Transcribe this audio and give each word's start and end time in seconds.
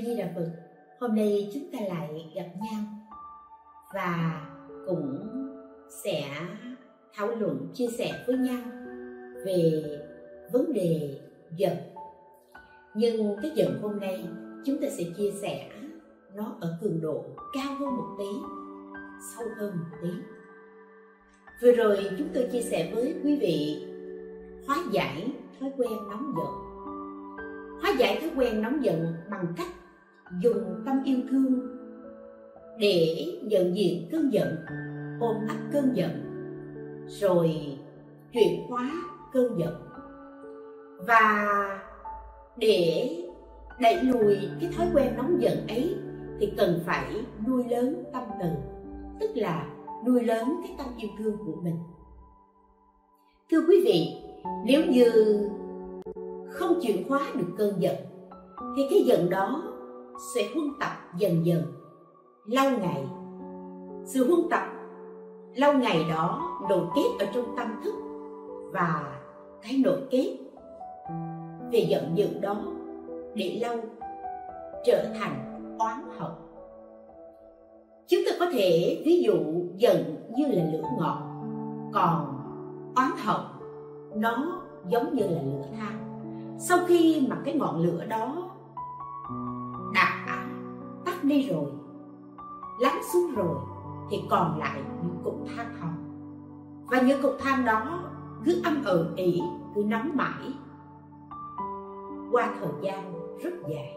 A 0.00 0.02
Di 0.02 0.16
Đà 0.16 0.28
Phật, 0.34 0.50
hôm 1.00 1.14
nay 1.14 1.50
chúng 1.54 1.62
ta 1.72 1.78
lại 1.88 2.32
gặp 2.34 2.46
nhau 2.62 2.82
và 3.94 4.46
cũng 4.86 5.28
sẽ 6.04 6.24
thảo 7.14 7.28
luận 7.28 7.68
chia 7.74 7.88
sẻ 7.98 8.24
với 8.26 8.36
nhau 8.36 8.60
về 9.44 9.82
vấn 10.52 10.72
đề 10.72 11.20
giận. 11.56 11.76
Nhưng 12.94 13.36
cái 13.42 13.50
giận 13.54 13.78
hôm 13.82 14.00
nay 14.00 14.24
chúng 14.66 14.80
ta 14.82 14.88
sẽ 14.88 15.04
chia 15.16 15.30
sẻ 15.42 15.70
nó 16.34 16.56
ở 16.60 16.78
cường 16.82 17.00
độ 17.00 17.24
cao 17.52 17.74
hơn 17.74 17.96
một 17.96 18.16
tí, 18.18 18.38
sâu 19.34 19.48
hơn 19.58 19.76
một 19.76 19.96
tí. 20.02 20.10
Vừa 21.62 21.72
rồi 21.72 22.10
chúng 22.18 22.28
tôi 22.34 22.48
chia 22.52 22.62
sẻ 22.62 22.92
với 22.94 23.14
quý 23.24 23.36
vị 23.36 23.86
hóa 24.66 24.76
giải 24.92 25.32
thói 25.60 25.72
quen 25.78 25.92
nóng 26.10 26.34
giận. 26.36 26.70
Hóa 27.82 27.94
giải 27.98 28.18
thói 28.20 28.30
quen 28.36 28.62
nóng 28.62 28.84
giận 28.84 29.14
bằng 29.30 29.46
cách 29.56 29.68
dùng 30.38 30.82
tâm 30.86 31.02
yêu 31.04 31.18
thương 31.30 31.60
để 32.78 33.26
nhận 33.42 33.76
diện 33.76 34.08
cơn 34.12 34.32
giận, 34.32 34.56
ôm 35.20 35.36
ấp 35.48 35.56
cơn 35.72 35.90
giận, 35.94 36.10
rồi 37.06 37.78
chuyển 38.32 38.66
hóa 38.68 38.90
cơn 39.32 39.58
giận. 39.58 39.74
Và 41.06 41.48
để 42.56 43.16
đẩy 43.80 44.02
lùi 44.02 44.36
cái 44.60 44.70
thói 44.76 44.86
quen 44.94 45.16
nóng 45.16 45.42
giận 45.42 45.66
ấy 45.68 45.96
thì 46.40 46.52
cần 46.56 46.80
phải 46.86 47.24
nuôi 47.48 47.64
lớn 47.70 48.04
tâm 48.12 48.22
từ, 48.40 48.48
tức 49.20 49.30
là 49.34 49.66
nuôi 50.06 50.24
lớn 50.24 50.60
cái 50.62 50.74
tâm 50.78 50.86
yêu 50.96 51.10
thương 51.18 51.36
của 51.46 51.60
mình. 51.62 51.76
Thưa 53.50 53.60
quý 53.68 53.82
vị, 53.84 54.16
nếu 54.66 54.84
như 54.86 55.38
không 56.50 56.78
chuyển 56.82 57.08
hóa 57.08 57.20
được 57.34 57.54
cơn 57.58 57.82
giận, 57.82 57.96
thì 58.76 58.82
cái 58.90 59.02
giận 59.04 59.30
đó 59.30 59.69
sẽ 60.20 60.48
huân 60.54 60.66
tập 60.80 60.92
dần 61.18 61.46
dần. 61.46 61.62
Lâu 62.46 62.70
ngày, 62.70 63.06
sự 64.04 64.26
huân 64.28 64.48
tập 64.50 64.62
lâu 65.54 65.72
ngày 65.72 66.04
đó 66.10 66.58
nội 66.68 66.86
kết 66.94 67.26
ở 67.26 67.26
trong 67.34 67.56
tâm 67.56 67.68
thức 67.84 67.94
và 68.72 69.18
cái 69.62 69.80
nội 69.84 70.00
kết 70.10 70.36
về 71.72 71.78
giận 71.78 72.12
dữ 72.14 72.38
đó 72.40 72.56
để 73.34 73.58
lâu 73.62 73.76
trở 74.84 75.04
thành 75.20 75.60
oán 75.78 76.02
hận. 76.18 76.30
Chúng 78.08 78.20
ta 78.26 78.36
có 78.40 78.46
thể 78.52 79.02
ví 79.06 79.22
dụ 79.22 79.38
giận 79.76 80.26
như 80.36 80.46
là 80.46 80.64
lửa 80.72 80.84
ngọt, 80.98 81.18
còn 81.92 82.36
oán 82.96 83.10
hận 83.16 83.40
nó 84.14 84.62
giống 84.88 85.14
như 85.14 85.22
là 85.22 85.42
lửa 85.42 85.64
than. 85.78 85.96
Sau 86.58 86.78
khi 86.86 87.26
mà 87.28 87.36
cái 87.44 87.54
ngọn 87.54 87.82
lửa 87.82 88.04
đó 88.08 88.39
đi 91.30 91.48
rồi, 91.48 91.66
lắng 92.80 93.00
xuống 93.12 93.34
rồi 93.36 93.56
thì 94.10 94.22
còn 94.30 94.58
lại 94.58 94.80
những 95.02 95.16
cục 95.24 95.34
than 95.56 95.74
hồng. 95.80 95.94
Và 96.90 97.00
những 97.00 97.22
cục 97.22 97.32
than 97.38 97.64
đó 97.64 98.02
cứ 98.44 98.62
âm 98.64 98.84
ừ 98.84 99.12
ỉ, 99.16 99.42
cứ 99.74 99.84
nóng 99.84 100.10
mãi. 100.14 100.52
Qua 102.32 102.54
thời 102.60 102.72
gian 102.82 103.12
rất 103.42 103.50
dài 103.68 103.96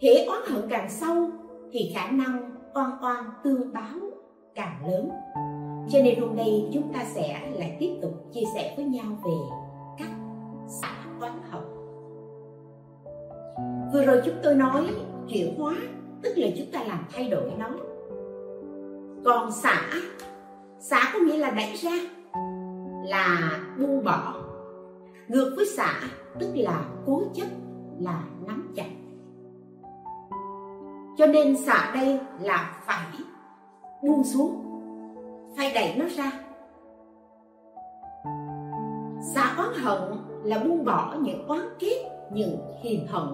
hễ 0.00 0.26
oán 0.26 0.40
hận 0.50 0.70
càng 0.70 0.90
sâu 0.90 1.30
thì 1.72 1.92
khả 1.94 2.10
năng 2.10 2.50
oan 2.74 2.90
oan 3.02 3.24
tương 3.44 3.72
báo 3.72 3.98
càng 4.54 4.86
lớn. 4.86 5.10
Cho 5.88 5.98
nên 6.04 6.20
hôm 6.20 6.36
nay 6.36 6.70
chúng 6.72 6.92
ta 6.92 7.04
sẽ 7.04 7.52
lại 7.54 7.76
tiếp 7.80 7.98
tục 8.02 8.12
chia 8.32 8.44
sẻ 8.54 8.74
với 8.76 8.84
nhau 8.84 9.04
về 9.24 9.32
cách 9.98 10.10
xả 10.66 10.94
oán 11.20 11.32
hận. 11.50 11.62
Vừa 13.92 14.04
rồi 14.04 14.22
chúng 14.24 14.34
tôi 14.42 14.54
nói 14.54 14.94
chuyển 15.28 15.58
hóa 15.58 15.74
tức 16.22 16.32
là 16.36 16.48
chúng 16.58 16.66
ta 16.72 16.82
làm 16.82 17.04
thay 17.12 17.28
đổi 17.28 17.50
nó. 17.58 17.68
Còn 19.24 19.52
xả 19.52 19.82
xả 20.78 21.10
có 21.12 21.18
nghĩa 21.18 21.36
là 21.36 21.50
đẩy 21.50 21.76
ra, 21.76 21.92
là 23.04 23.58
buông 23.78 24.04
bỏ. 24.04 24.34
Ngược 25.28 25.52
với 25.56 25.66
xả, 25.66 25.94
tức 26.40 26.52
là 26.54 26.84
cố 27.06 27.22
chấp, 27.34 27.46
là 27.98 28.22
nắm 28.46 28.72
chặt. 28.76 28.88
Cho 31.18 31.26
nên 31.26 31.56
xả 31.56 31.90
đây 31.94 32.20
là 32.40 32.80
phải 32.84 33.06
buông 34.02 34.24
xuống, 34.24 34.64
phải 35.56 35.72
đẩy 35.74 35.94
nó 35.96 36.04
ra. 36.16 36.32
Xả 39.34 39.54
oán 39.58 39.68
hận 39.82 40.18
là 40.44 40.58
buông 40.58 40.84
bỏ 40.84 41.14
những 41.20 41.46
oán 41.48 41.60
kết, 41.78 42.10
những 42.32 42.58
hiềm 42.82 43.06
hận 43.06 43.28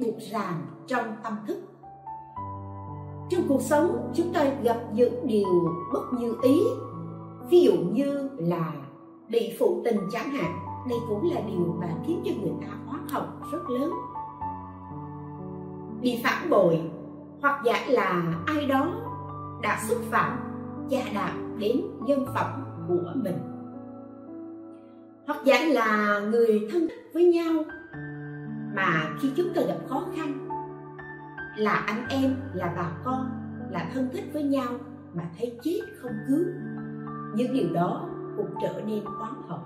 buộc 0.00 0.18
ràng 0.32 0.66
trong 0.86 1.16
tâm 1.22 1.36
thức 1.46 1.56
trong 3.30 3.40
cuộc 3.48 3.62
sống, 3.62 4.12
chúng 4.14 4.32
ta 4.32 4.44
gặp 4.62 4.80
những 4.92 5.26
điều 5.26 5.46
bất 5.92 6.12
như 6.18 6.36
ý. 6.42 6.60
Ví 7.50 7.60
dụ 7.60 7.72
như 7.92 8.30
là 8.36 8.72
bị 9.28 9.56
phụ 9.58 9.82
tình 9.84 9.98
chẳng 10.12 10.30
hạn. 10.30 10.58
Đây 10.88 10.98
cũng 11.08 11.30
là 11.32 11.40
điều 11.40 11.76
mà 11.80 11.88
khiến 12.06 12.22
cho 12.24 12.30
người 12.42 12.52
ta 12.60 12.68
hóa 12.86 12.98
học 13.10 13.26
rất 13.52 13.70
lớn. 13.70 13.92
Bị 16.00 16.20
phản 16.24 16.50
bội, 16.50 16.80
hoặc 17.40 17.62
giả 17.64 17.86
là 17.88 18.34
ai 18.46 18.66
đó 18.66 18.92
đã 19.62 19.78
xúc 19.88 19.98
phạm 20.10 20.38
gia 20.88 21.02
đạp 21.14 21.34
đến 21.58 21.80
nhân 22.06 22.26
phẩm 22.34 22.64
của 22.88 23.12
mình. 23.14 23.38
Hoặc 25.26 25.38
giả 25.44 25.60
là 25.66 26.20
người 26.30 26.68
thân 26.72 26.88
với 27.14 27.24
nhau 27.24 27.52
mà 28.74 29.10
khi 29.20 29.30
chúng 29.36 29.48
ta 29.54 29.62
gặp 29.62 29.78
khó 29.88 30.02
khăn 30.16 30.43
là 31.56 31.74
anh 31.74 32.08
em, 32.08 32.36
là 32.54 32.72
bà 32.76 32.90
con, 33.04 33.30
là 33.70 33.90
thân 33.94 34.08
thích 34.12 34.24
với 34.32 34.42
nhau 34.42 34.72
mà 35.14 35.30
thấy 35.38 35.58
chết 35.62 35.80
không 36.02 36.12
cứu. 36.28 36.44
Những 37.34 37.52
điều 37.52 37.72
đó 37.72 38.08
cũng 38.36 38.50
trở 38.62 38.80
nên 38.86 39.04
oán 39.04 39.32
hận. 39.48 39.60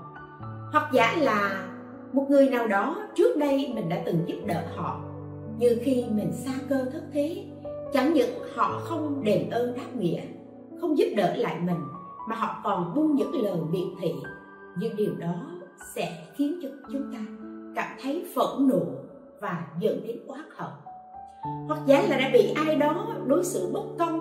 Hoặc 0.72 0.90
giả 0.92 1.16
là 1.18 1.68
một 2.12 2.26
người 2.30 2.50
nào 2.50 2.68
đó 2.68 2.96
trước 3.14 3.36
đây 3.36 3.72
mình 3.74 3.88
đã 3.88 4.02
từng 4.06 4.24
giúp 4.26 4.38
đỡ 4.46 4.62
họ 4.76 5.00
như 5.58 5.78
khi 5.82 6.04
mình 6.10 6.32
xa 6.32 6.52
cơ 6.68 6.84
thất 6.92 7.02
thế, 7.12 7.44
chẳng 7.92 8.12
những 8.12 8.30
họ 8.54 8.80
không 8.84 9.24
đền 9.24 9.50
ơn 9.50 9.76
đáp 9.76 9.96
nghĩa, 9.96 10.22
không 10.80 10.98
giúp 10.98 11.06
đỡ 11.16 11.36
lại 11.36 11.60
mình, 11.60 11.80
mà 12.28 12.36
họ 12.36 12.60
còn 12.64 12.94
buông 12.94 13.14
những 13.14 13.42
lời 13.42 13.56
miệt 13.70 13.88
thị. 14.00 14.14
Những 14.78 14.96
điều 14.96 15.14
đó 15.14 15.34
sẽ 15.94 16.26
khiến 16.36 16.60
cho 16.62 16.68
chúng 16.92 17.12
ta 17.12 17.18
cảm 17.74 17.98
thấy 18.02 18.26
phẫn 18.34 18.68
nộ 18.68 18.84
và 19.40 19.66
dẫn 19.80 20.00
đến 20.06 20.16
oán 20.26 20.44
hận 20.56 20.70
hoặc 21.42 21.80
giả 21.86 22.02
là 22.08 22.16
đã 22.18 22.30
bị 22.32 22.52
ai 22.54 22.76
đó 22.76 23.06
đối 23.26 23.44
xử 23.44 23.70
bất 23.72 23.84
công, 23.98 24.20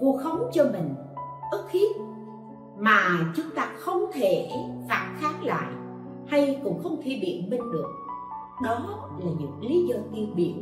vu 0.00 0.16
khống 0.16 0.50
cho 0.52 0.64
mình, 0.64 0.94
ức 1.52 1.70
hiếp 1.70 1.96
mà 2.78 3.32
chúng 3.36 3.46
ta 3.54 3.72
không 3.78 4.04
thể 4.12 4.48
phản 4.88 5.16
kháng 5.18 5.44
lại 5.44 5.72
hay 6.26 6.60
cũng 6.64 6.82
không 6.82 6.96
thể 7.02 7.18
biện 7.22 7.50
minh 7.50 7.72
được. 7.72 7.88
Đó 8.62 9.08
là 9.18 9.30
những 9.38 9.60
lý 9.60 9.86
do 9.86 9.96
tiêu 10.14 10.26
biểu 10.34 10.54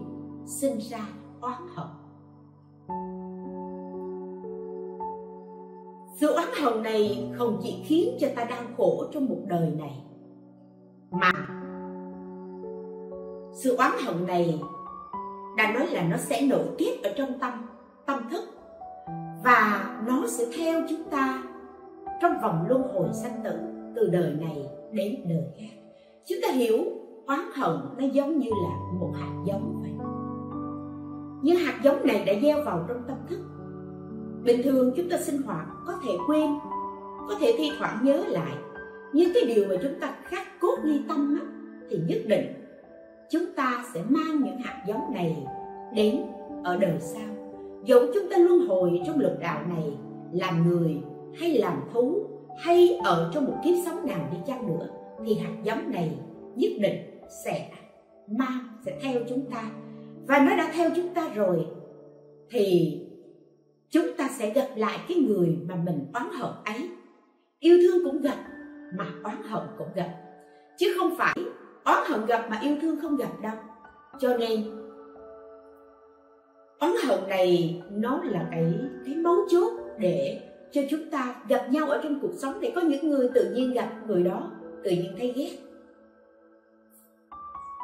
sinh 0.47 0.79
ra 0.79 1.07
oán 1.41 1.63
hận. 1.75 1.87
Sự 6.21 6.35
oán 6.35 6.49
hận 6.63 6.83
này 6.83 7.31
không 7.35 7.61
chỉ 7.63 7.83
khiến 7.85 8.17
cho 8.21 8.29
ta 8.37 8.45
đau 8.45 8.63
khổ 8.77 9.05
trong 9.13 9.29
một 9.29 9.39
đời 9.47 9.73
này, 9.79 10.05
mà 11.11 11.31
sự 13.53 13.77
oán 13.77 13.93
hận 14.07 14.27
này 14.27 14.61
đã 15.57 15.73
nói 15.73 15.87
là 15.87 16.03
nó 16.03 16.17
sẽ 16.17 16.47
nổi 16.47 16.65
tiết 16.79 17.03
ở 17.03 17.11
trong 17.17 17.39
tâm 17.39 17.53
tâm 18.07 18.21
thức. 18.31 18.45
Và 19.45 19.91
nó 20.07 20.23
sẽ 20.27 20.45
theo 20.57 20.83
chúng 20.89 21.03
ta 21.11 21.43
trong 22.23 22.33
vòng 22.43 22.65
luân 22.69 22.83
hồi 22.83 23.09
sanh 23.13 23.41
tử 23.45 23.53
từ 23.97 24.09
đời 24.13 24.35
này 24.41 24.67
đến 24.93 25.17
đời 25.29 25.45
khác. 25.59 25.77
Chúng 26.27 26.39
ta 26.43 26.49
hiểu 26.49 26.79
oán 27.27 27.41
hận 27.55 27.77
nó 27.99 28.05
giống 28.13 28.39
như 28.39 28.51
là 28.51 28.77
một 29.01 29.13
hạt 29.15 29.43
giống 29.47 29.83
vậy. 29.83 29.91
Nhưng 31.43 31.57
hạt 31.57 31.81
giống 31.83 32.07
này 32.07 32.25
đã 32.25 32.33
gieo 32.43 32.65
vào 32.65 32.85
trong 32.89 33.03
tâm 33.09 33.17
thức. 33.29 33.39
Bình 34.45 34.63
thường 34.65 34.93
chúng 34.97 35.09
ta 35.11 35.19
sinh 35.19 35.43
hoạt 35.43 35.67
có 35.87 35.95
thể 36.05 36.13
quên 36.27 36.51
có 37.29 37.35
thể 37.41 37.55
thi 37.59 37.71
thoảng 37.79 37.99
nhớ 38.03 38.25
lại. 38.29 38.53
Nhưng 39.13 39.31
cái 39.35 39.45
điều 39.55 39.69
mà 39.69 39.75
chúng 39.83 40.01
ta 40.01 40.15
khắc 40.25 40.61
cốt 40.61 40.77
ghi 40.85 41.01
tâm 41.09 41.39
á, 41.41 41.47
thì 41.91 41.99
nhất 42.09 42.19
định 42.27 42.64
chúng 43.35 43.55
ta 43.57 43.85
sẽ 43.95 44.03
mang 44.09 44.41
những 44.45 44.59
hạt 44.59 44.83
giống 44.87 45.15
này 45.15 45.47
đến 45.95 46.21
ở 46.65 46.77
đời 46.77 46.97
sau. 47.01 47.29
Dẫu 47.85 48.01
chúng 48.15 48.31
ta 48.31 48.39
luân 48.39 48.67
hồi 48.69 49.03
trong 49.07 49.21
lục 49.21 49.33
đạo 49.41 49.63
này, 49.69 49.99
làm 50.33 50.69
người 50.69 50.97
hay 51.35 51.59
làm 51.59 51.81
thú 51.93 52.27
hay 52.59 52.99
ở 53.05 53.31
trong 53.35 53.45
một 53.45 53.55
kiếp 53.65 53.75
sống 53.87 54.07
nào 54.07 54.29
đi 54.33 54.39
chăng 54.47 54.67
nữa, 54.67 54.89
thì 55.27 55.35
hạt 55.35 55.53
giống 55.63 55.91
này 55.91 56.19
nhất 56.57 56.71
định 56.81 57.21
sẽ 57.45 57.71
mang, 58.39 58.69
sẽ 58.87 58.99
theo 59.03 59.21
chúng 59.29 59.51
ta. 59.51 59.71
Và 60.27 60.39
nó 60.39 60.57
đã 60.57 60.73
theo 60.75 60.91
chúng 60.97 61.15
ta 61.15 61.29
rồi, 61.35 61.67
thì 62.51 63.01
chúng 63.91 64.07
ta 64.19 64.29
sẽ 64.39 64.51
gặp 64.51 64.69
lại 64.77 64.99
cái 65.09 65.17
người 65.17 65.59
mà 65.69 65.75
mình 65.75 66.07
oán 66.15 66.27
hận 66.33 66.51
ấy. 66.65 66.89
Yêu 67.59 67.79
thương 67.83 68.05
cũng 68.05 68.23
gặp, 68.23 68.45
mà 68.99 69.07
oán 69.25 69.37
hận 69.43 69.63
cũng 69.79 69.89
gặp. 69.95 70.15
Chứ 70.79 70.95
không 70.99 71.15
phải 71.19 71.35
oán 71.85 72.11
hận 72.11 72.27
gặp 72.27 72.47
mà 72.51 72.59
yêu 72.63 72.77
thương 72.83 73.01
không 73.03 73.17
gặp 73.17 73.31
đâu. 73.43 73.57
Cho 74.21 74.37
nên, 74.37 74.65
oán 76.81 76.93
hận 77.07 77.29
này 77.29 77.83
nó 77.91 78.21
là 78.25 78.49
cái 78.51 78.75
cái 79.07 79.15
mấu 79.15 79.37
chốt 79.51 79.73
để 79.99 80.41
cho 80.73 80.83
chúng 80.91 81.11
ta 81.11 81.35
gặp 81.49 81.67
nhau 81.71 81.87
ở 81.87 82.01
trong 82.03 82.21
cuộc 82.21 82.33
sống 82.37 82.61
để 82.61 82.73
có 82.75 82.81
những 82.81 83.11
người 83.11 83.31
tự 83.35 83.55
nhiên 83.55 83.73
gặp 83.73 83.91
người 84.07 84.23
đó, 84.23 84.51
tự 84.85 84.91
nhiên 84.91 85.15
thấy 85.19 85.33
ghét. 85.37 85.59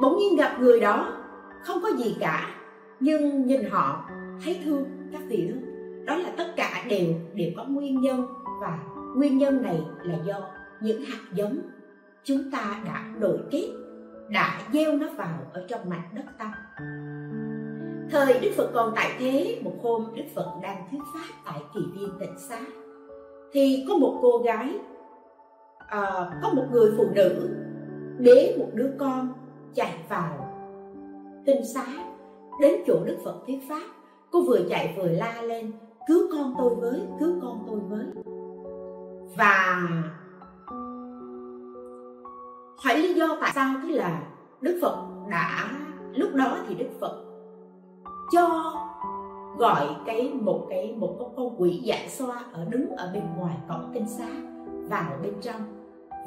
Bỗng 0.02 0.18
nhiên 0.18 0.36
gặp 0.36 0.56
người 0.60 0.80
đó, 0.80 1.12
không 1.62 1.78
có 1.82 1.88
gì 1.88 2.16
cả, 2.20 2.54
nhưng 3.00 3.46
nhìn 3.46 3.64
họ, 3.70 4.10
thấy 4.44 4.60
thương, 4.64 4.84
các 5.12 5.20
vị 5.28 5.48
đó 5.48 5.70
đó 6.10 6.16
là 6.16 6.30
tất 6.36 6.52
cả 6.56 6.84
đều 6.88 7.14
đều 7.34 7.50
có 7.56 7.64
nguyên 7.64 8.00
nhân 8.00 8.26
và 8.60 8.78
nguyên 9.16 9.38
nhân 9.38 9.62
này 9.62 9.80
là 10.02 10.18
do 10.24 10.40
những 10.80 11.02
hạt 11.04 11.20
giống 11.34 11.58
chúng 12.24 12.50
ta 12.50 12.82
đã 12.86 13.14
đổi 13.20 13.38
kết 13.50 13.72
đã 14.30 14.60
gieo 14.72 14.92
nó 14.92 15.06
vào 15.16 15.38
ở 15.52 15.66
trong 15.68 15.88
mạch 15.88 16.04
đất 16.14 16.24
tâm. 16.38 16.50
Thời 18.10 18.40
đức 18.40 18.50
phật 18.56 18.70
còn 18.74 18.92
tại 18.96 19.10
thế 19.18 19.60
một 19.64 19.74
hôm 19.82 20.06
đức 20.14 20.24
phật 20.34 20.52
đang 20.62 20.88
thuyết 20.90 21.00
pháp 21.14 21.34
tại 21.44 21.60
kỳ 21.74 21.80
viên 21.94 22.10
tịnh 22.20 22.38
xá 22.48 22.60
thì 23.52 23.84
có 23.88 23.96
một 23.96 24.18
cô 24.22 24.38
gái 24.38 24.78
à, 25.88 26.30
có 26.42 26.52
một 26.52 26.64
người 26.72 26.92
phụ 26.96 27.04
nữ 27.14 27.56
bế 28.18 28.56
một 28.58 28.68
đứa 28.74 28.90
con 28.98 29.32
chạy 29.74 29.94
vào 30.08 30.46
tinh 31.46 31.64
xá. 31.74 31.86
Đến 32.60 32.80
chỗ 32.86 33.04
đức 33.04 33.16
phật 33.24 33.34
thuyết 33.46 33.58
pháp 33.68 33.82
cô 34.30 34.42
vừa 34.42 34.60
chạy 34.68 34.94
vừa 34.96 35.08
la 35.08 35.42
lên 35.42 35.72
cứu 36.08 36.28
con 36.32 36.54
tôi 36.58 36.74
với 36.74 37.00
cứu 37.20 37.34
con 37.42 37.64
tôi 37.68 37.80
với. 37.80 38.06
Và 39.36 39.88
hỏi 42.84 42.98
lý 42.98 43.14
do 43.14 43.38
tại 43.40 43.52
sao 43.54 43.74
tức 43.82 43.88
là 43.88 44.22
đức 44.60 44.78
phật 44.82 44.96
đã 45.30 45.70
lúc 46.14 46.34
đó 46.34 46.56
thì 46.68 46.74
đức 46.74 46.88
phật 47.00 47.24
cho 48.32 48.74
gọi 49.56 49.88
cái 50.06 50.30
một 50.34 50.66
cái, 50.70 50.94
một 50.96 51.16
con 51.18 51.32
con 51.36 51.54
quỷ 51.58 51.82
dạng 51.86 52.08
xoa 52.08 52.44
ở 52.52 52.64
đứng 52.64 52.90
ở 52.96 53.10
bên 53.14 53.22
ngoài 53.38 53.56
cổng 53.68 53.90
kinh 53.94 54.08
xá 54.08 54.28
vào 54.88 55.12
bên 55.22 55.32
trong. 55.40 55.60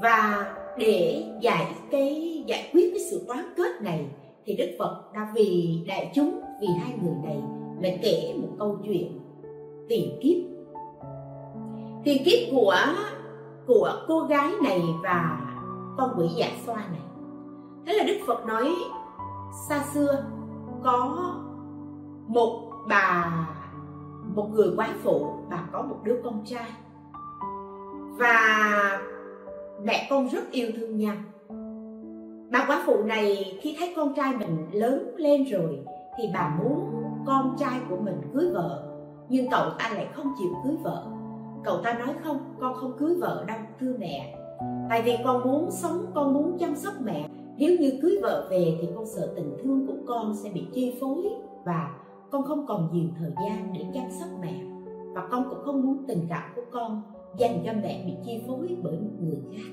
Và 0.02 0.54
để 0.78 1.26
giải 1.42 1.76
cái, 1.92 2.44
giải 2.48 2.70
quyết 2.74 2.92
cái 2.94 3.04
sự 3.12 3.26
toán 3.28 3.54
kết 3.58 3.82
này 3.82 4.06
thì 4.46 4.56
đức 4.56 4.76
phật 4.80 5.14
đã 5.14 5.32
vì 5.36 5.80
đại 5.88 6.12
chúng, 6.16 6.42
vì 6.62 6.68
hai 6.80 6.94
người 7.04 7.16
này 7.24 7.38
lại 7.82 8.00
kể 8.02 8.34
một 8.42 8.50
câu 8.60 8.78
chuyện 8.86 9.20
tiền 9.90 10.20
kiếp. 10.22 10.38
Tiền 12.04 12.24
kiếp 12.26 12.40
của 12.52 12.76
của 13.68 13.92
cô 14.08 14.20
gái 14.20 14.52
này 14.64 14.82
và 15.04 15.43
con 15.98 16.14
quỷ 16.18 16.28
dạ 16.36 16.48
xoa 16.66 16.76
này. 16.76 17.02
Thế 17.86 17.94
là 17.94 18.04
đức 18.04 18.18
phật 18.28 18.46
nói, 18.46 18.76
xa 19.70 19.84
xưa 19.94 20.26
có 20.84 21.18
một 22.28 22.72
bà, 22.90 23.48
một 24.36 24.50
người 24.54 24.74
quá 24.78 24.90
phụ, 25.04 25.34
bà 25.50 25.64
có 25.72 25.82
một 25.82 25.98
đứa 26.04 26.22
con 26.24 26.46
trai. 26.46 26.72
Và 28.18 28.38
mẹ 29.84 30.08
con 30.10 30.28
rất 30.28 30.52
yêu 30.52 30.72
thương 30.76 30.98
nhau. 30.98 31.16
Bà 32.52 32.66
quá 32.68 32.84
phụ 32.86 33.04
này, 33.04 33.60
khi 33.62 33.76
thấy 33.80 33.94
con 33.96 34.14
trai 34.14 34.38
mình 34.38 34.68
lớn 34.72 35.16
lên 35.18 35.44
rồi, 35.44 35.86
thì 36.18 36.24
bà 36.34 36.56
muốn 36.60 37.04
con 37.26 37.56
trai 37.60 37.80
của 37.90 37.98
mình 37.98 38.22
cưới 38.34 38.50
vợ. 38.54 38.84
Nhưng 39.30 39.52
cậu 39.52 39.70
ta 39.80 39.90
lại 39.96 40.08
không 40.14 40.34
chịu 40.40 40.50
cưới 40.64 40.78
vợ. 40.84 41.06
Cậu 41.64 41.78
ta 41.84 41.94
nói, 41.94 42.16
không, 42.24 42.56
con 42.60 42.74
không 42.74 42.98
cưới 42.98 43.16
vợ 43.20 43.44
đâu, 43.48 43.58
thưa 43.80 43.96
mẹ 44.00 44.40
tại 44.94 45.02
vì 45.02 45.18
con 45.24 45.44
muốn 45.44 45.72
sống, 45.72 46.06
con 46.14 46.34
muốn 46.34 46.58
chăm 46.60 46.76
sóc 46.76 46.94
mẹ. 47.04 47.30
Nếu 47.58 47.78
như 47.80 48.00
cưới 48.02 48.20
vợ 48.22 48.48
về 48.50 48.78
thì 48.82 48.88
con 48.96 49.06
sợ 49.06 49.34
tình 49.36 49.58
thương 49.64 49.88
của 49.88 49.94
con 50.08 50.36
sẽ 50.36 50.50
bị 50.54 50.68
chi 50.74 50.98
phối 51.02 51.24
và 51.66 51.90
con 52.32 52.44
không 52.44 52.66
còn 52.68 52.90
nhiều 52.94 53.06
thời 53.20 53.32
gian 53.32 53.74
để 53.74 53.86
chăm 53.94 54.04
sóc 54.20 54.30
mẹ. 54.42 54.54
Và 55.14 55.28
con 55.32 55.50
cũng 55.50 55.60
không 55.66 55.82
muốn 55.82 56.04
tình 56.08 56.26
cảm 56.30 56.52
của 56.56 56.62
con 56.72 57.02
dành 57.38 57.64
cho 57.66 57.72
mẹ 57.84 58.04
bị 58.06 58.14
chi 58.26 58.44
phối 58.48 58.78
bởi 58.84 58.94
một 58.94 59.12
người 59.20 59.38
khác. 59.52 59.72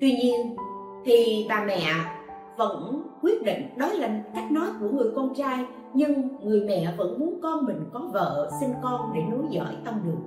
Tuy 0.00 0.12
nhiên 0.12 0.56
thì 1.04 1.46
bà 1.48 1.64
mẹ 1.66 1.82
vẫn 2.58 3.02
quyết 3.22 3.42
định, 3.42 3.62
đó 3.76 3.86
là 3.86 4.22
cách 4.34 4.52
nói 4.52 4.68
của 4.80 4.88
người 4.88 5.10
con 5.16 5.34
trai, 5.34 5.64
nhưng 5.94 6.28
người 6.42 6.60
mẹ 6.60 6.94
vẫn 6.98 7.20
muốn 7.20 7.40
con 7.42 7.64
mình 7.64 7.80
có 7.92 8.10
vợ, 8.12 8.50
sinh 8.60 8.72
con 8.82 9.00
để 9.14 9.20
nối 9.30 9.44
dõi 9.50 9.76
tông 9.84 10.00
đường. 10.04 10.22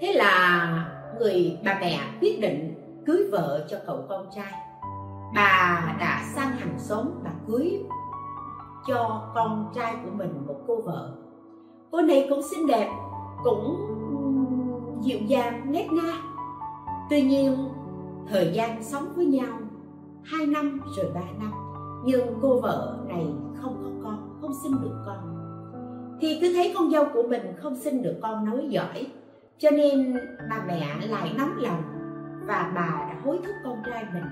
Thế 0.00 0.12
là 0.12 0.99
người 1.20 1.58
bà 1.64 1.78
mẹ 1.80 2.00
quyết 2.20 2.40
định 2.40 2.74
cưới 3.06 3.28
vợ 3.32 3.66
cho 3.70 3.78
cậu 3.86 4.04
con 4.08 4.26
trai. 4.34 4.52
Bà 5.34 5.96
đã 6.00 6.24
sang 6.34 6.50
hàng 6.50 6.78
xóm 6.78 7.06
và 7.24 7.30
cưới 7.46 7.82
cho 8.88 9.30
con 9.34 9.72
trai 9.74 9.94
của 10.04 10.10
mình 10.14 10.46
một 10.46 10.56
cô 10.66 10.80
vợ. 10.80 11.16
Cô 11.90 12.02
này 12.02 12.26
cũng 12.30 12.42
xinh 12.42 12.66
đẹp, 12.66 12.90
cũng 13.44 13.76
dịu 15.02 15.18
dàng 15.26 15.72
nét 15.72 15.88
na 15.92 16.22
tuy 17.10 17.22
nhiên, 17.22 17.68
thời 18.28 18.52
gian 18.54 18.82
sống 18.82 19.12
với 19.16 19.26
nhau 19.26 19.58
hai 20.22 20.46
năm 20.46 20.80
rồi 20.96 21.10
ba 21.14 21.20
năm, 21.38 21.52
nhưng 22.04 22.38
cô 22.42 22.60
vợ 22.60 22.98
này 23.08 23.26
không 23.54 23.76
có 23.84 23.90
con, 24.04 24.38
không 24.40 24.52
sinh 24.62 24.72
được 24.82 25.02
con. 25.06 25.16
Thì 26.20 26.38
cứ 26.40 26.52
thấy 26.52 26.72
con 26.74 26.90
dâu 26.90 27.04
của 27.14 27.22
mình 27.22 27.42
không 27.56 27.76
sinh 27.76 28.02
được 28.02 28.18
con 28.22 28.44
nói 28.44 28.68
giỏi 28.68 29.06
cho 29.60 29.70
nên 29.70 30.14
bà 30.50 30.64
mẹ 30.66 31.06
lại 31.08 31.34
nóng 31.38 31.56
lòng 31.56 31.82
và 32.46 32.72
bà 32.74 33.06
đã 33.08 33.20
hối 33.24 33.38
thúc 33.46 33.54
con 33.64 33.82
trai 33.86 34.04
mình. 34.12 34.24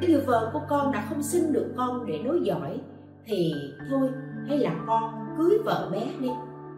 Cái 0.00 0.20
vợ 0.26 0.50
của 0.52 0.60
con 0.68 0.92
đã 0.92 1.06
không 1.08 1.22
sinh 1.22 1.52
được 1.52 1.74
con 1.76 2.06
để 2.06 2.18
nối 2.24 2.40
dõi 2.42 2.80
thì 3.24 3.52
thôi, 3.90 4.08
hay 4.48 4.58
là 4.58 4.70
con 4.86 5.26
cưới 5.38 5.58
vợ 5.64 5.88
bé 5.92 6.06
đi, 6.20 6.30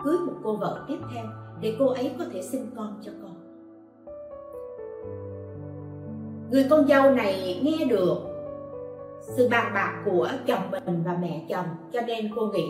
cưới 0.05 0.19
một 0.19 0.32
cô 0.43 0.56
vợ 0.56 0.84
tiếp 0.88 0.99
theo 1.14 1.25
để 1.60 1.76
cô 1.78 1.87
ấy 1.87 2.14
có 2.19 2.25
thể 2.32 2.43
sinh 2.43 2.70
con 2.76 3.00
cho 3.02 3.12
con. 3.22 3.34
Người 6.50 6.66
con 6.70 6.87
dâu 6.87 7.11
này 7.11 7.61
nghe 7.62 7.84
được 7.84 8.19
sự 9.21 9.49
bàn 9.50 9.73
bạc 9.75 10.02
của 10.04 10.28
chồng 10.47 10.71
mình 10.71 11.02
và 11.04 11.16
mẹ 11.21 11.47
chồng, 11.49 11.66
cho 11.92 12.00
nên 12.00 12.30
cô 12.37 12.47
nghĩ, 12.47 12.68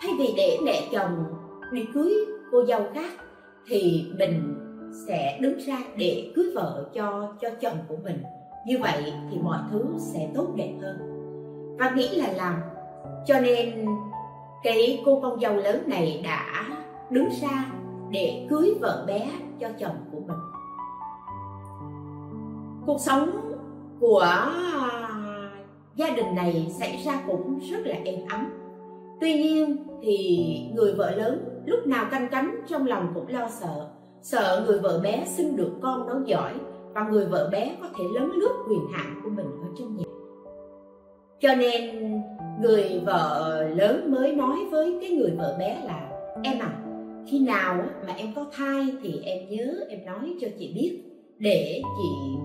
thay 0.00 0.10
vì 0.18 0.34
để 0.36 0.58
mẹ 0.64 0.88
chồng 0.92 1.24
đi 1.72 1.88
cưới 1.94 2.14
cô 2.52 2.64
dâu 2.64 2.80
khác, 2.94 3.10
thì 3.66 4.06
mình 4.18 4.55
sẽ 5.06 5.38
đứng 5.40 5.58
ra 5.58 5.78
để 5.96 6.32
cưới 6.36 6.46
vợ 6.54 6.88
cho 6.94 7.34
cho 7.40 7.48
chồng 7.60 7.78
của 7.88 7.96
mình. 8.04 8.22
Như 8.66 8.78
vậy 8.80 9.12
thì 9.30 9.38
mọi 9.42 9.58
thứ 9.70 9.84
sẽ 9.98 10.28
tốt 10.34 10.48
đẹp 10.56 10.72
hơn. 10.80 10.96
Và 11.78 11.90
nghĩ 11.90 12.08
là 12.08 12.32
làm. 12.32 12.54
Cho 13.26 13.40
nên, 13.40 13.86
cái 14.62 15.02
cô 15.04 15.20
con 15.20 15.40
dâu 15.40 15.56
lớn 15.56 15.82
này 15.86 16.20
đã 16.24 16.64
đứng 17.10 17.28
ra 17.42 17.66
để 18.10 18.46
cưới 18.50 18.74
vợ 18.80 19.04
bé 19.06 19.30
cho 19.60 19.68
chồng 19.78 19.96
của 20.12 20.20
mình. 20.20 20.38
Cuộc 22.86 23.00
sống 23.00 23.30
của 24.00 24.26
gia 25.96 26.10
đình 26.10 26.34
này 26.34 26.66
xảy 26.78 27.02
ra 27.04 27.22
cũng 27.26 27.58
rất 27.70 27.78
là 27.84 27.96
êm 28.04 28.20
ấm. 28.30 28.46
Tuy 29.20 29.42
nhiên 29.42 29.76
thì 30.02 30.38
người 30.74 30.94
vợ 30.94 31.10
lớn 31.10 31.62
lúc 31.66 31.86
nào 31.86 32.04
canh 32.10 32.28
cánh 32.28 32.60
trong 32.66 32.86
lòng 32.86 33.12
cũng 33.14 33.28
lo 33.28 33.48
sợ 33.48 33.88
sợ 34.30 34.64
người 34.66 34.78
vợ 34.78 35.00
bé 35.02 35.24
sinh 35.26 35.56
được 35.56 35.72
con 35.82 36.06
nó 36.06 36.20
giỏi 36.24 36.52
và 36.94 37.08
người 37.08 37.26
vợ 37.26 37.48
bé 37.52 37.76
có 37.82 37.88
thể 37.98 38.04
lấn 38.14 38.30
lướt 38.34 38.64
quyền 38.68 38.86
hạn 38.92 39.20
của 39.24 39.30
mình 39.30 39.46
ở 39.46 39.68
trong 39.78 39.96
nhà. 39.96 40.04
Cho 41.40 41.54
nên, 41.54 42.12
người 42.62 43.02
vợ 43.06 43.62
lớn 43.76 44.12
mới 44.12 44.32
nói 44.32 44.56
với 44.70 44.98
cái 45.00 45.10
người 45.10 45.30
vợ 45.38 45.56
bé 45.58 45.82
là, 45.84 46.10
em 46.44 46.58
à 46.58 46.82
khi 47.30 47.40
nào 47.40 47.84
mà 48.06 48.12
em 48.16 48.26
có 48.36 48.46
thai 48.52 48.86
thì 49.02 49.20
em 49.24 49.48
nhớ 49.48 49.74
em 49.88 50.04
nói 50.06 50.36
cho 50.40 50.48
chị 50.58 50.72
biết 50.74 51.02
để 51.38 51.82
chị 51.82 52.36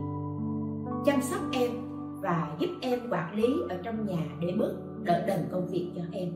chăm 1.05 1.21
sóc 1.21 1.41
em 1.53 1.71
và 2.21 2.55
giúp 2.59 2.69
em 2.81 2.99
quản 3.11 3.35
lý 3.35 3.47
ở 3.69 3.75
trong 3.83 4.05
nhà 4.05 4.25
để 4.41 4.47
bớt 4.59 4.73
đỡ 5.03 5.23
đần 5.27 5.39
công 5.51 5.67
việc 5.67 5.91
cho 5.95 6.01
em. 6.11 6.33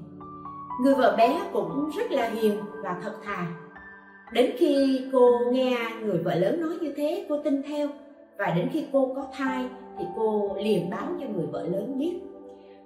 Người 0.84 0.96
vợ 0.96 1.16
bé 1.18 1.50
cũng 1.54 1.90
rất 1.98 2.12
là 2.12 2.30
hiền 2.30 2.58
và 2.84 3.00
thật 3.04 3.14
thà 3.24 3.65
đến 4.36 4.52
khi 4.58 5.02
cô 5.14 5.40
nghe 5.52 5.78
người 6.02 6.18
vợ 6.18 6.36
lớn 6.36 6.62
nói 6.62 6.74
như 6.82 6.94
thế 6.98 7.26
cô 7.30 7.42
tin 7.44 7.64
theo. 7.64 7.88
Và 8.38 8.54
đến 8.56 8.70
khi 8.72 8.86
cô 8.92 9.14
có 9.16 9.28
thai 9.34 9.66
thì 9.98 10.06
cô 10.16 10.56
liền 10.60 10.90
báo 10.90 11.08
cho 11.20 11.28
người 11.28 11.46
vợ 11.46 11.68
lớn 11.68 11.98
biết. 12.00 12.20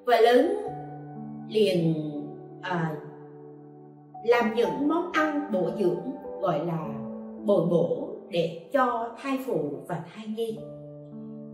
Vợ 0.06 0.22
lớn 0.22 0.58
liền 1.50 1.94
à, 2.62 2.96
làm 4.26 4.54
những 4.56 4.88
món 4.88 5.12
ăn 5.12 5.52
bổ 5.52 5.70
dưỡng 5.80 6.12
gọi 6.42 6.66
là 6.66 6.88
bồi 7.46 7.66
bổ 7.66 8.08
để 8.30 8.70
cho 8.74 9.16
thai 9.22 9.40
phụ 9.46 9.84
và 9.88 10.04
thai 10.16 10.28
nhi. 10.28 10.58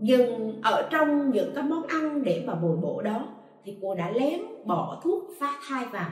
Nhưng 0.00 0.60
ở 0.62 0.88
trong 0.90 1.30
những 1.30 1.50
cái 1.54 1.64
món 1.64 1.82
ăn 1.82 2.22
để 2.22 2.44
mà 2.46 2.54
bồi 2.54 2.76
bổ 2.76 3.02
đó 3.02 3.28
thì 3.64 3.76
cô 3.82 3.94
đã 3.94 4.10
lén 4.10 4.40
bỏ 4.64 5.00
thuốc 5.04 5.24
phá 5.40 5.50
thai 5.68 5.84
vào. 5.92 6.10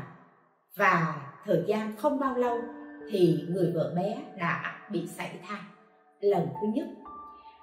Và 0.77 1.17
thời 1.45 1.65
gian 1.67 1.93
không 1.97 2.19
bao 2.19 2.37
lâu 2.37 2.59
thì 3.11 3.45
người 3.49 3.73
vợ 3.75 3.93
bé 3.97 4.17
đã 4.39 4.81
bị 4.91 5.07
sảy 5.07 5.31
thai. 5.49 5.61
Lần 6.21 6.49
thứ 6.61 6.67
nhất. 6.75 6.87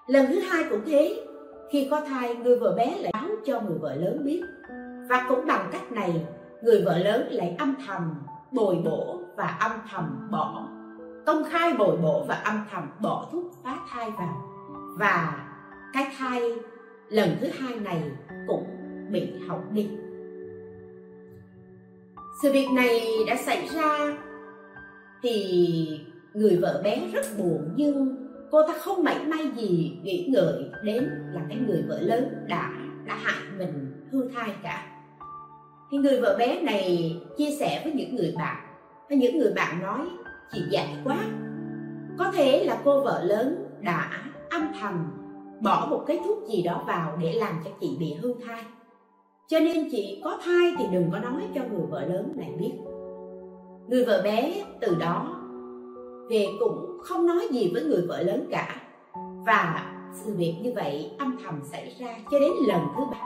Lần 0.08 0.26
thứ 0.28 0.40
hai 0.40 0.64
cũng 0.70 0.82
thế. 0.86 1.26
Khi 1.72 1.88
có 1.92 2.02
thai, 2.02 2.36
người 2.36 2.60
vợ 2.60 2.74
bé 2.78 2.98
lại 2.98 3.12
báo 3.14 3.30
cho 3.46 3.62
người 3.62 3.78
vợ 3.78 3.96
lớn 3.96 4.26
biết. 4.26 4.42
Và 5.10 5.26
cũng 5.30 5.48
bằng 5.48 5.70
cách 5.72 5.92
này, 5.92 6.26
người 6.64 6.82
vợ 6.86 6.98
lớn 6.98 7.28
lại 7.32 7.56
âm 7.60 7.76
thầm 7.88 8.16
bồi 8.52 8.76
bổ 8.86 9.20
và 9.38 9.48
âm 9.48 9.72
thầm 9.92 10.28
bỏ. 10.32 10.68
Công 11.26 11.44
khai 11.52 11.74
bồi 11.74 11.98
bổ 11.98 12.26
và 12.28 12.36
âm 12.36 12.66
thầm 12.72 12.92
bỏ 13.02 13.30
thuốc 13.32 13.44
phá 13.64 13.78
thai 13.90 14.12
vào. 14.12 14.48
Và 15.00 15.48
cái 15.94 16.08
thai 16.18 16.42
lần 17.10 17.30
thứ 17.42 17.48
hai 17.60 17.80
này 17.80 18.04
cũng 18.48 18.66
bị 19.12 19.34
hỏng 19.48 19.64
đi. 19.74 19.90
Sự 22.42 22.52
việc 22.52 22.68
này 22.76 23.02
đã 23.28 23.36
xảy 23.36 23.68
ra 23.68 24.18
thì 25.24 26.00
người 26.34 26.58
vợ 26.62 26.82
bé 26.84 27.10
rất 27.14 27.26
buồn, 27.38 27.70
nhưng 27.76 28.16
cô 28.52 28.68
ta 28.68 28.74
không 28.74 29.04
mảy 29.04 29.26
may 29.26 29.52
gì 29.56 30.00
nghĩ 30.04 30.28
ngợi 30.30 30.64
đến 30.84 31.04
là 31.34 31.42
cái 31.50 31.58
người 31.68 31.84
vợ 31.88 32.00
lớn 32.02 32.46
đã 32.48 32.74
đã 33.06 33.16
hại 33.16 33.44
mình, 33.58 33.92
hư 34.12 34.30
thai 34.30 34.50
cả. 34.64 34.88
Thì 35.92 35.98
người 35.98 36.22
vợ 36.22 36.36
bé 36.40 36.62
này 36.62 37.16
chia 37.38 37.52
sẻ 37.60 37.82
với 37.84 37.94
những 37.94 38.16
người 38.16 38.34
bạn, 38.38 38.58
và 39.10 39.16
những 39.16 39.38
người 39.38 39.54
bạn 39.56 39.82
nói, 39.82 40.00
chị 40.52 40.62
dạy 40.72 40.88
quá. 41.04 41.18
Có 42.18 42.32
thể 42.32 42.64
là 42.64 42.82
cô 42.84 43.04
vợ 43.04 43.24
lớn 43.24 43.66
đã 43.82 44.12
âm 44.50 44.62
thầm 44.82 45.12
bỏ 45.62 45.88
một 45.90 46.04
cái 46.08 46.20
thuốc 46.26 46.50
gì 46.50 46.64
đó 46.64 46.84
vào 46.88 47.18
để 47.22 47.34
làm 47.34 47.54
cho 47.66 47.72
chị 47.82 47.88
bị 48.00 48.14
hư 48.14 48.34
thai. 48.48 48.64
Cho 49.48 49.60
nên 49.60 49.90
chị 49.92 50.22
có 50.24 50.40
thai 50.44 50.74
thì 50.78 50.86
đừng 50.92 51.10
có 51.12 51.20
nói 51.20 51.42
cho 51.56 51.62
người 51.62 51.86
vợ 51.90 52.06
lớn 52.06 52.34
này 52.36 52.52
biết 52.60 52.72
người 53.92 54.06
vợ 54.06 54.22
bé 54.24 54.64
từ 54.82 54.96
đó 54.96 55.38
về 56.30 56.48
cũng 56.60 56.98
không 57.04 57.28
nói 57.28 57.48
gì 57.52 57.72
với 57.74 57.84
người 57.84 58.02
vợ 58.08 58.22
lớn 58.22 58.48
cả. 58.52 58.76
Và 59.46 59.94
sự 60.14 60.34
việc 60.36 60.56
như 60.62 60.72
vậy 60.76 61.12
âm 61.18 61.38
thầm 61.44 61.60
xảy 61.72 61.96
ra 62.00 62.18
cho 62.32 62.40
đến 62.40 62.52
lần 62.68 62.82
thứ 62.98 63.04
ba 63.12 63.18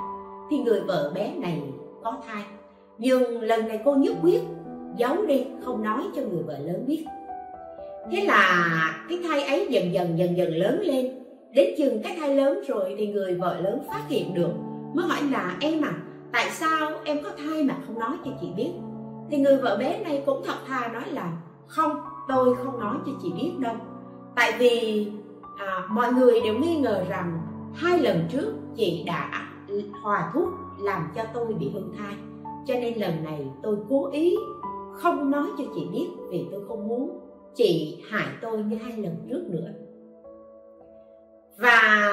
thì 0.50 0.58
người 0.58 0.82
vợ 0.82 1.12
bé 1.16 1.34
này 1.38 1.62
có 2.04 2.18
thai. 2.28 2.44
Nhưng 2.98 3.42
lần 3.42 3.68
này 3.68 3.80
cô 3.86 3.96
nhất 3.96 4.16
quyết 4.24 4.42
giấu 4.98 5.26
đi, 5.26 5.46
không 5.66 5.84
nói 5.84 6.04
cho 6.16 6.22
người 6.22 6.44
vợ 6.44 6.58
lớn 6.58 6.84
biết. 6.88 7.06
Thế 8.12 8.22
là 8.22 9.06
cái 9.10 9.20
thai 9.24 9.44
ấy 9.44 9.68
dần 9.70 9.94
dần 9.94 10.18
dần 10.18 10.38
dần 10.38 10.56
lớn 10.56 10.82
lên. 10.84 11.24
Đến 11.54 11.76
chừng 11.78 12.02
cái 12.04 12.18
thai 12.20 12.36
lớn 12.36 12.60
rồi 12.68 12.96
thì 12.98 13.08
người 13.08 13.36
vợ 13.36 13.60
lớn 13.62 13.80
phát 13.88 14.02
hiện 14.08 14.34
được. 14.34 14.52
Mới 14.94 15.06
hỏi 15.08 15.24
là, 15.32 15.58
em 15.62 15.82
à 15.82 15.94
tại 16.32 16.50
sao 16.50 16.92
em 17.04 17.18
có 17.24 17.30
thai 17.38 17.64
mà 17.64 17.76
không 17.88 18.00
nói 18.00 18.18
cho 18.26 18.32
chị 18.42 18.48
biết? 18.56 18.72
Thì 19.30 19.38
người 19.38 19.58
vợ 19.58 19.78
bé 19.80 20.04
này 20.04 20.24
cũng 20.26 20.42
thật 20.46 20.56
thà 20.68 20.88
nói 20.88 21.04
là 21.12 21.38
không 21.68 21.92
tôi 22.28 22.56
không 22.56 22.80
nói 22.80 22.96
cho 23.06 23.12
chị 23.22 23.34
biết 23.38 23.52
đâu. 23.60 23.76
Tại 24.36 24.54
vì 24.60 25.08
à, 25.58 25.88
mọi 25.90 26.14
người 26.14 26.42
đều 26.42 26.54
nghi 26.54 26.78
ngờ 26.78 27.06
rằng 27.10 27.40
hai 27.74 28.00
lần 28.00 28.28
trước 28.30 28.54
chị 28.76 29.04
đã 29.08 29.48
hòa 30.04 30.32
thuốc 30.34 30.50
làm 30.80 31.08
cho 31.16 31.24
tôi 31.34 31.54
bị 31.54 31.72
hư 31.74 31.82
thai 31.98 32.16
cho 32.68 32.74
nên 32.74 33.00
lần 33.00 33.24
này 33.24 33.48
tôi 33.64 33.78
cố 33.90 34.10
ý 34.12 34.36
không 34.94 35.32
nói 35.32 35.48
cho 35.58 35.64
chị 35.76 35.88
biết 35.92 36.08
vì 36.30 36.48
tôi 36.52 36.62
không 36.68 36.88
muốn 36.88 37.20
chị 37.56 38.04
hại 38.10 38.28
tôi 38.42 38.64
như 38.64 38.76
hai 38.76 38.98
lần 38.98 39.16
trước 39.30 39.44
nữa. 39.50 39.70
Và 41.58 42.12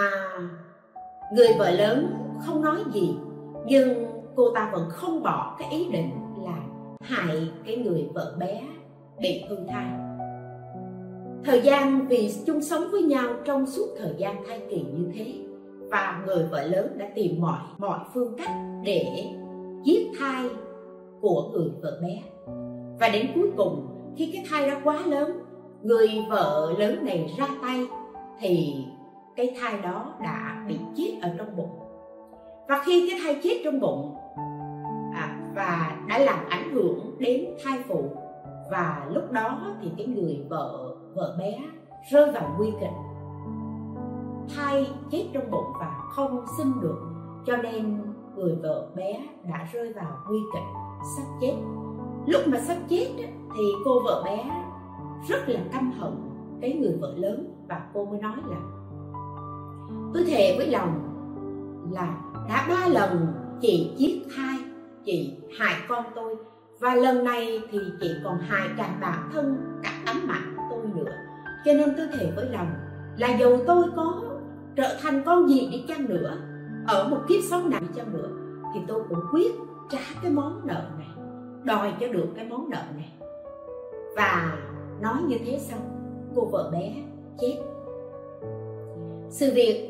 người 1.35 1.49
vợ 1.59 1.71
lớn 1.71 2.15
không 2.47 2.63
nói 2.63 2.77
gì 2.93 3.17
nhưng 3.67 4.07
cô 4.37 4.51
ta 4.55 4.71
vẫn 4.73 4.89
không 4.91 5.23
bỏ 5.23 5.57
cái 5.59 5.71
ý 5.71 5.89
định 5.91 6.11
hại 7.03 7.49
cái 7.67 7.77
người 7.77 8.09
vợ 8.15 8.37
bé 8.39 8.63
bị 9.21 9.45
thương 9.49 9.67
thai. 9.69 9.87
Thời 11.45 11.63
gian 11.63 12.07
vì 12.09 12.35
chung 12.47 12.63
sống 12.63 12.83
với 12.93 13.03
nhau 13.03 13.35
trong 13.45 13.67
suốt 13.67 13.87
thời 13.99 14.15
gian 14.19 14.37
thai 14.49 14.61
kỳ 14.71 14.77
như 14.77 15.11
thế 15.15 15.35
và 15.91 16.23
người 16.27 16.47
vợ 16.51 16.63
lớn 16.63 16.99
đã 16.99 17.09
tìm 17.15 17.41
mọi 17.41 17.61
mọi 17.79 17.99
phương 18.15 18.35
cách 18.39 18.51
để 18.85 19.27
giết 19.85 20.11
thai 20.19 20.49
của 21.21 21.51
người 21.53 21.69
vợ 21.83 22.01
bé. 22.03 22.23
Và 23.01 23.09
đến 23.09 23.27
cuối 23.35 23.51
cùng, 23.57 23.87
khi 24.17 24.31
cái 24.33 24.45
thai 24.51 24.71
đã 24.71 24.81
quá 24.85 24.99
lớn, 25.07 25.33
người 25.83 26.09
vợ 26.31 26.73
lớn 26.79 27.05
này 27.05 27.35
ra 27.39 27.49
tay 27.63 27.87
thì 28.41 28.75
cái 29.37 29.57
thai 29.61 29.83
đó 29.83 30.15
đã 30.23 30.65
bị 30.69 30.77
chết 30.97 31.19
ở 31.23 31.31
trong 31.39 31.57
bụng. 31.57 31.79
Và 32.69 32.83
khi 32.85 33.11
cái 33.11 33.21
thai 33.25 33.41
chết 33.43 33.61
trong 33.65 33.81
bụng 33.81 34.15
và 35.55 35.97
đã 36.09 36.19
làm 36.19 36.39
ảnh 36.49 36.75
hưởng 36.75 37.17
đến 37.19 37.45
thai 37.65 37.85
phụ. 37.89 38.17
Và 38.71 39.07
lúc 39.11 39.33
đó 39.33 39.61
thì 39.83 39.91
cái 39.97 40.07
người 40.07 40.47
vợ 40.49 40.97
vợ 41.15 41.37
bé 41.39 41.59
rơi 42.11 42.33
vào 42.33 42.55
nguy 42.59 42.73
kịch. 42.81 42.91
Thai 44.57 44.91
chết 45.11 45.25
trong 45.33 45.51
bụng 45.51 45.73
và 45.81 45.95
không 46.11 46.45
sinh 46.59 46.73
được, 46.81 46.99
cho 47.47 47.57
nên 47.57 48.03
người 48.37 48.57
vợ 48.63 48.89
bé 48.95 49.29
đã 49.49 49.69
rơi 49.73 49.93
vào 49.93 50.19
nguy 50.29 50.39
kịch, 50.53 50.63
sắp 51.17 51.25
chết. 51.41 51.55
Lúc 52.27 52.43
mà 52.47 52.61
sắp 52.61 52.77
chết 52.89 53.09
thì 53.57 53.65
cô 53.85 54.01
vợ 54.05 54.23
bé 54.25 54.65
rất 55.29 55.49
là 55.49 55.61
căm 55.73 55.93
hận 55.93 56.13
cái 56.61 56.73
người 56.73 56.99
vợ 57.01 57.15
lớn 57.17 57.55
và 57.69 57.81
cô 57.95 58.05
mới 58.05 58.21
nói 58.21 58.37
là, 58.47 58.61
tôi 60.15 60.25
thề 60.27 60.55
với 60.59 60.67
lòng 60.67 61.09
là 61.91 62.17
đã 62.49 62.67
ba 62.69 62.89
lần 62.89 63.27
chị 63.61 63.95
giết 63.97 64.23
thai 64.37 64.59
chị 65.05 65.37
hại 65.59 65.75
con 65.89 66.05
tôi. 66.15 66.37
Và 66.81 66.95
lần 66.95 67.25
này 67.25 67.61
thì 67.71 67.79
chị 68.01 68.11
còn 68.25 68.39
hại 68.39 68.69
cả 68.77 68.99
bản 69.01 69.31
thân, 69.33 69.57
cả 69.83 69.91
tấm 70.07 70.17
mạng 70.27 70.57
tôi 70.71 70.87
nữa. 70.95 71.13
Cho 71.65 71.73
nên 71.73 71.95
tôi 71.97 72.07
thề 72.13 72.33
với 72.37 72.49
lòng 72.51 72.71
là 73.19 73.37
dù 73.39 73.59
tôi 73.67 73.85
có 73.97 74.23
trở 74.77 74.97
thành 75.03 75.23
con 75.27 75.49
gì 75.49 75.69
đi 75.73 75.85
chăng 75.89 76.09
nữa, 76.09 76.37
ở 76.87 77.09
một 77.09 77.19
kiếp 77.29 77.41
sống 77.51 77.71
nào 77.71 77.81
đi 77.81 77.87
chăng 77.97 78.13
nữa, 78.13 78.29
thì 78.75 78.81
tôi 78.89 79.03
cũng 79.09 79.21
quyết 79.33 79.53
trả 79.91 79.99
cái 80.23 80.31
món 80.31 80.67
nợ 80.67 80.83
này, 80.99 81.09
đòi 81.65 81.93
cho 82.01 82.09
được 82.09 82.27
cái 82.37 82.47
món 82.49 82.71
nợ 82.71 82.83
này. 82.97 83.13
Và 84.17 84.59
nói 85.01 85.23
như 85.27 85.37
thế 85.47 85.59
xong, 85.59 85.81
cô 86.35 86.45
vợ 86.45 86.71
bé 86.73 86.95
chết. 87.41 87.59
Sự 89.31 89.53
việc, 89.55 89.89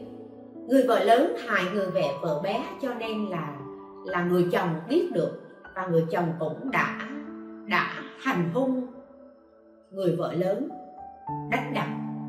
người 0.69 0.85
vợ 0.89 1.05
lớn 1.05 1.37
hại 1.47 1.65
người 1.75 1.91
mẹ 1.95 2.15
vợ 2.23 2.41
bé 2.45 2.65
cho 2.83 2.95
nên 2.95 3.27
là 3.27 3.59
là 4.05 4.25
người 4.25 4.49
chồng 4.53 4.69
biết 4.89 5.11
được 5.15 5.41
và 5.77 5.87
người 5.87 6.05
chồng 6.11 6.33
cũng 6.39 6.71
đã 6.71 6.99
đã 7.67 7.93
hành 8.21 8.51
hung 8.55 8.87
người 9.93 10.17
vợ 10.17 10.33
lớn, 10.33 10.69
đánh 11.51 11.73
đập. 11.75 11.87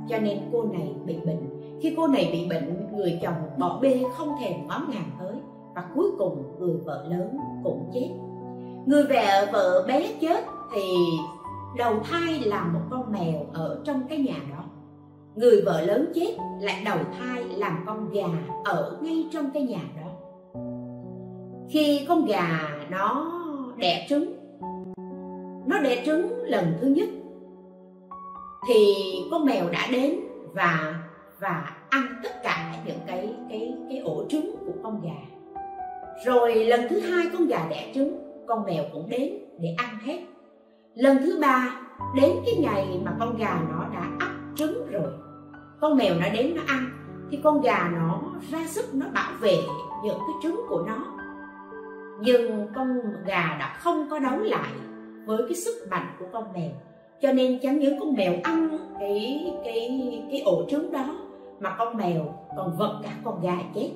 Cho 0.10 0.20
nên 0.20 0.40
cô 0.52 0.64
này 0.64 0.96
bị 1.06 1.18
bệnh. 1.26 1.50
Khi 1.82 1.94
cô 1.98 2.08
này 2.08 2.30
bị 2.32 2.48
bệnh, 2.50 2.88
người 2.96 3.20
chồng 3.22 3.36
bỏ 3.58 3.80
bê 3.82 4.04
không 4.18 4.36
thèm 4.42 4.68
ngó 4.68 4.82
ngàng 4.90 5.12
tới 5.20 5.36
và 5.76 5.86
cuối 5.96 6.12
cùng 6.18 6.60
người 6.60 6.76
vợ 6.86 7.06
lớn 7.10 7.38
cũng 7.64 7.92
chết. 7.94 8.10
Người 8.86 9.04
vợ 9.04 9.50
vợ 9.54 9.86
bé 9.88 10.14
chết 10.22 10.46
thì 10.74 10.82
đầu 11.78 12.00
thai 12.04 12.40
là 12.40 12.64
một 12.64 12.82
con 12.90 13.12
mèo 13.12 13.46
ở 13.54 13.82
trong 13.86 14.02
cái 14.10 14.18
nhà 14.18 14.38
đó. 14.52 14.64
Người 15.36 15.62
vợ 15.66 15.82
lớn 15.82 16.12
chết, 16.16 16.38
lại 16.62 16.82
đầu 16.86 16.98
thai 17.20 17.44
làm 17.44 17.84
con 17.86 18.10
gà 18.10 18.28
ở 18.64 18.98
ngay 19.02 19.28
trong 19.32 19.50
cái 19.54 19.64
nhà 19.64 19.82
đó 19.96 20.03
khi 21.70 22.06
con 22.08 22.26
gà 22.26 22.70
nó 22.90 23.32
đẻ 23.78 24.06
trứng, 24.10 24.34
nó 25.68 25.80
đẻ 25.80 26.04
trứng 26.06 26.44
lần 26.44 26.66
thứ 26.82 26.88
nhất, 26.88 27.10
thì 28.68 28.96
con 29.32 29.46
mèo 29.46 29.70
đã 29.70 29.88
đến 29.92 30.20
và 30.54 30.96
và 31.40 31.72
ăn 31.90 32.06
tất 32.24 32.44
cả 32.44 32.74
những 32.86 33.00
cái 33.08 33.36
cái 33.50 33.74
cái 33.90 33.98
ổ 33.98 34.24
trứng 34.30 34.56
của 34.66 34.74
con 34.84 35.02
gà. 35.02 35.40
Rồi 36.26 36.56
lần 36.56 36.82
thứ 36.90 37.00
hai 37.00 37.26
con 37.34 37.48
gà 37.48 37.68
đẻ 37.70 37.92
trứng, 37.96 38.18
con 38.48 38.66
mèo 38.66 38.84
cũng 38.94 39.10
đến 39.10 39.34
để 39.60 39.76
ăn 39.78 39.98
hết. 40.04 40.20
Lần 40.96 41.18
thứ 41.18 41.40
ba, 41.42 41.82
đến 42.16 42.32
cái 42.46 42.56
ngày 42.60 43.02
mà 43.06 43.16
con 43.20 43.38
gà 43.38 43.62
nó 43.70 43.86
đã 43.94 44.12
ấp 44.20 44.32
trứng 44.56 44.88
rồi, 44.92 45.12
con 45.82 45.98
mèo 45.98 46.16
nó 46.16 46.30
đến 46.34 46.56
nó 46.56 46.62
ăn, 46.68 46.90
thì 47.32 47.40
con 47.44 47.62
gà 47.62 47.92
nó 47.96 48.22
ra 48.52 48.68
sức 48.68 48.86
nó 48.94 49.06
bảo 49.14 49.32
vệ 49.42 49.58
những 50.04 50.18
cái 50.18 50.36
trứng 50.44 50.62
của 50.70 50.84
nó 50.88 51.23
nhưng 52.26 52.68
con 52.76 53.02
gà 53.26 53.58
đã 53.60 53.78
không 53.80 54.08
có 54.10 54.20
đấu 54.20 54.40
lại 54.40 54.72
với 55.26 55.44
cái 55.48 55.56
sức 55.56 55.88
mạnh 55.90 56.08
của 56.20 56.26
con 56.34 56.54
mèo. 56.54 56.72
Cho 57.22 57.32
nên 57.32 57.60
chẳng 57.62 57.80
những 57.80 58.00
con 58.00 58.14
mèo 58.14 58.34
ăn 58.44 58.78
cái 59.00 59.54
cái 59.64 60.12
cái 60.32 60.42
ổ 60.42 60.66
trứng 60.70 60.92
đó, 60.92 61.16
mà 61.60 61.76
con 61.78 61.98
mèo 61.98 62.36
còn 62.58 62.76
vật 62.78 63.00
cả 63.04 63.10
con 63.24 63.42
gà 63.42 63.58
chết. 63.76 63.92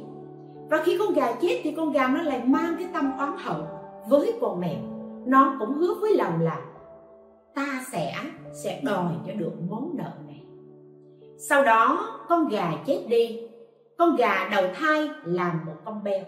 Và 0.69 0.83
khi 0.83 0.97
con 0.99 1.13
gà 1.13 1.31
chết 1.41 1.59
thì 1.63 1.71
con 1.71 1.91
gà 1.91 2.07
nó 2.07 2.21
lại 2.21 2.41
mang 2.45 2.75
cái 2.79 2.87
tâm 2.93 3.11
oán 3.17 3.31
hận 3.37 3.61
với 4.07 4.33
con 4.41 4.59
mèo. 4.59 4.79
Nó 5.25 5.55
cũng 5.59 5.73
hứa 5.73 5.93
với 6.01 6.15
lòng 6.15 6.41
là 6.41 6.59
ta 7.55 7.83
sẽ 7.91 8.15
sẽ 8.53 8.81
đòi 8.83 9.13
cho 9.27 9.33
được 9.33 9.53
món 9.69 9.91
nợ 9.97 10.11
này. 10.27 10.43
Sau 11.37 11.63
đó 11.63 12.09
con 12.29 12.47
gà 12.47 12.71
chết 12.85 13.05
đi. 13.07 13.39
Con 13.97 14.15
gà 14.15 14.49
đầu 14.51 14.63
thai 14.75 15.09
làm 15.23 15.65
một 15.65 15.75
con 15.85 16.03
beo 16.03 16.23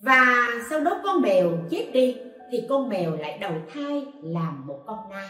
và 0.00 0.48
sau 0.70 0.80
đó 0.80 1.00
con 1.04 1.22
mèo 1.22 1.50
chết 1.70 1.90
đi, 1.92 2.16
thì 2.52 2.66
con 2.68 2.88
mèo 2.88 3.16
lại 3.16 3.38
đầu 3.40 3.52
thai 3.74 4.06
làm 4.22 4.66
một 4.66 4.78
con 4.86 4.98
nai. 5.10 5.28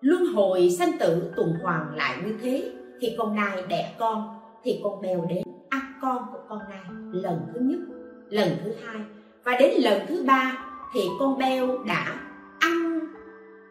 Luân 0.00 0.26
hồi 0.34 0.70
sanh 0.70 0.98
tử 0.98 1.32
tuần 1.36 1.54
hoàn 1.62 1.96
lại 1.96 2.16
như 2.24 2.38
thế, 2.42 2.72
thì 3.00 3.14
con 3.18 3.34
nai 3.36 3.62
đẻ 3.68 3.94
con, 3.98 4.40
thì 4.64 4.80
con 4.84 5.00
mèo 5.00 5.24
đến 5.28 5.42
ăn 5.68 5.82
con 6.02 6.26
của 6.32 6.40
con 6.48 6.58
nai 6.70 6.84
lần 7.12 7.40
thứ 7.54 7.60
nhất, 7.60 7.80
lần 8.28 8.48
thứ 8.64 8.72
hai. 8.84 9.02
Và 9.44 9.52
đến 9.58 9.82
lần 9.82 10.02
thứ 10.08 10.24
ba, 10.26 10.68
thì 10.94 11.00
con 11.18 11.38
mèo 11.38 11.78
đã 11.86 12.20
ăn, 12.60 13.00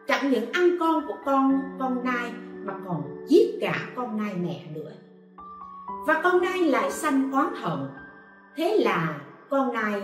chẳng 0.08 0.30
những 0.30 0.52
ăn 0.52 0.76
con 0.80 1.06
của 1.08 1.16
con 1.24 1.60
con 1.78 2.04
nai, 2.04 2.32
mà 2.64 2.74
còn 2.86 3.02
giết 3.28 3.58
cả 3.60 3.74
con 3.96 4.16
nai 4.16 4.34
mẹ 4.34 4.60
nữa 4.74 4.92
và 6.06 6.20
con 6.22 6.42
nai 6.42 6.58
lại 6.58 6.90
sanh 6.90 7.32
oán 7.32 7.54
hận. 7.54 7.78
Thế 8.56 8.76
là 8.84 9.20
con 9.50 9.72
nai 9.72 10.02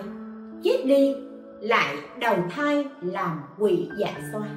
chết 0.62 0.82
đi, 0.84 1.14
lại 1.60 1.96
đầu 2.20 2.36
thai 2.50 2.86
làm 3.00 3.40
quỷ 3.58 3.88
dạ 3.98 4.12
xoa. 4.32 4.48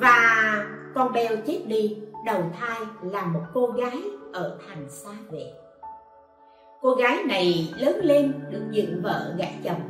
Và 0.00 0.64
con 0.94 1.12
beo 1.12 1.36
chết 1.46 1.62
đi, 1.66 2.02
đầu 2.26 2.42
thai 2.60 2.80
là 3.02 3.24
một 3.24 3.42
cô 3.54 3.66
gái 3.66 4.02
ở 4.32 4.58
thành 4.68 4.90
xa 4.90 5.12
về 5.30 5.52
cô 6.80 6.94
gái 6.94 7.24
này 7.24 7.74
lớn 7.78 7.96
lên 8.02 8.34
được 8.50 8.62
dựng 8.70 9.02
vợ 9.02 9.34
gả 9.38 9.46
chồng. 9.64 9.80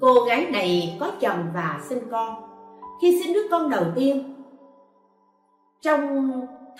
Cô 0.00 0.24
gái 0.28 0.46
này 0.50 0.96
có 1.00 1.12
chồng 1.20 1.50
và 1.54 1.80
sinh 1.88 2.02
con. 2.10 2.34
Khi 3.02 3.22
sinh 3.22 3.34
đứa 3.34 3.48
con 3.50 3.70
đầu 3.70 3.84
tiên, 3.94 4.34
trong 5.80 6.30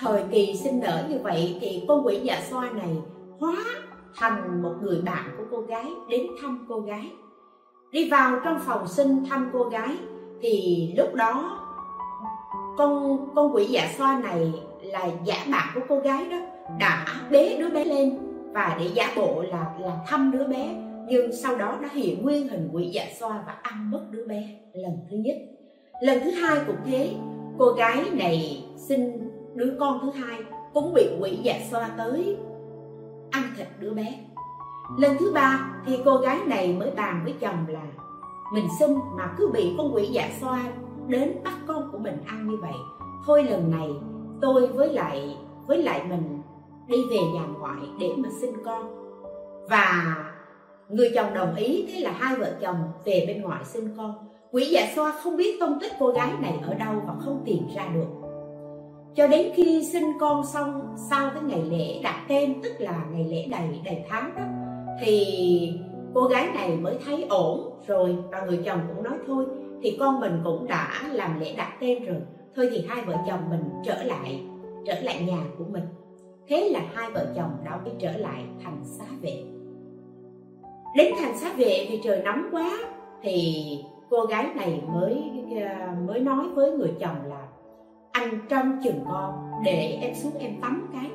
thời 0.01 0.23
kỳ 0.31 0.57
sinh 0.57 0.81
nở 0.81 1.07
như 1.11 1.19
vậy 1.23 1.59
thì 1.61 1.85
con 1.89 2.07
quỷ 2.07 2.21
dạ 2.23 2.41
xoa 2.51 2.71
này 2.71 2.97
hóa 3.39 3.57
thành 4.17 4.63
một 4.63 4.75
người 4.83 5.01
bạn 5.03 5.25
của 5.39 5.45
cô 5.51 5.61
gái, 5.61 5.87
đến 6.09 6.27
thăm 6.43 6.67
cô 6.69 6.81
gái. 6.81 7.11
Đi 7.93 8.11
vào 8.11 8.41
trong 8.45 8.61
phòng 8.67 8.89
sinh 8.89 9.25
thăm 9.29 9.51
cô 9.53 9.65
gái 9.65 9.97
thì 10.41 10.89
lúc 10.97 11.15
đó 11.15 11.67
con 12.79 13.19
con 13.35 13.55
quỷ 13.55 13.65
dạ 13.65 13.89
xoa 13.99 14.21
này 14.23 14.53
là 14.83 15.09
giả 15.25 15.37
bạn 15.53 15.69
của 15.75 15.81
cô 15.89 15.99
gái 15.99 16.29
đó, 16.31 16.37
đã 16.79 17.07
bế 17.31 17.57
đứa 17.59 17.71
bé 17.71 17.85
lên 17.85 18.19
và 18.53 18.77
để 18.81 18.91
giả 18.95 19.13
bộ 19.17 19.43
là 19.43 19.75
là 19.81 19.99
thăm 20.07 20.31
đứa 20.31 20.45
bé. 20.47 20.75
Nhưng 21.09 21.33
sau 21.33 21.57
đó 21.57 21.79
đã 21.83 21.89
hiện 21.93 22.23
nguyên 22.23 22.49
hình 22.49 22.69
quỷ 22.73 22.91
dạ 22.93 23.05
xoa 23.21 23.43
và 23.47 23.55
ăn 23.63 23.91
mất 23.91 24.01
đứa 24.11 24.27
bé 24.27 24.43
lần 24.75 24.93
thứ 25.11 25.17
nhất. 25.17 25.37
Lần 26.03 26.21
thứ 26.25 26.31
hai 26.31 26.59
cũng 26.67 26.77
thế, 26.87 27.15
cô 27.59 27.73
gái 27.73 28.05
này 28.13 28.65
sinh 28.77 29.30
đứa 29.55 29.77
con 29.81 29.99
thứ 30.03 30.11
hai 30.11 30.39
cũng 30.75 30.95
bị 30.95 31.09
quỷ 31.21 31.39
dạ 31.43 31.55
xoa 31.71 31.91
tới. 31.99 32.37
Ăn 33.31 33.43
thịt 33.57 33.67
đứa 33.79 33.91
bé. 33.91 34.21
Lần 34.99 35.17
thứ 35.19 35.33
ba 35.33 35.73
thì 35.87 35.99
cô 36.05 36.17
gái 36.17 36.41
này 36.47 36.73
mới 36.73 36.91
bàn 36.91 37.21
với 37.25 37.35
chồng 37.41 37.67
là, 37.69 37.87
mình 38.55 38.67
sinh 38.79 38.99
mà 39.19 39.35
cứ 39.39 39.51
bị 39.53 39.75
con 39.79 39.95
quỷ 39.95 40.09
dạ 40.13 40.31
xoa 40.41 40.63
đến 41.07 41.35
bắt 41.45 41.55
con 41.67 41.89
của 41.93 41.99
mình 41.99 42.17
ăn 42.27 42.49
như 42.49 42.57
vậy. 42.57 42.75
Thôi 43.27 43.45
lần 43.45 43.71
này 43.71 43.91
tôi 44.41 44.67
với 44.67 44.93
lại 44.93 45.37
với 45.67 45.83
lại 45.83 46.05
mình 46.09 46.43
đi 46.89 46.97
về 47.11 47.19
nhà 47.35 47.43
ngoại 47.59 47.81
để 48.01 48.15
mà 48.17 48.29
sinh 48.41 48.55
con. 48.65 48.83
Và 49.71 50.17
người 50.89 51.11
chồng 51.15 51.35
đồng 51.35 51.55
ý, 51.55 51.89
thế 51.93 52.01
là 52.01 52.13
hai 52.13 52.37
vợ 52.37 52.53
chồng 52.61 52.77
về 53.05 53.25
bên 53.27 53.43
ngoại 53.43 53.65
sinh 53.65 53.95
con. 53.97 54.29
Quỷ 54.51 54.65
dạ 54.65 54.93
xoa 54.95 55.13
không 55.13 55.37
biết 55.37 55.57
tung 55.61 55.79
tích 55.81 55.93
cô 55.99 56.11
gái 56.11 56.33
này 56.41 56.59
ở 56.67 56.75
đâu 56.75 56.95
và 57.07 57.15
không 57.19 57.43
tìm 57.45 57.69
ra 57.77 57.87
được 57.95 58.20
cho 59.15 59.27
đến 59.27 59.53
khi 59.55 59.85
sinh 59.85 60.13
con 60.21 60.47
xong, 60.47 60.95
sau 61.11 61.31
cái 61.35 61.43
ngày 61.43 61.63
lễ 61.71 62.01
đặt 62.03 62.25
tên, 62.29 62.55
tức 62.63 62.73
là 62.79 63.05
ngày 63.13 63.25
lễ 63.25 63.47
đầy 63.51 63.81
đầy 63.85 64.05
tháng 64.09 64.33
đó, 64.37 64.43
thì 65.01 65.27
cô 66.15 66.25
gái 66.25 66.49
này 66.55 66.77
mới 66.77 66.99
thấy 67.05 67.27
ổn 67.29 67.73
rồi, 67.87 68.17
và 68.31 68.41
người 68.41 68.61
chồng 68.65 68.81
cũng 68.95 69.05
nói 69.05 69.19
thôi. 69.27 69.47
Thì 69.83 69.97
con 70.01 70.21
mình 70.21 70.41
cũng 70.45 70.67
đã 70.67 71.03
làm 71.13 71.41
lễ 71.41 71.55
đặt 71.57 71.73
tên 71.81 72.05
rồi. 72.05 72.21
Thôi 72.57 72.69
thì 72.73 72.85
hai 72.89 73.05
vợ 73.05 73.15
chồng 73.27 73.41
mình 73.51 73.65
trở 73.85 74.03
lại 74.03 74.41
trở 74.87 75.01
lại 75.01 75.23
nhà 75.27 75.43
của 75.59 75.65
mình. 75.71 75.85
Thế 76.49 76.69
là 76.69 76.81
hai 76.95 77.11
vợ 77.11 77.27
chồng 77.37 77.51
đã 77.65 77.81
mới 77.85 77.95
trở 77.99 78.13
lại 78.17 78.45
thành 78.65 78.81
xá 78.85 79.05
vệ. 79.23 79.43
Đến 80.97 81.15
thành 81.21 81.39
xá 81.39 81.53
vệ 81.57 81.87
thì 81.89 82.01
trời 82.05 82.23
nóng 82.25 82.49
quá, 82.53 82.71
thì 83.23 83.55
cô 84.11 84.25
gái 84.25 84.47
này 84.55 84.83
mới 84.93 85.23
à, 85.63 85.97
mới 86.07 86.21
nói 86.21 86.49
với 86.55 86.71
người 86.71 86.93
chồng 87.01 87.17
là 87.25 87.47
anh 88.13 88.39
trông 88.49 88.79
chừng 88.85 89.05
con 89.09 89.35
để 89.65 89.99
em 90.03 90.15
xuống 90.15 90.33
em 90.39 90.61
tắm 90.61 90.89
cái. 90.93 91.11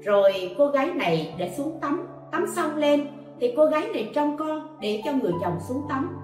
Rồi 0.00 0.54
cô 0.58 0.66
gái 0.66 0.90
này 0.94 1.34
để 1.38 1.54
xuống 1.56 1.78
tắm 1.80 2.06
tắm 2.32 2.46
xong 2.46 2.76
lên 2.76 3.06
thì 3.40 3.54
cô 3.56 3.66
gái 3.66 3.88
này 3.92 4.10
trông 4.14 4.36
con 4.36 4.76
để 4.80 5.02
cho 5.04 5.12
người 5.12 5.32
chồng 5.42 5.58
xuống 5.68 5.82
tắm. 5.88 6.16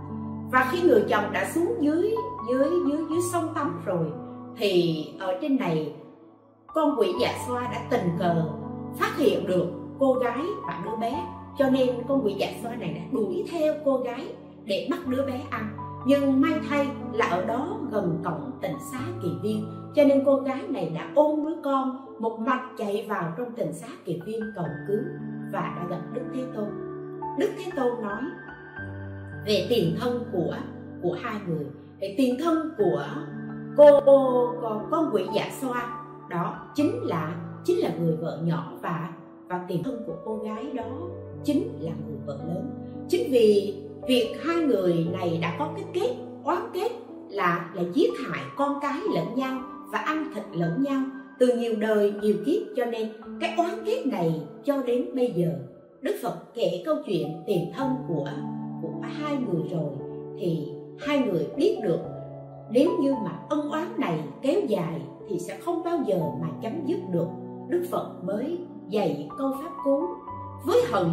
Và 0.53 0.69
khi 0.73 0.83
người 0.83 1.05
chồng 1.09 1.33
đã 1.33 1.51
xuống 1.55 1.75
dưới 1.81 2.15
dưới 2.51 2.71
dưới 2.89 2.99
dưới 3.11 3.19
sông 3.33 3.49
tắm 3.55 3.83
rồi 3.85 4.07
thì 4.57 5.05
ở 5.19 5.39
trên 5.41 5.57
này 5.57 5.95
con 6.67 6.97
quỷ 6.99 7.15
dạ 7.21 7.35
xoa 7.47 7.63
đã 7.63 7.81
tình 7.91 8.09
cờ 8.19 8.45
phát 8.99 9.17
hiện 9.17 9.47
được 9.47 9.67
cô 9.99 10.13
gái 10.13 10.43
và 10.67 10.81
đứa 10.85 10.97
bé. 10.97 11.27
Cho 11.59 11.71
nên 11.71 11.89
con 12.09 12.25
quỷ 12.25 12.35
dạ 12.39 12.49
xoa 12.63 12.75
này 12.75 12.93
đã 12.95 13.01
đuổi 13.13 13.45
theo 13.51 13.75
cô 13.85 13.97
gái 13.97 14.27
để 14.65 14.89
bắt 14.91 15.07
đứa 15.07 15.27
bé 15.27 15.41
ăn. 15.51 15.77
Nhưng 16.07 16.41
may 16.41 16.53
thay 16.69 16.89
là 17.13 17.27
ở 17.27 17.45
đó 17.45 17.79
gần 17.91 18.21
cổng 18.25 18.51
tỉnh 18.63 18.77
xá 18.93 19.01
kỳ 19.23 19.29
viên 19.43 19.65
cho 19.97 20.05
nên 20.05 20.23
cô 20.27 20.37
gái 20.37 20.63
này 20.69 20.93
đã 20.95 21.11
ôm 21.15 21.45
đứa 21.47 21.55
con 21.65 22.07
một 22.19 22.39
mạch 22.41 22.71
chạy 22.79 23.07
vào 23.09 23.35
trong 23.39 23.53
tình 23.57 23.73
xá 23.73 23.87
kỳ 24.05 24.21
viên 24.27 24.41
cầu 24.57 24.67
cứu 24.89 25.01
và 25.53 25.61
đã 25.61 25.87
gặp 25.91 26.01
đức 26.15 26.23
thế 26.35 26.43
tôn. 26.55 26.69
Đức 27.39 27.49
thế 27.59 27.71
tôn 27.77 28.03
nói 28.03 28.23
về 29.47 29.67
tiền 29.69 29.97
thân 30.01 30.25
của 30.33 30.57
của 31.03 31.17
hai 31.23 31.35
người 31.49 31.67
về 32.01 32.15
tiền 32.19 32.37
thân 32.45 32.71
của 32.79 33.07
cô, 33.77 34.01
cô, 34.07 34.53
con 34.91 35.11
quỷ 35.13 35.27
dạ 35.35 35.51
xoa 35.61 36.05
đó 36.31 36.71
chính 36.75 36.91
là 37.03 37.37
chính 37.65 37.79
là 37.79 37.91
người 38.01 38.17
vợ 38.17 38.41
nhỏ 38.45 38.73
và 38.83 39.13
và 39.49 39.65
tiền 39.69 39.83
thân 39.83 40.03
của 40.07 40.17
cô 40.25 40.37
gái 40.37 40.73
đó 40.73 40.99
chính 41.45 41.69
là 41.81 41.93
người 42.07 42.19
vợ 42.27 42.39
lớn. 42.49 42.71
Chính 43.09 43.31
vì 43.31 43.75
việc 44.09 44.37
hai 44.45 44.57
người 44.57 45.07
này 45.13 45.39
đã 45.43 45.57
có 45.59 45.71
cái 45.77 45.85
kết 45.93 46.17
oán 46.45 46.63
kết 46.75 46.89
là 47.29 47.71
là 47.75 47.83
giết 47.95 48.11
hại 48.27 48.43
con 48.57 48.79
cái 48.83 49.01
lẫn 49.15 49.35
nhau 49.35 49.61
và 49.93 49.99
ăn 49.99 50.25
thịt 50.35 50.45
lẫn 50.53 50.83
nhau 50.83 51.03
từ 51.39 51.57
nhiều 51.57 51.75
đời, 51.81 52.15
nhiều 52.23 52.35
kiếp. 52.47 52.63
Cho 52.77 52.85
nên 52.85 53.09
cái 53.41 53.55
oán 53.59 53.85
kết 53.85 54.07
này 54.07 54.41
cho 54.65 54.83
đến 54.83 55.15
bây 55.15 55.33
giờ, 55.37 55.59
đức 56.01 56.15
phật 56.23 56.55
kể 56.55 56.83
câu 56.85 56.97
chuyện 57.07 57.43
tiền 57.47 57.73
thân 57.77 57.95
của 58.09 58.29
của 58.83 59.01
hai 59.03 59.37
người 59.37 59.63
rồi, 59.71 59.91
thì 60.39 60.69
hai 60.99 61.19
người 61.19 61.47
biết 61.57 61.79
được 61.83 62.01
nếu 62.71 62.91
như 63.01 63.15
mà 63.25 63.39
ân 63.49 63.71
oán 63.71 63.89
này 63.99 64.21
kéo 64.43 64.61
dài 64.69 65.01
thì 65.29 65.39
sẽ 65.39 65.59
không 65.61 65.83
bao 65.85 65.99
giờ 66.07 66.21
mà 66.41 66.49
chấm 66.63 66.73
dứt 66.87 66.99
được. 67.13 67.29
Đức 67.69 67.87
phật 67.91 68.25
mới 68.25 68.59
dạy 68.89 69.29
câu 69.39 69.53
pháp 69.63 69.71
cú, 69.85 70.01
với 70.67 70.83
hận, 70.91 71.07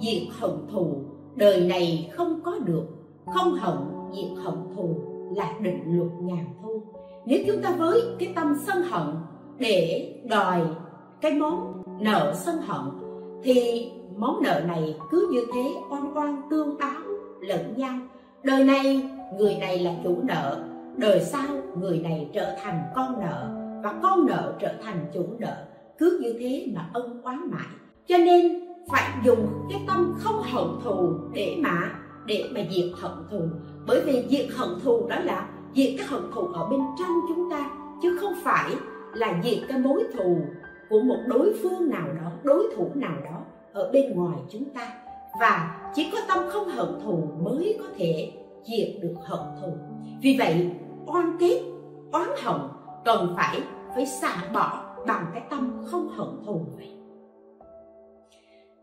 diệt 0.00 0.22
hận 0.40 0.50
thù, 0.72 0.96
đời 1.36 1.60
này 1.60 2.10
không 2.12 2.40
có 2.44 2.58
được, 2.58 2.86
không 3.34 3.52
hận, 3.52 3.78
diệt 4.16 4.44
hận 4.44 4.54
thù 4.76 4.94
là 5.36 5.54
định 5.60 5.80
luật 5.86 6.10
ngàn 6.20 6.46
thu 6.62 6.82
nếu 7.26 7.44
chúng 7.46 7.62
ta 7.62 7.70
với 7.78 8.02
cái 8.18 8.32
tâm 8.34 8.56
sân 8.66 8.82
hận 8.82 9.06
để 9.58 10.08
đòi 10.30 10.60
cái 11.20 11.32
món 11.32 11.82
nợ 12.00 12.34
sân 12.36 12.56
hận, 12.56 12.80
thì 13.42 13.88
món 14.16 14.42
nợ 14.42 14.62
này 14.66 14.96
cứ 15.10 15.28
như 15.32 15.46
thế 15.54 15.74
oan 15.90 16.16
oan 16.16 16.42
tương 16.50 16.78
táo 16.78 17.02
lẫn 17.40 17.74
nhau. 17.76 17.94
Đời 18.42 18.64
này, 18.64 19.10
người 19.38 19.56
này 19.60 19.78
là 19.78 19.94
chủ 20.04 20.18
nợ, 20.22 20.64
đời 20.96 21.20
sau 21.20 21.46
người 21.80 21.98
này 21.98 22.30
trở 22.34 22.56
thành 22.62 22.82
con 22.94 23.20
nợ 23.20 23.50
và 23.84 23.94
con 24.02 24.26
nợ 24.26 24.54
trở 24.60 24.74
thành 24.82 25.06
chủ 25.14 25.24
nợ, 25.38 25.56
cứ 25.98 26.20
như 26.22 26.34
thế 26.38 26.66
mà 26.74 26.90
ân 26.92 27.22
oán 27.22 27.50
mãi. 27.50 27.66
Cho 28.06 28.18
nên 28.18 28.68
phải 28.90 29.10
dùng 29.24 29.48
cái 29.70 29.80
tâm 29.86 30.14
không 30.18 30.42
hận 30.42 30.66
thù 30.84 31.12
để 31.32 31.56
mà 31.58 31.94
để 32.26 32.44
mà 32.54 32.60
diệt 32.70 32.90
hận 33.00 33.12
thù. 33.30 33.40
Bởi 33.86 34.00
vì 34.00 34.24
diệt 34.30 34.46
hận 34.56 34.68
thù 34.84 35.08
đó 35.08 35.16
là 35.24 35.48
diệt 35.74 35.94
cái 35.98 36.06
hận 36.06 36.22
thù 36.34 36.46
ở 36.46 36.68
bên 36.70 36.80
trong 36.98 37.20
chúng 37.28 37.50
ta, 37.50 37.70
chứ 38.02 38.18
không 38.20 38.32
phải 38.44 38.70
là 39.14 39.40
diệt 39.44 39.58
cái 39.68 39.78
mối 39.78 40.04
thù 40.12 40.40
của 40.88 41.00
một 41.00 41.18
đối 41.26 41.54
phương 41.62 41.90
nào 41.90 42.08
đó, 42.22 42.30
đối 42.42 42.74
thủ 42.76 42.90
nào 42.94 43.16
đó 43.24 43.40
ở 43.72 43.90
bên 43.92 44.12
ngoài 44.14 44.38
chúng 44.48 44.64
ta. 44.64 44.92
Và 45.40 45.80
chỉ 45.94 46.10
có 46.12 46.18
tâm 46.28 46.38
không 46.48 46.68
hận 46.68 47.00
thù 47.04 47.28
mới 47.42 47.78
có 47.78 47.86
thể 47.96 48.32
diệt 48.64 49.02
được 49.02 49.14
hận 49.22 49.40
thù. 49.60 49.72
Vì 50.22 50.36
vậy, 50.38 50.70
oan 51.06 51.36
kết 51.40 51.62
oán 52.12 52.28
hận 52.42 52.60
cần 53.04 53.32
phải 53.36 53.60
phải 53.94 54.06
xả 54.06 54.50
bỏ 54.54 54.96
bằng 55.06 55.26
cái 55.34 55.42
tâm 55.50 55.84
không 55.86 56.08
hận 56.08 56.28
thù 56.46 56.60
vậy 56.76 56.92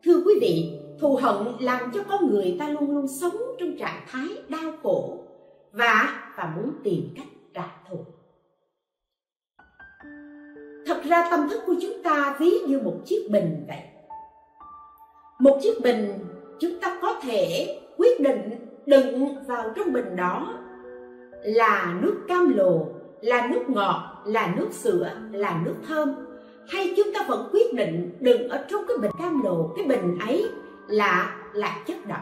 thưa 0.06 0.22
quý 0.26 0.34
vị, 0.42 0.80
thù 1.00 1.16
hận 1.16 1.36
làm 1.60 1.92
cho 1.94 2.04
con 2.10 2.30
người 2.30 2.56
ta 2.60 2.70
luôn 2.70 2.92
luôn 2.92 3.08
sống 3.08 3.36
trong 3.60 3.78
trạng 3.80 4.06
thái 4.08 4.28
đau 4.50 4.72
khổ 4.84 5.18
và 5.74 6.24
và 6.38 6.54
muốn 6.56 6.74
tìm 6.84 7.04
cách 7.18 7.28
trả 7.54 7.68
thù. 7.90 8.06
Thật 10.86 11.02
ra 11.06 11.28
tâm 11.32 11.50
thức 11.50 11.64
của 11.66 11.76
chúng 11.82 12.04
ta 12.04 12.36
ví 12.40 12.52
như 12.68 12.80
một 12.80 13.02
chiếc 13.06 13.28
bình 13.32 13.66
vậy. 13.68 13.82
Một 15.40 15.60
chiếc 15.62 15.82
bình 15.84 16.20
chúng 16.60 16.80
ta 16.80 17.00
có 17.02 17.20
thể 17.22 17.76
quyết 17.98 18.20
định 18.20 18.68
đựng 18.86 19.36
vào 19.46 19.74
trong 19.76 19.94
bình 19.94 20.16
đó 20.16 20.54
là 21.44 22.00
nước 22.02 22.26
cam 22.28 22.58
lồ 22.58 22.88
là 23.22 23.48
nước 23.48 23.70
ngọt, 23.70 24.24
là 24.26 24.54
nước 24.58 24.68
sữa, 24.72 25.12
là 25.32 25.62
nước 25.66 25.76
thơm, 25.88 26.16
hay 26.70 26.94
chúng 26.98 27.14
ta 27.14 27.26
vẫn 27.28 27.50
quyết 27.52 27.74
định 27.74 28.18
đừng 28.20 28.50
ở 28.50 28.66
trong 28.70 28.84
cái 28.88 28.98
bình 28.98 29.12
cam 29.20 29.44
lồ 29.44 29.74
cái 29.78 29.86
bình 29.86 30.20
ấy 30.20 30.50
là 30.88 31.38
là 31.54 31.84
chất 31.88 31.98
độc. 32.08 32.22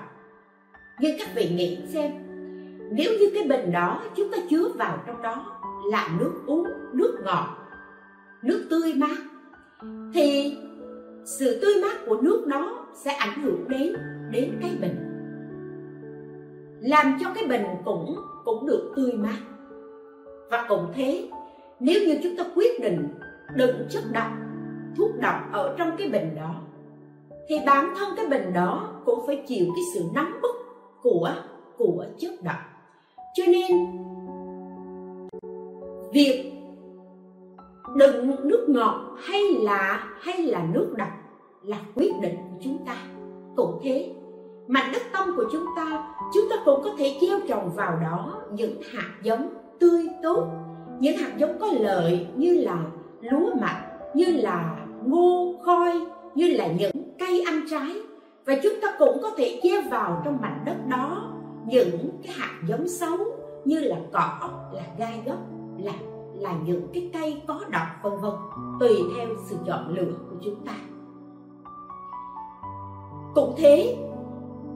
Nhưng 1.00 1.18
các 1.20 1.30
vị 1.36 1.50
nghĩ 1.50 1.78
xem 1.94 2.27
nếu 2.92 3.12
như 3.20 3.32
cái 3.34 3.44
bình 3.44 3.72
đó 3.72 4.02
chúng 4.16 4.32
ta 4.32 4.38
chứa 4.50 4.68
vào 4.76 4.98
trong 5.08 5.22
đó 5.22 5.60
là 5.92 6.10
nước 6.20 6.34
uống, 6.46 6.68
nước 6.94 7.18
ngọt, 7.26 7.58
nước 8.44 8.68
tươi 8.70 8.94
mát, 8.94 9.18
thì 10.14 10.58
sự 11.26 11.60
tươi 11.62 11.74
mát 11.82 11.98
của 12.06 12.18
nước 12.22 12.48
đó 12.48 12.86
sẽ 12.94 13.14
ảnh 13.14 13.42
hưởng 13.42 13.68
đến 13.70 13.94
đến 14.32 14.60
cái 14.62 14.72
bình 14.82 15.08
làm 16.82 17.18
cho 17.22 17.28
cái 17.36 17.48
bình 17.48 17.66
cũng 17.86 18.16
cũng 18.46 18.68
được 18.68 18.94
tươi 18.96 19.12
mát. 19.14 19.38
Và 20.52 20.66
cũng 20.70 20.92
thế, 20.96 21.30
nếu 21.80 22.02
như 22.08 22.20
chúng 22.24 22.38
ta 22.38 22.44
quyết 22.56 22.82
định 22.82 23.08
đựng 23.56 23.88
chất 23.90 24.04
độc, 24.14 24.32
thuốc 24.98 25.12
độc 25.22 25.36
ở 25.54 25.76
trong 25.78 25.92
cái 25.98 26.10
bình 26.10 26.36
đó, 26.36 26.56
thì 27.48 27.56
bản 27.66 27.94
thân 27.98 28.10
cái 28.18 28.28
bình 28.28 28.54
đó 28.54 29.02
cũng 29.06 29.28
phải 29.28 29.44
chịu 29.48 29.66
cái 29.66 29.84
sự 29.94 30.02
nóng 30.16 30.42
bức 30.42 30.56
của 31.02 31.34
của 31.78 32.06
chất 32.18 32.32
độc 32.44 32.77
cho 33.38 33.44
nên 33.46 33.72
việc 36.14 36.52
đựng 37.96 38.36
nước 38.44 38.66
ngọt 38.70 39.16
hay 39.24 39.44
là 39.62 40.08
hay 40.22 40.44
là 40.44 40.66
nước 40.74 40.94
đặc 40.98 41.12
là 41.64 41.78
quyết 41.96 42.12
định 42.22 42.36
của 42.36 42.58
chúng 42.64 42.78
ta. 42.86 42.96
Cũng 43.56 43.80
thế 43.84 44.14
mảnh 44.68 44.92
đất 44.94 45.02
tâm 45.14 45.34
của 45.36 45.46
chúng 45.52 45.66
ta 45.76 46.16
chúng 46.34 46.50
ta 46.50 46.56
cũng 46.66 46.82
có 46.84 46.90
thể 46.98 47.18
gieo 47.22 47.40
trồng 47.48 47.70
vào 47.76 48.00
đó 48.04 48.42
những 48.52 48.82
hạt 48.92 49.12
giống 49.24 49.50
tươi 49.80 50.08
tốt. 50.24 50.48
Những 51.00 51.18
hạt 51.18 51.32
giống 51.38 51.60
có 51.60 51.68
lợi 51.80 52.28
như 52.36 52.56
là 52.58 52.86
lúa 53.22 53.50
mạch 53.62 53.84
như 54.14 54.26
là 54.26 54.86
ngô 55.06 55.56
khoai, 55.66 56.00
như 56.36 56.48
là 56.48 56.68
những 56.68 56.92
cây 57.20 57.44
ăn 57.48 57.62
trái. 57.70 57.96
Và 58.46 58.56
chúng 58.64 58.74
ta 58.82 58.96
cũng 59.00 59.18
có 59.22 59.32
thể 59.38 59.60
gieo 59.64 59.82
vào 59.92 60.22
trong 60.26 60.38
mảnh 60.42 60.64
đất 60.66 60.78
đó 60.90 61.17
những 61.68 62.10
cái 62.24 62.34
hạt 62.34 62.62
giống 62.68 62.88
xấu 62.88 63.18
như 63.66 63.80
là 63.80 63.98
cỏ, 64.12 64.50
là 64.74 64.84
gai 64.98 65.22
gốc 65.26 65.38
là 65.78 65.94
là 66.40 66.54
những 66.66 66.88
cái 66.94 67.10
cây 67.14 67.42
có 67.48 67.62
độc, 67.72 67.88
vân 68.04 68.14
vân, 68.22 68.32
tùy 68.80 68.90
theo 69.16 69.28
sự 69.46 69.56
chọn 69.68 69.96
lựa 69.96 70.12
của 70.30 70.36
chúng 70.44 70.66
ta. 70.66 70.74
Cũng 73.36 73.54
thế, 73.58 73.98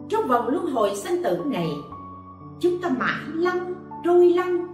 trong 0.09 0.27
vòng 0.27 0.47
luân 0.47 0.65
hồi 0.65 0.95
sanh 0.95 1.23
tử 1.23 1.37
này, 1.45 1.69
chúng 2.59 2.81
ta 2.81 2.89
mãi 2.89 3.21
lăn, 3.33 3.73
trôi 4.03 4.29
lăn 4.29 4.67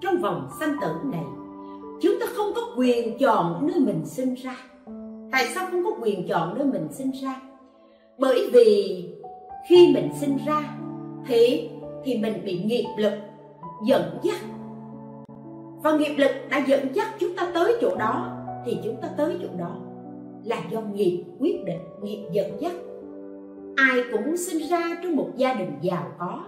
trong 0.00 0.16
vòng 0.18 0.48
sanh 0.60 0.74
tử 0.80 0.94
này. 1.04 1.24
Chúng 2.02 2.14
ta 2.20 2.26
không 2.36 2.52
có 2.54 2.62
quyền 2.76 3.18
chọn 3.18 3.66
nơi 3.66 3.80
mình 3.80 4.06
sinh 4.06 4.34
ra. 4.34 4.56
Tại 5.32 5.46
sao 5.54 5.66
không 5.70 5.84
có 5.84 5.90
quyền 6.00 6.28
chọn 6.28 6.58
nơi 6.58 6.66
mình 6.66 6.88
sinh 6.90 7.10
ra? 7.22 7.40
Bởi 8.18 8.50
vì 8.52 9.04
khi 9.68 9.92
mình 9.94 10.08
sinh 10.20 10.38
ra 10.46 10.76
thì 11.26 11.70
thì 12.04 12.18
mình 12.18 12.44
bị 12.44 12.58
nghiệp 12.58 12.86
lực 12.96 13.12
dẫn 13.86 14.18
dắt. 14.22 14.40
Và 15.82 15.92
nghiệp 15.92 16.14
lực 16.16 16.30
đã 16.50 16.58
dẫn 16.66 16.94
dắt 16.94 17.08
chúng 17.18 17.36
ta 17.36 17.50
tới 17.54 17.76
chỗ 17.80 17.96
đó 17.96 18.36
thì 18.66 18.78
chúng 18.84 18.96
ta 19.02 19.08
tới 19.16 19.36
chỗ 19.42 19.48
đó 19.58 19.76
là 20.44 20.56
do 20.70 20.80
nghiệp 20.80 21.24
quyết 21.38 21.64
định 21.64 21.80
nghiệp 22.02 22.28
dẫn 22.32 22.60
dắt. 22.60 22.72
Ai 23.76 24.02
cũng 24.12 24.24
muốn 24.24 24.36
sinh 24.36 24.68
ra 24.68 25.00
trong 25.02 25.16
một 25.16 25.28
gia 25.36 25.54
đình 25.54 25.70
giàu 25.80 26.06
có. 26.18 26.44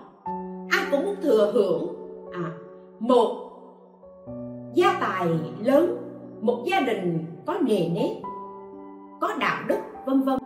Ai 0.71 0.85
cũng 0.91 1.05
muốn 1.05 1.17
thừa 1.23 1.51
hưởng 1.55 1.95
à, 2.33 2.51
một 2.99 3.51
gia 4.75 4.99
tài 5.01 5.27
lớn 5.65 5.97
một 6.41 6.63
gia 6.67 6.81
đình 6.81 7.25
có 7.47 7.59
nề 7.63 7.89
nếp 7.95 8.17
có 9.21 9.35
đạo 9.41 9.63
đức 9.69 9.79
vân 10.07 10.23
vân. 10.23 10.39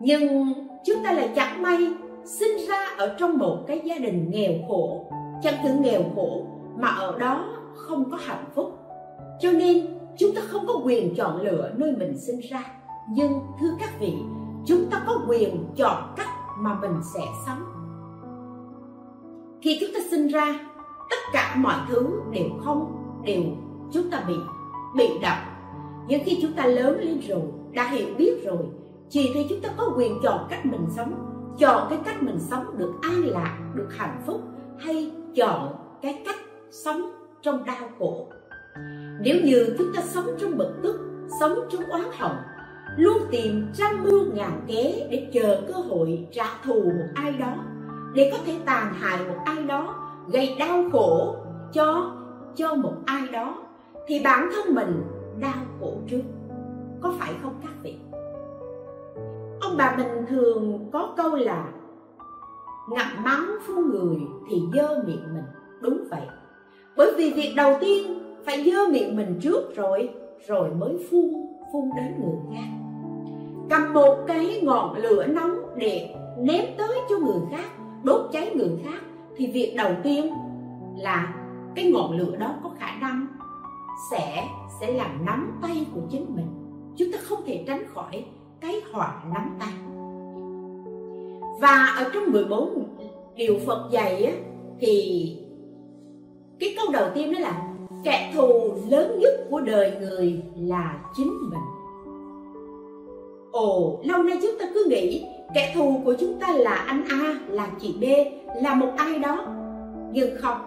Nhưng 0.00 0.52
chúng 0.84 0.96
ta 1.04 1.12
lại 1.12 1.30
chẳng 1.36 1.62
may 1.62 1.88
sinh 2.26 2.66
ra 2.68 2.86
ở 2.98 3.16
trong 3.18 3.38
một 3.38 3.64
cái 3.66 3.80
gia 3.84 3.98
đình 3.98 4.30
nghèo 4.30 4.52
khổ 4.68 5.10
chẳng 5.42 5.54
những 5.64 5.82
nghèo 5.82 6.02
khổ 6.14 6.46
mà 6.78 6.88
ở 6.88 7.18
đó 7.18 7.44
không 7.74 8.10
có 8.10 8.16
hạnh 8.20 8.44
phúc. 8.54 8.78
Cho 9.40 9.52
nên, 9.52 9.86
chúng 10.18 10.34
ta 10.34 10.40
không 10.44 10.66
có 10.66 10.74
quyền 10.84 11.14
chọn 11.14 11.42
lựa 11.42 11.70
nơi 11.76 11.92
mình 11.98 12.18
sinh 12.18 12.40
ra. 12.50 12.62
Nhưng, 13.08 13.32
thưa 13.60 13.70
các 13.80 14.00
vị, 14.00 14.12
chúng 14.66 14.90
ta 14.90 15.02
có 15.06 15.20
quyền 15.28 15.66
chọn 15.76 16.14
cách 16.16 16.28
mà 16.58 16.78
mình 16.80 17.00
sẽ 17.14 17.20
sống. 17.46 17.62
Khi 19.62 19.78
chúng 19.80 19.90
ta 19.94 20.00
sinh 20.10 20.28
ra, 20.28 20.58
tất 21.10 21.16
cả 21.32 21.54
mọi 21.56 21.76
thứ 21.88 22.20
đều 22.32 22.48
không, 22.64 23.02
đều 23.24 23.42
chúng 23.92 24.10
ta 24.10 24.24
bị 24.28 24.34
bị 24.96 25.08
động 25.22 25.38
nhưng 26.08 26.24
khi 26.24 26.38
chúng 26.42 26.52
ta 26.52 26.66
lớn 26.66 27.00
lên 27.00 27.20
rồi, 27.28 27.42
đã 27.72 27.88
hiểu 27.90 28.08
biết 28.18 28.44
rồi 28.44 28.66
chỉ 29.10 29.30
thì 29.34 29.46
chúng 29.48 29.60
ta 29.60 29.68
có 29.76 29.92
quyền 29.96 30.18
chọn 30.22 30.46
cách 30.50 30.66
mình 30.66 30.86
sống 30.96 31.25
chọn 31.58 31.86
cái 31.90 31.98
cách 32.04 32.22
mình 32.22 32.38
sống 32.38 32.78
được 32.78 32.92
an 33.02 33.24
lạc, 33.24 33.58
được 33.74 33.88
hạnh 33.96 34.22
phúc 34.26 34.40
hay 34.78 35.12
chọn 35.34 35.74
cái 36.02 36.22
cách 36.26 36.40
sống 36.70 37.12
trong 37.42 37.64
đau 37.64 37.88
khổ. 37.98 38.28
Nếu 39.20 39.36
như 39.44 39.74
chúng 39.78 39.92
ta 39.94 40.02
sống 40.02 40.26
trong 40.38 40.58
bực 40.58 40.74
tức, 40.82 41.00
sống 41.40 41.58
trong 41.70 41.82
oán 41.90 42.02
hận, 42.18 42.32
luôn 42.96 43.18
tìm 43.30 43.66
trăm 43.74 44.04
mưu 44.04 44.32
ngàn 44.34 44.60
kế 44.66 45.08
để 45.10 45.30
chờ 45.32 45.62
cơ 45.68 45.74
hội 45.74 46.28
trả 46.32 46.46
thù 46.64 46.82
một 46.84 47.08
ai 47.14 47.32
đó, 47.32 47.54
để 48.14 48.30
có 48.32 48.38
thể 48.46 48.58
tàn 48.64 48.94
hại 48.94 49.18
một 49.28 49.36
ai 49.44 49.62
đó, 49.62 49.94
gây 50.28 50.56
đau 50.58 50.84
khổ 50.92 51.36
cho 51.72 52.16
cho 52.56 52.74
một 52.74 52.94
ai 53.04 53.28
đó, 53.32 53.58
thì 54.06 54.20
bản 54.24 54.48
thân 54.54 54.74
mình 54.74 55.02
đau 55.40 55.64
khổ 55.80 55.92
trước. 56.08 56.22
Có 57.00 57.12
phải 57.18 57.32
không 57.42 57.54
các 57.62 57.72
vị? 57.82 57.94
Ông 59.76 59.78
bà 59.78 59.96
mình 59.96 60.26
thường 60.28 60.88
có 60.92 61.14
câu 61.16 61.34
là 61.34 61.68
ngậm 62.88 63.24
máu 63.24 63.42
phun 63.66 63.90
người 63.90 64.16
thì 64.48 64.62
dơ 64.74 65.02
miệng 65.06 65.34
mình. 65.34 65.44
Đúng 65.80 66.04
vậy. 66.10 66.20
Bởi 66.96 67.12
vì 67.16 67.32
việc 67.32 67.52
đầu 67.56 67.76
tiên 67.80 68.18
phải 68.46 68.70
dơ 68.70 68.88
miệng 68.92 69.16
mình 69.16 69.38
trước 69.42 69.76
rồi 69.76 70.10
rồi 70.46 70.70
mới 70.70 71.06
phun 71.10 71.32
phun 71.72 71.90
đến 71.96 72.14
người 72.18 72.36
khác. 72.54 72.68
Cầm 73.70 73.94
một 73.94 74.16
cái 74.26 74.60
ngọn 74.64 74.96
lửa 74.96 75.26
nóng 75.26 75.54
để 75.76 76.14
ném 76.38 76.64
tới 76.78 76.98
cho 77.10 77.18
người 77.18 77.40
khác, 77.50 77.68
đốt 78.04 78.20
cháy 78.32 78.52
người 78.54 78.80
khác, 78.84 79.00
thì 79.36 79.46
việc 79.46 79.74
đầu 79.76 79.92
tiên 80.02 80.34
là 80.96 81.34
cái 81.74 81.92
ngọn 81.92 82.18
lửa 82.18 82.36
đó 82.36 82.54
có 82.62 82.70
khả 82.78 82.98
năng 83.00 83.26
sẽ 84.10 84.44
sẽ 84.80 84.92
làm 84.92 85.24
nắm 85.26 85.58
tay 85.62 85.86
của 85.94 86.00
chính 86.10 86.26
mình. 86.34 86.46
Chúng 86.96 87.12
ta 87.12 87.18
không 87.22 87.40
thể 87.46 87.64
tránh 87.66 87.84
khỏi 87.94 88.24
cái 88.66 88.82
họa 88.92 89.22
nắm 89.34 89.56
tay. 89.60 89.72
Và 91.60 91.94
ở 91.98 92.10
trong 92.14 92.32
14 92.32 92.88
điều 93.36 93.58
Phật 93.66 93.88
dạy 93.90 94.24
á, 94.24 94.32
thì 94.80 95.36
cái 96.60 96.74
câu 96.76 96.86
đầu 96.92 97.08
tiên 97.14 97.32
đó 97.32 97.38
là 97.38 97.62
kẻ 98.04 98.32
thù 98.34 98.74
lớn 98.88 99.18
nhất 99.18 99.32
của 99.50 99.60
đời 99.60 99.92
người 100.00 100.42
là 100.56 100.98
chính 101.16 101.32
mình. 101.50 101.60
Ồ 103.52 104.00
lâu 104.04 104.22
nay 104.22 104.38
chúng 104.42 104.58
ta 104.58 104.66
cứ 104.74 104.86
nghĩ 104.90 105.24
kẻ 105.54 105.72
thù 105.74 106.00
của 106.04 106.14
chúng 106.20 106.38
ta 106.40 106.52
là 106.52 106.74
anh 106.74 107.04
a 107.10 107.38
là 107.48 107.70
chị 107.80 107.94
b 108.00 108.04
là 108.62 108.74
một 108.74 108.88
ai 108.96 109.18
đó. 109.18 109.46
Nhưng 110.12 110.36
không 110.38 110.58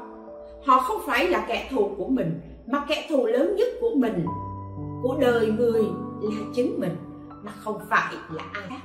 họ 0.65 0.79
không 0.79 1.01
phải 1.05 1.27
là 1.27 1.45
kẻ 1.47 1.67
thù 1.71 1.89
của 1.97 2.07
mình 2.07 2.39
mà 2.67 2.85
kẻ 2.87 3.05
thù 3.09 3.25
lớn 3.25 3.55
nhất 3.55 3.67
của 3.81 3.91
mình 3.95 4.25
của 5.03 5.17
đời 5.19 5.51
người 5.57 5.83
là 6.21 6.37
chính 6.53 6.79
mình 6.79 6.95
mà 7.43 7.51
không 7.51 7.79
phải 7.89 8.13
là 8.33 8.43
ai 8.53 8.63
khác. 8.69 8.81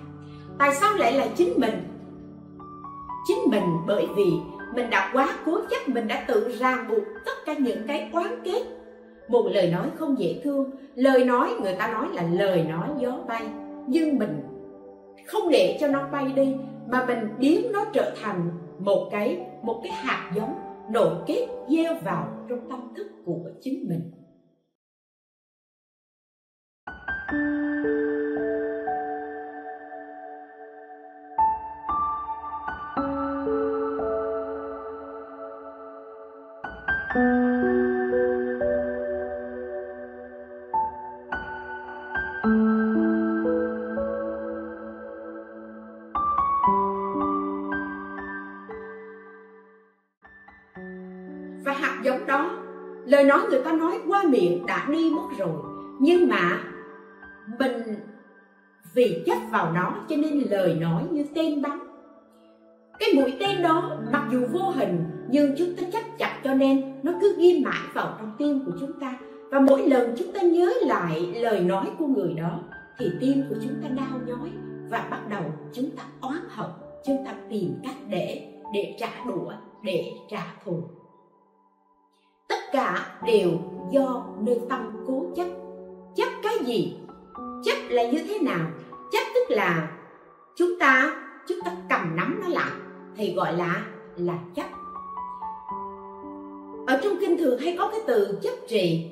Tại 0.59 0.75
sao 0.75 0.95
lại 0.95 1.13
là 1.13 1.27
chính 1.37 1.61
mình? 1.61 1.75
Chính 3.27 3.39
mình 3.51 3.65
bởi 3.87 4.07
vì 4.17 4.33
mình 4.75 4.91
đã 4.91 5.11
quá 5.13 5.29
cố 5.47 5.61
chấp, 5.71 5.89
mình 5.89 6.09
đã 6.09 6.25
tự 6.29 6.57
ràng 6.59 6.89
buộc 6.89 7.03
tất 7.25 7.33
cả 7.47 7.55
những 7.55 7.87
cái 7.87 8.11
oán 8.13 8.43
kết. 8.45 8.63
Một 9.29 9.49
lời 9.53 9.71
nói 9.71 9.91
không 9.97 10.19
dễ 10.19 10.41
thương, 10.45 10.71
lời 10.95 11.25
nói, 11.25 11.55
người 11.63 11.75
ta 11.79 11.93
nói 11.93 12.09
là 12.13 12.23
lời 12.23 12.65
nói 12.65 12.89
gió 12.99 13.19
bay. 13.29 13.47
Nhưng 13.87 14.19
mình 14.19 14.43
không 15.27 15.49
để 15.51 15.79
cho 15.81 15.89
nó 15.89 16.09
bay 16.13 16.33
đi, 16.37 16.55
mà 16.91 17.05
mình 17.07 17.19
biến 17.39 17.73
nó 17.73 17.85
trở 17.93 18.15
thành 18.23 18.51
một 18.79 19.09
cái 19.13 19.47
một 19.63 19.81
cái 19.83 19.93
hạt 19.93 20.33
giống 20.35 20.55
nội 20.91 21.15
kết 21.27 21.47
gieo 21.69 21.95
vào 22.05 22.29
trong 22.49 22.71
tâm 22.71 22.81
thức 22.97 23.07
của 23.25 23.51
chính 23.61 23.89
mình. 23.89 24.11
Lời 53.25 53.39
nói, 53.39 53.51
người 53.51 53.61
ta 53.65 53.73
nói 53.73 53.99
qua 54.09 54.23
miệng 54.23 54.67
đã 54.67 54.87
đi 54.91 55.11
mất 55.11 55.29
rồi. 55.39 55.63
Nhưng 56.01 56.29
mà 56.29 56.61
mình 57.59 57.83
vì 58.95 59.23
chấp 59.27 59.39
vào 59.51 59.73
nó 59.73 59.95
cho 60.09 60.17
nên 60.17 60.43
lời 60.51 60.75
nói 60.75 61.03
như 61.11 61.25
tên 61.35 61.63
bắn. 61.63 61.79
Cái 62.99 63.09
mũi 63.15 63.35
tên 63.41 63.63
đó 63.63 63.97
mặc 64.13 64.29
dù 64.33 64.47
vô 64.53 64.71
hình, 64.71 65.05
nhưng 65.31 65.55
chúng 65.59 65.77
ta 65.77 65.83
chấp 65.93 66.03
chặt 66.19 66.41
cho 66.45 66.55
nên 66.55 66.95
nó 67.03 67.13
cứ 67.21 67.35
ghi 67.39 67.63
mãi 67.65 67.83
vào 67.95 68.17
trong 68.19 68.33
tim 68.39 68.61
của 68.67 68.73
chúng 68.81 68.93
ta. 69.01 69.19
Và 69.51 69.61
mỗi 69.61 69.89
lần 69.89 70.15
chúng 70.19 70.33
ta 70.33 70.43
nhớ 70.43 70.73
lại 70.87 71.35
lời 71.35 71.61
nói 71.61 71.87
của 71.99 72.07
người 72.07 72.35
đó, 72.35 72.61
thì 72.99 73.11
tim 73.21 73.43
của 73.49 73.57
chúng 73.63 73.75
ta 73.83 73.89
đau 73.89 74.19
nhói 74.27 74.51
và 74.91 75.09
bắt 75.11 75.21
đầu 75.31 75.43
chúng 75.73 75.91
ta 75.97 76.03
oán 76.21 76.39
hận, 76.49 76.71
chúng 77.07 77.25
ta 77.27 77.35
tìm 77.51 77.75
cách 77.83 77.97
để 78.11 78.49
để 78.75 78.97
trả 78.99 79.09
đũa, 79.27 79.53
để 79.83 80.13
trả 80.31 80.43
thù 80.65 80.83
cả 82.75 83.07
đều 83.27 83.51
do 83.91 84.25
nơi 84.41 84.61
tâm 84.69 85.05
cố 85.07 85.25
chấp. 85.37 85.47
Chấp 86.17 86.29
cái 86.43 86.59
gì? 86.65 86.97
Chấp 87.65 87.77
là 87.89 88.03
như 88.03 88.19
thế 88.29 88.39
nào? 88.39 88.67
Chấp 89.13 89.25
tức 89.35 89.55
là 89.55 89.91
chúng 90.57 90.79
ta 90.81 91.17
chúng 91.49 91.59
ta 91.65 91.71
cầm 91.89 92.17
nắm 92.17 92.41
nó 92.43 92.49
lại, 92.49 92.71
thì 93.17 93.35
gọi 93.35 93.57
là 93.57 93.83
là 94.17 94.39
chấp. 94.55 94.67
Ở 96.87 97.01
trong 97.03 97.17
kinh 97.21 97.39
thường 97.39 97.59
hay 97.59 97.77
có 97.79 97.89
cái 97.89 98.01
từ 98.07 98.39
chấp 98.43 98.55
trì. 98.69 99.11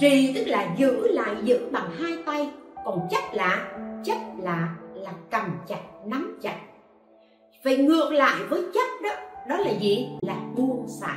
Trì 0.00 0.32
tức 0.34 0.44
là 0.46 0.74
giữ 0.76 1.08
lại, 1.08 1.36
giữ 1.42 1.68
bằng 1.72 1.90
hai 1.98 2.12
tay, 2.26 2.50
còn 2.84 3.00
chấp 3.10 3.22
là 3.32 3.78
chấp 4.04 4.18
là 4.38 4.74
là 4.94 5.12
cầm 5.30 5.50
chặt, 5.68 5.82
nắm 6.06 6.38
chặt. 6.42 6.56
Vậy 7.64 7.76
ngược 7.76 8.10
lại 8.12 8.36
với 8.48 8.62
chấp 8.74 9.02
đó 9.02 9.10
đó 9.48 9.56
là 9.56 9.70
gì? 9.80 10.08
Là 10.22 10.36
buông 10.56 10.86
xả 11.00 11.16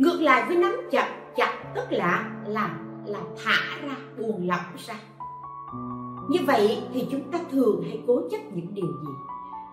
ngược 0.00 0.20
lại 0.20 0.44
với 0.48 0.56
nắm 0.56 0.72
chặt 0.90 1.08
chặt, 1.36 1.72
tức 1.74 1.84
là 1.90 2.42
làm 2.46 2.70
là 3.06 3.20
thả 3.44 3.86
ra 3.86 3.96
buông 4.18 4.48
lỏng 4.48 4.76
ra 4.86 4.94
như 6.30 6.38
vậy 6.46 6.78
thì 6.94 7.06
chúng 7.10 7.22
ta 7.32 7.38
thường 7.50 7.82
hay 7.82 8.02
cố 8.06 8.20
chấp 8.30 8.38
những 8.54 8.74
điều 8.74 8.86
gì? 8.86 9.12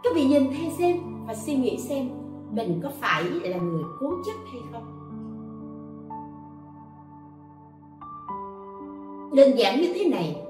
Các 0.04 0.14
vị 0.16 0.26
nhìn 0.26 0.44
theo 0.44 0.72
xem 0.78 0.98
và 1.28 1.36
suy 1.36 1.56
nghĩ 1.56 1.78
xem 1.78 2.10
mình 2.52 2.80
có 2.84 2.90
phải 3.00 3.24
là 3.24 3.58
người 3.58 3.84
cố 4.00 4.14
chấp 4.26 4.34
hay 4.52 4.62
không? 4.72 4.94
Đơn 9.36 9.58
giản 9.58 9.82
như 9.82 9.94
thế 9.96 10.10
này. 10.10 10.42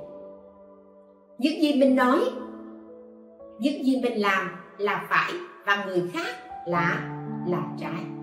Những 1.38 1.62
gì 1.62 1.80
mình 1.80 1.96
nói, 1.96 2.20
những 3.60 3.86
gì 3.86 4.02
mình 4.04 4.22
làm 4.22 4.48
là 4.78 5.08
phải 5.10 5.34
và 5.66 5.86
người 5.86 6.10
khác 6.14 6.36
là 6.68 7.14
là 7.48 7.64
trái 7.80 8.17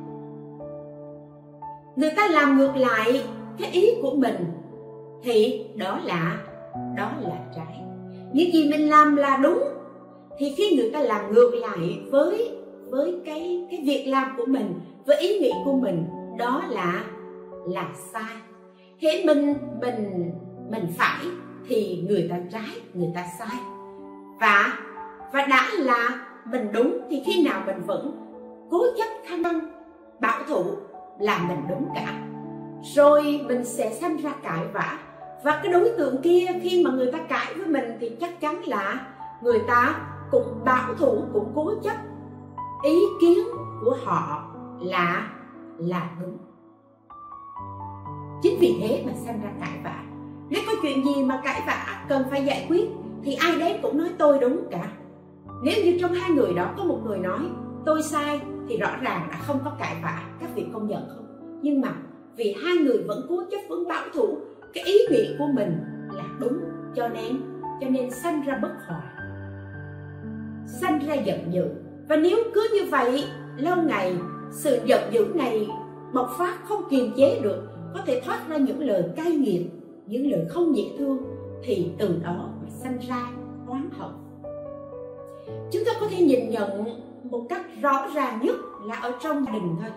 người 1.97 2.11
ta 2.17 2.29
làm 2.29 2.59
ngược 2.59 2.77
lại 2.77 3.25
cái 3.59 3.71
ý 3.71 3.91
của 4.03 4.15
mình. 4.15 4.37
Thì 5.23 5.67
đó 5.77 6.01
là 6.05 6.39
đó 6.97 7.11
là 7.21 7.39
trái. 7.57 7.81
Những 8.33 8.53
gì 8.53 8.71
mình 8.71 8.89
làm 8.89 9.17
là 9.17 9.37
đúng. 9.37 9.59
Thì 10.39 10.55
khi 10.57 10.77
người 10.77 10.91
ta 10.91 11.01
làm 11.01 11.33
ngược 11.33 11.55
lại 11.55 12.01
với 12.11 12.59
với 12.91 13.21
cái 13.25 13.67
cái 13.71 13.81
việc 13.87 14.05
làm 14.07 14.35
của 14.37 14.47
mình, 14.47 14.81
với 15.07 15.17
ý 15.17 15.39
nghĩ 15.39 15.53
của 15.65 15.73
mình, 15.73 16.07
đó 16.39 16.63
là 16.69 17.05
là 17.69 17.89
sai. 18.13 18.37
Thế 19.01 19.23
mình 19.27 19.55
mình 19.81 20.31
mình 20.71 20.87
phải 20.99 21.25
thì 21.69 22.05
người 22.09 22.27
ta 22.31 22.37
trái, 22.53 22.81
người 22.95 23.09
ta 23.15 23.25
sai. 23.39 23.59
Và 24.41 24.79
và 25.33 25.47
đã 25.47 25.69
là 25.79 26.27
mình 26.51 26.69
đúng 26.73 26.99
thì 27.11 27.23
khi 27.27 27.45
nào 27.45 27.63
mình 27.67 27.81
vẫn 27.87 28.17
cố 28.71 28.85
chấp 28.99 29.09
khả 29.25 29.37
năng 29.37 29.61
bảo 30.21 30.43
thủ 30.49 30.65
là 31.19 31.39
mình 31.49 31.67
đúng 31.69 31.89
cả. 31.95 32.21
Rồi 32.83 33.41
mình 33.47 33.65
sẽ 33.65 33.91
sanh 33.91 34.17
ra 34.17 34.33
cãi 34.43 34.67
vã. 34.73 34.99
Và 35.45 35.61
cái 35.63 35.73
đối 35.73 35.91
tượng 35.99 36.23
kia 36.23 36.47
khi 36.63 36.85
mà 36.85 36.91
người 36.91 37.13
ta 37.13 37.19
cãi 37.19 37.55
với 37.57 37.67
mình 37.67 37.97
thì 38.01 38.17
chắc 38.21 38.41
chắn 38.41 38.63
là 38.65 39.07
người 39.43 39.59
ta 39.69 39.97
cũng 40.31 40.65
bảo 40.65 40.95
thủ, 40.95 41.23
cũng 41.33 41.53
cố 41.55 41.73
chấp. 41.83 41.97
Ý 42.85 43.01
kiến 43.21 43.39
của 43.85 43.97
họ 44.05 44.55
là 44.81 45.29
là 45.79 46.11
đúng. 46.21 46.39
Chính 48.43 48.59
vì 48.61 48.79
thế 48.81 49.03
mà 49.07 49.13
sanh 49.25 49.41
ra 49.43 49.51
cãi 49.61 49.79
vã. 49.85 50.03
Nếu 50.49 50.63
có 50.67 50.73
chuyện 50.83 51.05
gì 51.05 51.25
mà 51.25 51.41
cãi 51.45 51.63
vã 51.67 52.05
cần 52.09 52.25
phải 52.31 52.45
giải 52.45 52.67
quyết, 52.69 52.91
thì 53.23 53.35
ai 53.35 53.57
đến 53.59 53.83
cũng 53.83 53.99
nói 53.99 54.09
tôi 54.19 54.39
đúng 54.39 54.69
cả. 54.71 54.89
Nếu 55.63 55.85
như 55.85 55.99
trong 56.01 56.13
hai 56.13 56.31
người 56.31 56.55
đó 56.55 56.67
có 56.77 56.85
một 56.85 56.99
người 57.05 57.19
nói, 57.19 57.41
tôi 57.87 58.03
sai 58.03 58.41
thì 58.69 58.77
rõ 58.77 58.97
ràng 59.03 59.29
đã 59.31 59.39
không 59.47 59.59
có 59.65 59.73
cãi 59.79 59.97
vã, 60.03 60.23
các 60.41 60.51
vị 60.55 60.67
công 60.73 60.89
nhận 60.89 61.09
không? 61.09 61.27
Nhưng 61.63 61.81
mà 61.81 61.89
vì 62.37 62.55
hai 62.65 62.77
người 62.77 63.03
vẫn 63.07 63.27
cố 63.29 63.43
chấp 63.51 63.61
vẫn 63.69 63.89
bảo 63.89 64.05
thủ, 64.15 64.39
cái 64.75 64.85
ý 64.85 64.99
nghĩ 65.11 65.35
của 65.39 65.47
mình 65.55 65.81
là 66.13 66.25
đúng, 66.41 66.59
cho 66.95 67.09
nên 67.09 67.37
cho 67.81 67.89
nên 67.89 68.11
sanh 68.11 68.43
ra 68.47 68.59
bất 68.63 68.73
hòa. 68.87 69.03
Sanh 70.67 70.99
ra 71.07 71.15
giận 71.15 71.39
dữ. 71.51 71.65
Và 72.09 72.17
nếu 72.17 72.39
cứ 72.55 72.69
như 72.75 72.91
vậy, 72.91 73.25
lâu 73.57 73.77
ngày, 73.83 74.17
sự 74.51 74.81
giận 74.87 75.01
dữ 75.13 75.27
này 75.35 75.69
bộc 76.15 76.31
phát 76.39 76.59
không 76.65 76.83
kiềm 76.91 77.13
chế 77.17 77.41
được, 77.43 77.63
có 77.95 78.01
thể 78.07 78.23
thoát 78.25 78.49
ra 78.49 78.57
những 78.57 78.81
lời 78.81 79.05
cay 79.17 79.33
nghiệt, 79.33 79.63
những 80.07 80.31
lời 80.31 80.45
không 80.49 80.77
dễ 80.77 80.85
thương, 80.99 81.19
thì 81.65 81.91
từ 81.99 82.09
đó 82.25 82.51
mà 82.63 82.71
sanh 82.71 82.99
ra 83.09 83.31
oán 83.67 83.91
hận. 83.99 84.11
Chúng 85.73 85.85
ta 85.87 85.93
có 86.01 86.07
thể 86.11 86.23
nhìn 86.23 86.51
nhận 86.51 86.85
một 87.31 87.47
cách 87.49 87.67
rõ 87.83 88.07
ràng 88.15 88.39
nhất 88.43 88.57
là 88.83 88.97
ở 88.97 89.13
trong 89.21 89.45
gia 89.45 89.53
đình 89.53 89.77
thôi. 89.81 89.91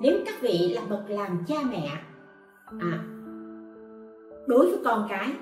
Nếu 0.00 0.18
các 0.26 0.34
vị 0.40 0.72
là 0.74 0.82
bậc 0.90 1.10
làm 1.10 1.44
cha 1.46 1.56
mẹ 1.70 1.88
à, 2.80 3.04
đối 4.46 4.66
với 4.66 4.78
con 4.84 5.06
cái 5.08 5.32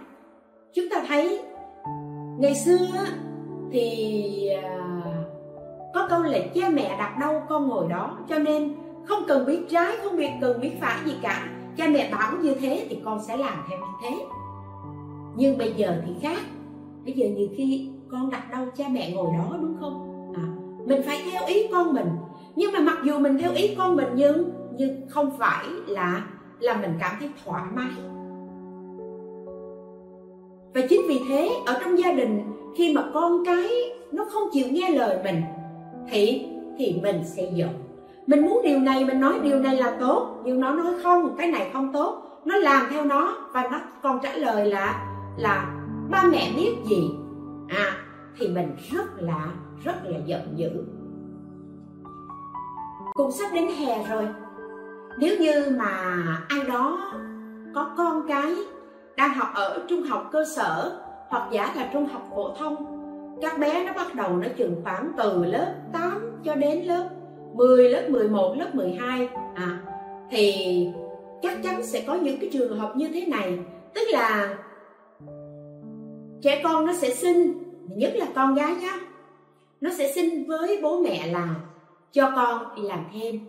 chúng 0.75 0.85
ta 0.91 1.05
thấy 1.09 1.43
ngày 2.39 2.55
xưa 2.55 2.87
thì 3.73 4.49
à, 4.63 5.03
có 5.95 6.07
câu 6.11 6.23
là 6.23 6.39
cha 6.55 6.69
mẹ 6.69 6.97
đặt 6.99 7.17
đâu 7.21 7.43
con 7.49 7.69
ngồi 7.69 7.89
đó 7.89 8.19
cho 8.29 8.39
nên 8.39 8.75
không 9.05 9.23
cần 9.29 9.47
biết 9.47 9.61
trái 9.71 9.97
không 10.03 10.17
biết 10.17 10.31
cần 10.41 10.61
biết 10.61 10.73
phải 10.81 10.97
gì 11.05 11.17
cả. 11.23 11.49
Cha 11.77 11.89
mẹ 11.89 12.11
bảo 12.13 12.33
như 12.43 12.55
thế 12.55 12.87
thì 12.91 13.01
con 13.05 13.23
sẽ 13.23 13.37
làm 13.37 13.65
theo 13.71 13.79
như 13.79 13.93
thế. 14.03 14.27
Nhưng 15.37 15.59
bây 15.59 15.73
giờ 15.73 16.03
thì 16.07 16.13
khác. 16.23 16.41
Bây 17.05 17.13
giờ 17.13 17.27
nhiều 17.29 17.49
khi 17.57 17.91
con 18.11 18.31
đặt 18.31 18.51
đâu 18.51 18.67
cha 18.77 18.85
mẹ 18.91 19.13
ngồi 19.15 19.33
đó 19.39 19.57
đúng 19.61 19.77
không? 19.81 20.06
Mình 20.87 21.03
phải 21.07 21.23
theo 21.33 21.43
ý 21.47 21.67
con 21.73 21.95
mình. 21.95 22.09
Nhưng 22.57 22.73
mà 22.73 22.81
mặc 22.81 22.99
dù 23.05 23.19
mình 23.19 23.39
theo 23.39 23.53
ý 23.53 23.75
con 23.79 23.97
mình 23.97 24.09
nhưng 24.15 24.51
nhưng 24.79 25.09
không 25.09 25.31
phải 25.39 25.65
là 25.87 26.27
là 26.59 26.77
mình 26.77 26.93
cảm 27.01 27.17
thấy 27.21 27.31
thoải 27.45 27.63
mái. 27.75 27.91
Và 30.75 30.81
chính 30.89 31.01
vì 31.09 31.21
thế, 31.29 31.51
ở 31.67 31.79
trong 31.81 31.99
gia 31.99 32.13
đình, 32.13 32.43
khi 32.77 32.95
mà 32.95 33.05
con 33.15 33.45
cái 33.45 33.69
nó 34.13 34.27
không 34.33 34.49
chịu 34.53 34.67
nghe 34.71 34.91
lời 34.91 35.19
mình, 35.25 35.43
thì 36.11 36.47
thì 36.79 37.01
mình 37.03 37.21
sẽ 37.25 37.51
giận. 37.55 37.69
Mình 38.27 38.47
muốn 38.47 38.63
điều 38.65 38.79
này, 38.79 39.05
mình 39.05 39.21
nói 39.21 39.35
điều 39.43 39.59
này 39.59 39.77
là 39.77 39.97
tốt, 40.01 40.43
nhưng 40.45 40.61
nó 40.61 40.71
nói 40.71 40.95
không, 41.03 41.35
cái 41.39 41.51
này 41.51 41.71
không 41.73 41.93
tốt. 41.93 42.23
Nó 42.45 42.57
làm 42.57 42.87
theo 42.91 43.05
nó 43.05 43.37
và 43.53 43.69
nó 43.73 43.81
còn 44.03 44.19
trả 44.23 44.33
lời 44.33 44.67
là 44.67 45.13
là 45.37 45.75
ba 46.11 46.23
mẹ 46.33 46.51
biết 46.57 46.73
gì? 46.85 47.11
À 47.69 47.97
thì 48.39 48.49
mình 48.49 48.77
rất 48.91 49.23
là 49.23 49.49
rất 49.85 49.97
là 50.05 50.19
giận 50.25 50.41
dữ. 50.57 50.71
Cũng 53.15 53.33
sắp 53.33 53.51
đến 53.55 53.69
hè 53.69 54.09
rồi. 54.09 54.29
Nếu 55.19 55.39
như 55.41 55.77
mà 55.79 55.97
ai 56.49 56.61
đó 56.69 57.13
có 57.75 57.95
con 57.97 58.29
cái 58.29 58.55
đang 59.17 59.35
học 59.35 59.49
ở 59.55 59.85
trung 59.89 60.03
học 60.03 60.29
cơ 60.33 60.45
sở 60.57 61.01
hoặc 61.29 61.49
giả 61.53 61.73
là 61.77 61.91
trung 61.93 62.07
học 62.07 62.27
phổ 62.31 62.55
thông 62.55 62.97
các 63.43 63.59
bé 63.59 63.85
nó 63.85 63.93
bắt 63.93 64.15
đầu 64.15 64.37
nó 64.37 64.49
chừng 64.57 64.81
khoảng 64.85 65.13
từ 65.17 65.45
lớp 65.45 65.75
8 65.93 66.41
cho 66.45 66.55
đến 66.55 66.85
lớp 66.85 67.09
10, 67.55 67.89
lớp 67.89 68.09
11, 68.11 68.55
lớp 68.59 68.75
12 68.75 69.29
à, 69.55 69.83
thì 70.31 70.55
chắc 71.43 71.63
chắn 71.63 71.83
sẽ 71.83 72.05
có 72.07 72.15
những 72.15 72.41
cái 72.41 72.51
trường 72.53 72.79
hợp 72.79 72.97
như 72.97 73.09
thế 73.15 73.27
này. 73.27 73.59
Tức 73.95 74.03
là 74.13 74.57
trẻ 76.43 76.61
con 76.65 76.87
nó 76.87 76.93
sẽ 76.93 77.15
xin 77.15 77.53
nhất 77.89 78.13
là 78.17 78.27
con 78.35 78.55
gái 78.55 78.75
nhá 78.75 78.99
nó 79.81 79.91
sẽ 79.91 80.13
xin 80.13 80.47
với 80.47 80.79
bố 80.83 81.03
mẹ 81.03 81.27
là 81.33 81.55
cho 82.13 82.33
con 82.37 82.77
đi 82.77 82.83
làm 82.83 83.05
thêm. 83.15 83.41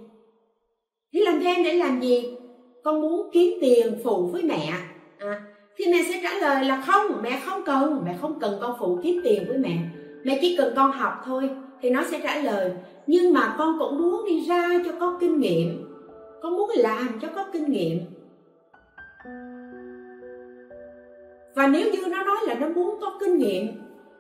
Đi 1.12 1.22
làm 1.22 1.40
thêm 1.40 1.64
để 1.64 1.74
làm 1.74 2.02
gì? 2.02 2.38
Con 2.84 3.02
muốn 3.02 3.30
kiếm 3.34 3.58
tiền 3.62 4.00
phụ 4.04 4.28
với 4.28 4.44
mẹ. 4.44 4.74
À, 5.20 5.42
thì 5.78 5.86
mẹ 5.92 5.98
sẽ 6.10 6.20
trả 6.24 6.34
lời 6.34 6.66
là 6.66 6.82
không 6.82 7.22
mẹ 7.22 7.42
không 7.46 7.64
cần. 7.66 8.02
Mẹ 8.06 8.18
không 8.22 8.40
cần 8.40 8.58
con 8.62 8.76
phụ 8.80 9.00
kiếm 9.04 9.22
tiền 9.24 9.44
với 9.48 9.58
mẹ. 9.58 9.78
Mẹ 10.24 10.38
chỉ 10.42 10.58
cần 10.58 10.74
con 10.76 10.92
học 10.92 11.14
thôi 11.26 11.50
thì 11.82 11.90
nó 11.90 12.04
sẽ 12.04 12.20
trả 12.24 12.36
lời. 12.36 12.72
Nhưng 13.08 13.34
mà 13.34 13.56
con 13.58 13.80
cũng 13.80 14.02
muốn 14.02 14.26
đi 14.26 14.46
ra 14.46 14.70
cho 14.86 14.92
có 15.00 15.18
kinh 15.20 15.40
nghiệm. 15.40 15.88
Con 16.42 16.58
muốn 16.58 16.72
làm 16.76 17.20
cho 17.22 17.28
có 17.36 17.46
kinh 17.54 17.72
nghiệm. 17.72 18.00
Và 21.56 21.68
nếu 21.68 21.92
như 21.92 22.00
nó 22.08 22.24
nói 22.24 22.38
là 22.48 22.54
nó 22.54 22.70
muốn 22.70 22.98
có 23.02 23.18
kinh 23.20 23.38
nghiệm 23.38 23.68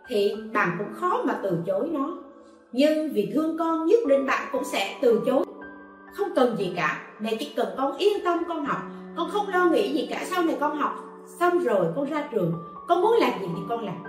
thì 0.07 0.35
bạn 0.53 0.75
cũng 0.77 0.93
khó 0.93 1.23
mà 1.23 1.39
từ 1.43 1.57
chối 1.65 1.89
nó. 1.91 2.17
Nhưng 2.71 3.09
vì 3.13 3.31
thương 3.33 3.57
con 3.57 3.85
nhất 3.85 3.99
định 4.07 4.25
bạn 4.25 4.47
cũng 4.51 4.63
sẽ 4.63 4.97
từ 5.01 5.21
chối. 5.25 5.45
Không 6.13 6.29
cần 6.35 6.57
gì 6.57 6.73
cả, 6.75 7.01
mẹ 7.19 7.35
chỉ 7.39 7.53
cần 7.55 7.67
con 7.77 7.97
yên 7.97 8.23
tâm 8.25 8.43
con 8.47 8.65
học. 8.65 8.77
Con 9.17 9.29
không 9.29 9.49
lo 9.49 9.65
nghĩ 9.65 9.93
gì 9.93 10.07
cả, 10.09 10.21
sau 10.25 10.43
này 10.43 10.57
con 10.59 10.77
học 10.77 10.95
xong 11.39 11.59
rồi 11.59 11.85
con 11.95 12.05
ra 12.05 12.27
trường, 12.31 12.53
con 12.87 13.01
muốn 13.01 13.17
làm 13.19 13.31
gì 13.41 13.47
thì 13.55 13.61
con 13.69 13.85
làm. 13.85 14.03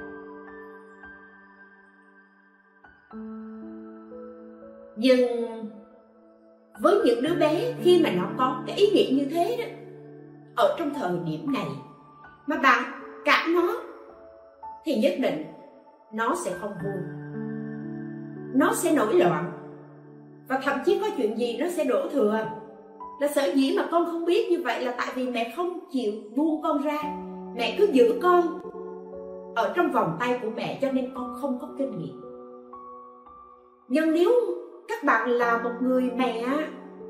Nhưng 4.96 5.28
với 6.80 7.00
những 7.04 7.22
đứa 7.22 7.34
bé 7.34 7.74
khi 7.82 8.00
mà 8.04 8.10
nó 8.10 8.24
có 8.38 8.62
cái 8.66 8.76
ý 8.76 8.90
nghĩ 8.90 9.10
như 9.18 9.26
thế 9.30 9.56
đó, 9.58 9.64
ở 10.56 10.76
trong 10.78 10.94
thời 10.94 11.12
điểm 11.24 11.52
này 11.52 11.66
mà 12.46 12.56
bạn 12.56 12.82
cản 13.24 13.54
nó 13.54 13.76
thì 14.84 14.94
nhất 14.94 15.14
định 15.20 15.44
nó 16.12 16.34
sẽ 16.44 16.52
không 16.60 16.72
vui. 16.84 17.02
Nó 18.54 18.72
sẽ 18.74 18.92
nổi 18.92 19.14
loạn. 19.14 19.52
Và 20.48 20.60
thậm 20.64 20.78
chí 20.86 20.98
có 21.00 21.06
chuyện 21.16 21.38
gì 21.38 21.56
nó 21.60 21.66
sẽ 21.68 21.84
đổ 21.84 22.08
thừa. 22.12 22.38
Là 23.20 23.28
sở 23.28 23.52
dĩ 23.54 23.74
mà 23.76 23.88
con 23.90 24.06
không 24.06 24.24
biết 24.24 24.50
như 24.50 24.62
vậy 24.64 24.84
là 24.84 24.94
tại 24.98 25.06
vì 25.14 25.30
mẹ 25.30 25.52
không 25.56 25.78
chịu 25.92 26.12
buông 26.36 26.62
con 26.62 26.82
ra. 26.82 26.98
Mẹ 27.56 27.76
cứ 27.78 27.88
giữ 27.92 28.20
con 28.22 28.60
ở 29.56 29.72
trong 29.76 29.92
vòng 29.92 30.16
tay 30.20 30.38
của 30.42 30.50
mẹ 30.56 30.78
cho 30.82 30.92
nên 30.92 31.10
con 31.14 31.36
không 31.40 31.58
có 31.60 31.68
kinh 31.78 31.98
nghiệm. 31.98 32.20
Nhưng 33.88 34.12
nếu 34.12 34.30
các 34.88 35.04
bạn 35.04 35.30
là 35.30 35.62
một 35.62 35.72
người 35.80 36.10
mẹ, 36.16 36.44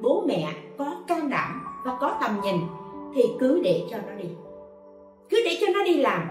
bố 0.03 0.25
mẹ 0.29 0.53
có 0.79 0.97
can 1.07 1.31
đảm 1.31 1.63
và 1.85 1.97
có 2.01 2.19
tầm 2.21 2.31
nhìn 2.43 2.57
thì 3.15 3.23
cứ 3.41 3.61
để 3.65 3.87
cho 3.91 3.97
nó 4.07 4.15
đi. 4.15 4.29
Cứ 5.29 5.37
để 5.45 5.59
cho 5.61 5.67
nó 5.75 5.85
đi 5.85 5.97
làm. 5.97 6.23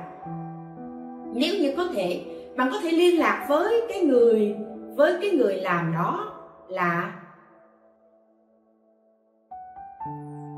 Nếu 1.34 1.54
như 1.62 1.74
có 1.78 1.86
thể 1.94 2.26
bạn 2.58 2.70
có 2.72 2.80
thể 2.84 2.91
liên 2.91 3.20
lạc 3.20 3.46
với 3.50 3.86
cái 3.89 4.02
người, 4.02 4.56
với 4.96 5.17
cái 5.22 5.32
người 5.32 5.56
làm 5.56 5.93
đó 5.93 6.34
là 6.67 7.22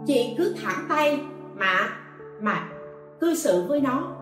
chị 0.07 0.35
cứ 0.37 0.55
thẳng 0.63 0.85
tay 0.89 1.21
mà 1.55 1.89
mà 2.41 2.69
cư 3.19 3.35
xử 3.35 3.65
với 3.67 3.81
nó. 3.81 4.15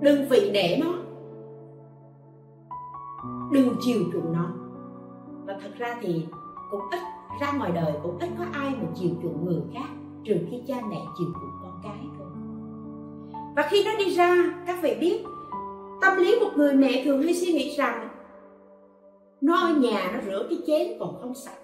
Đừng 0.00 0.28
vị 0.28 0.50
nể 0.54 0.80
nó. 0.84 0.92
Đừng 3.52 3.76
chiều 3.80 4.00
chuộng 4.12 4.32
nó. 4.32 4.50
Và 5.46 5.58
thật 5.62 5.70
ra 5.78 5.96
thì 6.00 6.26
cũng 6.70 6.80
ít, 6.90 7.00
ra 7.40 7.52
ngoài 7.52 7.72
đời 7.72 7.92
cũng 8.02 8.18
ít 8.18 8.28
có 8.38 8.44
ai 8.52 8.70
mà 8.70 8.88
chiều 8.94 9.10
chuộng 9.22 9.44
người 9.44 9.62
khác, 9.74 9.88
trừ 10.24 10.34
khi 10.50 10.62
cha 10.66 10.74
mẹ 10.88 10.98
chiều 11.18 11.28
chuộng 11.34 11.58
con 11.62 11.80
cái 11.82 12.06
thôi. 12.18 12.28
Và 13.56 13.68
khi 13.70 13.84
nó 13.84 13.90
đi 13.98 14.14
ra, 14.14 14.36
các 14.66 14.78
vị 14.82 14.96
biết 15.00 15.24
tâm 16.00 16.16
lý 16.16 16.40
một 16.40 16.50
người 16.56 16.72
mẹ 16.72 17.02
thường 17.04 17.22
hay 17.22 17.34
suy 17.34 17.52
nghĩ 17.52 17.76
rằng 17.76 18.08
nó 19.40 19.56
ở 19.56 19.68
nhà 19.68 20.10
nó 20.14 20.20
rửa 20.26 20.46
cái 20.50 20.58
chén 20.66 20.98
còn 21.00 21.16
không 21.20 21.34
sạch. 21.34 21.58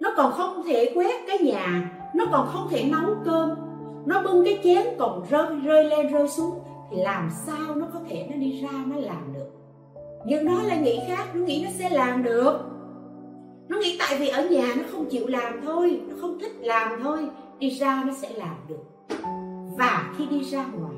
Nó 0.00 0.12
còn 0.16 0.32
không 0.32 0.62
thể 0.66 0.92
quét 0.94 1.24
cái 1.26 1.38
nhà, 1.38 1.90
nó 2.14 2.24
còn 2.32 2.48
không 2.52 2.68
thể 2.70 2.84
nấu 2.84 3.14
cơm. 3.24 3.50
Nó 4.06 4.22
bưng 4.22 4.44
cái 4.44 4.58
chén 4.64 4.86
còn 4.98 5.22
rơi 5.30 5.46
rơi 5.64 5.84
lên, 5.84 6.12
rơi 6.12 6.28
xuống, 6.28 6.60
thì 6.90 6.96
làm 6.96 7.30
sao 7.46 7.74
nó 7.74 7.86
có 7.94 8.00
thể 8.08 8.26
nó 8.30 8.36
đi 8.36 8.60
ra, 8.62 8.84
nó 8.86 8.96
làm 8.96 9.32
được? 9.34 9.50
Nhưng 10.26 10.44
nó 10.44 10.62
lại 10.62 10.78
nghĩ 10.78 11.00
khác, 11.08 11.24
nó 11.34 11.40
nghĩ 11.40 11.64
nó 11.64 11.70
sẽ 11.78 11.90
làm 11.90 12.22
được. 12.22 12.58
Nó 13.68 13.78
nghĩ 13.78 13.96
tại 13.98 14.16
vì 14.18 14.28
ở 14.28 14.48
nhà 14.48 14.74
nó 14.76 14.82
không 14.92 15.04
chịu 15.10 15.26
làm 15.26 15.60
thôi, 15.64 16.00
nó 16.08 16.14
không 16.20 16.38
thích 16.38 16.52
làm 16.60 17.02
thôi, 17.02 17.28
đi 17.58 17.70
ra 17.70 18.04
nó 18.06 18.12
sẽ 18.22 18.28
làm 18.34 18.56
được. 18.68 18.84
Và 19.78 20.12
khi 20.18 20.26
đi 20.26 20.40
ra 20.40 20.66
ngoài 20.66 20.89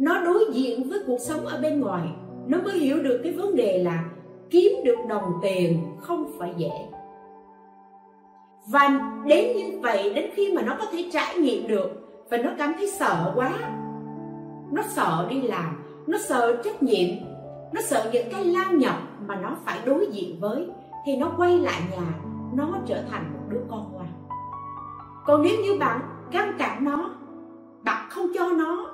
nó 0.00 0.24
đối 0.24 0.44
diện 0.52 0.88
với 0.90 0.98
cuộc 1.06 1.18
sống 1.18 1.46
ở 1.46 1.60
bên 1.62 1.80
ngoài. 1.80 2.08
Nó 2.46 2.58
mới 2.64 2.78
hiểu 2.78 3.02
được 3.02 3.20
cái 3.22 3.32
vấn 3.32 3.56
đề 3.56 3.82
là 3.84 4.04
kiếm 4.50 4.72
được 4.84 4.96
đồng 5.08 5.32
tiền 5.42 5.96
không 6.00 6.32
phải 6.38 6.54
dễ. 6.56 6.70
Và 8.66 9.00
đến 9.26 9.56
như 9.56 9.80
vậy, 9.82 10.12
đến 10.14 10.30
khi 10.34 10.52
mà 10.52 10.62
nó 10.62 10.76
có 10.78 10.86
thể 10.92 11.10
trải 11.12 11.38
nghiệm 11.38 11.68
được 11.68 11.90
và 12.30 12.36
nó 12.36 12.50
cảm 12.58 12.72
thấy 12.78 12.90
sợ 12.90 13.32
quá, 13.34 13.52
nó 14.72 14.82
sợ 14.82 15.26
đi 15.30 15.40
làm, 15.40 15.82
nó 16.06 16.18
sợ 16.18 16.56
trách 16.64 16.82
nhiệm, 16.82 17.08
nó 17.72 17.80
sợ 17.80 18.10
những 18.12 18.26
cái 18.32 18.44
lao 18.44 18.72
nhọc 18.72 18.96
mà 19.26 19.36
nó 19.36 19.56
phải 19.64 19.78
đối 19.84 20.06
diện 20.06 20.36
với, 20.40 20.66
thì 21.06 21.16
nó 21.16 21.32
quay 21.36 21.58
lại 21.58 21.80
nhà, 21.90 22.14
nó 22.54 22.78
trở 22.86 23.02
thành 23.10 23.32
một 23.32 23.44
đứa 23.48 23.60
con 23.70 23.92
ngoan. 23.92 24.08
Còn 25.26 25.42
nếu 25.42 25.60
như 25.62 25.78
bạn 25.78 26.00
ngăn 26.32 26.54
cản 26.58 26.84
nó, 26.84 27.10
bạn 27.82 28.06
không 28.10 28.26
cho 28.38 28.50
nó 28.50 28.89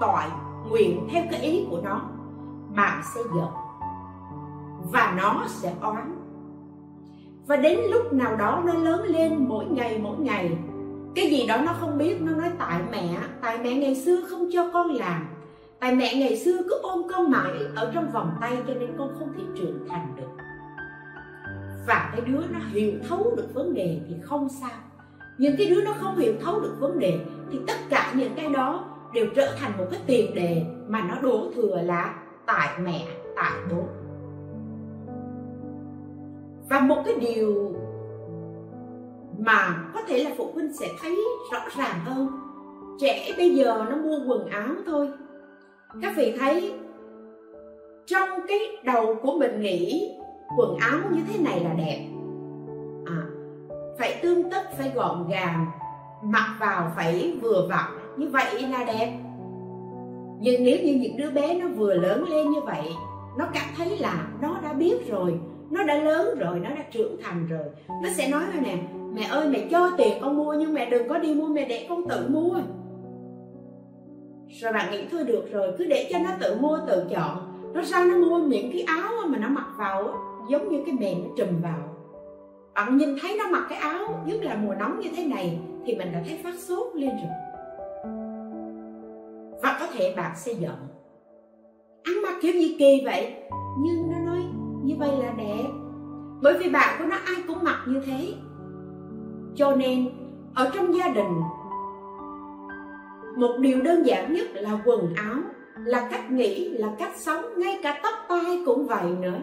tội 0.00 0.22
nguyện 0.68 1.08
theo 1.10 1.24
cái 1.30 1.40
ý 1.40 1.66
của 1.70 1.80
nó, 1.84 2.00
bạn 2.76 3.02
sẽ 3.14 3.20
giận 3.34 3.48
và 4.92 5.14
nó 5.16 5.44
sẽ 5.48 5.74
oán. 5.80 6.16
Và 7.46 7.56
đến 7.56 7.80
lúc 7.90 8.12
nào 8.12 8.36
đó 8.36 8.62
nó 8.66 8.74
lớn 8.74 9.02
lên 9.02 9.48
mỗi 9.48 9.64
ngày 9.64 9.98
mỗi 9.98 10.16
ngày, 10.16 10.58
cái 11.14 11.30
gì 11.30 11.46
đó 11.46 11.56
nó 11.56 11.72
không 11.80 11.98
biết, 11.98 12.20
nó 12.20 12.32
nói, 12.32 12.50
tại 12.58 12.80
mẹ 12.90 13.16
tại 13.40 13.58
mẹ 13.58 13.74
ngày 13.74 13.94
xưa 13.94 14.20
không 14.30 14.48
cho 14.52 14.70
con 14.72 14.90
làm, 14.90 15.26
tại 15.80 15.94
mẹ 15.94 16.14
ngày 16.14 16.36
xưa 16.36 16.56
cứ 16.68 16.80
ôm 16.82 17.02
con 17.12 17.30
mãi 17.30 17.52
ở 17.76 17.90
trong 17.94 18.10
vòng 18.10 18.30
tay 18.40 18.62
cho 18.68 18.74
nên 18.74 18.96
con 18.98 19.08
không 19.18 19.32
thể 19.36 19.42
trưởng 19.56 19.88
thành 19.88 20.06
được. 20.16 20.44
Và 21.86 22.10
cái 22.12 22.20
đứa 22.20 22.40
nó 22.50 22.58
hiểu 22.72 22.92
thấu 23.08 23.32
được 23.36 23.54
vấn 23.54 23.74
đề 23.74 24.00
thì 24.08 24.14
không 24.22 24.48
sao. 24.48 24.70
Nhưng 25.38 25.54
cái 25.58 25.66
đứa 25.66 25.84
nó 25.84 25.92
không 26.00 26.16
hiểu 26.16 26.32
thấu 26.44 26.60
được 26.60 26.76
vấn 26.80 26.98
đề 26.98 27.18
thì 27.52 27.58
tất 27.66 27.76
cả 27.90 28.12
những 28.16 28.34
cái 28.36 28.48
đó 28.48 28.84
đều 29.14 29.26
trở 29.34 29.54
thành 29.60 29.72
một 29.78 29.84
cái 29.90 30.00
tiền 30.06 30.34
đề 30.34 30.62
mà 30.88 31.02
nó 31.08 31.20
đổ 31.22 31.50
thừa 31.54 31.82
là 31.82 32.14
tại 32.46 32.68
mẹ 32.82 33.06
tại 33.36 33.52
bố. 33.70 33.82
Và 36.68 36.80
một 36.80 37.02
cái 37.04 37.14
điều 37.20 37.74
mà 39.38 39.90
có 39.94 40.00
thể 40.06 40.24
là 40.24 40.30
phụ 40.36 40.50
huynh 40.54 40.76
sẽ 40.76 40.88
thấy 41.02 41.18
rõ 41.52 41.58
ràng 41.76 42.00
hơn 42.04 42.28
trẻ 43.00 43.34
bây 43.36 43.54
giờ 43.54 43.86
nó 43.90 43.96
mua 43.96 44.18
quần 44.28 44.46
áo 44.46 44.68
thôi. 44.86 45.08
Các 46.02 46.12
vị 46.16 46.34
thấy 46.40 46.74
trong 48.06 48.28
cái 48.48 48.58
đầu 48.84 49.14
của 49.22 49.38
mình 49.38 49.60
nghĩ 49.60 50.10
quần 50.58 50.76
áo 50.76 50.98
như 51.10 51.20
thế 51.28 51.38
này 51.38 51.60
là 51.60 51.74
đẹp. 51.74 52.06
À, 53.06 53.22
phải 53.98 54.20
tương 54.22 54.50
tất 54.50 54.62
phải 54.78 54.92
gọn 54.94 55.28
gàng 55.28 55.66
mặc 56.22 56.56
vào 56.60 56.92
phải 56.96 57.38
vừa 57.42 57.66
vặn 57.70 58.03
như 58.16 58.28
vậy 58.28 58.62
là 58.70 58.84
đẹp. 58.84 59.12
Nhưng 60.40 60.64
nếu 60.64 60.78
như 60.84 60.94
những 60.94 61.16
đứa 61.16 61.30
bé 61.30 61.54
nó 61.54 61.68
vừa 61.68 61.94
lớn 61.94 62.24
lên 62.28 62.50
như 62.50 62.60
vậy, 62.60 62.82
nó 63.38 63.46
cảm 63.54 63.64
thấy 63.76 63.98
là 63.98 64.26
nó 64.40 64.56
đã 64.62 64.72
biết 64.72 65.08
rồi, 65.08 65.38
nó 65.70 65.84
đã 65.84 65.94
lớn 65.94 66.38
rồi, 66.38 66.60
nó 66.60 66.70
đã 66.70 66.84
trưởng 66.90 67.16
thành 67.22 67.46
rồi. 67.46 67.64
Nó 67.88 68.08
sẽ 68.16 68.28
nói 68.28 68.42
là 68.54 68.60
nè, 68.60 68.76
mẹ 69.14 69.22
ơi, 69.22 69.48
mẹ 69.48 69.66
cho 69.70 69.90
tiền 69.98 70.18
con 70.20 70.36
mua, 70.36 70.54
nhưng 70.54 70.74
mẹ 70.74 70.90
đừng 70.90 71.08
có 71.08 71.18
đi 71.18 71.34
mua, 71.34 71.46
mẹ 71.46 71.64
để 71.68 71.86
con 71.88 72.08
tự 72.08 72.28
mua. 72.28 72.54
Rồi 74.48 74.72
bạn 74.72 74.92
nghĩ 74.92 75.04
thôi 75.10 75.24
được 75.24 75.52
rồi, 75.52 75.72
cứ 75.78 75.84
để 75.84 76.08
cho 76.12 76.18
nó 76.18 76.30
tự 76.40 76.56
mua, 76.60 76.78
tự 76.86 77.06
chọn. 77.10 77.38
Nó 77.74 77.82
ra 77.82 78.04
nó 78.04 78.16
mua 78.16 78.38
những 78.38 78.72
cái 78.72 78.84
áo 78.86 79.12
mà 79.26 79.38
nó 79.38 79.48
mặc 79.48 79.66
vào 79.78 80.14
giống 80.50 80.68
như 80.68 80.82
cái 80.86 80.94
mền 81.00 81.14
nó 81.24 81.30
trùm 81.36 81.62
vào. 81.62 81.96
Bạn 82.74 82.96
nhìn 82.96 83.16
thấy 83.22 83.36
nó 83.38 83.44
mặc 83.50 83.66
cái 83.68 83.78
áo, 83.78 84.24
nhất 84.26 84.42
là 84.42 84.54
mùa 84.54 84.74
nóng 84.74 85.00
như 85.00 85.08
thế 85.16 85.24
này, 85.24 85.58
thì 85.86 85.96
mình 85.96 86.08
đã 86.12 86.22
thấy 86.28 86.38
phát 86.44 86.54
sốt 86.58 86.96
lên 86.96 87.10
rồi 87.10 87.43
và 89.64 89.76
có 89.80 89.86
thể 89.86 90.14
bạn 90.16 90.32
sẽ 90.36 90.52
giận. 90.52 90.74
Ăn 92.02 92.14
mặc 92.22 92.34
kiểu 92.42 92.52
gì 92.52 92.76
kỳ 92.78 93.02
vậy, 93.04 93.34
nhưng 93.78 94.10
nó 94.10 94.18
nói 94.18 94.42
như 94.82 94.94
vậy 94.98 95.10
là 95.22 95.32
đẹp. 95.38 95.68
Bởi 96.42 96.58
vì 96.58 96.70
bạn 96.70 96.96
của 96.98 97.04
nó 97.04 97.16
ai 97.16 97.36
cũng 97.46 97.58
mặc 97.62 97.84
như 97.86 98.02
thế. 98.06 98.34
Cho 99.54 99.76
nên, 99.76 100.08
ở 100.54 100.70
trong 100.74 100.94
gia 100.94 101.08
đình, 101.08 101.40
một 103.36 103.56
điều 103.60 103.82
đơn 103.82 104.06
giản 104.06 104.32
nhất 104.32 104.46
là 104.52 104.78
quần 104.84 105.14
áo, 105.14 105.36
là 105.84 106.08
cách 106.10 106.30
nghĩ, 106.30 106.68
là 106.68 106.88
cách 106.98 107.12
sống, 107.16 107.44
ngay 107.56 107.80
cả 107.82 108.00
tóc 108.02 108.14
tai 108.28 108.62
cũng 108.66 108.86
vậy 108.86 109.10
nữa. 109.20 109.38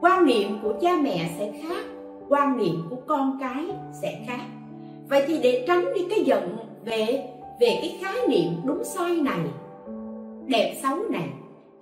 Quan 0.00 0.24
niệm 0.24 0.58
của 0.62 0.74
cha 0.80 0.90
mẹ 1.02 1.30
sẽ 1.38 1.52
khác, 1.62 1.84
quan 2.28 2.56
niệm 2.56 2.74
của 2.90 2.98
con 3.06 3.38
cái 3.40 3.66
sẽ 4.02 4.24
khác. 4.26 4.44
Vậy 5.08 5.24
thì 5.26 5.38
để 5.42 5.64
tránh 5.68 5.94
đi 5.94 6.06
cái 6.10 6.20
giận 6.24 6.56
về 6.84 7.31
về 7.62 7.78
cái 7.80 7.98
khái 8.00 8.28
niệm 8.28 8.52
đúng 8.64 8.84
sai 8.84 9.16
này, 9.16 9.40
đẹp 10.46 10.74
xấu 10.82 10.98
này, 11.10 11.28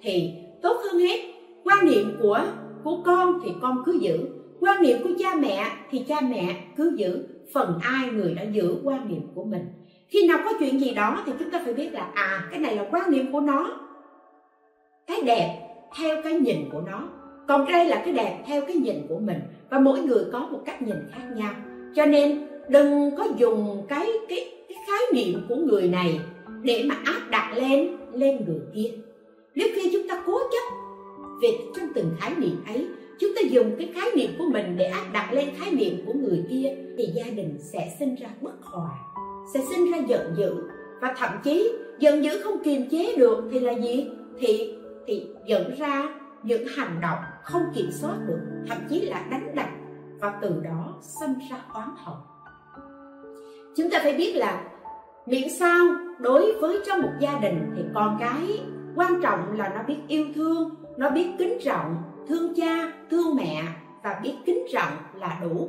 thì 0.02 0.32
tốt 0.62 0.76
hơn 0.84 1.00
hết. 1.00 1.20
Quan 1.64 1.86
niệm 1.86 2.16
của 2.22 2.40
của 2.84 3.02
con 3.04 3.40
thì 3.44 3.50
con 3.62 3.82
cứ 3.86 3.98
giữ. 4.00 4.18
Quan 4.60 4.82
niệm 4.82 4.98
của 5.02 5.10
cha 5.18 5.34
mẹ 5.34 5.66
thì 5.90 6.04
cha 6.08 6.20
mẹ 6.20 6.56
cứ 6.76 6.92
giữ. 6.96 7.26
Phần 7.54 7.78
ai 7.82 8.08
người 8.10 8.34
đã 8.34 8.42
giữ 8.42 8.76
quan 8.84 9.08
niệm 9.08 9.22
của 9.34 9.44
mình. 9.44 9.66
Khi 10.08 10.28
nào 10.28 10.38
có 10.44 10.52
chuyện 10.58 10.80
gì 10.80 10.90
đó 10.90 11.22
thì 11.26 11.32
chúng 11.38 11.50
ta 11.50 11.60
phải 11.64 11.74
biết 11.74 11.92
là 11.92 12.10
à 12.14 12.48
cái 12.50 12.58
này 12.58 12.76
là 12.76 12.88
quan 12.90 13.10
niệm 13.10 13.32
của 13.32 13.40
nó. 13.40 13.80
Cái 15.06 15.22
đẹp 15.22 15.60
theo 15.96 16.22
cái 16.22 16.32
nhìn 16.32 16.56
của 16.72 16.80
nó. 16.80 17.08
Còn 17.48 17.72
đây 17.72 17.84
là 17.84 18.02
cái 18.04 18.14
đẹp 18.14 18.42
theo 18.46 18.60
cái 18.60 18.76
nhìn 18.76 19.06
của 19.08 19.18
mình. 19.18 19.38
Và 19.70 19.78
mỗi 19.78 20.00
người 20.00 20.24
có 20.32 20.38
một 20.38 20.60
cách 20.64 20.82
nhìn 20.82 20.96
khác 21.12 21.24
nhau. 21.36 21.52
Cho 21.94 22.06
nên 22.06 22.49
đừng 22.70 23.16
có 23.16 23.28
dùng 23.36 23.86
cái 23.88 24.06
cái 24.28 24.52
cái 24.68 24.78
khái 24.86 25.00
niệm 25.12 25.40
của 25.48 25.56
người 25.56 25.88
này 25.88 26.20
để 26.62 26.84
mà 26.88 26.94
áp 27.04 27.20
đặt 27.30 27.52
lên 27.56 27.96
lên 28.12 28.44
người 28.46 28.60
kia. 28.74 28.90
Nếu 29.54 29.68
khi 29.74 29.90
chúng 29.92 30.08
ta 30.08 30.22
cố 30.26 30.38
chấp 30.38 30.74
về 31.42 31.48
trong 31.76 31.88
từng 31.94 32.10
khái 32.20 32.34
niệm 32.36 32.64
ấy, 32.66 32.86
chúng 33.20 33.30
ta 33.36 33.40
dùng 33.50 33.76
cái 33.78 33.92
khái 33.94 34.10
niệm 34.16 34.30
của 34.38 34.44
mình 34.52 34.76
để 34.76 34.84
áp 34.84 35.04
đặt 35.12 35.32
lên 35.32 35.48
khái 35.58 35.72
niệm 35.72 36.02
của 36.06 36.12
người 36.12 36.44
kia 36.50 36.76
thì 36.98 37.08
gia 37.14 37.24
đình 37.24 37.58
sẽ 37.72 37.96
sinh 37.98 38.14
ra 38.14 38.28
bất 38.40 38.62
hòa, 38.62 38.90
sẽ 39.54 39.60
sinh 39.70 39.92
ra 39.92 39.98
giận 40.08 40.34
dữ 40.36 40.54
và 41.00 41.14
thậm 41.18 41.30
chí 41.44 41.72
giận 41.98 42.24
dữ 42.24 42.40
không 42.42 42.64
kiềm 42.64 42.90
chế 42.90 43.16
được 43.16 43.44
thì 43.52 43.60
là 43.60 43.72
gì? 43.72 44.06
Thì 44.38 44.74
thì 45.06 45.26
dẫn 45.46 45.74
ra 45.78 46.08
những 46.42 46.66
hành 46.76 47.00
động 47.02 47.18
không 47.42 47.62
kiểm 47.74 47.90
soát 47.92 48.16
được, 48.28 48.40
thậm 48.68 48.78
chí 48.90 49.00
là 49.00 49.26
đánh 49.30 49.54
đập 49.54 49.68
và 50.20 50.38
từ 50.42 50.60
đó 50.64 50.94
sinh 51.20 51.34
ra 51.50 51.56
oán 51.74 51.88
hận 51.96 52.16
chúng 53.76 53.90
ta 53.90 53.98
phải 54.02 54.14
biết 54.14 54.32
là 54.36 54.64
miễn 55.26 55.48
sao 55.58 55.86
đối 56.18 56.52
với 56.60 56.78
trong 56.86 57.02
một 57.02 57.12
gia 57.20 57.38
đình 57.38 57.72
thì 57.76 57.82
con 57.94 58.16
cái 58.20 58.60
quan 58.96 59.20
trọng 59.22 59.58
là 59.58 59.68
nó 59.68 59.82
biết 59.82 59.98
yêu 60.08 60.26
thương, 60.34 60.70
nó 60.96 61.10
biết 61.10 61.26
kính 61.38 61.58
trọng 61.64 61.96
thương 62.28 62.54
cha, 62.54 62.92
thương 63.10 63.36
mẹ 63.36 63.62
và 64.02 64.20
biết 64.22 64.34
kính 64.46 64.66
trọng 64.72 64.92
là 65.14 65.38
đủ. 65.42 65.68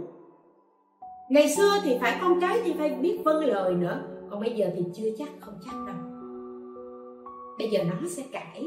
Ngày 1.29 1.49
xưa 1.49 1.71
thì 1.83 1.97
phải 2.01 2.17
con 2.21 2.41
cái 2.41 2.61
thì 2.63 2.73
phải 2.77 2.89
biết 2.89 3.19
vâng 3.25 3.45
lời 3.45 3.73
nữa, 3.73 3.99
còn 4.29 4.41
bây 4.41 4.51
giờ 4.51 4.67
thì 4.75 4.83
chưa 4.95 5.09
chắc, 5.17 5.29
không 5.39 5.59
chắc 5.65 5.75
đâu. 5.87 5.95
Bây 7.57 7.69
giờ 7.69 7.83
nó 7.83 8.07
sẽ 8.07 8.23
cãi 8.31 8.65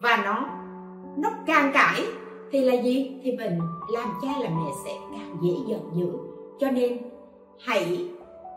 và 0.00 0.22
nó 0.24 0.48
nó 1.16 1.30
càng 1.46 1.70
cãi 1.74 2.02
thì 2.50 2.60
là 2.60 2.74
gì? 2.74 3.20
Thì 3.22 3.32
mình 3.32 3.58
làm 3.92 4.08
cha 4.22 4.28
làm 4.40 4.64
mẹ 4.64 4.70
sẽ 4.84 4.90
càng 5.12 5.36
dễ 5.42 5.54
giận 5.68 5.80
dữ. 5.94 6.08
Cho 6.58 6.70
nên 6.70 6.98
hãy 7.60 8.08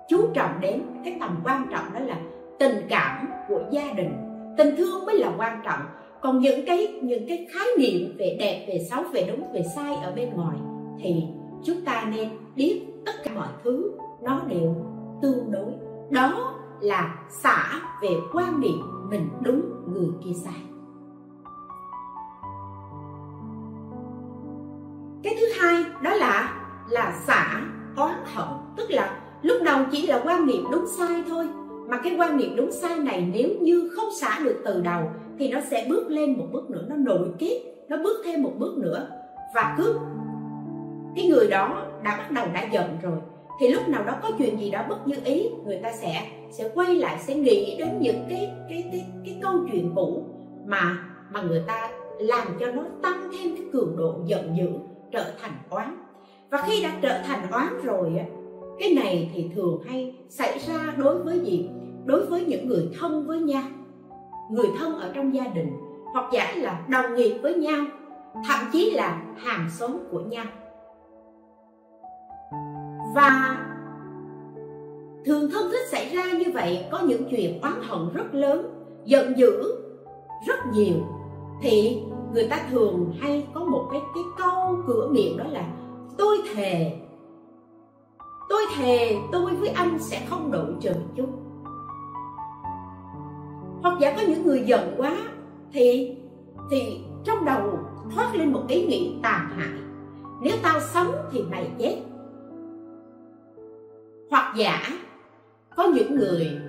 chú 0.10 0.28
trọng 0.34 0.52
đến 0.62 0.84
cái 1.06 1.18
tầm 1.20 1.42
quan 1.44 1.68
trọng 1.72 1.94
đó 1.94 2.00
là 2.00 2.18
tình 2.60 2.86
cảm 2.90 3.28
của 3.48 3.62
gia 3.72 3.94
đình. 3.94 4.12
Tình 4.58 4.76
thương 4.78 5.06
mới 5.06 5.20
là 5.20 5.32
quan 5.38 5.62
trọng. 5.66 5.80
Còn 6.22 6.40
những 6.40 6.66
cái 6.66 7.00
những 7.02 7.28
cái 7.28 7.48
khái 7.54 7.68
niệm 7.78 8.16
về 8.18 8.38
đẹp, 8.40 8.66
về 8.68 8.86
xấu, 8.90 9.04
về 9.14 9.28
đúng, 9.32 9.54
về 9.54 9.64
sai 9.76 9.96
ở 9.96 10.14
bên 10.16 10.30
ngoài 10.34 10.58
thì 11.00 11.24
chúng 11.64 11.86
ta 11.86 12.06
nên 12.16 12.30
biết 12.56 12.82
tất 13.06 13.12
cả 13.24 13.32
mọi 13.36 13.48
thứ 13.64 13.92
nó 14.22 14.42
đều 14.48 14.76
tương 15.22 15.52
đối. 15.52 15.74
Đó 16.10 16.54
là 16.82 17.16
xả 17.30 17.82
về 18.02 18.10
quan 18.34 18.60
niệm 18.60 18.80
mình 19.10 19.30
đúng, 19.42 19.62
người 19.88 20.10
kia 20.26 20.34
sai. 20.44 20.62
Cái 25.24 25.36
thứ 25.40 25.46
hai 25.60 25.84
đó 26.02 26.14
là 26.14 26.64
là 26.90 27.14
xả 27.28 27.62
oán 27.96 28.16
hận 28.36 28.48
tức 28.78 28.92
là 28.92 29.20
lúc 29.42 29.58
đầu 29.66 29.80
chỉ 29.92 30.08
là 30.08 30.22
quan 30.26 30.46
niệm 30.46 30.64
đúng 30.72 30.86
sai 30.98 31.24
thôi. 31.30 31.48
Mà 31.90 31.98
cái 31.98 32.16
quan 32.18 32.38
niệm 32.38 32.56
đúng 32.56 32.72
sai 32.72 32.98
này 32.98 33.30
nếu 33.34 33.50
như 33.62 33.90
không 33.96 34.10
xả 34.22 34.40
được 34.44 34.62
từ 34.66 34.82
đầu, 34.82 35.04
thì 35.40 35.52
nó 35.52 35.60
sẽ 35.70 35.86
bước 35.90 36.10
lên 36.10 36.38
một 36.38 36.46
bước 36.52 36.70
nữa, 36.70 36.86
nó 36.90 36.96
nội 36.96 37.30
kết, 37.40 37.62
nó 37.88 37.98
bước 37.98 38.22
thêm 38.26 38.44
một 38.44 38.54
bước 38.58 38.78
nữa. 38.78 39.08
Và 39.56 39.76
cứ 39.78 40.00
cái 41.16 41.28
người 41.28 41.48
đó 41.48 41.86
đã 42.04 42.18
bắt 42.18 42.32
đầu 42.32 42.46
đã 42.54 42.68
giận 42.72 42.98
rồi, 43.02 43.18
thì 43.60 43.68
lúc 43.68 43.88
nào 43.88 44.04
đó 44.04 44.14
có 44.22 44.32
chuyện 44.38 44.60
gì 44.60 44.72
đó 44.72 44.84
bất 44.90 45.08
như 45.08 45.16
ý, 45.26 45.50
người 45.66 45.80
ta 45.84 45.92
sẽ 45.92 46.28
sẽ 46.52 46.70
quay 46.76 46.96
lại, 46.96 47.18
sẽ 47.20 47.36
nghĩ 47.36 47.76
đến 47.80 47.90
những 48.00 48.26
cái 48.30 48.52
cái 48.70 48.90
cái 48.92 49.06
cái 49.26 49.40
câu 49.42 49.54
chuyện 49.72 49.92
cũ 49.96 50.24
mà 50.66 50.98
mà 51.32 51.42
người 51.42 51.64
ta 51.68 51.90
làm 52.20 52.48
cho 52.60 52.72
nó 52.72 52.84
tăng 53.02 53.30
thêm 53.32 53.56
cái 53.56 53.66
cường 53.74 53.98
độ 53.98 54.16
giận 54.26 54.58
dữ, 54.58 54.70
trở 55.12 55.24
thành 55.42 55.52
oán. 55.70 55.98
Và 56.50 56.64
khi 56.68 56.84
đã 56.84 56.92
trở 57.02 57.22
thành 57.28 57.52
oán 57.52 57.68
rồi 57.84 58.14
cái 58.80 58.94
này 58.94 59.32
thì 59.34 59.50
thường 59.56 59.82
hay 59.88 60.16
xảy 60.30 60.60
ra 60.60 60.94
đối 60.98 61.24
với 61.24 61.40
gì? 61.40 61.70
Đối 62.06 62.26
với 62.26 62.46
những 62.46 62.68
người 62.68 62.90
thân 63.00 63.28
với 63.28 63.40
nhau. 63.40 63.64
Người 64.52 64.68
thân 64.80 65.00
ở 65.00 65.12
trong 65.14 65.36
gia 65.36 65.48
đình 65.48 65.70
hoặc 66.14 66.30
giả 66.34 66.54
là 66.56 66.86
đồng 66.90 67.16
nghiệp 67.16 67.40
với 67.42 67.54
nhau, 67.54 67.86
thậm 68.48 68.66
chí 68.74 68.92
là 68.92 69.24
hàng 69.38 69.70
xóm 69.70 69.98
của 70.12 70.20
nhau. 70.20 70.46
Và 73.16 73.58
thường 75.26 75.50
thân 75.52 75.72
thích 75.72 75.88
xảy 75.92 76.16
ra 76.16 76.24
như 76.32 76.52
vậy, 76.54 76.86
có 76.92 77.00
những 77.08 77.24
chuyện 77.32 77.62
oán 77.62 77.74
hận 77.82 78.00
rất 78.14 78.34
lớn, 78.34 78.70
giận 79.06 79.38
dữ 79.38 79.76
rất 80.48 80.60
nhiều, 80.74 80.96
thì 81.62 82.02
người 82.34 82.48
ta 82.48 82.68
thường 82.72 83.14
hay 83.20 83.48
có 83.54 83.66
một 83.66 83.88
cái 83.92 84.02
cái 84.16 84.24
câu 84.38 84.78
cửa 84.88 85.08
miệng 85.12 85.38
đó 85.38 85.46
là 85.50 85.68
tôi 86.18 86.38
thề 86.56 87.00
thề 88.78 89.16
tôi 89.32 89.56
với 89.56 89.70
anh 89.70 90.00
sẽ 90.00 90.26
không 90.30 90.52
đụng 90.52 90.78
trời 90.82 90.96
chút. 91.16 91.30
Hoặc 93.82 93.98
giả 94.00 94.14
có 94.18 94.22
những 94.28 94.46
người 94.46 94.64
giận 94.66 94.96
quá, 94.98 95.18
thì 95.72 96.18
thì 96.72 97.02
trong 97.24 97.46
đầu 97.46 97.80
thoát 98.16 98.36
lên 98.36 98.54
một 98.54 98.64
ý 98.68 98.86
nghĩ 98.86 99.20
tàn 99.24 99.50
hại. 99.58 99.80
Nếu 100.42 100.56
tao 100.64 100.80
sống 100.80 101.12
thì 101.32 101.42
mày 101.52 101.72
chết. 101.80 102.02
Hoặc 104.30 104.54
giả 104.58 104.80
có 105.78 105.84
những 105.84 106.16
người 106.16 106.60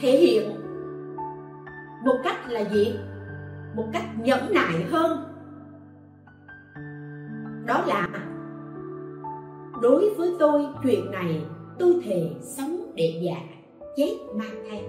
thể 0.00 0.18
hiện 0.18 0.50
một 2.04 2.16
cách 2.24 2.36
là 2.48 2.60
gì? 2.60 2.98
Một 3.76 3.84
cách 3.92 4.04
nhẫn 4.18 4.40
nại 4.54 4.84
hơn. 4.90 5.24
Đó 7.66 7.84
là 7.86 8.08
đối 9.82 10.10
với 10.10 10.34
tôi, 10.38 10.66
chuyện 10.82 11.10
này 11.10 11.44
tôi 11.78 11.94
thề 12.04 12.30
sống 12.40 12.92
để 12.94 13.20
già, 13.22 13.36
chết 13.96 14.18
mang 14.34 14.64
theo 14.70 14.80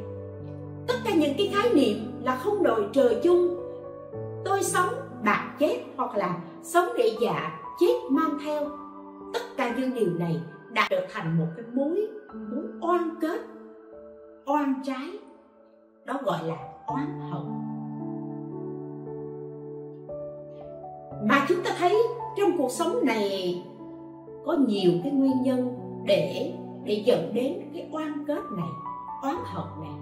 tất 0.87 0.93
cả 1.05 1.15
những 1.15 1.33
cái 1.37 1.51
khái 1.53 1.73
niệm 1.73 1.97
là 2.23 2.35
không 2.35 2.63
đòi 2.63 2.81
trời 2.93 3.19
chung. 3.23 3.55
Tôi 4.45 4.63
sống 4.63 4.89
bạn 5.23 5.55
chết 5.59 5.83
hoặc 5.95 6.17
là 6.17 6.39
sống 6.63 6.85
để 6.97 7.15
già, 7.21 7.59
chết 7.79 7.93
mang 8.09 8.37
theo. 8.45 8.69
Tất 9.33 9.39
cả 9.57 9.75
những 9.77 9.93
điều 9.93 10.09
này 10.19 10.41
đã 10.71 10.87
trở 10.89 11.07
thành 11.13 11.37
một 11.37 11.47
cái 11.55 11.65
mối 11.73 12.07
mối 12.33 12.63
oan 12.81 13.15
kết, 13.21 13.41
oan 14.45 14.73
trái. 14.83 15.19
Đó 16.05 16.19
gọi 16.23 16.39
là 16.43 16.55
oán 16.85 17.19
hận. 17.31 17.43
Mà 21.29 21.45
chúng 21.47 21.63
ta 21.63 21.71
thấy 21.79 21.97
trong 22.37 22.57
cuộc 22.57 22.71
sống 22.71 23.05
này 23.05 23.63
có 24.45 24.53
nhiều 24.67 24.91
cái 25.03 25.11
nguyên 25.11 25.41
nhân 25.43 25.73
để 26.05 26.53
để 26.83 27.03
dẫn 27.05 27.33
đến 27.33 27.53
cái 27.73 27.89
oan 27.91 28.25
kết 28.27 28.43
này, 28.57 28.69
oán 29.23 29.35
hận 29.45 29.65
này. 29.81 29.93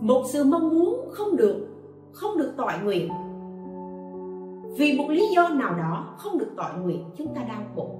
Một 0.00 0.22
sự 0.26 0.44
mong 0.44 0.68
muốn 0.68 1.08
không 1.12 1.36
được 1.36 1.68
không 2.12 2.38
được 2.38 2.52
tội 2.56 2.72
nguyện. 2.84 3.08
Vì 4.78 4.98
một 4.98 5.06
lý 5.08 5.26
do 5.34 5.48
nào 5.48 5.74
đó 5.74 6.14
không 6.18 6.38
được 6.38 6.50
tội 6.56 6.70
nguyện, 6.82 7.04
chúng 7.18 7.34
ta 7.34 7.42
đau 7.48 7.62
khổ. 7.76 7.90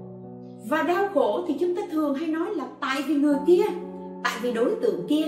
Và 0.68 0.83
đau 0.83 1.09
khổ 1.14 1.45
thì 1.47 1.57
chúng 1.61 1.77
ta 1.77 1.83
thường 1.91 2.14
hay 2.14 2.29
nói 2.29 2.55
là 2.55 2.68
tại 2.81 3.03
vì 3.07 3.14
người 3.14 3.37
kia, 3.47 3.62
tại 4.25 4.33
vì 4.43 4.53
đối 4.53 4.75
tượng 4.83 5.07
kia. 5.09 5.27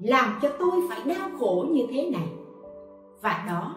Làm 0.00 0.38
cho 0.42 0.48
tôi 0.58 0.70
phải 0.88 1.14
đau 1.16 1.28
khổ 1.38 1.66
như 1.70 1.86
thế 1.90 2.10
này. 2.10 2.28
Và 3.22 3.44
đó, 3.48 3.76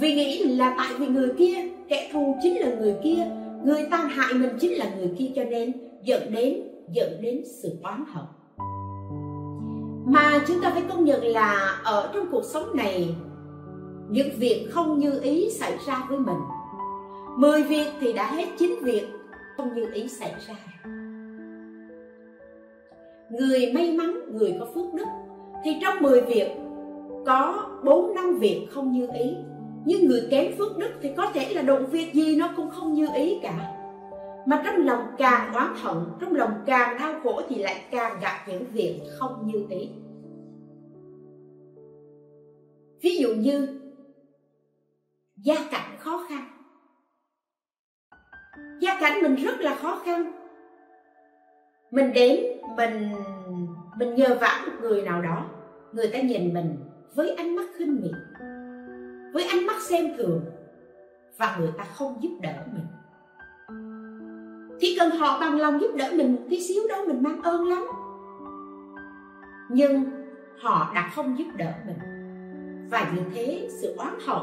vì 0.00 0.14
nghĩ 0.14 0.44
là 0.44 0.74
tại 0.78 0.88
vì 0.98 1.06
người 1.06 1.32
kia 1.38 1.68
kẻ 1.92 2.10
thù 2.12 2.36
chính 2.42 2.60
là 2.60 2.74
người 2.80 2.96
kia, 3.02 3.26
người 3.64 3.86
ta 3.90 3.96
hại 3.96 4.34
mình 4.34 4.50
chính 4.60 4.72
là 4.78 4.94
người 4.96 5.10
kia, 5.18 5.30
cho 5.36 5.44
nên 5.44 5.72
dẫn 6.02 6.22
đến 6.34 6.62
dẫn 6.92 7.18
đến 7.20 7.42
sự 7.44 7.72
oán 7.82 8.04
hận. 8.12 8.24
Mà 10.06 10.44
chúng 10.48 10.62
ta 10.62 10.70
phải 10.70 10.82
công 10.88 11.04
nhận 11.04 11.24
là 11.24 11.80
ở 11.84 12.10
trong 12.14 12.26
cuộc 12.30 12.44
sống 12.44 12.76
này, 12.76 13.14
những 14.10 14.28
việc 14.38 14.66
không 14.70 14.98
như 14.98 15.20
ý 15.22 15.50
xảy 15.50 15.76
ra 15.86 16.06
với 16.08 16.18
mình. 16.18 16.38
Mười 17.36 17.62
việc 17.62 17.86
thì 18.00 18.12
đã 18.12 18.32
hết, 18.32 18.46
chín 18.58 18.70
việc 18.82 19.06
không 19.56 19.74
như 19.74 19.86
ý 19.92 20.08
xảy 20.08 20.34
ra. 20.48 20.54
Người 23.30 23.72
may 23.72 23.92
mắn, 23.92 24.20
người 24.32 24.56
có 24.60 24.66
phước 24.74 24.94
đức, 24.94 25.06
thì 25.64 25.76
trong 25.82 26.02
10 26.02 26.20
việc 26.20 26.48
có 27.26 27.68
4 27.84 28.14
năm 28.14 28.38
việc 28.38 28.66
không 28.70 28.92
như 28.92 29.08
ý 29.14 29.34
nhưng 29.84 30.06
người 30.06 30.28
kém 30.30 30.56
phước 30.58 30.78
đức 30.78 30.90
thì 31.02 31.10
có 31.16 31.30
thể 31.34 31.54
là 31.54 31.62
đụng 31.62 31.86
việc 31.86 32.12
gì 32.14 32.36
nó 32.36 32.52
cũng 32.56 32.70
không 32.70 32.94
như 32.94 33.08
ý 33.14 33.38
cả. 33.42 33.78
Mà 34.46 34.62
trong 34.64 34.76
lòng 34.76 35.04
càng 35.18 35.54
oán 35.54 35.74
hận, 35.76 35.96
trong 36.20 36.34
lòng 36.34 36.62
càng 36.66 36.98
đau 36.98 37.20
khổ 37.22 37.42
thì 37.48 37.62
lại 37.62 37.84
càng 37.90 38.20
gặp 38.20 38.44
những 38.48 38.64
việc 38.72 39.00
không 39.18 39.46
như 39.46 39.66
ý. 39.70 39.90
Ví 43.02 43.16
dụ 43.16 43.34
như, 43.34 43.80
gia 45.36 45.54
cảnh 45.70 45.96
khó 45.98 46.26
khăn. 46.28 46.48
Gia 48.80 49.00
cảnh 49.00 49.22
mình 49.22 49.34
rất 49.34 49.60
là 49.60 49.74
khó 49.74 50.02
khăn. 50.04 50.32
Mình 51.90 52.12
đến, 52.12 52.46
mình 52.76 53.12
mình 53.98 54.14
nhờ 54.14 54.38
vả 54.40 54.64
một 54.66 54.72
người 54.80 55.02
nào 55.02 55.22
đó. 55.22 55.50
Người 55.92 56.10
ta 56.12 56.20
nhìn 56.20 56.54
mình 56.54 56.76
với 57.14 57.34
ánh 57.34 57.56
mắt 57.56 57.66
khinh 57.78 58.00
miệt 58.02 58.12
với 59.32 59.44
ánh 59.44 59.66
mắt 59.66 59.82
xem 59.82 60.06
thường, 60.18 60.40
và 61.38 61.56
người 61.58 61.70
ta 61.78 61.84
không 61.84 62.22
giúp 62.22 62.38
đỡ 62.42 62.54
mình. 62.72 62.86
Chỉ 64.80 64.96
cần 64.98 65.10
họ 65.10 65.40
bằng 65.40 65.60
lòng 65.60 65.80
giúp 65.80 65.90
đỡ 65.96 66.10
mình 66.16 66.32
một 66.32 66.42
tí 66.50 66.60
xíu 66.60 66.82
đó, 66.88 66.96
mình 67.06 67.22
mang 67.22 67.42
ơn 67.42 67.66
lắm. 67.66 67.84
Nhưng 69.70 70.04
họ 70.62 70.92
đã 70.94 71.10
không 71.14 71.38
giúp 71.38 71.46
đỡ 71.56 71.72
mình, 71.86 71.98
và 72.90 73.12
như 73.16 73.22
thế 73.34 73.68
sự 73.80 73.94
oán 73.98 74.14
hận 74.26 74.42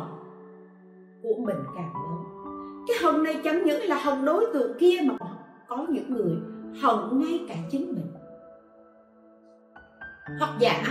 của 1.24 1.34
mình 1.40 1.58
càng 1.76 1.94
lớn. 1.94 2.24
Cái 2.88 2.98
hận 3.04 3.24
này 3.24 3.42
chẳng 3.44 3.64
những 3.66 3.84
là 3.84 3.96
hận 4.04 4.26
đối 4.26 4.46
tượng 4.54 4.78
kia 4.80 4.98
mà 5.06 5.16
có 5.68 5.86
những 5.90 6.14
người 6.14 6.34
hận 6.82 7.20
ngay 7.20 7.46
cả 7.50 7.56
chính 7.72 7.96
mình. 7.96 8.14
Hoặc 10.40 10.52
giả, 10.60 10.84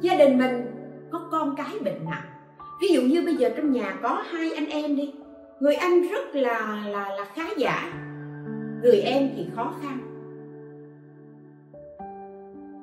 gia 0.00 0.16
đình 0.16 0.38
mình 0.38 0.66
có 1.10 1.28
con 1.30 1.54
cái 1.56 1.78
bệnh 1.84 2.04
nặng 2.04 2.39
ví 2.80 2.88
dụ 2.88 3.02
như 3.02 3.22
bây 3.24 3.36
giờ 3.36 3.50
trong 3.56 3.72
nhà 3.72 3.98
có 4.02 4.22
hai 4.30 4.52
anh 4.52 4.66
em 4.66 4.96
đi, 4.96 5.12
người 5.60 5.74
anh 5.74 6.02
rất 6.08 6.34
là 6.34 6.84
là 6.88 7.08
là 7.08 7.24
khá 7.34 7.42
giả, 7.56 7.92
người 8.82 9.00
em 9.00 9.30
thì 9.36 9.46
khó 9.56 9.74
khăn. 9.82 9.98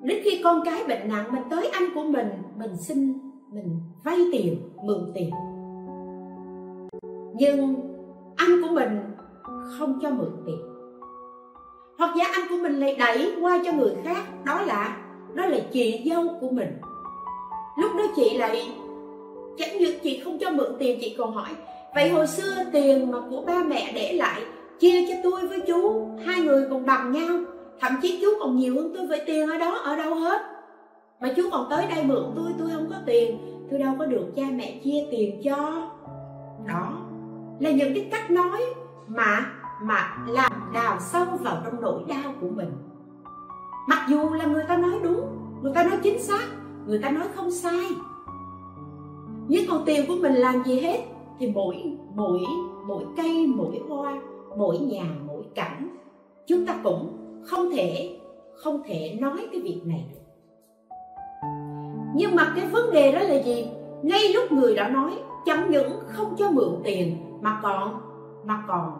Đến 0.03 0.19
khi 0.23 0.41
con 0.43 0.61
cái 0.65 0.83
bệnh 0.87 1.09
nặng 1.09 1.31
mình 1.31 1.43
tới 1.49 1.67
anh 1.67 1.83
của 1.95 2.03
mình 2.03 2.27
mình 2.57 2.77
xin, 2.77 3.13
mình 3.51 3.79
vay 4.03 4.17
tiền, 4.31 4.69
mượn 4.83 5.11
tiền. 5.15 5.29
Nhưng 7.35 7.75
anh 8.35 8.61
của 8.61 8.73
mình 8.73 8.99
không 9.77 9.99
cho 10.01 10.09
mượn 10.09 10.31
tiền. 10.45 10.59
Hoặc 11.97 12.15
giả 12.17 12.25
anh 12.33 12.47
của 12.49 12.57
mình 12.63 12.73
lại 12.73 12.95
đẩy 12.99 13.35
qua 13.41 13.59
cho 13.65 13.71
người 13.71 13.95
khác, 14.03 14.45
đó 14.45 14.61
là 14.61 14.97
đó 15.35 15.45
là 15.45 15.57
chị 15.71 16.09
dâu 16.09 16.23
của 16.41 16.49
mình. 16.49 16.69
Lúc 17.77 17.91
đó 17.97 18.03
chị 18.15 18.37
lại 18.37 18.69
chẳng 19.57 19.77
những 19.79 19.99
chị 20.03 20.21
không 20.23 20.37
cho 20.39 20.49
mượn 20.49 20.71
tiền, 20.79 20.99
chị 21.01 21.15
còn 21.17 21.33
hỏi, 21.33 21.49
vậy 21.95 22.09
hồi 22.09 22.27
xưa 22.27 22.55
tiền 22.71 23.11
mà 23.11 23.17
của 23.29 23.41
ba 23.41 23.63
mẹ 23.63 23.91
để 23.95 24.13
lại, 24.13 24.41
chia 24.79 25.05
cho 25.09 25.15
tôi 25.23 25.47
với 25.47 25.59
chú, 25.67 26.07
hai 26.25 26.41
người 26.41 26.67
còn 26.69 26.85
bằng 26.85 27.11
nhau, 27.11 27.39
thậm 27.79 27.91
chí 28.01 28.19
chú 28.21 28.27
còn 28.39 28.55
nhiều 28.55 28.75
hơn 28.75 28.93
tôi 28.97 29.07
với 29.07 29.21
tiền 29.25 29.49
ở 29.49 29.57
đó, 29.57 29.71
ở 29.71 29.95
đâu 29.95 30.15
hết? 30.15 30.41
Mà 31.21 31.33
chú 31.35 31.49
còn 31.51 31.67
tới 31.69 31.85
đây 31.95 32.03
mượn 32.03 32.23
tôi 32.35 32.51
tôi 32.59 32.69
không 32.73 32.89
có 32.89 32.95
tiền, 33.05 33.37
tôi 33.71 33.79
đâu 33.79 33.93
có 33.99 34.05
được 34.05 34.25
cha 34.35 34.43
mẹ 34.55 34.79
chia 34.83 35.05
tiền 35.11 35.41
cho. 35.43 35.89
Đó 36.67 36.91
là 37.59 37.71
những 37.71 37.93
cái 37.95 38.07
cách 38.11 38.31
nói 38.31 38.61
mà 39.07 39.45
mà 39.81 40.17
làm 40.27 40.51
đào 40.73 40.97
sâu 40.99 41.25
vào 41.41 41.61
trong 41.65 41.81
nỗi 41.81 42.01
đau 42.07 42.33
của 42.41 42.47
mình. 42.47 42.71
Mặc 43.89 44.05
dù 44.09 44.29
là 44.29 44.45
người 44.45 44.63
ta 44.67 44.77
nói 44.77 44.99
đúng, 45.03 45.27
người 45.61 45.73
ta 45.75 45.83
nói 45.83 45.97
chính 46.03 46.23
xác, 46.23 46.47
người 46.87 46.99
ta 46.99 47.09
nói 47.09 47.23
không 47.35 47.51
sai 47.51 47.85
với 49.49 49.67
con 49.69 49.83
tim 49.85 50.05
của 50.07 50.15
mình 50.21 50.33
làm 50.33 50.63
gì 50.63 50.79
hết? 50.79 50.99
Thì 51.39 51.51
mỗi 51.51 51.97
mỗi 52.15 52.39
mỗi 52.87 53.03
cây, 53.17 53.47
mỗi 53.55 53.81
hoa, 53.89 54.21
mỗi 54.57 54.77
nhà, 54.77 55.15
mỗi 55.25 55.43
cảnh, 55.55 55.97
chúng 56.45 56.65
ta 56.65 56.79
cũng 56.83 57.17
không 57.43 57.71
thể 57.71 58.19
không 58.55 58.83
thể 58.85 59.17
nói 59.21 59.47
cái 59.51 59.61
việc 59.61 59.81
này 59.85 60.05
được. 60.11 60.19
Nhưng 62.15 62.35
mà 62.35 62.53
cái 62.55 62.67
vấn 62.67 62.91
đề 62.91 63.11
đó 63.11 63.19
là 63.19 63.43
gì? 63.43 63.67
Ngay 64.01 64.33
lúc 64.33 64.51
người 64.51 64.75
đã 64.75 64.89
nói, 64.89 65.11
chẳng 65.45 65.71
những 65.71 65.91
không 66.07 66.35
cho 66.37 66.51
mượn 66.51 66.75
tiền, 66.83 67.17
mà 67.41 67.59
còn 67.63 67.99
mà 68.45 68.63
còn 68.67 68.91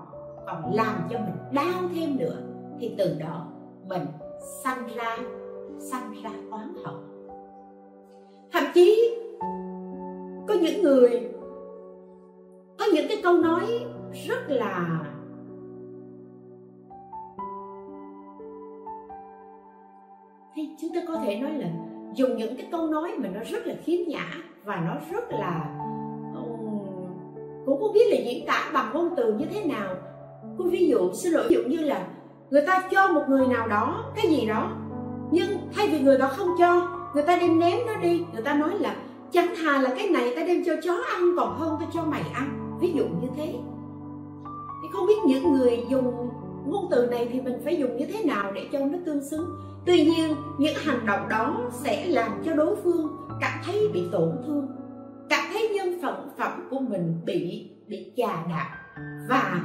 còn 0.47 0.73
làm 0.73 0.95
cho 1.09 1.19
mình 1.19 1.35
đau 1.51 1.89
thêm 1.95 2.17
nữa. 2.17 2.37
Thì 2.79 2.95
từ 2.97 3.15
đó, 3.19 3.45
mình 3.87 4.05
sanh 4.63 4.87
ra 4.95 5.17
sanh 5.79 6.13
ra 6.23 6.31
oán 6.51 6.73
hận. 6.85 6.95
Thậm 8.51 8.63
chí 8.73 9.17
những 10.61 10.81
người 10.81 11.29
có 12.79 12.85
những 12.93 13.05
cái 13.07 13.17
câu 13.23 13.37
nói 13.37 13.85
rất 14.27 14.49
là 14.49 15.03
thì 20.55 20.69
chúng 20.81 20.91
ta 20.95 21.01
có 21.07 21.15
thể 21.25 21.35
nói 21.35 21.51
là 21.51 21.67
dùng 22.13 22.37
những 22.37 22.55
cái 22.57 22.67
câu 22.71 22.87
nói 22.87 23.11
mà 23.17 23.29
nó 23.29 23.39
rất 23.43 23.67
là 23.67 23.75
khiếm 23.83 24.07
nhã 24.07 24.25
và 24.65 24.75
nó 24.75 24.95
rất 25.11 25.31
là 25.31 25.77
cũng 27.67 27.79
không 27.79 27.93
biết 27.93 28.11
là 28.11 28.17
diễn 28.25 28.45
tả 28.47 28.69
bằng 28.73 28.91
ngôn 28.93 29.09
từ 29.17 29.33
như 29.33 29.45
thế 29.45 29.65
nào. 29.65 29.95
Cô 30.57 30.65
ví 30.65 30.87
dụ, 30.87 31.11
xin 31.13 31.33
lỗi, 31.33 31.45
ví 31.49 31.55
dụ 31.55 31.61
như 31.61 31.77
là 31.77 32.07
người 32.49 32.63
ta 32.67 32.87
cho 32.91 33.07
một 33.07 33.23
người 33.27 33.47
nào 33.47 33.67
đó 33.67 34.11
cái 34.15 34.27
gì 34.27 34.45
đó, 34.45 34.71
nhưng 35.31 35.49
thay 35.75 35.87
vì 35.87 35.99
người 35.99 36.17
đó 36.17 36.27
không 36.27 36.47
cho, 36.59 36.87
người 37.13 37.23
ta 37.23 37.37
đem 37.41 37.59
ném 37.59 37.77
nó 37.87 37.93
đi, 38.01 38.25
người 38.33 38.43
ta 38.43 38.53
nói 38.53 38.69
là 38.79 38.95
chẳng 39.31 39.53
thà 39.57 39.81
là 39.81 39.93
cái 39.97 40.09
này 40.09 40.33
ta 40.35 40.43
đem 40.43 40.63
cho 40.65 40.73
chó 40.83 40.93
ăn, 40.93 41.21
còn 41.37 41.57
hơn 41.57 41.77
ta 41.79 41.85
cho 41.93 42.03
mày 42.03 42.23
ăn. 42.33 42.77
Ví 42.81 42.93
dụ 42.93 43.03
như 43.03 43.27
thế. 43.37 43.55
Thì 44.81 44.87
không 44.93 45.07
biết 45.07 45.17
những 45.27 45.53
người 45.53 45.85
dùng 45.89 46.29
ngôn 46.67 46.87
từ 46.91 47.07
này 47.11 47.29
thì 47.31 47.41
mình 47.41 47.61
phải 47.63 47.77
dùng 47.77 47.97
như 47.97 48.05
thế 48.05 48.23
nào 48.23 48.51
để 48.51 48.69
cho 48.71 48.79
nó 48.79 48.97
tương 49.05 49.23
xứng. 49.29 49.49
Tuy 49.85 50.05
nhiên, 50.05 50.35
những 50.57 50.75
hành 50.85 51.05
động 51.05 51.29
đó 51.29 51.61
sẽ 51.71 52.05
làm 52.05 52.31
cho 52.45 52.53
đối 52.53 52.75
phương 52.75 53.17
cảm 53.41 53.59
thấy 53.65 53.89
bị 53.93 54.03
tổn 54.11 54.31
thương, 54.45 54.67
cảm 55.29 55.45
thấy 55.53 55.69
nhân 55.69 55.99
phận 56.01 56.29
phẩm 56.37 56.67
của 56.69 56.79
mình 56.79 57.21
bị 57.25 57.71
bị 57.87 58.11
chà 58.17 58.45
đạp. 58.49 58.75
Và 59.29 59.61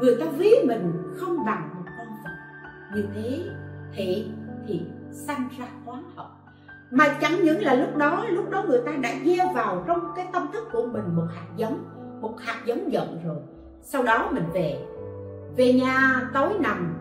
người 0.00 0.16
ta 0.20 0.26
ví 0.38 0.54
mình 0.64 0.92
không 1.16 1.36
bằng 1.46 1.68
một 1.74 1.90
con 1.98 2.06
vật. 2.24 2.30
Như 2.94 3.04
thế 3.14 3.40
thì 3.96 4.26
thì 4.68 4.80
sanh 5.12 5.48
ra 5.58 5.66
oán 5.86 6.02
hận 6.16 6.26
mà 6.92 7.18
chẳng 7.20 7.44
những 7.44 7.62
là 7.62 7.74
lúc 7.74 7.96
đó 7.96 8.24
lúc 8.28 8.50
đó 8.50 8.64
người 8.68 8.80
ta 8.86 8.92
đã 8.92 9.10
gieo 9.24 9.48
vào 9.54 9.84
trong 9.86 10.00
cái 10.16 10.26
tâm 10.32 10.46
thức 10.52 10.68
của 10.72 10.86
mình 10.86 11.04
một 11.16 11.26
hạt 11.34 11.46
giống, 11.56 11.84
một 12.20 12.34
hạt 12.40 12.62
giống 12.64 12.92
giận 12.92 13.20
rồi. 13.24 13.36
Sau 13.82 14.02
đó 14.02 14.28
mình 14.32 14.44
về 14.52 14.78
về 15.56 15.72
nhà 15.72 16.20
tối 16.34 16.52
nằm, 16.60 16.94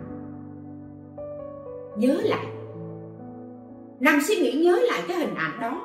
nhớ 1.95 2.17
lại. 2.23 2.45
Nằm 3.99 4.19
suy 4.27 4.35
nghĩ 4.35 4.63
nhớ 4.63 4.79
lại 4.89 5.01
cái 5.07 5.17
hình 5.17 5.35
ảnh 5.35 5.59
đó 5.61 5.81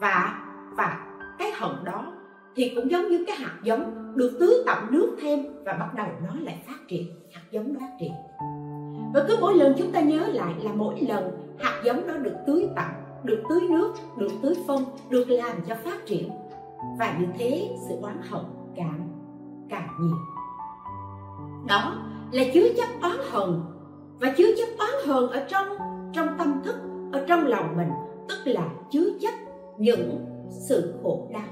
và 0.00 0.44
và 0.76 1.06
cái 1.38 1.52
hận 1.56 1.84
đó 1.84 2.12
thì 2.56 2.72
cũng 2.76 2.90
giống 2.90 3.08
như 3.08 3.24
cái 3.26 3.36
hạt 3.36 3.54
giống 3.62 4.12
được 4.16 4.36
tưới 4.40 4.54
tẩm 4.66 4.88
nước 4.90 5.16
thêm 5.20 5.64
và 5.64 5.72
bắt 5.72 5.94
đầu 5.94 6.06
nó 6.26 6.40
lại 6.40 6.62
phát 6.66 6.78
triển, 6.88 7.06
hạt 7.32 7.42
giống 7.50 7.74
phát 7.80 7.90
triển. 8.00 8.12
Và 9.14 9.24
cứ 9.28 9.36
mỗi 9.40 9.54
lần 9.54 9.74
chúng 9.78 9.92
ta 9.92 10.00
nhớ 10.00 10.26
lại 10.26 10.54
là 10.62 10.72
mỗi 10.74 11.00
lần 11.08 11.54
hạt 11.58 11.80
giống 11.84 12.06
đó 12.06 12.16
được 12.16 12.34
tưới 12.46 12.68
tẩm 12.76 12.90
được 13.24 13.42
tưới 13.48 13.60
nước, 13.70 13.94
được 14.16 14.32
tưới 14.42 14.54
phân 14.66 14.84
được 15.10 15.30
làm 15.30 15.56
cho 15.68 15.74
phát 15.74 16.06
triển. 16.06 16.30
Và 16.98 17.18
như 17.20 17.26
thế, 17.38 17.76
sự 17.88 17.94
oán 18.02 18.16
hận 18.30 18.42
càng 18.76 19.08
càng 19.70 19.88
nhiều. 20.00 20.16
Đó 21.68 21.96
là 22.32 22.44
chứa 22.54 22.68
chấp 22.76 22.88
oán 23.02 23.16
hận. 23.30 23.60
Và 24.20 24.34
chứa 24.36 24.54
chấp 24.56 24.66
oán 24.78 24.90
hận 25.06 25.30
ở 25.30 25.46
trong 25.48 25.66
trong 26.12 26.28
tâm 26.38 26.60
thức, 26.64 26.74
ở 27.12 27.24
trong 27.28 27.46
lòng 27.46 27.76
mình, 27.76 27.88
tức 28.28 28.52
là 28.52 28.68
chứa 28.90 29.10
chấp 29.20 29.34
những 29.78 30.26
sự 30.68 30.94
khổ 31.02 31.28
đau. 31.32 31.48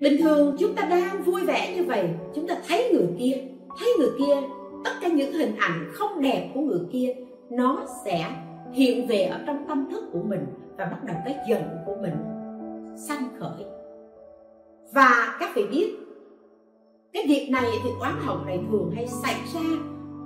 Bình 0.00 0.22
thường 0.22 0.56
chúng 0.58 0.74
ta 0.74 0.82
đang 0.82 1.22
vui 1.22 1.44
vẻ 1.44 1.76
như 1.76 1.84
vậy, 1.84 2.08
chúng 2.34 2.46
ta 2.46 2.56
thấy 2.68 2.90
người 2.92 3.08
kia, 3.18 3.44
thấy 3.78 3.94
người 3.98 4.10
kia, 4.18 4.36
tất 4.84 4.90
cả 5.00 5.08
những 5.08 5.32
hình 5.32 5.56
ảnh 5.56 5.90
không 5.92 6.22
đẹp 6.22 6.50
của 6.54 6.60
người 6.60 6.80
kia, 6.92 7.14
nó 7.50 7.84
sẽ 8.04 8.30
hiện 8.72 9.06
về 9.06 9.22
ở 9.22 9.40
trong 9.46 9.64
tâm 9.68 9.88
thức 9.90 10.04
của 10.12 10.22
mình 10.22 10.46
và 10.78 10.84
bắt 10.84 11.04
đầu 11.04 11.16
cái 11.24 11.36
giận 11.48 11.62
của 11.86 11.96
mình. 12.02 12.14
Sanh 12.96 13.28
khởi. 13.38 13.64
Và 14.94 15.36
các 15.40 15.50
vị 15.54 15.66
biết, 15.70 15.96
cái 17.12 17.24
việc 17.28 17.48
này 17.52 17.70
thì 17.84 17.90
oán 18.00 18.14
hận 18.20 18.46
này 18.46 18.60
thường 18.70 18.92
hay 18.94 19.06
xảy 19.06 19.36
ra 19.54 19.60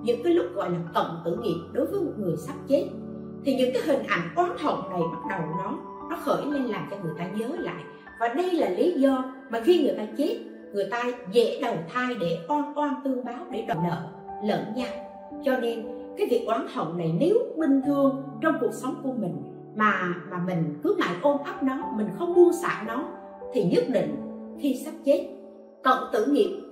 những 0.02 0.22
cái 0.24 0.34
lúc 0.34 0.46
gọi 0.54 0.70
là 0.70 0.78
cận 0.94 1.04
tử 1.24 1.36
nghiệp 1.42 1.60
đối 1.72 1.86
với 1.86 2.00
một 2.00 2.12
người 2.16 2.36
sắp 2.36 2.54
chết. 2.68 2.86
Thì 3.44 3.56
những 3.56 3.70
cái 3.74 3.82
hình 3.86 4.06
ảnh 4.06 4.34
oán 4.36 4.50
hận 4.58 4.90
này 4.90 5.00
bắt 5.12 5.20
đầu 5.30 5.40
nó 5.58 5.78
nó 6.10 6.16
khởi 6.16 6.46
lên 6.46 6.62
làm 6.62 6.88
cho 6.90 6.96
người 7.02 7.14
ta 7.18 7.26
nhớ 7.26 7.48
lại. 7.58 7.84
Và 8.20 8.28
đây 8.28 8.52
là 8.52 8.68
lý 8.68 8.92
do 8.92 9.24
mà 9.50 9.60
khi 9.60 9.82
người 9.82 9.94
ta 9.98 10.06
chết, 10.16 10.38
người 10.72 10.88
ta 10.90 11.04
dễ 11.32 11.60
đầu 11.62 11.74
thai 11.92 12.14
để 12.20 12.38
oan 12.48 12.78
oan 12.78 12.94
tương 13.04 13.24
báo 13.24 13.46
để 13.50 13.64
đòi 13.68 13.76
nợ, 13.84 14.08
lẫn 14.44 14.64
nhau. 14.76 14.88
Cho 15.44 15.56
nên 15.56 15.86
cái 16.18 16.26
việc 16.30 16.44
oán 16.46 16.66
hận 16.74 16.98
này 16.98 17.14
nếu 17.20 17.38
bình 17.56 17.80
thường 17.86 18.22
trong 18.40 18.56
cuộc 18.60 18.72
sống 18.72 18.94
của 19.02 19.12
mình 19.12 19.36
mà 19.76 20.14
mà 20.30 20.38
mình 20.46 20.80
cứ 20.82 20.96
ngại 20.98 21.14
ôm 21.22 21.36
ấp 21.44 21.62
nó, 21.62 21.92
mình 21.96 22.08
không 22.18 22.34
buông 22.34 22.52
xả 22.52 22.84
nó, 22.86 23.04
thì 23.52 23.64
nhất 23.64 23.84
định 23.88 24.16
khi 24.60 24.82
sắp 24.84 24.92
chết, 25.04 25.28
cận 25.82 25.96
tử 26.12 26.26
nghiệp. 26.26 26.62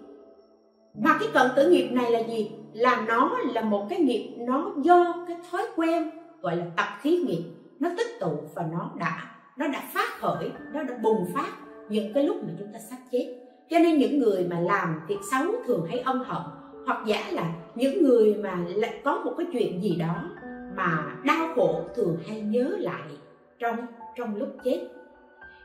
Mà 0.95 1.16
cái 1.20 1.28
cận 1.34 1.47
tử 1.57 1.70
nghiệp 1.70 1.88
này 1.92 2.11
là 2.11 2.18
gì? 2.18 2.51
Là 2.72 3.05
nó 3.09 3.38
là 3.55 3.61
một 3.61 3.86
cái 3.90 3.99
nghiệp, 3.99 4.34
nó 4.38 4.72
do 4.82 5.24
cái 5.28 5.36
thói 5.51 5.62
quen, 5.76 6.11
gọi 6.40 6.57
là 6.57 6.64
tập 6.76 6.86
khí 7.01 7.16
nghiệp, 7.16 7.45
nó 7.80 7.90
tích 7.97 8.20
tụ 8.20 8.32
và 8.55 8.66
nó 8.72 8.90
đã 8.99 9.30
nó 9.57 9.68
đã 9.68 9.82
phát 9.95 10.09
khởi, 10.18 10.51
nó 10.72 10.82
đã 10.82 10.95
bùng 11.03 11.26
phát 11.34 11.53
những 11.88 12.12
cái 12.12 12.24
lúc 12.24 12.36
mà 12.42 12.53
chúng 12.59 12.68
ta 12.72 12.78
sắp 12.78 12.97
chết. 13.12 13.36
Cho 13.70 13.78
nên 13.78 13.99
những 13.99 14.18
người 14.18 14.47
mà 14.51 14.61
làm 14.61 15.01
việc 15.09 15.18
xấu 15.30 15.45
thường 15.66 15.86
hay 15.88 15.99
ân 15.99 16.18
hận, 16.24 16.42
hoặc 16.86 17.03
giả 17.07 17.20
là 17.30 17.55
những 17.74 18.02
người 18.02 18.34
mà 18.34 18.58
lại 18.68 19.00
có 19.04 19.22
một 19.24 19.34
cái 19.38 19.46
chuyện 19.52 19.82
gì 19.82 19.96
đó 19.96 20.30
mà 20.76 21.16
đau 21.24 21.48
khổ 21.54 21.84
thường 21.96 22.16
hay 22.28 22.40
nhớ 22.40 22.76
lại 22.78 23.10
trong 23.58 23.76
trong 24.16 24.36
lúc 24.36 24.48
chết. 24.64 24.88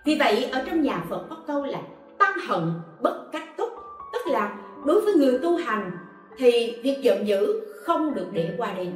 Vì 0.05 0.15
vậy, 0.19 0.49
ở 0.51 0.63
trong 0.65 0.81
nhà 0.81 1.03
phật 1.09 1.25
có 1.29 1.37
câu 1.47 1.65
là 1.65 1.81
tăng 2.17 2.37
hận 2.47 2.63
bất 3.01 3.31
cách 3.31 3.57
túc 3.57 3.69
tức 4.13 4.31
là 4.31 4.57
đối 4.85 5.01
với 5.01 5.13
người 5.13 5.39
tu 5.39 5.57
hành 5.57 5.91
thì 6.37 6.79
việc 6.83 6.97
giận 7.01 7.27
dữ 7.27 7.61
không 7.83 8.15
được 8.15 8.27
để 8.33 8.53
qua 8.57 8.73
đêm. 8.73 8.91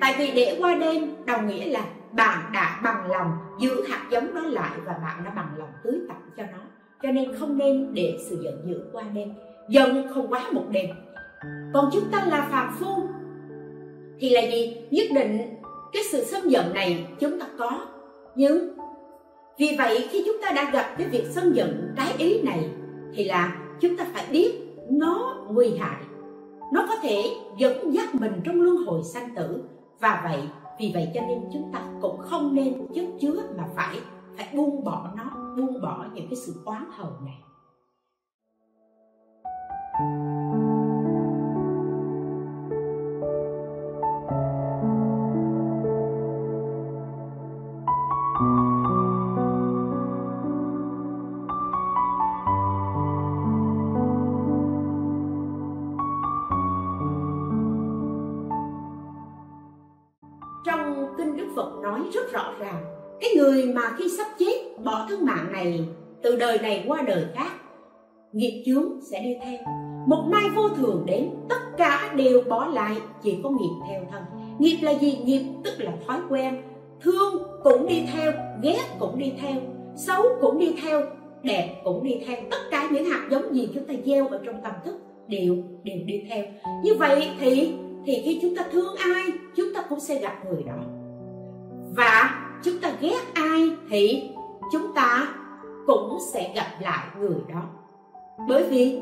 Tại 0.00 0.14
vì 0.18 0.30
để 0.30 0.56
qua 0.60 0.74
đêm 0.74 1.14
đồng 1.26 1.46
nghĩa 1.46 1.64
là 1.70 1.86
bạn 2.12 2.50
đã 2.52 2.80
bằng 2.84 3.10
lòng 3.10 3.30
giữ 3.60 3.82
hạt 3.88 4.06
giống 4.10 4.34
đó 4.34 4.40
lại 4.40 4.78
và 4.84 4.92
bạn 4.92 5.24
đã 5.24 5.30
bằng 5.30 5.48
lòng 5.56 5.72
tưới 5.84 6.00
tặng 6.08 6.30
cho 6.36 6.42
nó. 6.42 6.58
Cho 7.02 7.12
nên 7.12 7.34
không 7.36 7.58
nên 7.58 7.94
để 7.94 8.18
sự 8.28 8.40
giận 8.44 8.62
dữ 8.66 8.80
qua 8.92 9.02
đêm. 9.14 9.32
Giận 9.68 10.06
không 10.14 10.28
quá 10.28 10.50
một 10.52 10.64
đêm 10.70 10.86
còn 11.74 11.90
chúng 11.92 12.10
ta 12.10 12.24
là 12.24 12.48
phàm 12.50 12.76
phu. 12.78 13.08
Thì 14.18 14.30
là 14.30 14.40
gì? 14.40 14.76
Nhất 14.90 15.06
định 15.14 15.38
cái 15.92 16.02
sự 16.12 16.24
sân 16.24 16.50
giận 16.50 16.74
này 16.74 17.06
chúng 17.20 17.40
ta 17.40 17.46
có. 17.58 17.86
Nhưng 18.34 18.76
vì 19.58 19.74
vậy 19.78 20.08
khi 20.10 20.22
chúng 20.26 20.36
ta 20.42 20.52
đã 20.52 20.70
gặp 20.70 20.94
cái 20.98 21.08
việc 21.08 21.24
sân 21.30 21.52
giận 21.56 21.94
trái 21.96 22.14
ý 22.18 22.42
này, 22.42 22.70
thì 23.14 23.24
là 23.24 23.56
chúng 23.80 23.96
ta 23.96 24.06
phải 24.12 24.26
biết 24.30 24.52
nó 24.90 25.44
nguy 25.50 25.76
hại. 25.76 26.02
Nó 26.72 26.84
có 26.88 26.96
thể 27.02 27.22
dẫn 27.58 27.94
dắt 27.94 28.14
mình 28.14 28.40
trong 28.44 28.62
luân 28.62 28.76
hồi 28.76 29.02
sanh 29.02 29.34
tử. 29.34 29.64
Và 30.00 30.20
vậy, 30.24 30.42
vì 30.80 30.90
vậy 30.94 31.08
cho 31.14 31.20
nên 31.28 31.38
chúng 31.52 31.70
ta 31.72 31.80
cũng 32.00 32.18
không 32.18 32.54
nên 32.54 32.86
chất 32.94 33.04
chứa 33.20 33.42
mà 33.56 33.64
phải 33.76 33.96
phải 34.36 34.48
buông 34.54 34.84
bỏ 34.84 35.10
nó, 35.16 35.54
buông 35.56 35.82
bỏ 35.82 36.06
những 36.14 36.26
cái 36.30 36.36
sự 36.36 36.52
oán 36.64 36.84
hờn 36.90 37.12
này. 37.24 37.38
rất 40.52 40.63
này, 65.64 65.84
từ 66.22 66.36
đời 66.36 66.58
này 66.58 66.84
qua 66.88 67.02
đời 67.02 67.24
khác, 67.34 67.50
nghiệp 68.32 68.62
chướng 68.66 69.00
sẽ 69.10 69.22
đi 69.22 69.36
theo. 69.44 69.58
Một 70.06 70.24
mai 70.30 70.44
vô 70.56 70.68
thường 70.68 71.02
đến, 71.06 71.30
tất 71.48 71.76
cả 71.76 72.12
đều 72.16 72.42
bỏ 72.48 72.66
lại, 72.66 72.96
chỉ 73.22 73.38
có 73.42 73.50
nghiệp 73.50 73.86
theo 73.88 74.02
thân. 74.12 74.22
Nghiệp 74.58 74.78
là 74.82 74.90
gì? 74.90 75.18
Nghiệp 75.24 75.42
tức 75.64 75.74
là 75.78 75.92
thói 76.06 76.18
quen. 76.28 76.62
Thương 77.00 77.42
cũng 77.62 77.86
đi 77.86 78.06
theo, 78.12 78.32
ghét 78.62 78.84
cũng 78.98 79.18
đi 79.18 79.32
theo, 79.40 79.56
xấu 79.96 80.22
cũng 80.40 80.58
đi 80.58 80.74
theo, 80.82 81.02
đẹp 81.42 81.80
cũng 81.84 82.04
đi 82.04 82.22
theo. 82.26 82.36
Tất 82.50 82.58
cả 82.70 82.88
những 82.90 83.04
hạt 83.04 83.28
giống 83.30 83.54
gì 83.54 83.68
chúng 83.74 83.84
ta 83.84 83.94
gieo 84.04 84.28
ở 84.28 84.40
trong 84.46 84.62
tâm 84.62 84.72
thức 84.84 84.96
đều 85.28 85.56
đều 85.84 85.98
đi 86.06 86.22
theo. 86.28 86.44
Như 86.82 86.94
vậy 86.94 87.28
thì 87.40 87.74
thì 88.06 88.22
khi 88.24 88.38
chúng 88.42 88.56
ta 88.56 88.64
thương 88.72 88.96
ai, 88.96 89.22
chúng 89.56 89.74
ta 89.74 89.84
cũng 89.88 90.00
sẽ 90.00 90.20
gặp 90.20 90.44
người 90.50 90.62
đó. 90.62 90.84
Và 91.96 92.40
chúng 92.64 92.78
ta 92.82 92.92
ghét 93.00 93.20
ai 93.34 93.70
thì 93.90 94.30
chúng 94.72 94.94
ta 94.94 95.34
cũng 95.86 96.18
sẽ 96.32 96.52
gặp 96.54 96.66
lại 96.80 97.06
người 97.18 97.38
đó. 97.48 97.62
Bởi 98.48 98.66
vì 98.70 99.00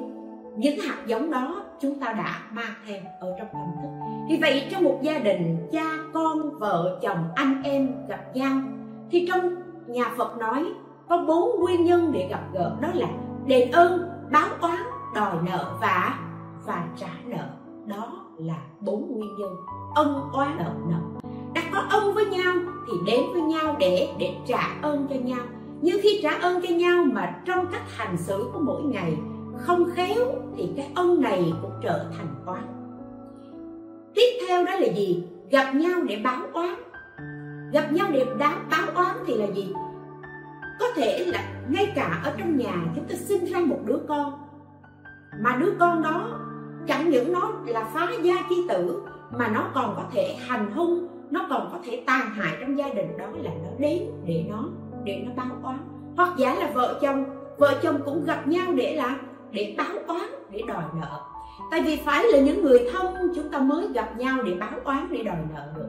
những 0.56 0.78
hạt 0.80 0.96
giống 1.06 1.30
đó 1.30 1.62
chúng 1.80 2.00
ta 2.00 2.12
đã 2.12 2.40
mang 2.52 2.74
theo 2.86 3.00
ở 3.20 3.34
trong 3.38 3.48
tâm 3.52 3.62
thức. 3.82 3.88
Vì 4.28 4.38
vậy, 4.40 4.68
trong 4.70 4.84
một 4.84 4.98
gia 5.02 5.18
đình 5.18 5.68
cha 5.72 5.84
con, 6.12 6.58
vợ, 6.58 6.98
chồng, 7.02 7.28
anh 7.34 7.62
em 7.64 7.94
gặp 8.08 8.24
nhau, 8.34 8.52
thì 9.10 9.28
trong 9.28 9.54
nhà 9.86 10.04
phật 10.16 10.38
nói, 10.38 10.64
có 11.08 11.24
bốn 11.28 11.60
nguyên 11.60 11.84
nhân 11.84 12.12
để 12.12 12.28
gặp 12.30 12.42
gỡ. 12.52 12.76
Đó 12.80 12.88
là 12.94 13.08
đền 13.46 13.70
ơn, 13.70 14.10
báo 14.30 14.48
oán, 14.60 14.82
đòi 15.14 15.34
nợ 15.42 15.76
và 15.80 16.18
và 16.66 16.84
trả 16.96 17.10
nợ. 17.24 17.46
Đó 17.86 18.12
là 18.36 18.56
bốn 18.80 19.16
nguyên 19.16 19.36
nhân. 19.38 19.50
Ân 19.94 20.20
oán 20.32 20.56
nợ 20.58 20.70
nợ. 20.88 21.28
Đã 21.54 21.62
có 21.74 21.80
ân 21.90 22.14
với 22.14 22.26
nhau 22.26 22.54
thì 22.86 22.92
đến 23.06 23.20
với 23.32 23.42
nhau 23.42 23.76
để 23.78 24.08
để 24.18 24.34
trả 24.46 24.76
ơn 24.82 25.06
cho 25.10 25.16
nhau 25.16 25.44
nhưng 25.82 26.00
khi 26.02 26.20
trả 26.22 26.30
ơn 26.30 26.62
cho 26.62 26.74
nhau 26.74 27.04
mà 27.12 27.40
trong 27.44 27.66
cách 27.72 27.96
hành 27.96 28.16
xử 28.16 28.50
của 28.52 28.60
mỗi 28.60 28.82
ngày 28.82 29.16
không 29.56 29.90
khéo 29.94 30.24
thì 30.56 30.70
cái 30.76 30.90
ân 30.94 31.20
này 31.20 31.52
cũng 31.62 31.72
trở 31.82 32.06
thành 32.16 32.26
oán. 32.46 32.64
Tiếp 34.14 34.46
theo 34.48 34.64
đó 34.64 34.74
là 34.74 34.86
gì? 34.86 35.24
Gặp 35.50 35.74
nhau 35.74 36.02
để 36.02 36.20
báo 36.24 36.42
oán. 36.52 36.74
Gặp 37.72 37.92
nhau 37.92 38.08
để 38.12 38.26
báo, 38.38 38.54
báo 38.70 38.86
oán 38.94 39.16
thì 39.26 39.34
là 39.34 39.46
gì? 39.46 39.72
Có 40.80 40.86
thể 40.96 41.24
là 41.26 41.44
ngay 41.68 41.92
cả 41.94 42.20
ở 42.24 42.32
trong 42.38 42.56
nhà 42.56 42.74
chúng 42.94 43.04
ta 43.04 43.14
sinh 43.14 43.44
ra 43.44 43.60
một 43.60 43.78
đứa 43.86 43.98
con 44.08 44.32
mà 45.40 45.56
đứa 45.60 45.72
con 45.78 46.02
đó 46.02 46.40
chẳng 46.86 47.10
những 47.10 47.32
nó 47.32 47.52
là 47.66 47.84
phá 47.84 48.08
gia 48.22 48.34
chi 48.48 48.56
tử 48.68 49.02
mà 49.38 49.48
nó 49.48 49.70
còn 49.74 49.94
có 49.96 50.04
thể 50.12 50.36
hành 50.46 50.72
hung 50.72 51.08
nó 51.30 51.46
còn 51.50 51.68
có 51.72 51.78
thể 51.84 52.02
tàn 52.06 52.30
hại 52.30 52.56
trong 52.60 52.78
gia 52.78 52.88
đình 52.88 53.16
đó 53.18 53.26
là 53.34 53.50
nó 53.64 53.70
đến 53.78 54.02
để 54.26 54.44
nó 54.50 54.68
để 55.04 55.24
nó 55.26 55.32
báo 55.36 55.56
oán. 55.62 55.78
Hoặc 56.16 56.34
giả 56.38 56.54
là 56.54 56.70
vợ 56.74 56.98
chồng 57.02 57.24
vợ 57.58 57.78
chồng 57.82 58.00
cũng 58.04 58.24
gặp 58.24 58.48
nhau 58.48 58.72
để 58.72 58.94
là, 58.94 59.16
để 59.50 59.74
báo 59.78 59.96
oán, 60.06 60.28
để 60.50 60.62
đòi 60.68 60.84
nợ. 61.00 61.20
Tại 61.70 61.82
vì 61.82 61.96
phải 61.96 62.24
là 62.32 62.40
những 62.40 62.62
người 62.62 62.88
thân 62.92 63.32
chúng 63.34 63.48
ta 63.48 63.58
mới 63.58 63.88
gặp 63.94 64.18
nhau 64.18 64.42
để 64.42 64.54
báo 64.60 64.72
oán, 64.84 65.06
để 65.10 65.22
đòi 65.22 65.36
nợ 65.54 65.72
được. 65.76 65.88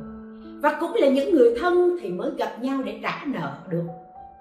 Và 0.61 0.77
cũng 0.79 0.93
là 0.93 1.09
những 1.09 1.33
người 1.33 1.55
thân 1.59 1.97
thì 2.01 2.09
mới 2.09 2.31
gặp 2.37 2.51
nhau 2.61 2.81
để 2.85 2.99
trả 3.03 3.25
nợ 3.25 3.53
được. 3.69 3.83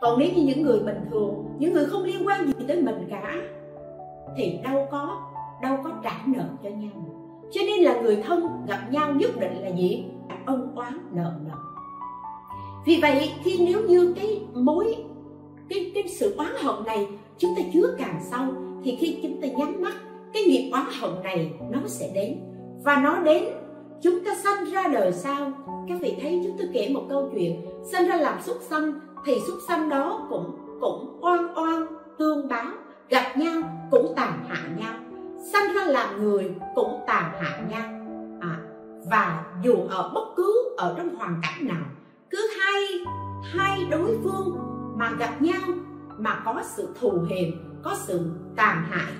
Còn 0.00 0.18
nếu 0.18 0.28
như 0.36 0.42
những 0.42 0.62
người 0.62 0.80
bình 0.80 1.00
thường, 1.10 1.46
những 1.58 1.72
người 1.72 1.86
không 1.86 2.04
liên 2.04 2.26
quan 2.26 2.46
gì 2.46 2.64
tới 2.68 2.82
mình 2.82 3.06
cả, 3.10 3.34
thì 4.36 4.58
đâu 4.64 4.88
có 4.90 5.20
đâu 5.62 5.78
có 5.84 5.90
trả 6.02 6.14
nợ 6.26 6.44
cho 6.62 6.70
nhau. 6.70 6.90
Cho 7.52 7.60
nên 7.66 7.80
là 7.80 8.00
người 8.00 8.22
thân 8.26 8.46
gặp 8.66 8.80
nhau 8.90 9.12
nhất 9.12 9.30
định 9.40 9.62
là 9.62 9.68
gì? 9.68 10.04
Ân 10.46 10.72
oán, 10.74 10.98
nợ 11.12 11.32
nần 11.44 11.71
vì 12.86 12.98
vậy 13.02 13.30
khi 13.44 13.66
nếu 13.66 13.80
như 13.88 14.14
cái 14.16 14.40
mối 14.54 14.96
cái 15.68 15.92
cái 15.94 16.08
sự 16.08 16.34
oán 16.36 16.52
hận 16.62 16.84
này 16.86 17.08
chúng 17.38 17.54
ta 17.56 17.62
chứa 17.72 17.94
càng 17.98 18.20
sâu 18.30 18.44
thì 18.84 18.96
khi 19.00 19.18
chúng 19.22 19.40
ta 19.40 19.48
nhắm 19.48 19.82
mắt 19.82 19.92
cái 20.32 20.42
nghiệp 20.42 20.70
oán 20.72 20.86
hận 21.00 21.22
này 21.22 21.52
nó 21.70 21.80
sẽ 21.86 22.10
đến. 22.14 22.40
Và 22.84 22.96
nó 22.96 23.18
đến 23.18 23.44
chúng 24.02 24.24
ta 24.24 24.34
sanh 24.34 24.64
ra 24.64 24.88
đời 24.88 25.12
sau. 25.12 25.52
Các 25.88 25.98
vị 26.00 26.16
thấy 26.22 26.40
chúng 26.44 26.56
tôi 26.58 26.68
kể 26.72 26.90
một 26.94 27.02
câu 27.08 27.30
chuyện 27.34 27.66
sanh 27.92 28.06
ra 28.08 28.16
làm 28.16 28.42
súc 28.42 28.56
sanh 28.60 29.00
thì 29.26 29.34
súc 29.46 29.58
sanh 29.68 29.88
đó 29.88 30.26
cũng 30.30 30.58
cũng 30.80 31.18
oan 31.20 31.54
oan 31.54 31.86
tương 32.18 32.48
báo 32.48 32.66
gặp 33.08 33.36
nhau 33.36 33.62
cũng 33.90 34.12
tàn 34.16 34.44
hạ 34.48 34.68
nhau. 34.78 34.94
Sanh 35.52 35.74
ra 35.74 35.84
làm 35.84 36.22
người 36.22 36.54
cũng 36.74 37.00
tàn 37.06 37.32
hạ 37.40 37.60
nhau. 37.70 37.88
À, 38.40 38.58
và 39.10 39.44
dù 39.62 39.74
ở 39.88 40.10
bất 40.14 40.24
cứ 40.36 40.74
ở 40.76 40.94
trong 40.96 41.14
hoàn 41.14 41.40
cảnh 41.42 41.68
nào 41.68 41.84
cứ 42.32 42.48
hai 42.60 42.82
hai 43.42 43.84
đối 43.90 44.18
phương 44.22 44.58
mà 44.96 45.10
gặp 45.18 45.42
nhau 45.42 45.60
mà 46.18 46.42
có 46.44 46.62
sự 46.76 46.94
thù 47.00 47.12
hềm 47.30 47.52
có 47.82 47.96
sự 48.06 48.30
tàn 48.56 48.84
hại, 48.90 49.12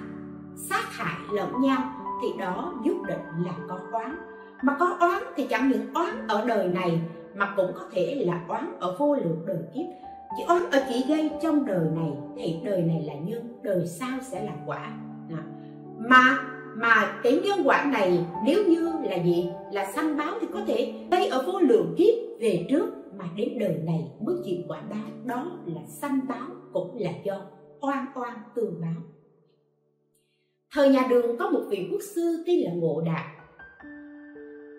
sát 0.57 0.85
hại 0.93 1.17
lẫn 1.33 1.61
nhau 1.61 1.93
thì 2.23 2.29
đó 2.39 2.75
nhất 2.85 2.97
định 3.07 3.45
là 3.45 3.53
có 3.69 3.79
oán. 3.93 4.17
Mà 4.63 4.77
có 4.79 4.97
oán 5.01 5.23
thì 5.37 5.47
chẳng 5.47 5.69
những 5.69 5.95
oán 5.95 6.29
ở 6.29 6.45
đời 6.47 6.69
này 6.69 7.01
mà 7.35 7.53
cũng 7.57 7.73
có 7.75 7.85
thể 7.93 8.25
là 8.27 8.41
oán 8.49 8.77
ở 8.81 8.97
vô 8.99 9.15
lượng 9.15 9.43
đời 9.47 9.59
kiếp. 9.75 9.87
Chỉ 10.37 10.45
oán 10.49 10.71
ở 10.71 10.83
chỉ 10.89 11.05
gây 11.09 11.31
trong 11.43 11.67
đời 11.67 11.87
này 11.97 12.13
thì 12.37 12.57
đời 12.65 12.83
này 12.83 13.03
là 13.07 13.15
nhân 13.15 13.61
đời 13.63 13.87
sau 13.87 14.19
sẽ 14.23 14.45
là 14.45 14.53
quả. 14.67 14.91
Mà 15.99 16.39
mà 16.75 17.21
cái 17.23 17.41
nhân 17.45 17.59
quả 17.65 17.85
này 17.93 18.27
nếu 18.45 18.65
như 18.65 18.93
là 19.03 19.17
gì? 19.17 19.51
Là 19.73 19.93
sanh 19.93 20.17
báo 20.17 20.35
thì 20.41 20.47
có 20.53 20.61
thể 20.67 20.95
gây 21.11 21.27
ở 21.27 21.43
vô 21.47 21.61
lượng 21.61 21.95
kiếp 21.99 22.32
về 22.43 22.67
trước 22.69 22.87
mà 23.19 23.25
đến 23.37 23.49
đời 23.61 23.81
này 23.85 24.13
mới 24.21 24.37
chịu 24.45 24.57
quả 24.69 24.83
báo, 24.91 25.11
đó 25.27 25.59
là 25.67 25.81
sanh 25.87 26.21
báo 26.29 26.49
cũng 26.73 26.97
là 27.01 27.11
do 27.25 27.41
oan 27.81 28.07
oan 28.15 28.39
tương 28.55 28.81
báo. 28.81 29.03
Thời 30.75 30.89
nhà 30.89 31.07
đường 31.11 31.37
có 31.39 31.51
một 31.51 31.63
vị 31.71 31.89
quốc 31.91 32.01
sư 32.15 32.45
tên 32.47 32.61
là 32.61 32.71
ngộ 32.75 33.03
đạt 33.07 33.27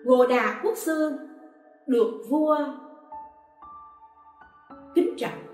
ngộ 0.04 0.26
đạt 0.26 0.56
quốc 0.62 0.76
sư 0.76 1.18
được 1.86 2.22
vua 2.28 2.58
kính 4.94 5.14
trọng 5.18 5.46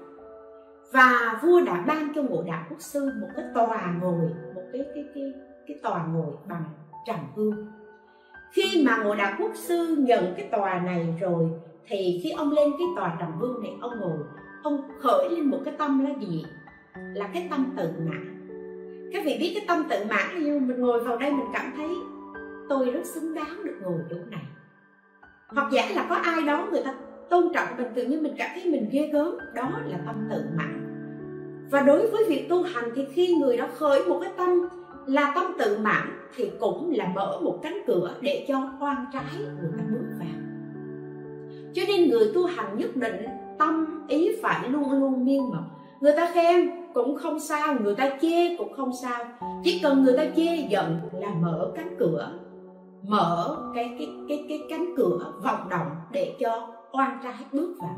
và 0.92 1.40
vua 1.42 1.60
đã 1.60 1.84
ban 1.86 2.12
cho 2.14 2.22
ngộ 2.22 2.42
đạt 2.42 2.66
quốc 2.70 2.80
sư 2.80 3.10
một 3.20 3.28
cái 3.36 3.44
tòa 3.54 3.98
ngồi, 4.00 4.30
một 4.54 4.62
cái 4.72 4.82
cái 4.94 5.04
cái 5.14 5.32
cái 5.66 5.76
tòa 5.82 6.06
ngồi 6.06 6.32
bằng 6.48 6.64
trầm 7.06 7.18
hương. 7.36 7.66
Khi 8.52 8.86
mà 8.86 9.02
ngộ 9.04 9.14
đạo 9.14 9.32
quốc 9.38 9.52
sư 9.54 9.96
nhận 9.98 10.34
cái 10.36 10.48
tòa 10.52 10.80
này 10.80 11.14
rồi 11.20 11.50
thì 11.86 12.20
khi 12.22 12.30
ông 12.30 12.52
lên 12.52 12.70
cái 12.78 12.86
tòa 12.96 13.16
trầm 13.20 13.38
vương 13.40 13.62
này, 13.62 13.72
ông 13.80 14.00
ngồi, 14.00 14.18
ông 14.62 14.80
khởi 15.00 15.28
lên 15.30 15.44
một 15.44 15.58
cái 15.64 15.74
tâm 15.78 16.04
là 16.04 16.10
gì? 16.20 16.44
Là 17.14 17.30
cái 17.34 17.46
tâm 17.50 17.74
tự 17.76 17.88
mãn 17.98 18.40
các 19.12 19.24
vị 19.24 19.36
biết 19.40 19.52
cái 19.54 19.64
tâm 19.68 19.84
tự 19.90 19.96
mãn 20.08 20.34
là 20.34 20.40
như 20.40 20.58
mình 20.58 20.80
ngồi 20.80 21.00
vào 21.00 21.16
đây 21.16 21.32
mình 21.32 21.46
cảm 21.52 21.72
thấy 21.76 21.88
tôi 22.68 22.90
rất 22.90 23.06
xứng 23.06 23.34
đáng 23.34 23.64
được 23.64 23.78
ngồi 23.82 23.98
chỗ 24.10 24.16
này. 24.30 24.42
Hoặc 25.48 25.72
giả 25.72 25.90
là 25.94 26.06
có 26.08 26.14
ai 26.14 26.42
đó 26.42 26.68
người 26.72 26.82
ta 26.84 26.94
tôn 27.30 27.52
trọng 27.54 27.68
mình, 27.76 27.86
tự 27.94 28.06
nhiên 28.06 28.22
mình 28.22 28.34
cảm 28.38 28.50
thấy 28.54 28.72
mình 28.72 28.88
ghê 28.92 29.10
gớm. 29.12 29.38
Đó 29.54 29.70
là 29.86 29.98
tâm 30.06 30.28
tự 30.30 30.44
mãn 30.56 30.86
và 31.70 31.80
đối 31.80 32.10
với 32.10 32.24
việc 32.28 32.46
tu 32.48 32.62
hành 32.62 32.90
thì 32.94 33.06
khi 33.12 33.34
người 33.34 33.56
đó 33.56 33.66
khởi 33.74 34.04
một 34.04 34.20
cái 34.22 34.32
tâm 34.36 34.68
là 35.06 35.32
tâm 35.34 35.44
tự 35.58 35.78
mãn 35.78 36.28
thì 36.36 36.50
cũng 36.60 36.92
là 36.94 37.12
mở 37.14 37.40
một 37.42 37.58
cánh 37.62 37.78
cửa 37.86 38.14
để 38.20 38.44
cho 38.48 38.58
hoang 38.58 39.04
trái 39.12 39.24
người 39.38 39.70
ta 39.78 39.84
bước 39.90 40.09
cho 41.74 41.82
nên 41.88 42.10
người 42.10 42.32
tu 42.34 42.44
hành 42.44 42.78
nhất 42.78 42.96
định, 42.96 43.26
tâm, 43.58 44.04
ý 44.08 44.36
phải 44.42 44.68
luôn 44.68 44.92
luôn 44.92 45.24
miên 45.24 45.50
mật 45.50 45.62
người 46.00 46.12
ta 46.16 46.30
khen 46.34 46.70
cũng 46.94 47.16
không 47.16 47.40
sao, 47.40 47.74
người 47.80 47.94
ta 47.94 48.10
chê 48.20 48.56
cũng 48.56 48.72
không 48.76 48.90
sao. 49.02 49.24
Chỉ 49.64 49.80
cần 49.82 50.02
người 50.02 50.16
ta 50.16 50.24
chê 50.36 50.56
giận 50.56 51.00
là 51.12 51.28
mở 51.40 51.72
cánh 51.74 51.96
cửa, 51.98 52.32
mở 53.02 53.58
cái 53.74 53.94
cái 53.98 54.08
cái 54.28 54.44
cái 54.48 54.58
cánh 54.70 54.94
cửa 54.96 55.32
vòng 55.44 55.68
động 55.68 55.90
để 56.12 56.36
cho 56.40 56.68
oan 56.92 57.18
trái 57.22 57.34
bước 57.52 57.74
vào. 57.80 57.96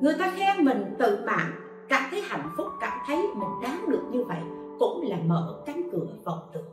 Người 0.00 0.14
ta 0.18 0.32
khen 0.36 0.64
mình 0.64 0.94
tự 0.98 1.18
mạng, 1.26 1.52
cảm 1.88 2.02
thấy 2.10 2.20
hạnh 2.20 2.48
phúc, 2.56 2.66
cảm 2.80 2.98
thấy 3.06 3.16
mình 3.16 3.48
đáng 3.62 3.84
được 3.88 4.02
như 4.10 4.24
vậy 4.24 4.40
cũng 4.78 5.02
là 5.10 5.16
mở 5.26 5.62
cánh 5.66 5.90
cửa 5.92 6.06
vọng 6.24 6.38
tưởng 6.52 6.64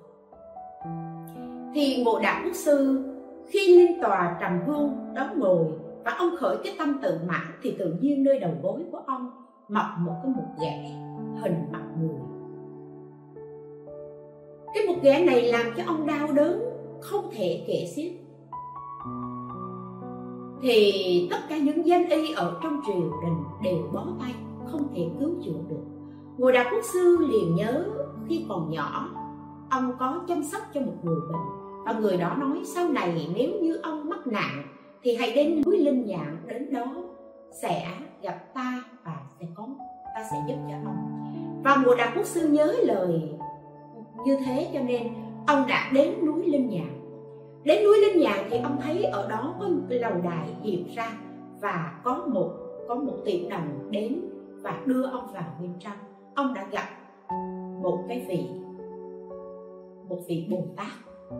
thì 1.74 2.04
ngộ 2.04 2.20
đạo 2.20 2.42
quốc 2.46 2.56
sư 2.56 3.04
khi 3.48 3.78
lên 3.78 4.02
tòa 4.02 4.38
trầm 4.42 4.60
hương 4.68 5.14
đó 5.16 5.30
ngồi 5.36 5.66
và 6.10 6.16
ông 6.16 6.36
khởi 6.38 6.58
cái 6.64 6.76
tâm 6.80 7.00
tự 7.02 7.20
mãn 7.28 7.48
thì 7.62 7.76
tự 7.80 7.94
nhiên 8.02 8.24
nơi 8.24 8.40
đầu 8.40 8.52
gối 8.64 8.86
của 8.92 8.98
ông 8.98 9.32
mọc 9.70 9.86
một 10.00 10.14
cái 10.24 10.34
mục 10.36 10.46
ghẻ 10.62 10.92
hình 11.42 11.72
mặt 11.72 11.84
người. 12.00 12.20
Cái 14.74 14.88
mục 14.88 15.04
ghẻ 15.04 15.26
này 15.26 15.42
làm 15.42 15.66
cho 15.78 15.84
ông 15.88 16.08
đau 16.08 16.28
đớn, 16.34 16.62
không 17.02 17.30
thể 17.32 17.64
kể 17.68 17.86
xiết. 17.96 18.12
Thì 20.62 21.28
tất 21.32 21.38
cả 21.50 21.58
những 21.58 21.88
danh 21.88 22.10
y 22.10 22.34
ở 22.34 22.60
trong 22.64 22.82
triều 22.86 23.12
đình 23.24 23.44
đều 23.64 23.90
bó 23.94 24.06
tay, 24.20 24.36
không 24.66 24.88
thể 24.96 25.10
cứu 25.20 25.30
chữa 25.44 25.60
được. 25.70 25.84
Ngồi 26.38 26.52
đạo 26.52 26.66
quốc 26.72 26.84
sư 26.94 27.18
liền 27.30 27.56
nhớ 27.56 27.86
khi 28.28 28.46
còn 28.50 28.70
nhỏ, 28.70 29.10
ông 29.70 29.92
có 30.00 30.22
chăm 30.28 30.44
sóc 30.44 30.62
cho 30.74 30.82
một 30.82 30.96
người 31.04 31.20
bệnh. 31.32 31.42
Và 31.86 32.00
người 32.00 32.18
đó 32.18 32.36
nói, 32.40 32.62
sau 32.66 32.90
này 32.90 33.30
nếu 33.36 33.50
như 33.62 33.76
ông 33.76 34.10
mắc 34.10 34.28
nạn 34.28 34.79
thì 35.04 35.16
hãy 35.16 35.32
đến 35.36 35.62
núi 35.66 35.78
linh 35.78 36.06
nhạn, 36.06 36.38
đến 36.48 36.74
đó 36.74 37.04
sẽ 37.52 37.88
gặp 38.22 38.54
ta 38.54 38.84
và 39.06 39.22
sẽ 39.40 39.46
có, 39.56 39.68
ta 40.16 40.24
sẽ 40.32 40.38
giúp 40.48 40.56
cho 40.70 40.76
ông. 40.76 40.98
Và 41.64 41.76
mùa 41.86 41.96
đạt 41.96 42.10
quốc 42.16 42.26
sư 42.26 42.48
nhớ 42.48 42.76
lời 42.84 43.22
như 44.26 44.38
thế 44.46 44.68
cho 44.74 44.80
nên 44.80 45.08
ông 45.48 45.68
đã 45.68 45.92
đến 45.94 46.26
núi 46.26 46.46
linh 46.46 46.70
nhạn. 46.70 47.00
Đến 47.64 47.84
núi 47.84 47.98
linh 47.98 48.20
nhạn 48.20 48.48
thì 48.50 48.58
ông 48.58 48.78
thấy 48.82 49.04
ở 49.04 49.30
đó 49.30 49.56
có 49.60 49.68
một 49.68 49.82
cái 49.90 50.00
lầu 50.00 50.14
đài 50.24 50.48
hiện 50.64 50.88
ra 50.96 51.18
và 51.62 52.00
có 52.04 52.26
một 52.28 52.52
có 52.88 52.96
một 52.96 53.16
tiệm 53.26 53.50
đồng 53.50 53.92
đến 53.92 54.22
và 54.62 54.82
đưa 54.86 55.04
ông 55.04 55.28
vào 55.34 55.58
bên 55.62 55.72
trong. 55.80 55.98
Ông 56.36 56.54
đã 56.54 56.68
gặp 56.72 56.88
một 57.82 58.06
cái 58.08 58.26
vị, 58.30 58.46
một 60.10 60.20
vị 60.28 60.48
bồ 60.52 60.64
tát, 60.78 60.92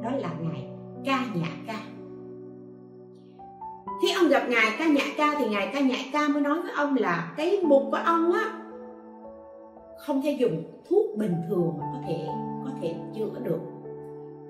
đó 0.04 0.10
là 0.18 0.34
ngài 0.42 0.70
ca 1.06 1.26
nhã 1.36 1.48
ca 1.68 1.99
khi 4.02 4.12
ông 4.12 4.28
gặp 4.28 4.44
ngài 4.50 4.76
ca 4.80 4.88
nhã 4.88 5.04
ca 5.18 5.36
thì 5.40 5.50
ngài 5.50 5.70
ca 5.74 5.80
nhã 5.80 5.98
ca 6.14 6.28
mới 6.28 6.42
nói 6.42 6.62
với 6.62 6.72
ông 6.72 6.96
là 6.96 7.34
cái 7.38 7.60
mục 7.64 7.84
của 7.92 8.00
ông 8.06 8.32
á, 8.32 8.54
không 9.98 10.22
thể 10.22 10.32
dùng 10.32 10.64
thuốc 10.90 11.06
bình 11.18 11.36
thường 11.50 11.74
mà 11.80 11.86
có 11.94 12.00
thể 12.08 12.28
có 12.66 12.72
thể 12.82 12.96
chữa 13.16 13.40
được. 13.44 13.60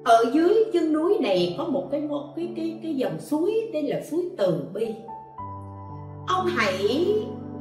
Ở 0.03 0.31
dưới 0.33 0.63
chân 0.73 0.93
núi 0.93 1.17
này 1.21 1.55
có 1.57 1.63
một 1.63 1.87
cái 1.91 2.01
một 2.01 2.33
cái 2.35 2.53
cái 2.55 2.79
cái 2.83 2.95
dòng 2.95 3.19
suối 3.19 3.69
tên 3.73 3.85
là 3.85 4.01
suối 4.11 4.29
từ 4.37 4.63
bi. 4.73 4.95
Ông 6.27 6.45
hãy 6.45 7.07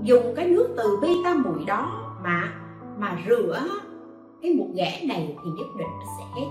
dùng 0.03 0.34
cái 0.36 0.49
nước 0.49 0.74
từ 0.76 0.99
bi 1.03 1.09
tam 1.24 1.43
muội 1.43 1.64
đó 1.66 2.14
mà 2.22 2.53
mà 2.99 3.18
rửa 3.28 3.61
cái 4.43 4.55
một 4.55 4.66
ghẻ 4.74 5.01
này 5.09 5.36
thì 5.45 5.51
nhất 5.51 5.66
định 5.78 5.89
nó 6.01 6.07
sẽ. 6.18 6.41
Hết 6.41 6.47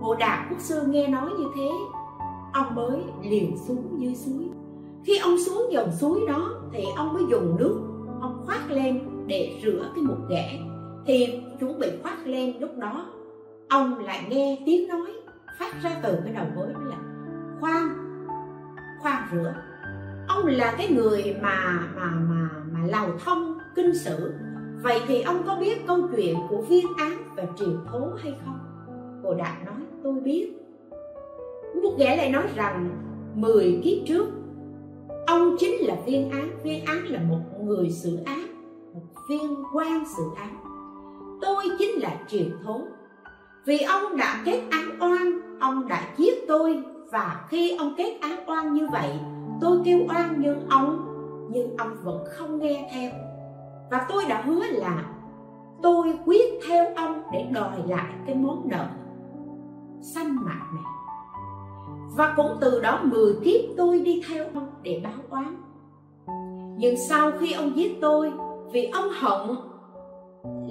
Bồ 0.00 0.14
Đạt 0.14 0.38
Quốc 0.50 0.60
sư 0.60 0.82
nghe 0.86 1.06
nói 1.06 1.30
như 1.38 1.44
thế. 1.56 1.68
Ông 2.56 2.74
mới 2.74 2.98
liều 3.22 3.56
xuống 3.68 3.96
dưới 4.02 4.14
suối. 4.14 4.44
Khi 5.04 5.18
ông 5.18 5.38
xuống 5.46 5.72
dòng 5.72 5.92
suối 5.92 6.20
đó, 6.28 6.50
Thì 6.72 6.84
ông 6.96 7.12
mới 7.14 7.22
dùng 7.30 7.56
nước, 7.58 7.80
Ông 8.20 8.42
khoát 8.46 8.70
lên 8.70 9.00
để 9.26 9.60
rửa 9.62 9.90
cái 9.94 10.04
mục 10.04 10.18
ghẻ 10.28 10.58
Thì 11.06 11.40
chuẩn 11.60 11.78
bị 11.78 11.88
khoát 12.02 12.26
lên 12.26 12.58
lúc 12.60 12.70
đó, 12.78 13.06
Ông 13.68 13.98
lại 13.98 14.26
nghe 14.28 14.58
tiếng 14.66 14.88
nói 14.88 15.12
Phát 15.58 15.82
ra 15.82 16.00
từ 16.02 16.18
cái 16.24 16.34
đầu 16.34 16.46
gối 16.56 16.66
đó 16.74 16.80
là, 16.84 16.96
Khoan 17.60 17.88
Khoan 19.02 19.22
rửa. 19.32 19.54
Ông 20.28 20.46
là 20.46 20.74
cái 20.78 20.88
người 20.88 21.36
mà 21.42 21.88
mà 21.96 22.10
mà 22.28 22.50
mà 22.72 22.80
lầu 22.86 23.08
thông, 23.24 23.58
kinh 23.74 23.94
sử. 23.94 24.32
Vậy 24.82 25.00
thì 25.06 25.22
ông 25.22 25.42
có 25.46 25.56
biết 25.60 25.86
câu 25.86 26.08
chuyện 26.16 26.36
của 26.48 26.62
viên 26.62 26.86
án 26.98 27.12
và 27.36 27.44
triều 27.56 27.72
thố 27.92 28.10
hay 28.22 28.34
không? 28.44 28.58
cô 29.22 29.34
Đạt 29.34 29.64
nói, 29.66 29.80
tôi 30.02 30.14
biết. 30.20 30.65
Bút 31.82 31.98
ghẻ 31.98 32.16
lại 32.16 32.30
nói 32.30 32.44
rằng 32.54 32.90
10 33.34 33.80
kiếp 33.84 34.06
trước, 34.06 34.26
Ông 35.26 35.56
chính 35.58 35.74
là 35.86 35.96
viên 36.06 36.30
án 36.30 36.50
Viên 36.62 36.84
án 36.84 37.06
là 37.06 37.20
một 37.28 37.40
người 37.62 37.90
xử 37.90 38.18
án 38.24 38.40
Một 38.94 39.02
viên 39.28 39.56
quan 39.74 40.04
xử 40.16 40.22
án 40.36 40.56
Tôi 41.40 41.64
chính 41.78 41.90
là 41.90 42.20
triều 42.28 42.46
thố 42.64 42.80
Vì 43.64 43.78
ông 43.78 44.16
đã 44.16 44.42
kết 44.44 44.62
án 44.70 44.98
oan, 45.00 45.40
Ông 45.60 45.88
đã 45.88 46.14
giết 46.16 46.44
tôi, 46.48 46.82
Và 47.12 47.46
khi 47.48 47.76
ông 47.76 47.94
kết 47.96 48.18
án 48.20 48.48
oan 48.48 48.74
như 48.74 48.88
vậy, 48.92 49.10
Tôi 49.60 49.78
kêu 49.84 49.98
oan 50.08 50.34
nhưng 50.38 50.68
ông 50.68 51.06
Nhưng 51.50 51.76
ông 51.76 51.96
vẫn 52.02 52.24
không 52.28 52.58
nghe 52.58 52.90
theo. 52.92 53.10
Và 53.90 54.06
tôi 54.08 54.24
đã 54.28 54.42
hứa 54.42 54.62
là 54.70 55.04
Tôi 55.82 56.18
quyết 56.24 56.60
theo 56.68 56.86
ông 56.96 57.22
để 57.32 57.46
đòi 57.52 57.78
lại 57.88 58.12
cái 58.26 58.34
món 58.34 58.68
nợ 58.68 58.86
sanh 60.00 60.36
mạng 60.44 60.66
này 60.74 60.95
và 62.16 62.34
cũng 62.36 62.56
từ 62.60 62.80
đó 62.80 63.00
10 63.02 63.34
kiếp 63.44 63.60
tôi 63.76 64.00
đi 64.00 64.22
theo 64.28 64.44
ông 64.54 64.68
để 64.82 65.00
báo 65.04 65.12
oán. 65.30 65.56
Nhưng 66.78 66.94
sau 67.08 67.32
khi 67.40 67.52
ông 67.52 67.76
giết 67.76 67.98
tôi, 68.00 68.32
vì 68.72 68.84
ông 68.84 69.08
hận 69.20 69.56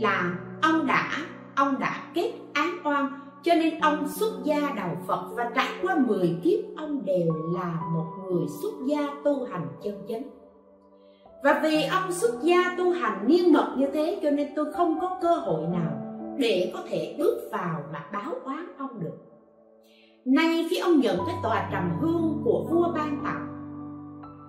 là 0.02 0.36
ông 0.62 0.88
đã 0.88 1.10
ông 1.56 1.80
đã 1.80 2.04
kết 2.14 2.32
án 2.54 2.70
oan, 2.84 3.20
cho 3.44 3.56
nên 3.56 3.80
ông 3.80 4.08
xuất 4.08 4.32
gia 4.44 4.60
đầu 4.76 4.90
Phật 5.08 5.24
và 5.36 5.52
trải 5.56 5.70
qua 5.82 5.96
10 6.08 6.38
kiếp 6.44 6.60
ông 6.78 7.06
đều 7.06 7.34
là 7.56 7.80
một 7.94 8.06
người 8.24 8.46
xuất 8.62 8.74
gia 8.86 9.08
tu 9.24 9.46
hành 9.46 9.68
chân 9.84 10.06
chánh. 10.10 10.24
Và 11.44 11.60
vì 11.64 11.84
ông 11.84 12.12
xuất 12.12 12.42
gia 12.42 12.76
tu 12.78 12.92
hành 12.92 13.28
niên 13.28 13.54
mật 13.54 13.76
như 13.78 13.88
thế, 13.94 14.20
cho 14.24 14.32
nên 14.32 14.48
tôi 14.56 14.74
không 14.74 15.00
có 15.02 15.18
cơ 15.22 15.36
hội 15.36 15.68
nào 15.68 15.92
để 16.38 16.72
có 16.74 16.80
thể 16.90 17.16
bước 17.20 17.50
vào 17.52 17.84
mà 17.94 18.06
báo 18.14 18.34
oán 18.44 18.66
ông 18.78 19.00
được 19.00 19.35
nay 20.26 20.68
khi 20.70 20.78
ông 20.80 21.00
nhận 21.00 21.18
cái 21.28 21.36
tòa 21.44 21.70
trầm 21.72 21.98
hương 22.02 22.42
của 22.44 22.66
vua 22.70 22.92
ban 22.96 23.22
tặng, 23.24 23.48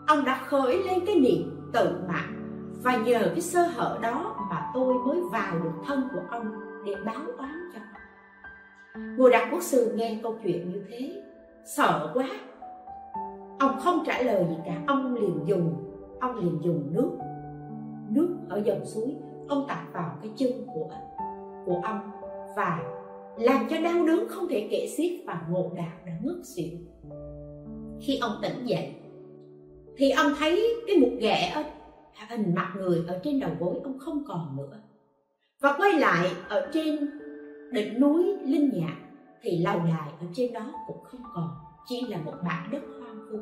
ông 0.07 0.25
đã 0.25 0.41
khởi 0.47 0.83
lên 0.83 1.07
cái 1.07 1.15
niệm 1.15 1.71
tự 1.73 2.01
mạng 2.09 2.37
và 2.83 2.97
nhờ 2.97 3.19
cái 3.19 3.41
sơ 3.41 3.63
hở 3.63 3.99
đó 4.03 4.37
mà 4.51 4.71
tôi 4.75 4.95
mới 4.95 5.21
vào 5.33 5.59
được 5.65 5.73
thân 5.87 6.09
của 6.15 6.21
ông 6.31 6.53
để 6.87 6.95
báo 7.05 7.23
oán 7.39 7.71
cho 7.75 7.81
ngô 9.17 9.31
đạt 9.31 9.49
quốc 9.53 9.63
sư 9.63 9.93
nghe 9.97 10.21
câu 10.23 10.35
chuyện 10.45 10.73
như 10.73 10.85
thế, 10.89 11.23
sợ 11.65 12.11
quá. 12.15 12.29
Ông 13.59 13.79
không 13.81 13.99
trả 14.07 14.23
lời 14.23 14.47
gì 14.49 14.57
cả, 14.67 14.83
ông 14.87 15.15
liền 15.15 15.41
dùng, 15.47 15.93
ông 16.21 16.37
liền 16.37 16.59
dùng 16.63 16.93
nước. 16.93 17.11
Nước 18.09 18.37
ở 18.49 18.63
dòng 18.65 18.85
suối, 18.85 19.17
ông 19.49 19.65
tạt 19.69 19.93
vào 19.93 20.11
cái 20.23 20.33
chân 20.37 20.51
của 20.75 20.89
của 21.67 21.81
ông 21.85 22.11
và 22.57 22.81
làm 23.39 23.67
cho 23.71 23.81
đau 23.81 24.07
đớn 24.07 24.29
không 24.29 24.49
thể 24.49 24.69
kể 24.71 24.89
xiết 24.97 25.13
và 25.27 25.43
ngộ 25.51 25.73
đạo 25.77 25.97
đã 26.07 26.13
ngất 26.23 26.47
xỉu. 26.57 26.79
Khi 28.01 28.19
ông 28.19 28.33
tỉnh 28.43 28.67
dậy, 28.67 28.95
thì 29.97 30.11
ông 30.11 30.33
thấy 30.39 30.75
cái 30.87 30.97
mục 30.97 31.13
ghẻ 31.21 31.53
ở 31.55 31.65
hình 32.29 32.55
mặt 32.55 32.75
người 32.77 33.05
ở 33.09 33.21
trên 33.25 33.41
đầu 33.41 33.51
gối 33.61 33.75
ông 33.85 33.99
không 33.99 34.25
còn 34.29 34.57
nữa. 34.57 34.81
Và 35.61 35.75
quay 35.79 35.93
lại 35.93 36.29
ở 36.49 36.71
trên 36.73 37.11
đỉnh 37.73 38.01
núi 38.01 38.25
linh 38.45 38.71
nhạc 38.75 38.97
thì 39.43 39.59
lầu 39.59 39.79
đài 39.79 40.11
ở 40.21 40.27
trên 40.35 40.53
đó 40.53 40.73
cũng 40.87 41.05
không 41.05 41.23
còn, 41.35 41.49
chỉ 41.87 42.07
là 42.09 42.19
một 42.19 42.35
bãi 42.45 42.69
đất 42.73 42.83
hoang 43.01 43.31
vu. 43.31 43.39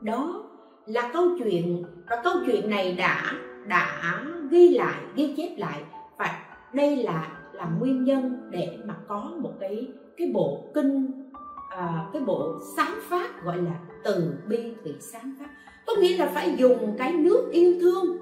Đó 0.00 0.44
là 0.86 1.10
câu 1.12 1.28
chuyện, 1.38 1.84
và 2.10 2.20
câu 2.24 2.32
chuyện 2.46 2.70
này 2.70 2.94
đã 2.94 3.32
đã 3.66 4.24
ghi 4.50 4.68
lại, 4.68 5.00
ghi 5.14 5.34
chép 5.36 5.58
lại, 5.58 5.82
và 6.18 6.46
đây 6.74 6.96
là 6.96 7.39
là 7.60 7.70
nguyên 7.78 8.04
nhân 8.04 8.50
để 8.50 8.78
mà 8.84 8.96
có 9.08 9.32
một 9.40 9.52
cái 9.60 9.88
cái 10.16 10.30
bộ 10.34 10.70
kinh 10.74 11.06
à, 11.70 12.08
cái 12.12 12.22
bộ 12.22 12.58
sáng 12.76 12.98
phát 13.08 13.44
gọi 13.44 13.56
là 13.56 13.80
từ 14.04 14.32
bi 14.48 14.58
thủy 14.84 14.94
sáng 15.00 15.34
phát. 15.38 15.50
Có 15.86 15.92
nghĩa 16.00 16.16
là 16.16 16.26
phải 16.34 16.54
dùng 16.58 16.94
cái 16.98 17.12
nước 17.12 17.48
yêu 17.52 17.74
thương. 17.80 18.16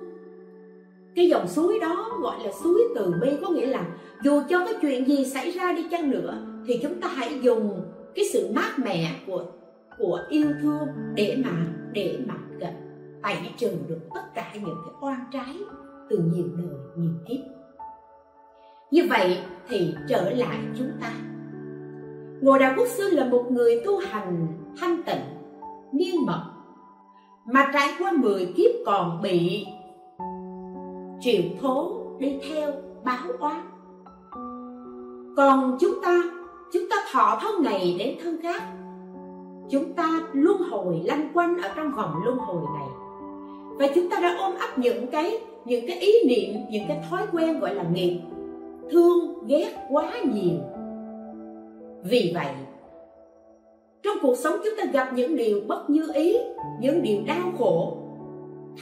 Cái 1.15 1.29
dòng 1.29 1.49
suối 1.49 1.79
đó 1.81 2.19
gọi 2.23 2.45
là 2.45 2.53
suối 2.63 2.83
từ 2.95 3.15
bi 3.23 3.29
có 3.43 3.49
nghĩa 3.49 3.67
là 3.67 3.87
dù 4.23 4.43
cho 4.49 4.65
cái 4.65 4.75
chuyện 4.81 5.09
gì 5.09 5.25
xảy 5.25 5.51
ra 5.51 5.73
đi 5.73 5.87
chăng 5.91 6.11
nữa 6.11 6.47
thì 6.67 6.81
chúng 6.83 7.01
ta 7.01 7.09
hãy 7.09 7.41
dùng 7.43 7.83
cái 8.15 8.25
sự 8.33 8.49
mát 8.55 8.79
mẻ 8.79 9.21
của 9.27 9.45
của 9.99 10.21
yêu 10.29 10.47
thương 10.63 10.87
để 11.15 11.37
mà 11.45 11.67
để 11.93 12.19
mà 12.27 12.35
à, 12.61 12.73
tẩy 13.23 13.37
trừ 13.57 13.71
được 13.89 14.01
tất 14.15 14.21
cả 14.35 14.53
những 14.55 14.65
cái 14.65 14.95
oan 15.01 15.21
trái 15.33 15.57
từ 16.11 16.19
nhiều 16.19 16.47
đời 16.57 16.79
nhiều 16.97 17.13
kiếp 17.29 17.58
như 18.91 19.07
vậy 19.11 19.39
thì 19.69 19.95
trở 20.09 20.31
lại 20.31 20.59
chúng 20.79 20.91
ta. 21.01 21.13
Ngô 22.41 22.59
đạo 22.59 22.75
quốc 22.77 22.89
sư 22.89 23.11
là 23.11 23.25
một 23.25 23.45
người 23.51 23.81
tu 23.85 23.99
hành 23.99 24.47
thanh 24.81 25.03
tịnh 25.03 25.25
nghiêm 25.93 26.15
mật, 26.27 26.45
mà 27.45 27.71
trải 27.75 27.89
qua 27.99 28.13
10 28.13 28.53
kiếp 28.57 28.71
còn 28.87 29.23
bị 29.23 29.67
triệu 31.21 31.43
thố 31.61 32.03
đi 32.19 32.39
theo 32.49 32.73
báo 33.05 33.29
oán. 33.39 33.61
Còn 35.37 35.77
chúng 35.81 35.95
ta 36.03 36.23
chúng 36.73 36.83
ta 36.91 36.97
thọ 37.13 37.39
thân 37.41 37.63
này 37.63 37.97
đến 37.99 38.17
thân 38.23 38.41
khác. 38.43 38.63
Chúng 39.71 39.93
ta 39.93 40.21
luân 40.33 40.63
hồi 40.71 41.01
lanh 41.05 41.31
quanh 41.35 41.59
ở 41.63 41.69
trong 41.77 41.91
vòng 41.97 42.15
luân 42.25 42.39
hồi 42.39 42.63
này. 42.79 42.89
Và 43.79 43.87
chúng 43.95 44.11
ta 44.11 44.21
đã 44.21 44.37
ôm 44.39 44.55
ấp 44.61 44.79
những 44.79 45.07
cái 45.07 45.41
những 45.65 45.85
cái 45.87 45.99
ý 45.99 46.13
niệm, 46.29 46.61
những 46.71 46.85
cái 46.89 47.01
thói 47.11 47.27
quen 47.33 47.61
gọi 47.61 47.75
là 47.75 47.85
nghiệp 47.93 48.21
thương 48.91 49.47
ghét 49.47 49.75
quá 49.91 50.13
nhiều. 50.25 50.59
Vì 52.03 52.33
vậy, 52.35 52.55
trong 54.03 54.17
cuộc 54.23 54.37
sống 54.37 54.55
chúng 54.65 54.75
ta 54.79 54.85
gặp 54.93 55.13
những 55.15 55.37
điều 55.37 55.61
bất 55.69 55.91
như 55.91 56.07
ý, 56.15 56.37
những 56.81 57.03
điều 57.03 57.19
đau 57.27 57.53
khổ, 57.59 57.97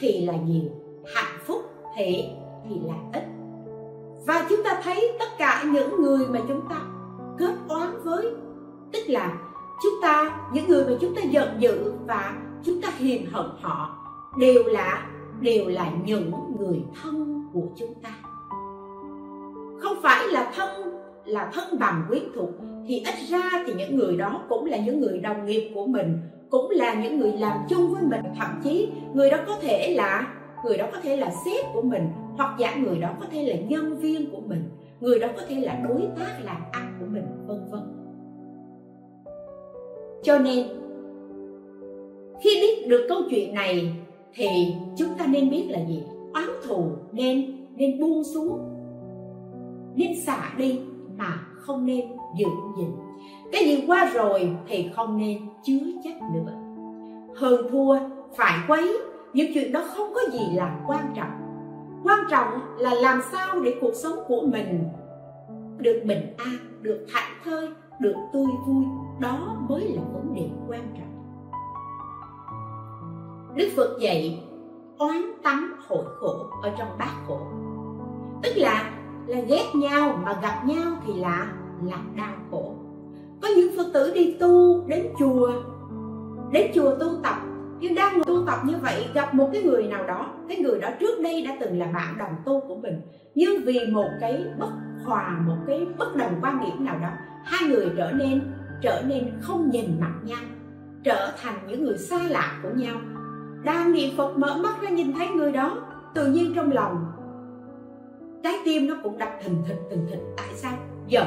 thì 0.00 0.26
là 0.26 0.34
nhiều, 0.46 0.70
hạnh 1.14 1.38
phúc 1.44 1.62
thì 1.96 2.24
thì 2.68 2.76
là 2.84 2.94
ít. 3.12 3.22
Và 4.26 4.46
chúng 4.48 4.60
ta 4.64 4.80
thấy 4.82 5.12
tất 5.18 5.28
cả 5.38 5.64
những 5.72 6.02
người 6.02 6.26
mà 6.28 6.40
chúng 6.48 6.60
ta 6.70 6.80
kết 7.38 7.54
oán 7.68 7.90
với, 8.04 8.26
tức 8.92 9.00
là 9.06 9.38
chúng 9.82 9.94
ta, 10.02 10.40
những 10.52 10.68
người 10.68 10.84
mà 10.84 10.92
chúng 11.00 11.14
ta 11.14 11.22
giận 11.22 11.48
dữ 11.58 11.92
và 12.06 12.36
chúng 12.64 12.82
ta 12.82 12.88
hiềm 12.98 13.20
hận 13.32 13.46
họ, 13.60 14.06
đều 14.38 14.64
là 14.64 15.06
đều 15.40 15.68
là 15.68 15.90
những 16.04 16.30
người 16.58 16.82
thân 17.02 17.44
của 17.54 17.66
chúng 17.76 17.94
ta 18.02 18.10
không 19.96 20.02
phải 20.02 20.28
là 20.28 20.52
thân 20.54 20.68
là 21.24 21.50
thân 21.54 21.78
bằng 21.78 22.04
quyến 22.08 22.22
thuộc, 22.34 22.50
thì 22.86 23.02
ít 23.06 23.14
ra 23.28 23.64
thì 23.66 23.72
những 23.78 23.96
người 23.96 24.16
đó 24.16 24.42
cũng 24.48 24.64
là 24.64 24.76
những 24.76 25.00
người 25.00 25.18
đồng 25.18 25.46
nghiệp 25.46 25.70
của 25.74 25.86
mình, 25.86 26.18
cũng 26.50 26.70
là 26.70 26.94
những 26.94 27.18
người 27.18 27.32
làm 27.32 27.58
chung 27.68 27.88
với 27.94 28.02
mình. 28.02 28.20
Thậm 28.38 28.60
chí, 28.64 28.88
người 29.14 29.30
đó 29.30 29.38
có 29.46 29.56
thể 29.60 29.94
là, 29.94 30.34
người 30.64 30.78
đó 30.78 30.86
có 30.92 30.98
thể 31.02 31.16
là 31.16 31.30
sếp 31.44 31.64
của 31.74 31.82
mình, 31.82 32.08
hoặc 32.36 32.56
giả 32.58 32.74
người 32.74 32.98
đó 32.98 33.08
có 33.20 33.26
thể 33.32 33.42
là 33.42 33.56
nhân 33.68 33.96
viên 33.96 34.30
của 34.30 34.40
mình, 34.46 34.62
người 35.00 35.18
đó 35.18 35.28
có 35.36 35.42
thể 35.48 35.60
là 35.60 35.80
đối 35.88 36.02
tác 36.18 36.44
làm 36.44 36.62
ăn 36.72 36.96
của 37.00 37.06
mình, 37.06 37.24
vân 37.46 37.60
vân. 37.70 37.80
Cho 40.22 40.38
nên, 40.38 40.66
khi 42.40 42.50
biết 42.60 42.88
được 42.88 43.06
câu 43.08 43.18
chuyện 43.30 43.54
này, 43.54 43.92
thì 44.34 44.74
chúng 44.96 45.08
ta 45.18 45.26
nên 45.26 45.50
biết 45.50 45.66
là 45.68 45.78
gì? 45.88 46.02
Oán 46.34 46.48
thù 46.68 46.86
nên 47.12 47.56
nên 47.76 48.00
buông 48.00 48.24
xuống 48.24 48.75
nên 49.96 50.20
xả 50.26 50.52
đi 50.56 50.80
mà 51.18 51.38
không 51.54 51.86
nên 51.86 52.04
giữ 52.38 52.46
gìn. 52.78 52.90
Cái 53.52 53.64
gì 53.64 53.84
qua 53.86 54.10
rồi 54.14 54.56
thì 54.68 54.90
không 54.96 55.18
nên 55.18 55.38
chứa 55.62 55.80
chấp 56.04 56.14
nữa. 56.34 56.52
Hơn 57.36 57.66
thua, 57.70 57.98
phải 58.36 58.58
quấy, 58.68 58.98
những 59.32 59.50
chuyện 59.54 59.72
đó 59.72 59.84
không 59.96 60.12
có 60.14 60.20
gì 60.32 60.46
là 60.54 60.80
quan 60.86 61.12
trọng. 61.14 61.30
Quan 62.04 62.18
trọng 62.30 62.48
là 62.78 62.94
làm 62.94 63.20
sao 63.32 63.60
để 63.60 63.74
cuộc 63.80 63.94
sống 63.94 64.18
của 64.28 64.42
mình 64.52 64.84
được 65.78 66.02
bình 66.06 66.34
an, 66.36 66.56
được 66.82 67.06
thảnh 67.12 67.32
thơi, 67.44 67.68
được 68.00 68.14
tươi 68.32 68.46
vui. 68.66 68.84
Đó 69.20 69.56
mới 69.68 69.88
là 69.88 70.02
vấn 70.12 70.34
đề 70.34 70.48
quan 70.68 70.82
trọng. 70.94 71.06
Đức 73.56 73.68
phật 73.76 73.98
dạy 74.00 74.42
oán 74.98 75.22
tắm 75.42 75.76
hội 75.88 76.04
khổ 76.16 76.34
ở 76.62 76.72
trong 76.78 76.88
bát 76.98 77.12
khổ. 77.26 77.38
Tức 78.42 78.52
là 78.56 78.92
là 79.26 79.40
ghét 79.40 79.64
nhau 79.74 80.20
mà 80.24 80.38
gặp 80.42 80.62
nhau 80.66 80.92
thì 81.06 81.12
là 81.14 81.52
là 81.82 81.98
đau 82.16 82.34
khổ. 82.50 82.74
Có 83.42 83.48
những 83.56 83.76
phật 83.76 83.86
tử 83.94 84.12
đi 84.14 84.36
tu, 84.40 84.84
đến 84.86 85.06
chùa 85.18 85.52
đến 86.52 86.70
chùa 86.74 86.94
tu 87.00 87.06
tập. 87.22 87.36
Nhưng 87.80 87.94
đang 87.94 88.24
tu 88.24 88.46
tập 88.46 88.58
như 88.64 88.74
vậy, 88.82 89.06
gặp 89.14 89.34
một 89.34 89.50
cái 89.52 89.62
người 89.62 89.86
nào 89.86 90.06
đó, 90.06 90.26
cái 90.48 90.58
người 90.58 90.80
đó 90.80 90.88
trước 91.00 91.20
đây 91.22 91.46
đã 91.46 91.56
từng 91.60 91.78
là 91.78 91.86
bạn 91.86 92.18
đồng 92.18 92.34
tu 92.44 92.60
của 92.68 92.76
mình. 92.76 93.00
Nhưng 93.34 93.64
vì 93.64 93.86
một 93.92 94.08
cái 94.20 94.44
bất 94.58 94.70
hòa, 95.04 95.40
một 95.46 95.56
cái 95.66 95.86
bất 95.98 96.16
đồng 96.16 96.32
quan 96.42 96.60
điểm 96.64 96.84
nào 96.84 96.98
đó, 96.98 97.08
hai 97.44 97.70
người 97.70 97.90
trở 97.96 98.12
nên 98.12 98.40
trở 98.82 99.02
nên 99.06 99.30
không 99.40 99.70
nhìn 99.70 100.00
mặt 100.00 100.12
nhau, 100.24 100.38
trở 101.04 101.32
thành 101.42 101.58
những 101.68 101.84
người 101.84 101.98
xa 101.98 102.18
lạ 102.28 102.60
của 102.62 102.70
nhau. 102.74 102.96
Đang 103.64 103.92
niệm 103.92 104.16
phật 104.16 104.38
mở 104.38 104.56
mắt 104.62 104.82
ra 104.82 104.90
nhìn 104.90 105.12
thấy 105.12 105.28
người 105.28 105.52
đó, 105.52 105.78
tự 106.14 106.26
nhiên 106.26 106.52
trong 106.54 106.72
lòng 106.72 107.05
trái 108.42 108.54
tim 108.64 108.86
nó 108.86 108.94
cũng 109.02 109.18
đập 109.18 109.30
thình 109.44 109.62
thịch 109.66 109.80
thình 109.90 110.06
thịch. 110.10 110.20
Tại 110.36 110.48
sao? 110.54 110.72
Giận 111.06 111.26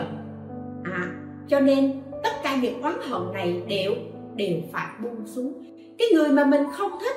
à 0.83 1.19
cho 1.49 1.59
nên 1.59 2.01
tất 2.23 2.29
cả 2.43 2.55
những 2.61 2.81
oán 2.81 2.93
hận 3.09 3.33
này 3.33 3.63
đều 3.67 3.93
đều 4.35 4.57
phải 4.73 4.87
buông 5.03 5.27
xuống. 5.27 5.63
Cái 5.97 6.07
người 6.13 6.29
mà 6.29 6.45
mình 6.45 6.63
không 6.73 6.91
thích, 7.01 7.15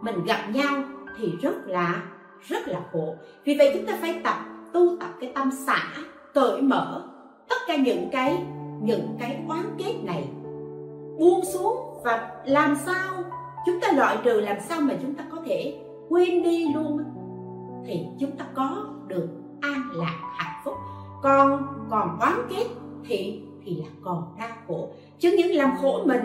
mình 0.00 0.24
gặp 0.24 0.48
nhau 0.52 0.82
thì 1.18 1.32
rất 1.42 1.54
là 1.66 2.02
rất 2.40 2.68
là 2.68 2.80
khổ. 2.92 3.14
Vì 3.44 3.56
vậy 3.58 3.70
chúng 3.74 3.86
ta 3.86 3.98
phải 4.00 4.20
tập, 4.24 4.36
tu 4.72 4.96
tập 5.00 5.10
cái 5.20 5.32
tâm 5.34 5.50
xả, 5.66 5.88
cởi 6.34 6.62
mở. 6.62 7.08
Tất 7.48 7.56
cả 7.66 7.76
những 7.76 8.08
cái 8.12 8.46
những 8.82 9.16
cái 9.20 9.40
oán 9.48 9.64
kết 9.78 9.94
này 10.02 10.28
buông 11.18 11.44
xuống 11.44 11.76
và 12.04 12.30
làm 12.44 12.76
sao 12.86 13.24
chúng 13.66 13.80
ta 13.80 13.92
loại 13.92 14.16
trừ, 14.24 14.40
làm 14.40 14.56
sao 14.68 14.80
mà 14.80 14.94
chúng 15.02 15.14
ta 15.14 15.24
có 15.30 15.38
thể 15.46 15.80
quên 16.08 16.42
đi 16.42 16.74
luôn? 16.74 17.04
Thì 17.86 18.06
chúng 18.20 18.30
ta 18.30 18.44
có 18.54 18.86
được 19.08 19.28
an 19.60 19.80
lạc 19.92 20.20
hạnh 20.36 20.62
phúc. 20.64 20.74
Con 21.22 21.66
còn 21.90 22.18
oán 22.20 22.34
kết 22.50 22.66
thì 23.04 23.40
thì 23.64 23.76
là 23.76 23.88
còn 24.02 24.22
đau 24.38 24.48
khổ. 24.66 24.88
Chứ 25.18 25.34
những 25.38 25.54
làm 25.56 25.70
khổ 25.80 26.04
mình 26.04 26.22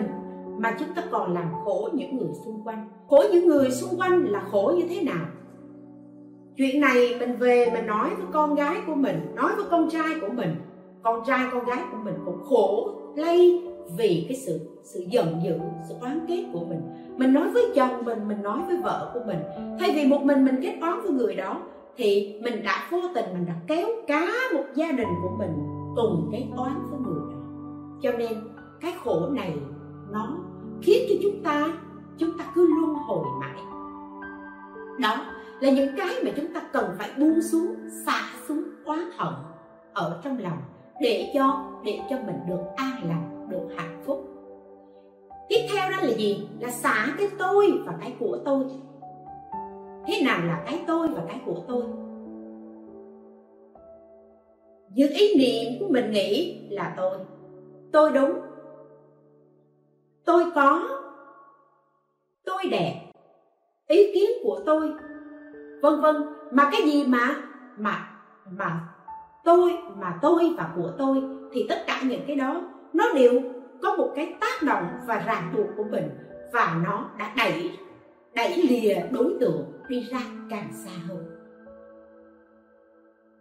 mà 0.58 0.76
chúng 0.78 0.88
ta 0.94 1.02
còn 1.10 1.34
làm 1.34 1.48
khổ 1.64 1.88
những 1.92 2.16
người 2.18 2.30
xung 2.44 2.64
quanh. 2.64 2.88
Khổ 3.08 3.24
những 3.32 3.46
người 3.46 3.70
xung 3.70 4.00
quanh 4.00 4.24
là 4.24 4.42
khổ 4.50 4.72
như 4.76 4.84
thế 4.88 5.02
nào? 5.02 5.26
Chuyện 6.56 6.80
này 6.80 7.16
mình 7.20 7.36
về 7.36 7.70
mình 7.72 7.86
nói 7.86 8.08
với 8.16 8.26
con 8.32 8.54
gái 8.54 8.76
của 8.86 8.94
mình, 8.94 9.32
nói 9.34 9.52
với 9.56 9.64
con 9.70 9.90
trai 9.90 10.20
của 10.20 10.32
mình. 10.34 10.54
Con 11.02 11.22
trai, 11.26 11.46
con 11.52 11.64
gái 11.64 11.78
của 11.92 11.98
mình 12.04 12.14
cũng 12.24 12.42
khổ 12.44 12.90
lây 13.16 13.62
vì 13.96 14.26
cái 14.28 14.36
sự 14.36 14.60
sự 14.82 15.04
giận 15.08 15.40
dữ, 15.44 15.58
sự 15.88 15.94
oán 16.00 16.26
kết 16.28 16.44
của 16.52 16.64
mình. 16.64 16.80
Mình 17.16 17.32
nói 17.32 17.50
với 17.50 17.64
chồng 17.74 18.04
mình 18.04 18.28
mình 18.28 18.42
nói 18.42 18.58
với 18.66 18.76
vợ 18.76 19.10
của 19.14 19.20
mình. 19.26 19.38
Thay 19.80 19.90
vì 19.94 20.06
một 20.06 20.22
mình 20.22 20.44
mình 20.44 20.56
kết 20.62 20.78
oán 20.80 21.00
với 21.02 21.10
người 21.10 21.34
đó 21.34 21.60
thì 21.96 22.34
mình 22.42 22.62
đã 22.62 22.88
vô 22.90 22.98
tình 23.14 23.24
mình 23.34 23.46
đã 23.46 23.54
kéo 23.66 23.88
cả 24.06 24.26
một 24.54 24.64
gia 24.74 24.92
đình 24.92 25.08
của 25.22 25.36
mình 25.38 25.52
cùng 25.96 26.28
cái 26.32 26.50
oán 26.56 26.72
với 26.90 27.00
người 27.00 27.20
đó. 27.30 27.38
Cho 28.02 28.12
nên 28.12 28.32
cái 28.80 28.94
khổ 29.04 29.28
này 29.30 29.56
nó 30.10 30.36
khiến 30.82 31.06
cho 31.08 31.14
chúng 31.22 31.42
ta 31.42 31.68
chúng 32.18 32.38
ta 32.38 32.44
cứ 32.54 32.66
luân 32.80 32.94
hồi 32.94 33.24
mãi. 33.40 33.62
Đó 34.98 35.24
là 35.60 35.70
những 35.70 35.96
cái 35.96 36.14
mà 36.24 36.30
chúng 36.36 36.54
ta 36.54 36.60
cần 36.72 36.84
phải 36.98 37.10
buông 37.18 37.42
xuống, 37.42 37.74
xả 38.06 38.22
xuống 38.48 38.62
oán 38.84 39.00
hận 39.16 39.34
ở 39.92 40.20
trong 40.24 40.38
lòng 40.38 40.58
để 41.00 41.30
cho 41.34 41.66
để 41.84 42.00
cho 42.10 42.16
mình 42.26 42.36
được 42.48 42.60
an 42.76 43.08
lành, 43.08 43.48
được 43.50 43.68
hạnh 43.76 44.02
phúc. 44.06 44.26
Tiếp 45.48 45.66
theo 45.72 45.90
đó 45.90 45.96
là 46.02 46.14
gì? 46.14 46.48
Là 46.60 46.70
xả 46.70 47.14
cái 47.18 47.28
tôi 47.38 47.82
và 47.86 47.94
cái 48.00 48.16
của 48.18 48.38
tôi 48.44 48.64
thế 50.10 50.22
nào 50.22 50.40
là 50.46 50.62
cái 50.66 50.84
tôi 50.86 51.08
và 51.08 51.22
cái 51.28 51.40
của 51.46 51.64
tôi? 51.68 51.82
Những 54.94 55.12
ý 55.12 55.34
niệm 55.38 55.80
của 55.80 55.86
mình 55.92 56.10
nghĩ 56.10 56.60
là 56.70 56.94
tôi. 56.96 57.18
Tôi 57.92 58.12
đúng. 58.12 58.32
Tôi 60.24 60.44
có. 60.54 60.88
Tôi 62.44 62.62
đẹp. 62.70 63.10
Ý 63.86 64.14
kiến 64.14 64.30
của 64.42 64.60
tôi. 64.66 64.92
Vân 65.82 66.00
vân. 66.00 66.16
Mà 66.50 66.68
cái 66.72 66.82
gì 66.82 67.04
mà 67.06 67.36
mà 67.76 68.08
mà 68.50 68.80
tôi 69.44 69.78
mà 69.96 70.18
tôi 70.22 70.54
và 70.58 70.70
của 70.76 70.92
tôi, 70.98 71.22
thì 71.52 71.66
tất 71.68 71.78
cả 71.86 72.00
những 72.04 72.20
cái 72.26 72.36
đó, 72.36 72.62
nó 72.92 73.12
đều 73.14 73.40
có 73.82 73.96
một 73.96 74.12
cái 74.16 74.34
tác 74.40 74.62
động 74.62 74.84
và 75.06 75.22
ràng 75.26 75.52
buộc 75.56 75.66
của 75.76 75.84
mình 75.90 76.10
và 76.52 76.80
nó 76.84 77.10
đã 77.18 77.34
đẩy 77.36 77.70
đẩy 78.34 78.62
lìa 78.68 78.94
đối 79.10 79.34
tượng 79.40 79.72
đi 79.88 80.08
ra 80.10 80.20
càng 80.50 80.70
xa 80.84 80.90
hơn. 81.08 81.24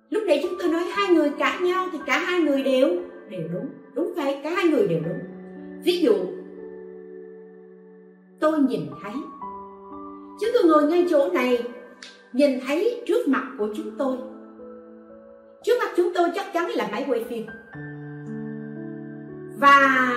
Lúc 0.10 0.24
đấy 0.28 0.40
chúng 0.44 0.54
tôi 0.60 0.68
nói 0.70 0.84
hai 0.84 1.16
người 1.16 1.32
cãi 1.40 1.62
nhau 1.62 1.88
thì 1.92 1.98
cả 2.06 2.20
hai 2.20 2.40
người 2.40 2.64
đều 2.64 2.88
đều 3.30 3.48
đúng 3.54 3.70
đúng 3.94 4.14
vậy, 4.16 4.40
cả 4.44 4.50
hai 4.50 4.66
người 4.66 4.88
đều 4.88 5.00
đúng. 5.00 5.20
Ví 5.84 6.00
dụ, 6.00 6.16
tôi 8.40 8.60
nhìn 8.60 8.82
thấy 9.04 9.14
chúng 10.40 10.50
tôi 10.54 10.64
ngồi 10.64 10.84
ngay 10.84 11.08
chỗ 11.10 11.30
này, 11.34 11.64
nhìn 12.34 12.60
thấy 12.68 13.04
trước 13.08 13.28
mặt 13.28 13.44
của 13.58 13.68
chúng 13.78 13.98
tôi. 13.98 14.18
Trước 15.64 15.74
mặt 15.80 15.92
chúng 15.98 16.12
tôi 16.16 16.30
chắc 16.36 16.54
chắn 16.54 16.70
là 16.70 16.90
máy 16.92 17.06
quay 17.08 17.24
phim. 17.24 17.46
Và 19.60 20.14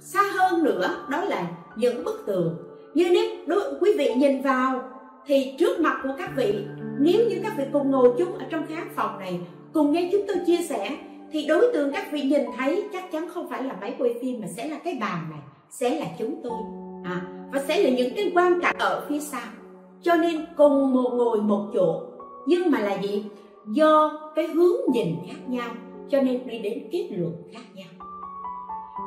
xa 0.00 0.22
hơn 0.22 0.64
nữa, 0.64 1.06
đó 1.10 1.24
là 1.24 1.50
những 1.76 2.04
bức 2.04 2.22
tường 2.26 2.67
như 2.94 3.08
nếu 3.12 3.24
đối, 3.46 3.60
quý 3.80 3.90
vị 3.98 4.14
nhìn 4.16 4.42
vào 4.42 4.82
thì 5.26 5.54
trước 5.58 5.80
mặt 5.80 6.00
của 6.02 6.14
các 6.18 6.30
vị 6.36 6.54
nếu 7.00 7.28
như 7.28 7.40
các 7.42 7.52
vị 7.58 7.64
cùng 7.72 7.90
ngồi 7.90 8.14
chung 8.18 8.38
ở 8.38 8.44
trong 8.50 8.66
khán 8.66 8.88
phòng 8.96 9.18
này 9.18 9.40
cùng 9.72 9.92
nghe 9.92 10.08
chúng 10.12 10.22
tôi 10.28 10.36
chia 10.46 10.62
sẻ 10.68 10.96
thì 11.32 11.46
đối 11.46 11.72
tượng 11.72 11.92
các 11.92 12.12
vị 12.12 12.22
nhìn 12.22 12.42
thấy 12.56 12.88
chắc 12.92 13.12
chắn 13.12 13.28
không 13.28 13.48
phải 13.50 13.62
là 13.62 13.76
máy 13.80 13.94
quay 13.98 14.14
phim 14.22 14.40
mà 14.40 14.46
sẽ 14.56 14.68
là 14.68 14.78
cái 14.84 14.96
bàn 15.00 15.26
này 15.30 15.40
sẽ 15.70 16.00
là 16.00 16.06
chúng 16.18 16.40
tôi. 16.42 16.58
À, 17.04 17.22
và 17.52 17.62
sẽ 17.68 17.82
là 17.82 17.90
những 17.90 18.14
cái 18.16 18.32
quan 18.34 18.60
trọng 18.62 18.76
ở 18.78 19.06
phía 19.08 19.20
sau. 19.20 19.50
Cho 20.02 20.14
nên 20.14 20.44
cùng 20.56 20.94
một 20.94 21.10
ngồi 21.14 21.40
một 21.40 21.70
chỗ. 21.74 22.02
Nhưng 22.46 22.70
mà 22.70 22.80
là 22.80 22.98
gì? 23.02 23.24
Do 23.66 24.20
cái 24.34 24.46
hướng 24.46 24.76
nhìn 24.92 25.16
khác 25.28 25.48
nhau 25.48 25.70
cho 26.10 26.20
nên 26.20 26.46
đi 26.46 26.58
đến 26.58 26.88
kết 26.92 27.08
luận 27.10 27.32
khác 27.52 27.62
nhau. 27.74 28.08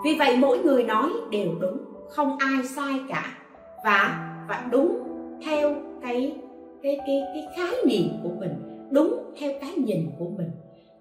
Vì 0.06 0.16
vậy 0.20 0.38
mỗi 0.38 0.60
người 0.60 0.84
nói 0.84 1.10
đều 1.30 1.50
đúng 1.60 1.78
không 2.10 2.38
ai 2.38 2.64
sai 2.76 3.00
cả 3.10 3.38
và 3.86 4.28
và 4.50 4.68
đúng 4.72 5.04
theo 5.46 5.76
cái 6.02 6.36
cái 6.84 6.98
cái 7.08 7.22
cái 7.34 7.44
khái 7.56 7.76
niệm 7.86 8.08
của 8.24 8.30
mình, 8.40 8.54
đúng 8.92 9.34
theo 9.40 9.52
cái 9.62 9.74
nhìn 9.78 10.10
của 10.20 10.30
mình. 10.38 10.52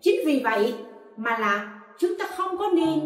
Chính 0.01 0.21
vì 0.27 0.41
vậy 0.45 0.75
mà 1.17 1.39
là 1.39 1.83
chúng 1.99 2.11
ta 2.19 2.25
không 2.37 2.59
có 2.59 2.71
nên 2.75 3.01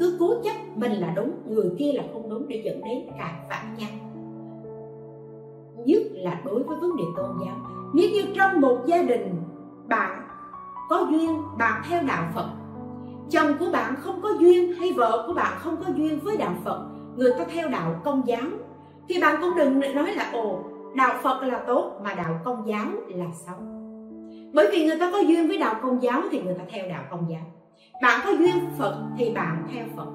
cứ 0.00 0.16
cố 0.20 0.34
chấp 0.44 0.54
mình 0.76 0.92
là 0.92 1.12
đúng, 1.16 1.30
người 1.46 1.70
kia 1.78 1.92
là 1.92 2.02
không 2.12 2.30
đúng 2.30 2.48
để 2.48 2.62
dẫn 2.64 2.80
đến 2.84 2.98
cãi 3.18 3.32
vã 3.50 3.62
nhau. 3.78 3.90
Nhất 5.86 6.02
là 6.12 6.40
đối 6.44 6.62
với 6.62 6.76
vấn 6.80 6.96
đề 6.96 7.04
tôn 7.16 7.30
giáo. 7.46 7.56
Nếu 7.94 8.10
như 8.10 8.22
trong 8.34 8.60
một 8.60 8.78
gia 8.86 9.02
đình 9.02 9.34
bạn 9.88 10.28
có 10.88 11.06
duyên, 11.10 11.42
bạn 11.58 11.82
theo 11.88 12.02
đạo 12.02 12.24
phật, 12.34 12.48
chồng 13.30 13.52
của 13.58 13.70
bạn 13.72 13.94
không 13.96 14.20
có 14.22 14.28
duyên 14.40 14.72
hay 14.72 14.92
vợ 14.92 15.24
của 15.26 15.34
bạn 15.34 15.52
không 15.58 15.76
có 15.76 15.92
duyên 15.96 16.18
với 16.22 16.36
đạo 16.36 16.54
phật, 16.64 16.86
người 17.16 17.32
ta 17.38 17.44
theo 17.44 17.68
đạo 17.68 18.00
công 18.04 18.22
giáo 18.26 18.46
thì 19.08 19.20
bạn 19.20 19.36
cũng 19.40 19.56
đừng 19.56 19.80
nói 19.94 20.14
là, 20.14 20.30
ồ, 20.32 20.58
đạo 20.94 21.14
phật 21.22 21.42
là 21.42 21.58
tốt 21.66 22.00
mà 22.04 22.14
đạo 22.14 22.40
công 22.44 22.68
giáo 22.68 22.86
là 23.08 23.26
xấu. 23.46 23.56
Bởi 24.52 24.68
vì 24.72 24.86
người 24.86 24.96
ta 25.00 25.10
có 25.12 25.18
duyên 25.18 25.48
với 25.48 25.58
đạo 25.58 25.74
công 25.82 26.02
giáo 26.02 26.22
thì 26.30 26.42
người 26.42 26.54
ta 26.54 26.64
theo 26.70 26.88
đạo 26.88 27.02
công 27.10 27.26
giáo. 27.30 27.40
Bạn 28.02 28.20
có 28.24 28.30
duyên 28.30 28.54
phật 28.78 28.96
thì 29.18 29.30
bạn 29.30 29.66
theo 29.72 29.84
phật. 29.96 30.06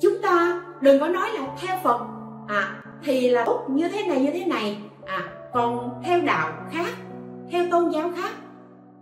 Chúng 0.00 0.12
ta 0.22 0.62
đừng 0.80 1.00
có 1.00 1.08
nói 1.08 1.28
là 1.34 1.56
theo 1.60 1.78
phật 1.82 2.00
à 2.48 2.82
thì 3.02 3.30
là 3.30 3.44
tốt 3.44 3.66
như 3.68 3.88
thế 3.88 4.06
này, 4.06 4.20
như 4.20 4.30
thế 4.32 4.44
này 4.44 4.78
à 5.06 5.28
còn 5.52 6.00
theo 6.04 6.20
đạo 6.20 6.52
khác, 6.70 6.90
theo 7.50 7.64
tôn 7.70 7.90
giáo 7.90 8.10
khác 8.16 8.30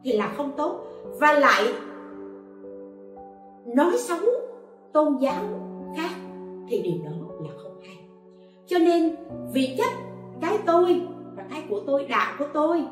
thì 0.05 0.13
là 0.13 0.33
không 0.37 0.53
tốt. 0.57 0.81
Và 1.21 1.33
lại, 1.33 1.63
nói 3.67 3.93
xấu 3.99 4.19
tôn 4.93 5.17
giáo 5.21 5.43
khác 5.97 6.11
thì 6.69 6.83
điều 6.83 7.05
đó 7.05 7.18
cho 8.69 8.79
nên, 8.79 9.15
vì 9.53 9.75
chất 9.79 9.93
cái 10.41 10.59
tôi 10.67 11.07
và 11.37 11.45
cái 11.51 11.65
của 11.69 11.81
tôi, 11.87 12.07
đạo 12.09 12.33
của 12.39 12.47
tôi 12.55 12.87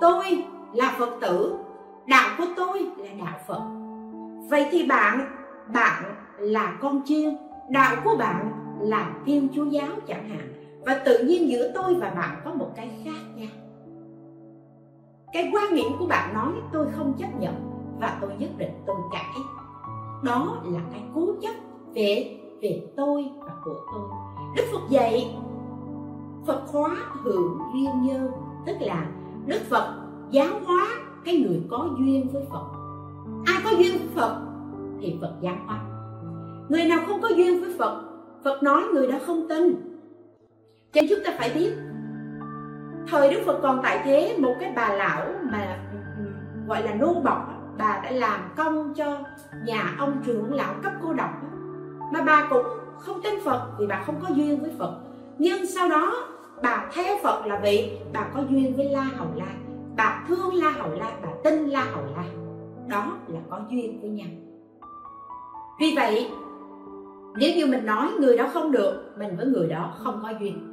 tôi 0.00 0.44
là 0.72 0.94
phật 0.98 1.18
tử, 1.20 1.56
đạo 2.06 2.30
của 2.38 2.46
tôi 2.56 2.90
là 2.96 3.24
đạo 3.24 3.38
phật. 3.48 3.62
Vậy 4.50 4.66
thì 4.70 4.86
bạn 4.86 5.36
bạn 5.74 6.02
là 6.38 6.78
con 6.80 7.02
chiên, 7.04 7.36
đạo 7.68 7.96
của 8.04 8.16
bạn 8.18 8.52
là 8.80 9.14
thiên 9.26 9.48
chúa 9.54 9.64
giáo 9.64 9.90
chẳng 10.06 10.28
hạn. 10.28 10.52
Và 10.86 11.00
tự 11.04 11.18
nhiên 11.18 11.48
giữa 11.48 11.72
tôi 11.74 11.94
và 11.94 12.10
bạn 12.10 12.40
có 12.44 12.54
một 12.54 12.68
cái 12.76 12.90
khác 13.04 13.20
nhau 13.34 13.48
cái 15.32 15.50
quan 15.52 15.74
niệm 15.74 15.92
của 15.98 16.06
bạn 16.06 16.34
nói, 16.34 16.52
tôi 16.72 16.86
không 16.92 17.14
chấp 17.18 17.28
nhận 17.38 17.54
và 18.00 18.18
tôi 18.20 18.30
nhất 18.38 18.50
định 18.58 18.72
tôi 18.86 18.96
cãi 19.12 19.34
đó 20.22 20.62
là 20.64 20.80
cái 20.90 21.02
cố 21.14 21.26
chấp 21.42 21.54
về 21.94 22.38
về 22.62 22.82
tôi 22.96 23.30
và 23.38 23.52
của 23.64 23.80
tôi 23.92 24.31
đức 24.56 24.64
phật 24.72 24.90
dạy, 24.90 25.36
phật 26.46 26.62
hóa 26.72 26.96
hưởng 27.22 27.58
duyên 27.74 28.02
nhân 28.02 28.30
tức 28.66 28.76
là 28.80 29.06
đức 29.46 29.60
phật 29.70 29.94
giáo 30.30 30.48
hóa 30.66 30.86
cái 31.24 31.36
người 31.36 31.62
có 31.70 31.88
duyên 31.98 32.28
với 32.32 32.42
phật. 32.50 32.66
Ai 33.46 33.62
có 33.64 33.70
duyên 33.70 33.98
với 33.98 34.08
phật 34.14 34.40
thì 35.00 35.18
phật 35.20 35.32
giáo 35.40 35.56
hóa. 35.66 35.78
Người 36.68 36.84
nào 36.84 36.98
không 37.06 37.22
có 37.22 37.28
duyên 37.28 37.60
với 37.60 37.74
phật 37.78 38.02
phật 38.44 38.62
nói 38.62 38.82
người 38.92 39.12
đó 39.12 39.18
không 39.26 39.48
tin. 39.48 39.74
Cho 40.92 41.00
nên 41.00 41.06
chúng 41.10 41.18
ta 41.24 41.32
phải 41.38 41.50
biết, 41.54 41.72
thời 43.08 43.34
đức 43.34 43.40
phật 43.46 43.58
còn 43.62 43.80
tại 43.82 44.00
thế, 44.04 44.36
một 44.38 44.54
cái 44.60 44.72
bà 44.76 44.88
lão 44.88 45.26
mà 45.52 45.78
ừ, 46.18 46.24
gọi 46.68 46.82
là 46.82 46.94
nô 46.94 47.14
bọc 47.24 47.52
bà 47.78 48.00
đã 48.04 48.10
làm 48.10 48.40
công 48.56 48.94
cho 48.94 49.18
nhà 49.64 49.94
ông 49.98 50.22
trưởng 50.24 50.54
lão 50.54 50.74
cấp 50.82 50.92
cô 51.02 51.12
độc 51.12 51.30
mà 52.12 52.22
bà 52.22 52.46
cũng 52.50 52.66
không 53.02 53.22
tin 53.22 53.40
phật 53.44 53.70
vì 53.78 53.86
bà 53.86 54.02
không 54.06 54.20
có 54.22 54.28
duyên 54.34 54.60
với 54.60 54.70
phật. 54.78 54.94
Nhưng 55.38 55.66
sau 55.66 55.88
đó, 55.88 56.28
bà 56.62 56.90
theo 56.94 57.16
phật 57.22 57.46
là 57.46 57.60
vì 57.62 57.98
bà 58.12 58.30
có 58.34 58.42
duyên 58.50 58.76
với 58.76 58.88
la 58.88 59.02
hầu 59.02 59.28
la. 59.34 59.54
Bà 59.96 60.24
thương 60.28 60.54
la 60.54 60.70
hầu 60.70 60.90
la, 60.90 61.12
bà 61.22 61.28
tin 61.44 61.66
la 61.66 61.84
hầu 61.84 62.04
la. 62.16 62.24
Đó 62.88 63.16
là 63.28 63.40
có 63.50 63.60
duyên 63.70 64.00
với 64.00 64.10
nhau. 64.10 64.28
Vì 65.80 65.92
vậy, 65.96 66.30
nếu 67.36 67.54
như 67.56 67.66
mình 67.66 67.86
nói 67.86 68.08
người 68.20 68.36
đó 68.36 68.46
không 68.52 68.72
được, 68.72 69.12
mình 69.18 69.36
với 69.36 69.46
người 69.46 69.68
đó 69.68 69.92
không 69.98 70.20
có 70.22 70.32
duyên. 70.40 70.68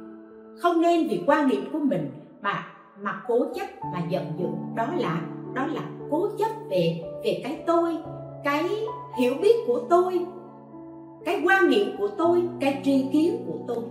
Không 0.62 0.80
nên 0.80 1.08
vì 1.08 1.22
quan 1.26 1.48
niệm 1.48 1.64
của 1.72 1.78
mình 1.78 2.10
mà 2.42 2.66
mà 3.00 3.22
cố 3.28 3.46
chấp 3.54 3.66
và 3.92 4.02
giận 4.08 4.24
dữ. 4.38 4.46
Đó 4.76 4.86
là 4.96 5.20
đó 5.54 5.66
là 5.66 5.82
cố 6.10 6.28
chấp 6.38 6.50
về 6.70 7.02
về 7.24 7.40
cái 7.44 7.62
tôi, 7.66 7.98
cái 8.44 8.86
hiểu 9.18 9.34
biết 9.42 9.54
của 9.66 9.80
tôi 9.90 10.26
cái 11.24 11.42
quan 11.46 11.70
niệm 11.70 11.88
của 11.98 12.08
tôi, 12.18 12.42
cái 12.60 12.80
tri 12.84 13.08
kiến 13.12 13.44
của 13.46 13.58
tôi. 13.68 13.84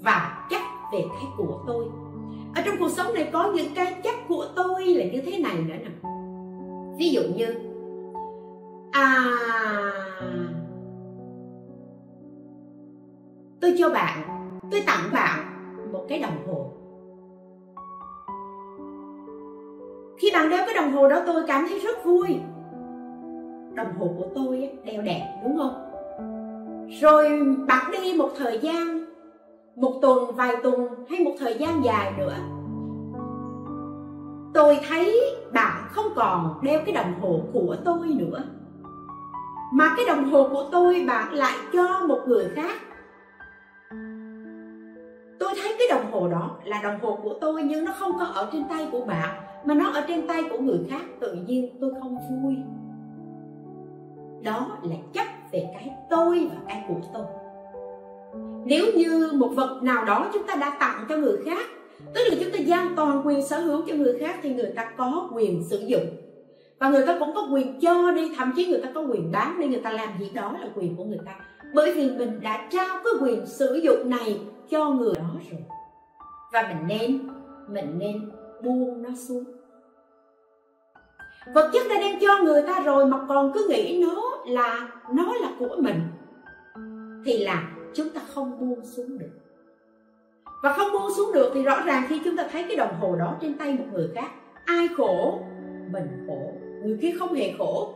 Và 0.00 0.46
chấp 0.50 0.62
về 0.92 1.04
cái 1.12 1.24
của 1.36 1.62
tôi. 1.66 1.84
Ở 2.54 2.62
trong 2.64 2.74
cuộc 2.78 2.90
sống 2.90 3.14
này 3.14 3.30
có 3.32 3.52
những 3.56 3.74
cái 3.74 4.00
chấp 4.04 4.14
của 4.28 4.46
tôi 4.56 4.84
là 4.84 5.04
như 5.04 5.20
thế 5.26 5.38
này 5.38 5.56
nữa 5.56 5.74
nè. 5.84 6.10
Ví 6.98 7.10
dụ 7.10 7.22
như 7.36 7.46
à 8.90 9.24
tôi 13.60 13.74
cho 13.78 13.90
bạn, 13.90 14.48
tôi 14.70 14.82
tặng 14.86 15.10
bạn 15.12 15.38
một 15.92 16.04
cái 16.08 16.18
đồng 16.18 16.46
hồ. 16.46 16.72
Khi 20.18 20.30
bạn 20.34 20.50
đeo 20.50 20.62
cái 20.66 20.74
đồng 20.74 20.92
hồ 20.92 21.08
đó, 21.08 21.22
tôi 21.26 21.42
cảm 21.46 21.66
thấy 21.68 21.78
rất 21.78 22.04
vui. 22.04 22.40
Đồng 23.74 23.92
hồ 23.98 24.08
của 24.18 24.26
tôi 24.34 24.70
đeo 24.84 25.02
đẹp, 25.02 25.40
đúng 25.44 25.58
không? 25.58 25.91
Rồi 27.00 27.42
bạn 27.68 27.90
đi 27.92 28.14
một 28.18 28.30
thời 28.36 28.58
gian, 28.58 29.04
một 29.76 29.98
tuần, 30.02 30.34
vài 30.36 30.56
tuần 30.62 30.88
hay 31.10 31.20
một 31.20 31.34
thời 31.38 31.54
gian 31.58 31.84
dài 31.84 32.12
nữa. 32.18 32.34
Tôi 34.54 34.78
thấy 34.88 35.20
bạn 35.52 35.88
không 35.90 36.06
còn 36.16 36.54
đeo 36.62 36.80
cái 36.86 36.94
đồng 36.94 37.20
hồ 37.20 37.40
của 37.52 37.76
tôi 37.84 38.08
nữa. 38.08 38.42
Mà 39.72 39.94
cái 39.96 40.06
đồng 40.06 40.24
hồ 40.24 40.48
của 40.52 40.68
tôi 40.72 41.04
bạn 41.08 41.32
lại 41.32 41.56
cho 41.72 42.06
một 42.06 42.20
người 42.26 42.48
khác. 42.54 42.76
Tôi 45.38 45.50
thấy 45.62 45.76
cái 45.78 45.88
đồng 45.90 46.12
hồ 46.12 46.28
đó 46.28 46.50
là 46.64 46.82
đồng 46.82 47.00
hồ 47.00 47.18
của 47.22 47.34
tôi 47.40 47.62
nhưng 47.62 47.84
nó 47.84 47.92
không 47.98 48.12
có 48.18 48.24
ở 48.24 48.48
trên 48.52 48.64
tay 48.68 48.88
của 48.92 49.04
bạn, 49.04 49.30
mà 49.64 49.74
nó 49.74 49.90
ở 49.90 50.04
trên 50.08 50.26
tay 50.26 50.42
của 50.50 50.58
người 50.58 50.80
khác, 50.90 51.02
tự 51.20 51.32
nhiên 51.32 51.78
tôi 51.80 51.90
không 52.00 52.18
vui. 52.42 52.56
Đó 54.42 54.78
là 54.82 54.96
chấp 55.12 55.26
về 55.52 55.70
cái 55.72 55.90
tôi 56.10 56.48
và 56.50 56.56
cái 56.68 56.84
của 56.88 57.00
tôi. 57.14 57.24
Nếu 58.64 58.86
như 58.94 59.30
một 59.34 59.48
vật 59.54 59.82
nào 59.82 60.04
đó 60.04 60.30
chúng 60.32 60.46
ta 60.46 60.54
đã 60.54 60.76
tặng 60.80 61.06
cho 61.08 61.16
người 61.16 61.36
khác, 61.44 61.66
tức 62.14 62.20
là 62.30 62.36
chúng 62.40 62.52
ta 62.52 62.58
giao 62.58 62.86
toàn 62.96 63.22
quyền 63.26 63.46
sở 63.46 63.58
hữu 63.58 63.82
cho 63.86 63.94
người 63.94 64.18
khác 64.18 64.38
thì 64.42 64.54
người 64.54 64.72
ta 64.76 64.92
có 64.96 65.28
quyền 65.34 65.64
sử 65.70 65.78
dụng. 65.78 66.06
Và 66.78 66.88
người 66.88 67.06
ta 67.06 67.16
cũng 67.18 67.34
có 67.34 67.48
quyền 67.52 67.80
cho 67.80 68.10
đi, 68.10 68.32
thậm 68.36 68.52
chí 68.56 68.66
người 68.66 68.80
ta 68.80 68.88
có 68.94 69.00
quyền 69.00 69.32
bán 69.32 69.60
đi, 69.60 69.68
người 69.68 69.80
ta 69.80 69.90
làm 69.90 70.08
gì 70.18 70.30
đó 70.34 70.56
là 70.60 70.68
quyền 70.74 70.96
của 70.96 71.04
người 71.04 71.20
ta. 71.26 71.32
Bởi 71.74 71.94
vì 71.94 72.10
mình 72.10 72.40
đã 72.40 72.68
trao 72.70 72.98
cái 73.04 73.12
quyền 73.20 73.46
sử 73.46 73.74
dụng 73.74 74.10
này 74.10 74.40
cho 74.70 74.90
người 74.90 75.14
đó 75.14 75.30
rồi. 75.50 75.64
Và 76.52 76.62
mình 76.62 76.88
nên 76.88 77.28
mình 77.68 77.98
nên 77.98 78.30
buông 78.62 79.02
nó 79.02 79.10
xuống. 79.28 79.44
Vật 81.54 81.70
chất 81.72 81.82
đã 81.90 81.96
đem 82.00 82.18
cho 82.20 82.42
người 82.42 82.62
ta 82.62 82.80
rồi 82.80 83.06
mà 83.06 83.18
còn 83.28 83.52
cứ 83.54 83.66
nghĩ 83.68 84.02
nó 84.02 84.31
là 84.46 84.88
nó 85.14 85.34
là 85.40 85.48
của 85.58 85.76
mình, 85.78 86.00
thì 87.24 87.44
là 87.44 87.68
chúng 87.94 88.08
ta 88.08 88.20
không 88.34 88.60
buông 88.60 88.84
xuống 88.84 89.18
được. 89.18 89.30
Và 90.62 90.72
không 90.72 90.92
buông 90.92 91.10
xuống 91.16 91.32
được 91.32 91.50
thì 91.54 91.62
rõ 91.62 91.82
ràng 91.86 92.04
khi 92.08 92.20
chúng 92.24 92.36
ta 92.36 92.48
thấy 92.52 92.64
cái 92.68 92.76
đồng 92.76 92.94
hồ 93.00 93.16
đó 93.16 93.36
trên 93.40 93.58
tay 93.58 93.72
một 93.72 93.84
người 93.92 94.08
khác, 94.14 94.30
ai 94.64 94.88
khổ? 94.96 95.40
Mình 95.92 96.24
khổ. 96.26 96.52
Người 96.84 96.98
kia 97.02 97.12
không 97.18 97.34
hề 97.34 97.52
khổ. 97.58 97.94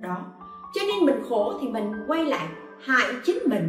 Đó. 0.00 0.16
Cho 0.74 0.80
nên 0.86 1.06
mình 1.06 1.22
khổ 1.28 1.58
thì 1.60 1.68
mình 1.68 1.92
quay 2.06 2.24
lại 2.24 2.48
hại 2.80 3.06
chính 3.24 3.38
mình, 3.46 3.68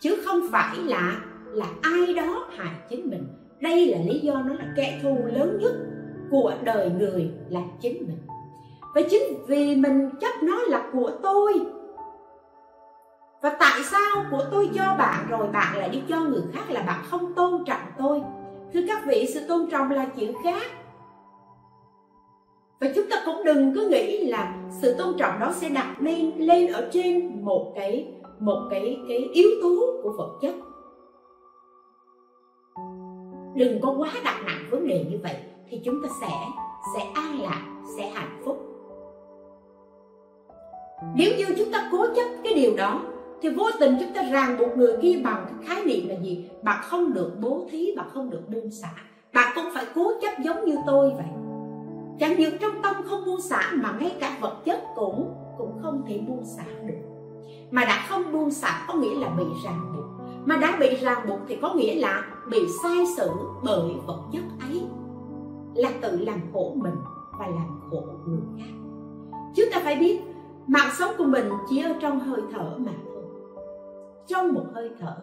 chứ 0.00 0.22
không 0.24 0.40
phải 0.50 0.76
là 0.84 1.20
là 1.46 1.66
ai 1.82 2.14
đó 2.14 2.48
hại 2.56 2.74
chính 2.90 3.10
mình. 3.10 3.26
Đây 3.60 3.86
là 3.86 3.98
lý 3.98 4.18
do 4.18 4.34
nó 4.34 4.54
là 4.54 4.72
kẻ 4.76 5.00
thù 5.02 5.18
lớn 5.32 5.58
nhất 5.60 5.72
của 6.30 6.54
đời 6.64 6.90
người 6.90 7.30
là 7.48 7.60
chính 7.80 8.06
mình 8.06 8.18
và 8.96 9.02
chính 9.10 9.22
vì 9.46 9.76
mình 9.76 10.10
chấp 10.20 10.42
nó 10.42 10.62
là 10.62 10.90
của 10.92 11.10
tôi. 11.22 11.60
Và 13.42 13.56
tại 13.60 13.80
sao 13.82 14.24
của 14.30 14.42
tôi 14.50 14.70
cho 14.74 14.94
bạn 14.98 15.26
rồi, 15.28 15.48
bạn 15.52 15.76
lại 15.76 15.88
đi 15.88 16.02
cho 16.08 16.20
người 16.20 16.42
khác 16.52 16.64
là 16.68 16.82
bạn 16.82 17.04
không 17.06 17.34
tôn 17.34 17.64
trọng 17.64 17.80
tôi? 17.98 18.22
Thưa 18.72 18.80
các 18.88 19.02
vị, 19.06 19.26
sự 19.34 19.40
tôn 19.48 19.70
trọng 19.70 19.90
là 19.90 20.06
chuyện 20.16 20.32
khác. 20.44 20.62
Và 22.80 22.86
chúng 22.94 23.04
ta 23.10 23.22
cũng 23.26 23.44
đừng 23.44 23.74
cứ 23.74 23.88
nghĩ 23.88 24.26
là 24.26 24.54
sự 24.70 24.94
tôn 24.98 25.14
trọng 25.18 25.40
đó 25.40 25.52
sẽ 25.52 25.68
đặt 25.68 25.96
lên 26.00 26.32
lên 26.36 26.72
ở 26.72 26.88
trên 26.92 27.44
một 27.44 27.72
cái 27.76 28.14
một 28.40 28.68
cái 28.70 29.00
cái 29.08 29.18
yếu 29.18 29.48
tố 29.62 30.00
của 30.02 30.12
vật 30.18 30.38
chất. 30.40 30.54
Đừng 33.54 33.80
có 33.82 33.94
quá 33.98 34.10
đặt 34.24 34.36
nặng 34.46 34.66
vấn 34.70 34.86
đề 34.86 35.06
như 35.10 35.18
vậy 35.22 35.36
thì 35.70 35.80
chúng 35.84 36.02
ta 36.02 36.08
sẽ 36.20 36.30
sẽ 36.94 37.06
an 37.14 37.40
lạc, 37.42 37.82
sẽ 37.96 38.10
hạnh 38.10 38.42
phúc 38.44 38.75
nếu 41.14 41.32
như 41.36 41.44
chúng 41.58 41.72
ta 41.72 41.88
cố 41.92 42.06
chấp 42.16 42.24
cái 42.44 42.54
điều 42.54 42.76
đó, 42.76 43.02
thì 43.42 43.48
vô 43.48 43.64
tình 43.80 43.96
chúng 44.00 44.14
ta 44.14 44.22
ràng 44.22 44.58
buộc 44.58 44.76
người 44.76 44.96
kia 45.02 45.20
bằng 45.24 45.46
cái 45.46 45.66
khái 45.68 45.84
niệm 45.84 46.08
là 46.08 46.14
gì? 46.22 46.50
Bạn 46.62 46.80
không 46.82 47.12
được 47.12 47.32
bố 47.40 47.66
thí 47.70 47.94
bạn 47.96 48.06
không 48.14 48.30
được 48.30 48.42
buông 48.48 48.70
xả. 48.70 48.90
Bạn 49.34 49.52
cũng 49.54 49.64
phải 49.74 49.84
cố 49.94 50.12
chấp 50.22 50.42
giống 50.44 50.64
như 50.64 50.76
tôi 50.86 51.10
vậy. 51.10 51.26
Chẳng 52.18 52.36
những 52.38 52.58
trong 52.58 52.82
tâm 52.82 52.94
không 53.04 53.24
buông 53.26 53.40
xả, 53.40 53.72
mà 53.72 53.96
ngay 54.00 54.16
cả 54.20 54.38
vật 54.40 54.56
chất 54.64 54.80
cũng 54.94 55.34
cũng 55.58 55.78
không 55.82 56.04
thể 56.08 56.18
buông 56.28 56.44
xả 56.56 56.64
được. 56.86 56.94
Mà 57.70 57.84
đã 57.84 58.06
không 58.08 58.32
buông 58.32 58.50
xả 58.50 58.84
có 58.88 58.94
nghĩa 58.94 59.14
là 59.14 59.28
bị 59.28 59.44
ràng 59.64 59.92
buộc. 59.96 60.04
Mà 60.44 60.56
đã 60.56 60.76
bị 60.80 60.96
ràng 60.96 61.28
buộc 61.28 61.38
thì 61.48 61.56
có 61.62 61.74
nghĩa 61.74 61.94
là 61.94 62.24
bị 62.50 62.58
sai 62.82 63.04
sự 63.16 63.30
bởi 63.64 63.90
vật 64.06 64.20
chất 64.32 64.42
ấy. 64.70 64.82
Là 65.74 65.90
tự 66.00 66.18
làm 66.18 66.40
khổ 66.52 66.72
mình 66.76 66.94
và 67.38 67.46
làm 67.46 67.80
khổ 67.90 68.02
người 68.26 68.40
khác. 68.58 68.72
Chúng 69.56 69.66
ta 69.72 69.80
phải 69.84 69.96
biết 69.96 70.20
mạng 70.66 70.90
sống 70.98 71.10
của 71.18 71.24
mình 71.24 71.50
chỉ 71.68 71.82
ở 71.82 71.92
trong 72.00 72.20
hơi 72.20 72.40
thở 72.52 72.76
mà 72.78 72.92
thôi. 73.04 73.22
Trong 74.26 74.52
một 74.52 74.64
hơi 74.74 74.90
thở 75.00 75.16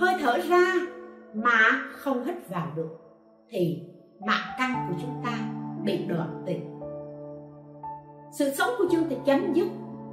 hơi 0.00 0.14
thở 0.20 0.38
ra 0.48 0.74
mà 1.34 1.80
không 1.92 2.24
hít 2.24 2.50
vào 2.50 2.66
được, 2.76 2.98
thì 3.50 3.82
mạng 4.26 4.54
căn 4.58 4.86
của 4.88 4.94
chúng 5.02 5.22
ta 5.24 5.32
bị 5.84 6.04
đoạn 6.08 6.42
tuyệt 6.46 6.60
sự 8.32 8.50
sống 8.50 8.70
của 8.78 8.84
chúng 8.90 9.04
ta 9.04 9.16
chấm 9.24 9.52
dứt, 9.54 9.66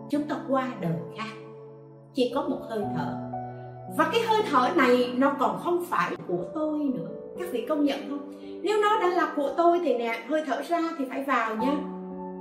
chúng 0.10 0.24
ta 0.24 0.36
qua 0.50 0.68
đời 0.82 0.96
khác. 1.18 1.34
Chỉ 2.14 2.32
có 2.36 2.42
một 2.42 2.60
hơi 2.70 2.86
thở. 2.96 3.16
Và 3.98 4.10
cái 4.12 4.22
hơi 4.22 4.44
thở 4.52 4.70
này 4.76 5.14
nó 5.18 5.36
còn 5.40 5.58
không 5.64 5.86
phải 5.90 6.16
của 6.28 6.44
tôi 6.54 6.80
nữa. 6.80 7.10
Các 7.40 7.48
vị 7.52 7.66
công 7.70 7.84
nhận 7.84 8.00
không? 8.10 8.32
Nếu 8.64 8.82
nó 8.82 9.00
đã 9.02 9.08
là 9.08 9.34
của 9.36 9.54
tôi 9.58 9.80
thì 9.84 9.98
nè, 9.98 10.26
hơi 10.30 10.44
thở 10.46 10.62
ra 10.62 10.82
thì 10.98 11.06
phải 11.10 11.24
vào 11.24 11.56
nha 11.56 11.78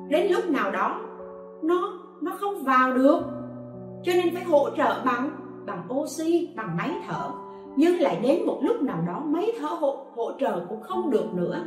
đến 0.09 0.33
lúc 0.33 0.51
nào 0.51 0.71
đó, 0.71 1.01
nó 1.63 1.93
nó 2.21 2.33
không 2.41 2.65
vào 2.65 2.95
được. 2.95 3.21
Cho 4.03 4.13
nên 4.13 4.35
phải 4.35 4.45
hỗ 4.45 4.71
trợ 4.77 5.03
bằng 5.05 5.31
bằng 5.67 5.89
oxy 5.93 6.55
bằng 6.57 6.77
máy 6.77 6.91
thở. 7.07 7.31
Nhưng 7.77 8.01
lại 8.01 8.21
đến 8.23 8.47
một 8.47 8.59
lúc 8.63 8.83
nào 8.83 8.99
đó 9.07 9.23
máy 9.25 9.53
thở 9.61 9.69
hỗ, 9.69 10.07
hỗ 10.17 10.33
trợ 10.41 10.67
cũng 10.69 10.83
không 10.83 11.11
được 11.11 11.35
nữa. 11.35 11.65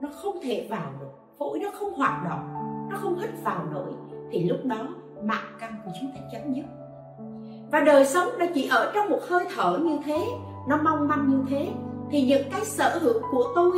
Nó 0.00 0.08
không 0.22 0.36
thể 0.42 0.66
vào 0.70 0.92
được. 1.00 1.06
Phổi 1.38 1.58
nó 1.58 1.70
không 1.74 1.94
hoạt 1.94 2.24
động. 2.24 2.48
Nó 2.90 2.96
không 2.96 3.18
hít 3.18 3.30
vào 3.44 3.64
nổi. 3.72 3.92
Thì 4.30 4.44
lúc 4.44 4.58
đó 4.64 4.88
mạng 5.22 5.56
căn 5.60 5.72
của 5.84 5.90
chúng 6.00 6.10
ta 6.14 6.20
chấm 6.32 6.54
dứt. 6.54 6.64
Và 7.72 7.80
đời 7.80 8.04
sống 8.04 8.28
nó 8.38 8.46
chỉ 8.54 8.68
ở 8.68 8.92
trong 8.94 9.08
một 9.10 9.20
hơi 9.28 9.44
thở 9.56 9.78
như 9.82 9.98
thế. 10.04 10.26
Nó 10.68 10.78
mong 10.84 11.08
manh 11.08 11.30
như 11.30 11.44
thế. 11.48 11.68
Thì 12.10 12.26
những 12.26 12.42
cái 12.50 12.64
sở 12.64 12.98
hữu 13.02 13.20
của 13.30 13.52
tôi 13.54 13.72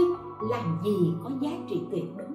làm 0.50 0.78
gì 0.84 1.12
có 1.24 1.30
giá 1.40 1.50
trị 1.68 1.80
tuyệt 1.90 2.04
đối? 2.18 2.27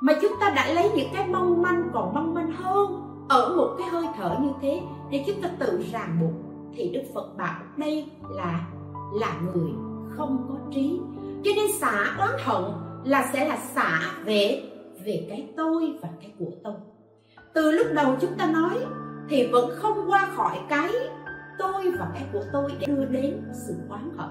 Mà 0.00 0.12
chúng 0.22 0.32
ta 0.40 0.50
đã 0.50 0.72
lấy 0.72 0.90
những 0.96 1.08
cái 1.14 1.28
mong 1.28 1.62
manh 1.62 1.90
còn 1.92 2.14
mong 2.14 2.34
manh 2.34 2.52
hơn 2.52 3.02
ở 3.28 3.56
một 3.56 3.74
cái 3.78 3.88
hơi 3.88 4.06
thở 4.16 4.36
như 4.40 4.50
thế 4.60 4.80
để 5.10 5.24
chúng 5.26 5.42
ta 5.42 5.48
tự 5.58 5.84
ràng 5.92 6.18
buộc. 6.20 6.32
Thì 6.74 6.90
đức 6.94 7.02
phật 7.14 7.36
bảo 7.36 7.62
đây 7.76 8.10
là 8.30 8.66
là 9.12 9.40
người 9.40 9.70
không 10.16 10.46
có 10.48 10.54
trí. 10.74 11.00
Cho 11.44 11.50
nên 11.56 11.72
xả 11.80 12.16
oán 12.18 12.30
hận 12.44 12.62
là 13.04 13.30
sẽ 13.32 13.48
là 13.48 13.56
xả 13.56 14.00
về 14.24 14.62
về 15.04 15.26
cái 15.28 15.48
tôi 15.56 15.98
và 16.02 16.08
cái 16.20 16.32
của 16.38 16.50
tôi. 16.64 16.74
Từ 17.54 17.70
lúc 17.70 17.86
đầu 17.94 18.16
chúng 18.20 18.34
ta 18.38 18.46
nói 18.46 18.78
thì 19.28 19.46
vẫn 19.52 19.70
không 19.76 20.10
qua 20.10 20.28
khỏi 20.36 20.58
cái 20.68 20.90
tôi 21.58 21.90
và 21.98 22.10
cái 22.14 22.26
của 22.32 22.42
tôi 22.52 22.72
để 22.78 22.86
đưa 22.86 23.04
đến 23.04 23.42
sự 23.66 23.74
oán 23.88 24.10
hận. 24.16 24.28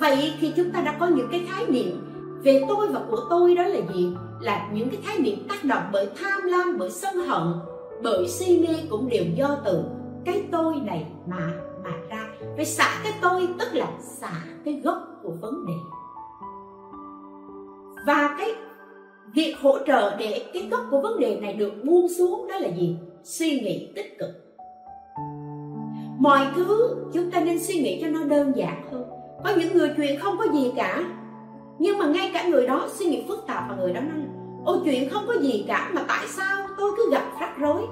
Vậy 0.00 0.34
thì 0.40 0.52
chúng 0.56 0.70
ta 0.70 0.80
đã 0.80 0.96
có 1.00 1.06
những 1.06 1.28
cái 1.30 1.46
khái 1.50 1.66
niệm 1.66 2.13
về 2.44 2.64
tôi 2.68 2.88
và 2.88 3.00
của 3.10 3.20
tôi 3.30 3.54
đó 3.54 3.62
là 3.62 3.80
gì? 3.94 4.12
Là 4.40 4.68
những 4.72 4.88
cái 4.90 5.00
khái 5.04 5.18
niệm 5.18 5.48
tác 5.48 5.64
động 5.64 5.82
bởi 5.92 6.08
tham 6.16 6.42
lam, 6.42 6.76
bởi 6.78 6.90
sân 6.90 7.16
hận, 7.16 7.42
bởi 8.02 8.28
si 8.28 8.66
mê 8.68 8.74
cũng 8.90 9.08
đều 9.08 9.24
do 9.34 9.58
từ 9.64 9.84
cái 10.24 10.44
tôi 10.52 10.74
này 10.76 11.06
mà 11.26 11.52
mà 11.84 11.90
ra. 12.10 12.28
Phải 12.56 12.64
xả 12.64 13.00
cái 13.04 13.12
tôi, 13.22 13.48
tức 13.58 13.68
là 13.72 13.92
xả 14.00 14.42
cái 14.64 14.80
gốc 14.84 14.98
của 15.22 15.32
vấn 15.40 15.66
đề. 15.66 15.72
Và 18.06 18.36
cái 18.38 18.54
việc 19.34 19.54
hỗ 19.62 19.78
trợ 19.86 20.16
để 20.18 20.44
cái 20.52 20.68
gốc 20.70 20.80
của 20.90 21.00
vấn 21.00 21.20
đề 21.20 21.40
này 21.40 21.52
được 21.52 21.72
buông 21.84 22.08
xuống 22.18 22.48
đó 22.48 22.58
là 22.58 22.68
gì? 22.68 22.96
Suy 23.24 23.60
nghĩ 23.60 23.92
tích 23.96 24.18
cực. 24.18 24.30
Mọi 26.18 26.46
thứ 26.56 26.96
chúng 27.12 27.30
ta 27.30 27.40
nên 27.40 27.58
suy 27.58 27.74
nghĩ 27.74 27.98
cho 28.02 28.08
nó 28.08 28.22
đơn 28.24 28.52
giản 28.56 28.82
hơn 28.92 29.04
có 29.44 29.50
những 29.56 29.72
người 29.74 29.90
chuyện 29.96 30.20
không 30.20 30.38
có 30.38 30.44
gì 30.52 30.72
cả 30.76 31.04
nhưng 31.78 31.98
mà 31.98 32.06
ngay 32.06 32.30
cả 32.34 32.48
người 32.48 32.66
đó 32.66 32.88
suy 32.92 33.06
nghĩ 33.06 33.24
phức 33.28 33.44
tạp 33.46 33.64
và 33.68 33.76
người 33.76 33.92
đó 33.92 34.00
nói 34.00 34.26
ôi 34.64 34.78
chuyện 34.84 35.10
không 35.10 35.24
có 35.26 35.34
gì 35.40 35.64
cả, 35.68 35.90
mà 35.94 36.04
tại 36.08 36.26
sao 36.28 36.66
tôi 36.78 36.90
cứ 36.96 37.10
gặp 37.12 37.24
rắc 37.40 37.58
rối? 37.58 37.82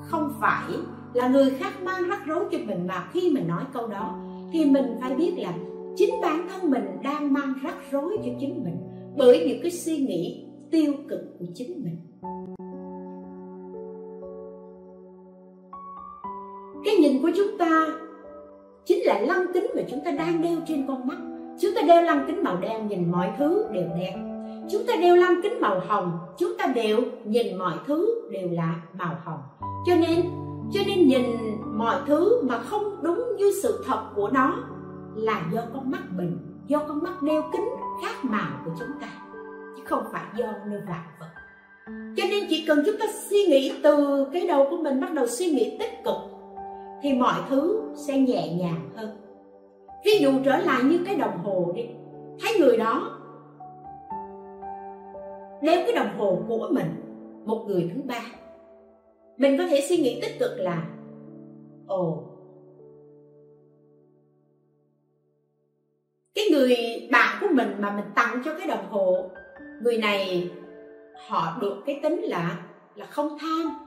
Không 0.00 0.32
phải 0.40 0.72
là 1.14 1.28
người 1.28 1.50
khác 1.50 1.82
mang 1.82 2.08
rắc 2.08 2.26
rối 2.26 2.44
cho 2.50 2.58
mình 2.66 2.86
mà 2.86 3.08
khi 3.12 3.30
mình 3.34 3.48
nói 3.48 3.62
câu 3.72 3.86
đó, 3.86 4.18
thì 4.52 4.64
mình 4.64 4.96
phải 5.00 5.14
biết 5.14 5.34
là 5.36 5.52
chính 5.96 6.14
bản 6.22 6.48
thân 6.48 6.70
mình 6.70 6.84
đang 7.02 7.32
mang 7.32 7.54
rắc 7.62 7.74
rối 7.90 8.16
cho 8.16 8.30
chính 8.40 8.64
mình 8.64 8.76
bởi 9.16 9.44
những 9.48 9.62
cái 9.62 9.70
suy 9.70 9.96
nghĩ 9.96 10.44
tiêu 10.70 10.92
cực 11.08 11.20
của 11.38 11.46
chính 11.54 11.84
mình. 11.84 11.96
Cái 16.84 16.96
nhìn 16.96 17.22
của 17.22 17.30
chúng 17.36 17.58
ta 17.58 17.86
chính 18.84 18.98
là 19.04 19.20
lăng 19.20 19.46
kính 19.54 19.66
mà 19.76 19.82
chúng 19.90 20.00
ta 20.04 20.10
đang 20.10 20.42
đeo 20.42 20.56
trên 20.68 20.86
con 20.88 21.06
mắt 21.06 21.18
chúng 21.60 21.74
ta 21.74 21.82
đeo 21.82 22.02
lăng 22.02 22.24
kính 22.26 22.42
màu 22.42 22.56
đen 22.56 22.88
nhìn 22.88 23.10
mọi 23.10 23.30
thứ 23.38 23.66
đều 23.72 23.88
đen 23.98 24.28
chúng 24.70 24.86
ta 24.86 24.94
đeo 25.00 25.16
lăng 25.16 25.42
kính 25.42 25.60
màu 25.60 25.80
hồng, 25.88 26.18
chúng 26.38 26.52
ta 26.58 26.66
đều 26.66 26.98
nhìn 27.24 27.56
mọi 27.56 27.74
thứ 27.86 28.28
đều 28.30 28.48
là 28.50 28.74
màu 28.98 29.16
hồng. 29.24 29.40
Cho 29.86 29.94
nên 29.94 30.30
cho 30.72 30.80
nên 30.86 31.08
nhìn 31.08 31.22
mọi 31.74 31.96
thứ 32.06 32.42
mà 32.42 32.58
không 32.58 33.02
đúng 33.02 33.36
như 33.36 33.52
sự 33.62 33.84
thật 33.86 34.02
của 34.14 34.28
nó 34.28 34.56
là 35.14 35.42
do 35.52 35.60
con 35.74 35.90
mắt 35.90 36.02
mình 36.16 36.38
do 36.66 36.78
con 36.78 37.02
mắt 37.02 37.22
đeo 37.22 37.42
kính 37.52 37.68
khác 38.02 38.14
màu 38.22 38.50
của 38.64 38.70
chúng 38.78 39.00
ta, 39.00 39.08
chứ 39.76 39.82
không 39.84 40.04
phải 40.12 40.24
do 40.36 40.46
nơi 40.66 40.80
vạn 40.88 41.04
vật. 41.20 41.26
Cho 42.16 42.24
nên 42.30 42.44
chỉ 42.50 42.64
cần 42.66 42.82
chúng 42.86 42.96
ta 42.98 43.06
suy 43.30 43.44
nghĩ 43.44 43.72
từ 43.82 44.26
cái 44.32 44.46
đầu 44.46 44.66
của 44.70 44.76
mình 44.76 45.00
bắt 45.00 45.12
đầu 45.14 45.26
suy 45.26 45.46
nghĩ 45.46 45.76
tích 45.78 46.04
cực, 46.04 46.16
thì 47.02 47.12
mọi 47.12 47.40
thứ 47.48 47.80
sẽ 47.94 48.18
nhẹ 48.18 48.52
nhàng 48.52 48.90
hơn 48.96 49.27
ví 50.04 50.18
dụ 50.20 50.30
trở 50.44 50.56
lại 50.56 50.84
như 50.84 51.00
cái 51.06 51.16
đồng 51.16 51.38
hồ 51.38 51.72
đi. 51.76 51.86
Thấy 52.40 52.60
người 52.60 52.76
đó 52.76 53.18
đeo 55.62 55.82
cái 55.86 55.92
đồng 55.92 56.18
hồ 56.18 56.42
của 56.48 56.68
mình, 56.70 56.86
một 57.44 57.64
người 57.68 57.90
thứ 57.94 58.02
ba. 58.04 58.20
Mình 59.36 59.58
có 59.58 59.64
thể 59.66 59.80
suy 59.88 59.96
nghĩ 59.96 60.20
tích 60.22 60.38
cực 60.38 60.58
là, 60.58 60.82
ồ, 61.86 62.24
cái 66.34 66.44
người 66.50 66.76
bạn 67.12 67.38
của 67.40 67.48
mình 67.52 67.74
mà 67.78 67.90
mình 67.90 68.04
tặng 68.14 68.42
cho 68.44 68.54
cái 68.58 68.68
đồng 68.68 68.88
hồ, 68.90 69.30
người 69.82 69.98
này 69.98 70.50
họ 71.28 71.58
được 71.60 71.82
cái 71.86 72.00
tính 72.02 72.20
là 72.20 72.64
là 72.94 73.06
không 73.06 73.38
tham. 73.40 73.86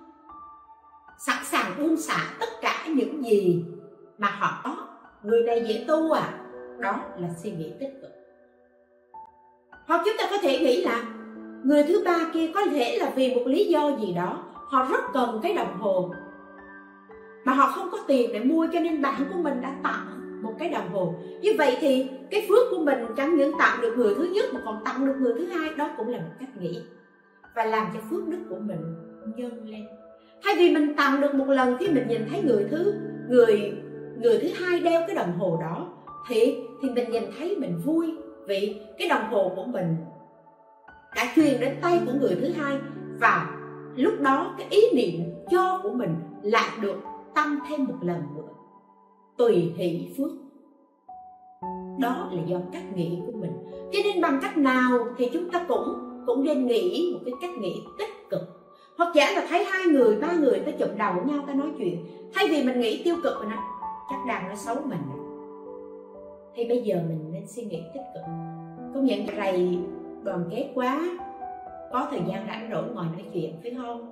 Sẵn 1.25 1.37
sàng 1.43 1.71
buông 1.77 1.97
xả 1.97 2.35
tất 2.39 2.49
cả 2.61 2.85
những 2.95 3.23
gì 3.23 3.65
mà 4.17 4.29
họ 4.29 4.61
có 4.63 4.90
người 5.23 5.43
này 5.43 5.65
dễ 5.67 5.85
tu 5.87 6.11
à? 6.11 6.33
Đó 6.79 6.99
là 7.17 7.29
suy 7.43 7.51
nghĩ 7.51 7.73
tích 7.79 8.01
cực. 8.01 8.11
Hoặc 9.87 10.01
chúng 10.05 10.15
ta 10.17 10.27
có 10.31 10.37
thể 10.41 10.59
nghĩ 10.59 10.83
là, 10.83 11.03
người 11.63 11.83
thứ 11.83 12.01
ba 12.05 12.19
kia 12.33 12.51
có 12.55 12.61
thể 12.71 12.97
là 12.99 13.11
vì 13.15 13.35
một 13.35 13.43
lý 13.45 13.65
do 13.65 13.97
gì 14.01 14.13
đó, 14.13 14.43
họ 14.53 14.87
rất 14.91 15.01
cần 15.13 15.39
cái 15.43 15.53
đồng 15.53 15.79
hồ 15.79 16.13
mà 17.45 17.53
họ 17.53 17.67
không 17.67 17.89
có 17.91 17.97
tiền 18.07 18.29
để 18.33 18.39
mua 18.39 18.67
cho 18.73 18.79
nên 18.79 19.01
bạn 19.01 19.23
của 19.33 19.39
mình 19.41 19.61
đã 19.61 19.75
tặng 19.83 20.07
một 20.41 20.53
cái 20.59 20.69
đồng 20.69 20.89
hồ 20.89 21.13
như 21.41 21.51
vậy 21.57 21.77
thì 21.79 22.09
cái 22.31 22.45
phước 22.49 22.67
của 22.71 22.83
mình 22.83 23.05
chẳng 23.17 23.35
những 23.35 23.51
tặng 23.59 23.81
được 23.81 23.93
người 23.97 24.15
thứ 24.15 24.23
nhất 24.23 24.45
mà 24.53 24.61
còn 24.65 24.83
tặng 24.85 25.05
được 25.05 25.15
người 25.19 25.33
thứ 25.37 25.45
hai. 25.45 25.69
Đó 25.77 25.89
cũng 25.97 26.09
là 26.09 26.17
một 26.17 26.33
cách 26.39 26.49
nghĩ 26.59 26.81
và 27.55 27.65
làm 27.65 27.87
cho 27.93 27.99
phước 28.09 28.27
đức 28.27 28.39
của 28.49 28.59
mình 28.59 28.95
nhân 29.35 29.65
lên. 29.65 29.85
Thay 30.43 30.55
vì 30.57 30.73
mình 30.73 30.95
tặng 30.95 31.21
được 31.21 31.35
một 31.35 31.45
lần 31.47 31.77
khi 31.77 31.87
mình 31.87 32.07
nhìn 32.07 32.21
thấy 32.29 32.41
người 32.43 32.65
thứ, 32.71 32.93
người 33.29 33.73
người 34.21 34.39
thứ 34.39 34.47
hai 34.55 34.79
đeo 34.79 35.01
cái 35.07 35.15
đồng 35.15 35.39
hồ 35.39 35.57
đó, 35.61 35.87
thì 36.27 36.57
thì 36.81 36.89
mình 36.89 37.11
nhìn 37.11 37.23
thấy 37.37 37.55
mình 37.55 37.81
vui 37.85 38.15
vì 38.47 38.81
cái 38.97 39.07
đồng 39.07 39.29
hồ 39.31 39.51
của 39.55 39.65
mình 39.65 39.95
đã 41.15 41.33
truyền 41.35 41.59
đến 41.59 41.77
tay 41.81 41.99
của 42.05 42.11
người 42.19 42.35
thứ 42.41 42.49
hai 42.51 42.77
và 43.19 43.57
lúc 43.95 44.13
đó 44.19 44.55
cái 44.57 44.67
ý 44.69 44.81
niệm 44.93 45.21
cho 45.51 45.79
của 45.83 45.91
mình 45.93 46.15
lại 46.43 46.69
được 46.81 46.97
tăng 47.35 47.59
thêm 47.69 47.85
một 47.85 47.97
lần 48.01 48.21
nữa. 48.35 48.47
Tùy 49.37 49.73
hỷ 49.77 50.09
phước. 50.17 50.31
Đó 51.99 52.29
là 52.31 52.41
do 52.45 52.57
cách 52.73 52.95
nghĩ 52.95 53.19
của 53.25 53.37
mình. 53.37 53.51
Cho 53.93 53.99
nên 54.03 54.21
bằng 54.21 54.39
cách 54.41 54.57
nào 54.57 55.07
thì 55.17 55.29
chúng 55.33 55.49
ta 55.51 55.65
cũng 55.67 56.07
cũng 56.25 56.43
nên 56.43 56.67
nghĩ 56.67 57.11
một 57.13 57.19
cái 57.25 57.33
cách 57.41 57.57
nghĩ 57.59 57.81
tích 57.99 58.29
cực. 58.29 58.41
Hoặc 58.97 59.15
giả 59.15 59.31
là 59.31 59.45
thấy 59.49 59.65
hai 59.65 59.85
người, 59.85 60.15
ba 60.15 60.33
người 60.33 60.59
ta 60.59 60.71
chụm 60.71 60.97
đầu 60.97 61.13
với 61.13 61.33
nhau 61.33 61.43
ta 61.47 61.53
nói 61.53 61.67
chuyện. 61.77 62.05
Thay 62.33 62.47
vì 62.47 62.63
mình 62.63 62.79
nghĩ 62.79 63.01
tiêu 63.03 63.15
cực 63.23 63.33
mình 63.39 63.49
nói 63.49 63.59
chắc 64.11 64.25
đang 64.27 64.47
nói 64.47 64.55
xấu 64.55 64.75
mình. 64.85 65.01
Thì 66.55 66.67
bây 66.67 66.81
giờ 66.81 66.95
mình 67.07 67.31
nên 67.31 67.47
suy 67.47 67.63
nghĩ 67.63 67.83
tích 67.93 68.03
cực. 68.13 68.23
Công 68.93 69.05
nhận 69.05 69.25
này 69.25 69.79
đoàn 70.23 70.43
kết 70.51 70.71
quá, 70.75 71.01
có 71.91 72.07
thời 72.11 72.21
gian 72.27 72.47
rảnh 72.47 72.69
rỗi 72.71 72.83
ngồi 72.93 73.05
nói 73.05 73.25
chuyện, 73.33 73.59
phải 73.61 73.75
không? 73.77 74.11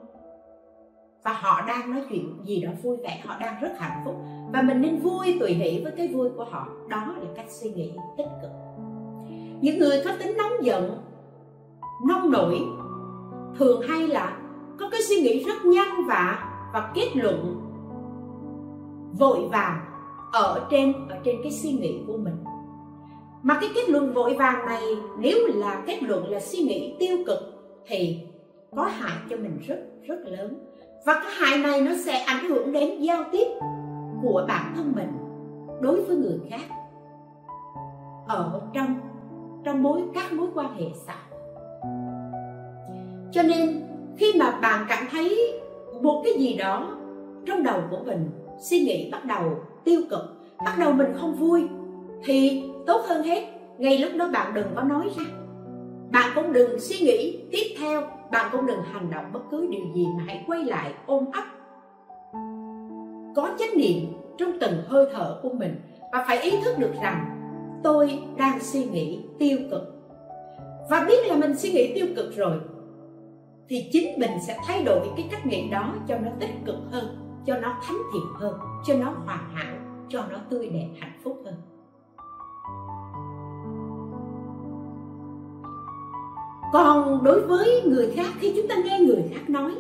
Và 1.23 1.33
họ 1.33 1.61
đang 1.67 1.91
nói 1.91 2.03
chuyện 2.09 2.37
gì 2.45 2.61
đó 2.61 2.71
vui 2.83 2.97
vẻ, 2.97 3.21
họ 3.25 3.35
đang 3.39 3.61
rất 3.61 3.71
hạnh 3.79 4.01
phúc. 4.05 4.15
Và 4.53 4.61
mình 4.61 4.81
nên 4.81 4.99
vui, 4.99 5.37
tùy 5.39 5.53
hỷ 5.53 5.83
với 5.83 5.91
cái 5.97 6.07
vui 6.07 6.29
của 6.29 6.45
họ. 6.49 6.67
Đó 6.87 7.15
là 7.17 7.29
cách 7.35 7.45
suy 7.49 7.69
nghĩ 7.69 7.91
tích 8.17 8.27
cực. 8.41 8.51
Những 9.61 9.79
người 9.79 10.01
có 10.05 10.11
tính 10.19 10.37
nóng 10.37 10.65
giận, 10.65 10.97
nông 12.07 12.31
nổi, 12.31 12.59
thường 13.57 13.81
hay 13.81 14.07
là 14.07 14.37
có 14.79 14.89
cái 14.91 15.01
suy 15.01 15.21
nghĩ 15.21 15.43
rất 15.43 15.65
nhanh 15.65 16.07
và 16.07 16.45
và 16.73 16.91
kết 16.95 17.07
luận, 17.15 17.61
vội 19.19 19.47
vàng 19.51 19.79
ở 20.31 20.67
trên 20.71 20.93
ở 21.09 21.17
trên 21.23 21.35
cái 21.43 21.51
suy 21.51 21.71
nghĩ 21.71 21.99
của 22.07 22.17
mình. 22.17 22.35
Mà 23.43 23.57
cái 23.61 23.69
kết 23.75 23.89
luận 23.89 24.13
vội 24.13 24.33
vàng 24.33 24.65
này, 24.65 24.83
nếu 25.19 25.37
là 25.47 25.83
kết 25.87 26.03
luận 26.03 26.29
là 26.29 26.39
suy 26.39 26.59
nghĩ 26.59 26.95
tiêu 26.99 27.17
cực, 27.27 27.39
thì 27.85 28.19
có 28.75 28.83
hại 28.83 29.17
cho 29.29 29.37
mình 29.37 29.59
rất 29.67 29.79
rất 30.03 30.19
lớn. 30.25 30.53
Và 31.05 31.13
cái 31.13 31.31
hại 31.31 31.57
này 31.57 31.81
nó 31.81 31.91
sẽ 32.05 32.19
ảnh 32.19 32.49
hưởng 32.49 32.71
đến 32.71 33.01
giao 33.01 33.23
tiếp 33.31 33.47
của 34.21 34.45
bản 34.47 34.73
thân 34.75 34.93
mình 34.95 35.09
đối 35.81 36.01
với 36.01 36.17
người 36.17 36.39
khác. 36.49 36.75
Ở 38.27 38.61
trong 38.73 38.95
trong 39.63 39.83
mối, 39.83 40.01
các 40.13 40.33
mối 40.33 40.47
quan 40.55 40.73
hệ 40.75 40.85
xã 41.05 41.15
cho 43.31 43.43
nên, 43.43 43.81
khi 44.17 44.33
mà 44.39 44.59
bạn 44.61 44.85
cảm 44.89 45.03
thấy 45.11 45.59
một 46.01 46.21
cái 46.23 46.33
gì 46.33 46.53
đó 46.53 46.97
trong 47.45 47.63
đầu 47.63 47.81
của 47.91 47.99
mình, 48.05 48.29
suy 48.59 48.79
nghĩ 48.79 49.09
bắt 49.11 49.25
đầu 49.25 49.43
tiêu 49.83 50.01
cực, 50.09 50.21
bắt 50.65 50.75
đầu 50.79 50.91
mình 50.91 51.13
không 51.13 51.33
vui, 51.33 51.67
thì 52.23 52.63
tốt 52.87 53.01
hơn 53.07 53.23
hết, 53.23 53.43
ngay 53.77 53.97
lúc 53.97 54.11
đó 54.17 54.29
bạn 54.33 54.53
đừng 54.53 54.67
có 54.75 54.83
nói 54.83 55.09
ra. 55.17 55.23
Bạn 56.11 56.31
cũng 56.35 56.53
đừng 56.53 56.79
suy 56.79 56.97
nghĩ 56.99 57.39
tiếp 57.51 57.75
theo, 57.79 58.01
bạn 58.31 58.49
cũng 58.51 58.65
đừng 58.65 58.81
hành 58.91 59.11
động 59.11 59.25
bất 59.33 59.39
cứ 59.51 59.67
điều 59.71 59.93
gì 59.95 60.05
mà 60.17 60.23
hãy 60.27 60.43
quay 60.47 60.63
lại 60.63 60.93
ôm 61.05 61.25
ấp. 61.33 61.43
Có 63.35 63.49
chánh 63.59 63.77
niệm 63.77 64.05
trong 64.37 64.51
từng 64.59 64.83
hơi 64.87 65.05
thở 65.13 65.39
của 65.43 65.49
mình 65.49 65.75
và 66.11 66.25
phải 66.27 66.41
ý 66.41 66.51
thức 66.63 66.77
được 66.77 66.93
rằng 67.01 67.25
tôi 67.83 68.19
đang 68.37 68.59
suy 68.59 68.85
nghĩ 68.85 69.19
tiêu 69.39 69.57
cực. 69.71 69.81
Và 70.89 71.05
biết 71.07 71.27
là 71.27 71.35
mình 71.35 71.57
suy 71.57 71.71
nghĩ 71.71 71.93
tiêu 71.95 72.05
cực 72.15 72.35
rồi, 72.35 72.59
thì 73.69 73.89
chính 73.91 74.19
mình 74.19 74.31
sẽ 74.47 74.57
thay 74.67 74.83
đổi 74.83 75.07
cái 75.17 75.27
cách 75.31 75.45
nghĩ 75.45 75.69
đó 75.69 75.95
cho 76.07 76.17
nó 76.17 76.31
tích 76.39 76.49
cực 76.65 76.75
hơn 76.91 77.28
cho 77.49 77.59
nó 77.61 77.75
thánh 77.81 77.97
thiện 78.13 78.23
hơn, 78.35 78.59
cho 78.83 78.93
nó 78.95 79.13
hoàn 79.25 79.49
hảo, 79.53 79.75
cho 80.09 80.23
nó 80.31 80.37
tươi 80.49 80.69
đẹp, 80.69 80.89
hạnh 80.99 81.19
phúc 81.23 81.41
hơn. 81.45 81.55
Còn 86.73 87.23
đối 87.23 87.41
với 87.41 87.81
người 87.85 88.11
khác, 88.15 88.27
khi 88.39 88.53
chúng 88.55 88.67
ta 88.67 88.75
nghe 88.85 88.99
người 88.99 89.23
khác 89.33 89.49
nói, 89.49 89.75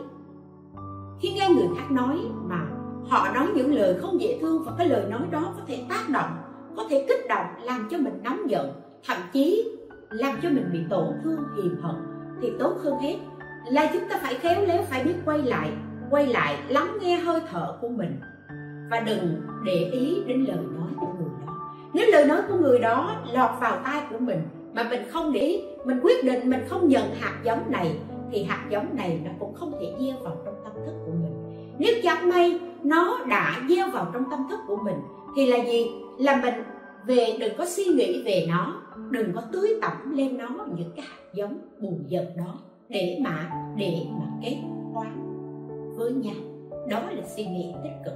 khi 1.19 1.33
nghe 1.33 1.49
người 1.49 1.67
khác 1.77 1.91
nói 1.91 2.17
mà 2.43 2.67
họ 3.09 3.33
nói 3.33 3.47
những 3.55 3.73
lời 3.73 3.97
không 4.01 4.21
dễ 4.21 4.37
thương 4.41 4.63
và 4.65 4.71
cái 4.77 4.89
lời 4.89 5.05
nói 5.09 5.21
đó 5.31 5.53
có 5.57 5.63
thể 5.67 5.85
tác 5.89 6.09
động, 6.09 6.37
có 6.77 6.83
thể 6.89 7.05
kích 7.09 7.25
động, 7.29 7.45
làm 7.61 7.87
cho 7.91 7.97
mình 7.97 8.19
nóng 8.23 8.49
giận, 8.49 8.71
thậm 9.07 9.17
chí 9.33 9.71
làm 10.09 10.35
cho 10.43 10.49
mình 10.49 10.69
bị 10.73 10.79
tổn 10.89 11.07
thương, 11.23 11.43
hiềm 11.55 11.81
hận, 11.81 11.95
thì 12.41 12.51
tốt 12.59 12.73
hơn 12.83 12.99
hết 12.99 13.15
là 13.65 13.89
chúng 13.93 14.09
ta 14.09 14.19
phải 14.23 14.35
khéo 14.35 14.65
léo 14.65 14.83
phải 14.83 15.03
biết 15.03 15.15
quay 15.25 15.39
lại 15.39 15.71
quay 16.11 16.27
lại 16.27 16.55
lắng 16.67 16.97
nghe 17.01 17.17
hơi 17.17 17.41
thở 17.51 17.77
của 17.81 17.89
mình. 17.89 18.19
Và 18.91 18.99
đừng 18.99 19.41
để 19.65 19.89
ý 19.91 20.17
đến 20.27 20.45
lời 20.45 20.57
nói 20.57 20.89
của 20.99 21.07
người 21.19 21.29
đó. 21.45 21.53
Nếu 21.93 22.11
lời 22.11 22.25
nói 22.25 22.41
của 22.49 22.55
người 22.55 22.79
đó 22.79 23.15
lọt 23.31 23.51
vào 23.59 23.79
tai 23.83 24.01
của 24.09 24.19
mình, 24.19 24.41
mà 24.73 24.83
mình 24.89 25.01
không 25.11 25.33
để 25.33 25.39
ý, 25.39 25.61
mình 25.85 25.99
quyết 26.03 26.23
định 26.23 26.49
mình 26.49 26.61
không 26.67 26.87
nhận 26.87 27.03
hạt 27.19 27.41
giống 27.43 27.71
này, 27.71 27.97
thì 28.31 28.43
hạt 28.43 28.65
giống 28.69 28.95
này 28.95 29.21
nó 29.25 29.31
cũng 29.39 29.53
không 29.53 29.71
thể 29.79 29.93
gieo 29.99 30.17
vào 30.23 30.35
trong 30.45 30.55
tâm 30.63 30.73
thức 30.85 30.93
của 31.05 31.11
mình. 31.11 31.33
Nếu 31.79 31.93
chẳng 32.03 32.29
may 32.29 32.59
nó 32.83 33.19
đã 33.29 33.61
gieo 33.69 33.89
vào 33.89 34.07
trong 34.13 34.23
tâm 34.31 34.39
thức 34.49 34.59
của 34.67 34.77
mình, 34.77 34.97
thì 35.35 35.47
là 35.47 35.57
gì? 35.57 35.85
Là 36.19 36.41
mình 36.41 36.53
về, 37.05 37.37
đừng 37.39 37.57
có 37.57 37.65
suy 37.65 37.85
nghĩ 37.85 38.23
về 38.25 38.45
nó, 38.49 38.81
đừng 39.09 39.33
có 39.35 39.41
tưới 39.51 39.79
tẩm 39.81 40.17
lên 40.17 40.37
nó 40.37 40.49
những 40.77 40.91
cái 40.95 41.05
hạt 41.05 41.23
giống 41.33 41.57
buồn 41.81 42.03
giận 42.07 42.25
đó 42.37 42.53
để 42.89 43.19
mà 43.21 43.51
để 43.77 44.05
mà 44.19 44.25
kết 44.43 44.57
quả 44.93 45.05
với 45.99 46.11
nhau. 46.11 46.35
Đó 46.87 47.01
là 47.11 47.23
suy 47.35 47.45
nghĩ 47.45 47.73
tích 47.83 47.97
cực. 48.05 48.13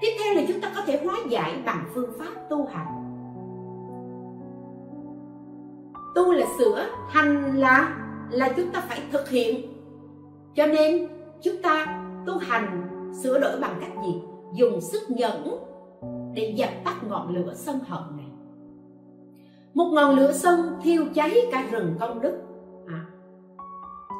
Tiếp 0.00 0.08
theo 0.18 0.34
là 0.34 0.42
chúng 0.48 0.60
ta 0.60 0.72
có 0.76 0.82
thể 0.86 1.00
hóa 1.04 1.14
giải 1.28 1.62
bằng 1.66 1.84
phương 1.94 2.10
pháp 2.18 2.48
tu 2.50 2.66
hành. 2.66 2.86
Tu 6.14 6.32
là 6.32 6.46
sửa, 6.58 6.86
hành 7.08 7.56
là 7.56 8.00
là 8.30 8.52
chúng 8.56 8.70
ta 8.72 8.80
phải 8.88 9.00
thực 9.12 9.28
hiện. 9.28 9.72
Cho 10.54 10.66
nên, 10.66 11.08
chúng 11.42 11.62
ta 11.62 12.02
tu 12.26 12.38
hành, 12.38 12.88
sửa 13.22 13.40
đổi 13.40 13.60
bằng 13.60 13.78
cách 13.80 13.92
gì? 14.06 14.22
Dùng 14.54 14.80
sức 14.80 15.02
nhẫn 15.08 15.64
để 16.34 16.54
dập 16.56 16.70
tắt 16.84 16.94
ngọn 17.08 17.34
lửa 17.34 17.52
sân 17.54 17.78
hận 17.86 18.16
này. 18.16 18.26
Một 19.74 19.90
ngọn 19.92 20.14
lửa 20.14 20.32
sân 20.32 20.78
thiêu 20.82 21.04
cháy 21.14 21.36
cả 21.52 21.66
rừng 21.70 21.94
công 22.00 22.20
đức 22.20 22.36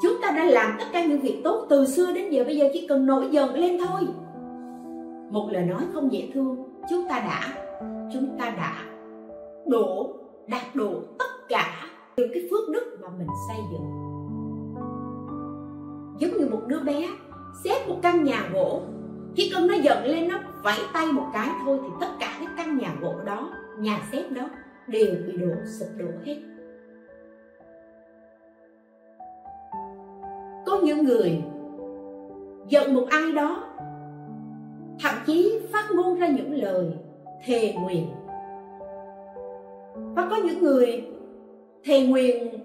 chúng 0.05 0.21
ta 0.23 0.31
đã 0.31 0.45
làm 0.45 0.77
tất 0.79 0.85
cả 0.93 1.05
những 1.05 1.21
việc 1.21 1.41
tốt 1.45 1.67
từ 1.71 1.87
xưa 1.87 2.13
đến 2.13 2.31
giờ. 2.31 2.45
Bây 2.45 2.57
giờ 2.57 2.69
chỉ 2.73 2.87
cần 2.87 3.07
nổi 3.07 3.29
giận 3.31 3.55
lên 3.55 3.79
thôi. 3.87 4.01
Một 5.31 5.49
lời 5.53 5.63
nói 5.65 5.83
không 5.93 6.13
dễ 6.13 6.31
thương. 6.35 6.57
Chúng 6.91 7.09
ta 7.09 7.19
đã, 7.19 7.41
chúng 8.13 8.37
ta 8.39 8.51
đã 8.51 8.73
đổ, 9.67 10.15
đạt 10.47 10.63
đổ 10.75 10.93
tất 11.19 11.49
cả 11.49 11.67
những 12.17 12.31
cái 12.35 12.49
phước 12.51 12.69
đức 12.69 12.99
mà 13.03 13.09
mình 13.19 13.29
xây 13.49 13.57
dựng. 13.73 13.87
Giống 16.19 16.39
như 16.39 16.49
một 16.51 16.61
đứa 16.67 16.81
bé 16.81 17.09
xếp 17.65 17.89
một 17.89 17.97
căn 18.03 18.25
nhà 18.25 18.49
gỗ. 18.53 18.83
Chỉ 19.35 19.53
cần 19.55 19.67
nó 19.67 19.75
giận 19.75 20.05
lên, 20.05 20.29
nó 20.29 20.39
vẫy 20.63 20.79
tay 20.93 21.07
một 21.07 21.27
cái 21.33 21.49
thôi 21.65 21.79
thì 21.83 21.89
tất 22.01 22.09
cả 22.21 22.37
cái 22.39 22.49
căn 22.57 22.79
nhà 22.79 22.95
gỗ 23.01 23.15
đó, 23.27 23.49
nhà 23.79 23.99
xếp 24.13 24.25
đó 24.31 24.49
đều 24.87 25.15
bị 25.27 25.33
đổ, 25.37 25.53
sụp 25.79 25.89
đổ 25.99 26.07
hết. 26.25 26.37
Có 30.67 30.81
những 30.83 31.05
người 31.05 31.43
giận 32.69 32.95
một 32.95 33.07
ai 33.11 33.33
đó, 33.33 33.65
thậm 35.01 35.15
chí 35.27 35.61
phát 35.73 35.85
ngôn 35.91 36.19
ra 36.19 36.29
những 36.29 36.55
lời 36.55 36.87
thề 37.45 37.75
nguyện 37.75 38.07
và 40.15 40.27
có 40.31 40.37
những 40.37 40.63
người 40.63 41.05
thề 41.85 42.07
nguyện 42.07 42.61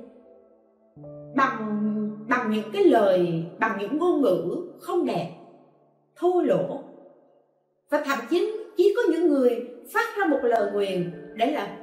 bằng 1.35 1.79
bằng 2.27 2.51
những 2.51 2.71
cái 2.73 2.83
lời, 2.83 3.43
bằng 3.59 3.77
những 3.79 3.97
ngôn 3.97 4.21
ngữ 4.21 4.67
không 4.79 5.05
đẹp, 5.05 5.29
thô 6.15 6.41
lỗ. 6.41 6.83
Và 7.89 8.03
thậm 8.05 8.19
chí 8.29 8.51
chỉ 8.77 8.93
có 8.95 9.01
những 9.11 9.27
người 9.27 9.67
phát 9.93 10.17
ra 10.17 10.25
một 10.25 10.39
lời 10.43 10.71
nguyện 10.73 11.11
để 11.35 11.51
là 11.51 11.77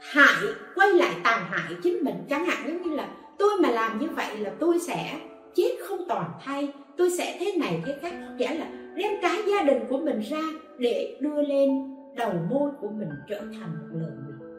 hại, 0.00 0.44
quay 0.74 0.92
lại 0.92 1.10
tàn 1.24 1.40
hại 1.50 1.72
chính 1.82 2.04
mình. 2.04 2.14
Chẳng 2.28 2.44
hạn 2.44 2.58
giống 2.66 2.82
như 2.82 2.96
là, 2.96 3.08
tôi 3.38 3.50
mà 3.62 3.70
làm 3.70 3.98
như 3.98 4.08
vậy 4.16 4.36
là 4.36 4.50
tôi 4.60 4.78
sẽ 4.78 5.20
chết 5.56 5.76
không 5.88 6.08
toàn 6.08 6.30
thay, 6.44 6.72
tôi 6.96 7.10
sẽ 7.10 7.36
thế 7.40 7.52
này 7.58 7.82
thế 7.86 7.98
khác. 8.00 8.14
Nghĩa 8.36 8.54
là 8.54 8.66
đem 8.96 9.12
cái 9.22 9.38
gia 9.46 9.62
đình 9.62 9.82
của 9.88 9.98
mình 9.98 10.20
ra 10.20 10.42
để 10.78 11.18
đưa 11.20 11.42
lên 11.42 11.70
đầu 12.16 12.32
môi 12.50 12.70
của 12.80 12.88
mình 12.88 13.08
trở 13.28 13.38
thành 13.38 13.70
một 13.80 13.98
lời 14.00 14.10
nguyền. 14.24 14.50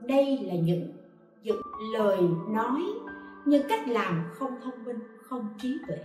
Đây 0.00 0.38
là 0.42 0.54
những 0.54 0.92
những 1.42 1.60
lời 1.98 2.18
nói, 2.48 2.82
những 3.46 3.62
cách 3.68 3.88
làm 3.88 4.24
không 4.34 4.50
thông 4.64 4.84
minh, 4.84 4.98
không 5.22 5.48
trí 5.62 5.78
tuệ. 5.88 5.96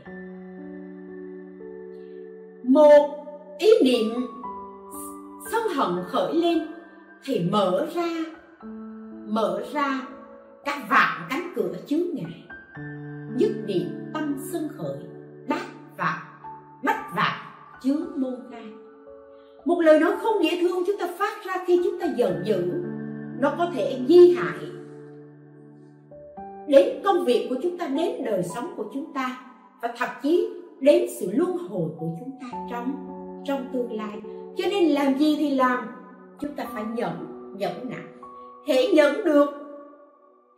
Một 2.64 3.26
ý 3.60 3.70
niệm 3.84 4.16
sân 5.52 5.62
hận 5.76 6.04
khởi 6.08 6.34
lên 6.34 6.68
thì 7.24 7.40
mở 7.52 7.88
ra 7.96 8.10
mở 9.28 9.64
ra 9.74 10.08
các 10.66 10.78
vạn 10.90 11.28
cánh 11.30 11.54
cửa 11.56 11.74
chướng 11.88 12.06
ngại 12.14 12.41
nhất 13.36 13.52
niệm 13.66 13.88
tâm 14.14 14.38
sân 14.52 14.68
khởi, 14.78 14.98
bát 15.50 15.66
vạn, 15.98 16.20
bách 16.84 17.16
vạn 17.16 17.38
chướng 17.84 18.06
môn 18.16 18.36
khai 18.52 18.66
một 19.66 19.82
lời 19.82 20.00
nói 20.00 20.12
không 20.22 20.44
dễ 20.44 20.58
thương 20.62 20.84
chúng 20.88 20.98
ta 21.00 21.08
phát 21.20 21.46
ra 21.46 21.64
khi 21.68 21.82
chúng 21.84 22.00
ta 22.00 22.08
giận 22.16 22.42
dữ. 22.46 22.72
Nó 23.40 23.54
có 23.58 23.70
thể 23.74 24.00
di 24.08 24.36
hại 24.36 24.60
đến 26.68 27.02
công 27.04 27.26
việc 27.26 27.48
của 27.50 27.56
chúng 27.64 27.78
ta, 27.78 27.88
đến 27.88 28.24
đời 28.26 28.44
sống 28.44 28.74
của 28.78 28.86
chúng 28.94 29.14
ta, 29.14 29.38
và 29.82 29.94
thậm 29.98 30.10
chí 30.24 30.50
đến 30.80 31.06
sự 31.20 31.32
luân 31.32 31.58
hồi 31.58 31.90
của 32.00 32.08
chúng 32.20 32.32
ta 32.42 32.48
trong 32.72 33.08
trong 33.46 33.70
tương 33.74 33.92
lai. 33.92 34.22
Cho 34.58 34.64
nên 34.72 34.90
làm 34.90 35.18
gì 35.18 35.36
thì 35.40 35.56
làm, 35.56 35.88
chúng 36.40 36.54
ta 36.56 36.66
phải 36.74 36.84
nhẫn 36.96 37.28
nhẫn 37.58 37.90
nặng 37.90 38.08
hễ 38.68 38.88
nhẫn 38.88 39.24
được 39.24 39.50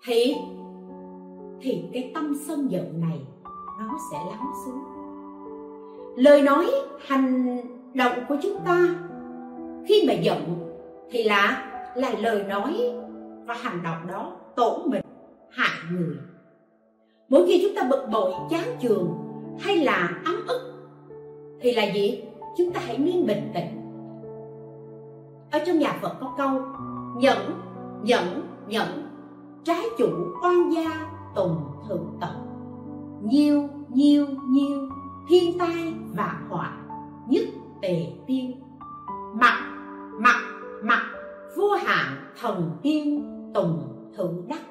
thì 0.06 0.36
thì 1.64 1.84
cái 1.94 2.12
tâm 2.14 2.36
sân 2.48 2.72
giận 2.72 3.02
này 3.02 3.20
nó 3.80 3.98
sẽ 4.12 4.18
lắng 4.30 4.54
xuống. 4.66 4.84
Lời 6.16 6.42
nói, 6.42 6.66
hành 7.08 7.58
động 7.94 8.20
của 8.30 8.38
chúng 8.44 8.60
ta 8.66 8.96
khi 9.88 10.04
mà 10.08 10.14
giận 10.14 10.70
thì 11.12 11.24
là 11.24 11.70
là 11.96 12.12
lời 12.20 12.44
nói 12.44 12.74
và 13.46 13.54
hành 13.54 13.84
động 13.84 14.08
đó 14.08 14.32
tổn 14.56 14.90
mình, 14.90 15.02
hại 15.50 15.80
người. 15.92 16.16
Mỗi 17.30 17.46
khi 17.48 17.60
chúng 17.62 17.76
ta 17.76 17.84
bực 17.90 18.08
bội, 18.12 18.32
chán 18.50 18.78
chường 18.82 19.14
hay 19.60 19.78
là 19.78 20.22
ấm 20.26 20.36
ức 20.48 20.74
thì 21.62 21.72
là 21.72 21.84
gì? 21.94 22.24
Chúng 22.58 22.72
ta 22.72 22.80
hãy 22.86 22.98
nên 22.98 23.26
bình 23.26 23.52
tĩnh. 23.54 23.80
Ở 25.52 25.60
trong 25.66 25.80
nhà 25.80 25.98
phật 26.02 26.14
có 26.22 26.34
câu, 26.38 26.62
nhẫn 27.18 27.62
nhẫn 28.04 28.42
nhẫn, 28.68 29.10
trái 29.64 29.84
chủ 29.98 30.10
oan 30.44 30.70
gia 30.70 31.13
tùng 31.36 31.56
thượng 31.88 32.18
tận 32.22 32.54
nhiêu 33.22 33.70
nhiêu 33.90 34.28
nhiêu 34.50 34.90
thiên 35.30 35.58
tai 35.60 35.94
và 36.16 36.42
họa, 36.50 36.78
nhất 37.28 37.44
tề 37.82 38.08
tiêu. 38.28 38.46
Mặt 39.34 39.58
mặt 40.20 40.42
mặt 40.84 41.02
vô 41.58 41.70
hạn 41.70 42.16
thần 42.42 42.72
tiên, 42.82 43.24
tùng 43.54 43.80
thượng 44.18 44.44
đắc. 44.48 44.62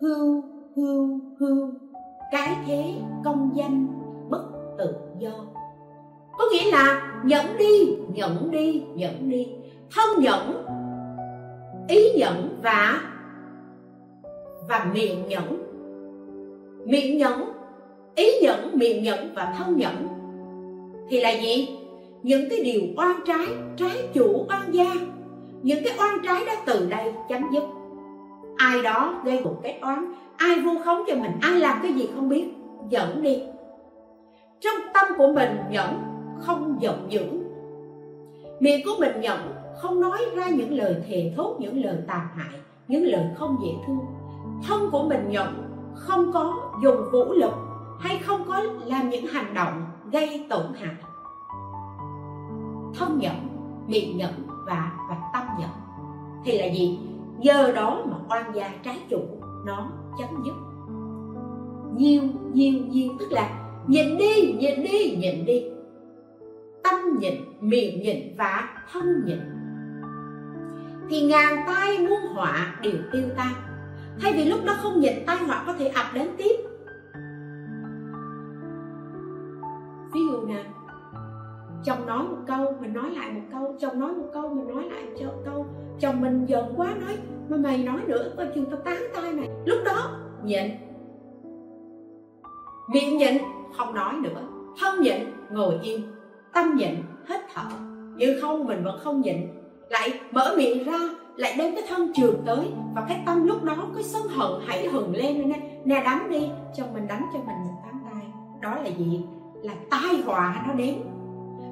Hưu 0.00 0.42
hưu 0.76 1.20
hưu, 1.40 1.70
cái 2.32 2.56
thế 2.66 2.94
công 3.24 3.50
danh 3.54 3.86
bất 4.30 4.44
tự 4.78 4.94
do. 5.18 5.32
Có 6.38 6.44
nghĩa 6.52 6.70
là 6.70 7.12
nhẫn 7.24 7.46
đi 7.58 7.96
nhẫn 8.14 8.50
đi 8.50 8.82
nhẫn 8.94 9.28
đi. 9.28 9.48
Thân 9.94 10.22
nhẫn, 10.22 10.66
ý 11.88 12.12
nhẫn 12.18 12.60
và 12.62 13.00
và 14.68 14.90
miệng 14.94 15.28
nhẫn 15.28 15.63
miệng 16.84 17.18
nhẫn, 17.18 17.52
ý 18.14 18.30
nhẫn, 18.42 18.70
miệng 18.72 19.02
nhẫn 19.02 19.34
và 19.34 19.54
thân 19.58 19.76
nhẫn. 19.76 20.08
Thì 21.08 21.20
là 21.20 21.30
gì? 21.30 21.68
Những 22.22 22.48
cái 22.50 22.60
điều 22.64 22.82
oan 22.96 23.20
trái 23.26 23.46
trái 23.76 24.08
chủ 24.14 24.46
oan 24.48 24.74
gia. 24.74 24.94
Những 25.62 25.84
cái 25.84 25.92
oan 25.98 26.18
trái 26.24 26.44
đó 26.46 26.52
từ 26.66 26.86
đây 26.90 27.12
chấm 27.28 27.42
dứt. 27.52 27.64
Ai 28.56 28.82
đó 28.82 29.22
gây 29.24 29.40
một 29.40 29.56
cái 29.62 29.78
oán, 29.80 30.14
ai 30.36 30.60
vu 30.60 30.78
khống 30.84 31.04
cho 31.06 31.14
mình, 31.14 31.32
ai 31.40 31.60
làm 31.60 31.78
cái 31.82 31.92
gì 31.92 32.08
không 32.14 32.28
biết 32.28 32.44
dẫn 32.90 33.22
đi. 33.22 33.42
Trong 34.60 34.76
tâm 34.94 35.06
của 35.18 35.32
mình, 35.32 35.50
nhẫn 35.70 36.02
không 36.38 36.78
giận 36.80 37.06
dữ. 37.08 37.26
Miệng 38.60 38.80
của 38.84 38.94
mình 38.98 39.20
nhẫn 39.20 39.38
không 39.76 40.00
nói 40.00 40.18
ra 40.36 40.48
những 40.48 40.74
lời 40.78 40.96
thề 41.08 41.32
thốt, 41.36 41.56
những 41.58 41.84
lời 41.84 41.96
tàn 42.06 42.26
hại, 42.34 42.58
những 42.88 43.04
lời 43.04 43.24
không 43.34 43.56
dễ 43.62 43.72
thương. 43.86 43.98
Thân 44.68 44.90
của 44.92 45.02
mình 45.02 45.28
nhẫn 45.28 45.63
không 45.94 46.32
có 46.32 46.70
dùng 46.82 47.10
vũ 47.12 47.32
lực 47.32 47.52
hay 48.00 48.18
không 48.18 48.44
có 48.48 48.62
làm 48.86 49.10
những 49.10 49.26
hành 49.26 49.54
động 49.54 49.84
gây 50.12 50.46
tổn 50.50 50.66
hại. 50.80 50.94
Thân 52.98 53.18
nhẫn, 53.18 53.48
miệng 53.86 54.16
nhẫn 54.16 54.32
và 54.66 54.92
và 55.10 55.16
tâm 55.32 55.42
nhẫn. 55.58 55.70
Thì 56.44 56.58
là 56.58 56.66
gì? 56.66 56.98
Giờ 57.40 57.72
đó 57.72 58.02
mà 58.06 58.16
oan 58.30 58.54
gia 58.54 58.70
trái 58.82 59.00
chủ, 59.10 59.20
nó 59.66 59.88
chấm 60.18 60.42
dứt. 60.44 60.54
Nhiều 61.96 62.22
nhiều 62.52 62.74
nhiều, 62.88 63.12
tức 63.18 63.32
là 63.32 63.50
nhịn 63.86 64.16
đi 64.18 64.56
nhịn 64.58 64.82
đi 64.82 65.16
nhịn 65.16 65.44
đi. 65.44 65.64
Tâm 66.84 66.94
nhịn, 67.18 67.34
miệng 67.60 68.02
nhịn 68.02 68.36
và 68.38 68.68
thân 68.92 69.24
nhịn. 69.24 69.40
Thì 71.10 71.20
ngàn 71.20 71.64
tai 71.66 71.98
muôn 71.98 72.34
họa 72.34 72.76
đều 72.82 72.96
tiêu 73.12 73.22
tan 73.36 73.52
thay 74.20 74.32
vì 74.32 74.44
lúc 74.44 74.60
đó 74.64 74.74
không 74.82 75.00
nhịn 75.00 75.12
tai 75.26 75.36
họa 75.36 75.64
có 75.66 75.72
thể 75.78 75.88
ập 75.88 76.06
đến 76.14 76.28
tiếp. 76.36 76.56
Ví 80.14 80.20
dụ 80.30 80.46
nè, 80.46 80.64
chồng 81.84 82.06
nói 82.06 82.18
một 82.18 82.36
câu 82.46 82.76
mình 82.80 82.92
nói 82.92 83.10
lại 83.10 83.32
một 83.32 83.40
câu 83.52 83.76
chồng 83.80 84.00
nói 84.00 84.12
một 84.12 84.26
câu 84.34 84.48
mình 84.48 84.68
nói 84.68 84.84
lại 84.84 85.02
một 85.26 85.42
câu. 85.44 85.66
Chồng 86.00 86.20
mình 86.20 86.46
giận 86.46 86.74
quá 86.76 86.94
nói 87.06 87.18
mà 87.48 87.56
mày 87.56 87.84
nói 87.84 88.00
nữa 88.06 88.32
coi 88.36 88.46
chừng 88.54 88.66
tao 88.70 88.80
tán 88.80 89.02
tay 89.14 89.32
mày. 89.32 89.48
Lúc 89.64 89.78
đó 89.84 90.10
nhịn. 90.44 90.70
Miệng 92.92 93.18
nhịn 93.18 93.38
không 93.76 93.94
nói 93.94 94.14
nữa. 94.22 94.42
Thân 94.80 95.00
nhịn 95.00 95.16
ngồi 95.50 95.78
yên, 95.82 96.02
tâm 96.52 96.74
nhịn 96.76 96.94
hết 97.26 97.40
thở. 97.54 97.62
Nhưng 98.16 98.40
không 98.40 98.64
mình 98.64 98.84
vẫn 98.84 98.98
không 99.04 99.20
nhịn. 99.20 99.36
Lại 99.90 100.20
mở 100.30 100.54
miệng 100.56 100.84
ra 100.84 100.98
lại 101.36 101.54
đem 101.58 101.74
cái 101.74 101.84
thân 101.88 102.12
trường 102.14 102.42
tới 102.46 102.72
và 102.94 103.04
cái 103.08 103.22
tâm 103.26 103.44
lúc 103.44 103.62
đó 103.62 103.76
cái 103.94 104.02
sân 104.02 104.22
hận 104.28 104.50
hãy 104.66 104.88
hừng 104.88 105.16
lên 105.16 105.48
nè. 105.48 105.80
Nè 105.84 106.02
đánh 106.04 106.30
đi, 106.30 106.50
cho 106.76 106.84
mình 106.94 107.06
đánh 107.06 107.26
cho 107.32 107.38
mình 107.38 107.56
một 107.64 107.82
tám 107.84 108.02
tay 108.04 108.26
đó 108.60 108.74
là 108.74 108.88
gì? 108.88 109.24
Là 109.62 109.74
tai 109.90 110.22
họa 110.26 110.64
nó 110.68 110.74
đến. 110.74 110.94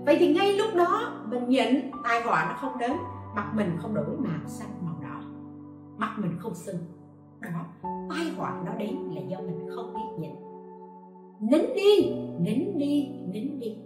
Vậy 0.07 0.17
thì 0.19 0.35
ngay 0.35 0.53
lúc 0.53 0.75
đó, 0.77 1.13
mình 1.31 1.49
nhịn, 1.49 1.91
tai 2.05 2.23
họa 2.23 2.47
nó 2.49 2.55
không 2.61 2.79
đến. 2.79 2.93
Mặt 3.35 3.53
mình 3.55 3.77
không 3.79 3.95
đổi 3.95 4.17
màu 4.19 4.47
xanh 4.47 4.69
màu 4.83 4.95
đỏ. 5.03 5.21
Mặt 5.97 6.15
mình 6.19 6.33
không 6.39 6.55
sưng 6.55 6.77
đó, 7.41 7.49
tai 7.83 8.27
họa 8.37 8.63
nó 8.67 8.73
đến 8.79 8.97
là 9.15 9.21
do 9.21 9.39
mình 9.41 9.69
không 9.75 9.95
biết 9.95 10.19
nhịn. 10.19 10.33
Nín 11.41 11.75
đi 11.75 12.15
nín 12.41 12.79
đi 12.79 13.09
nín 13.33 13.61
đi. 13.61 13.77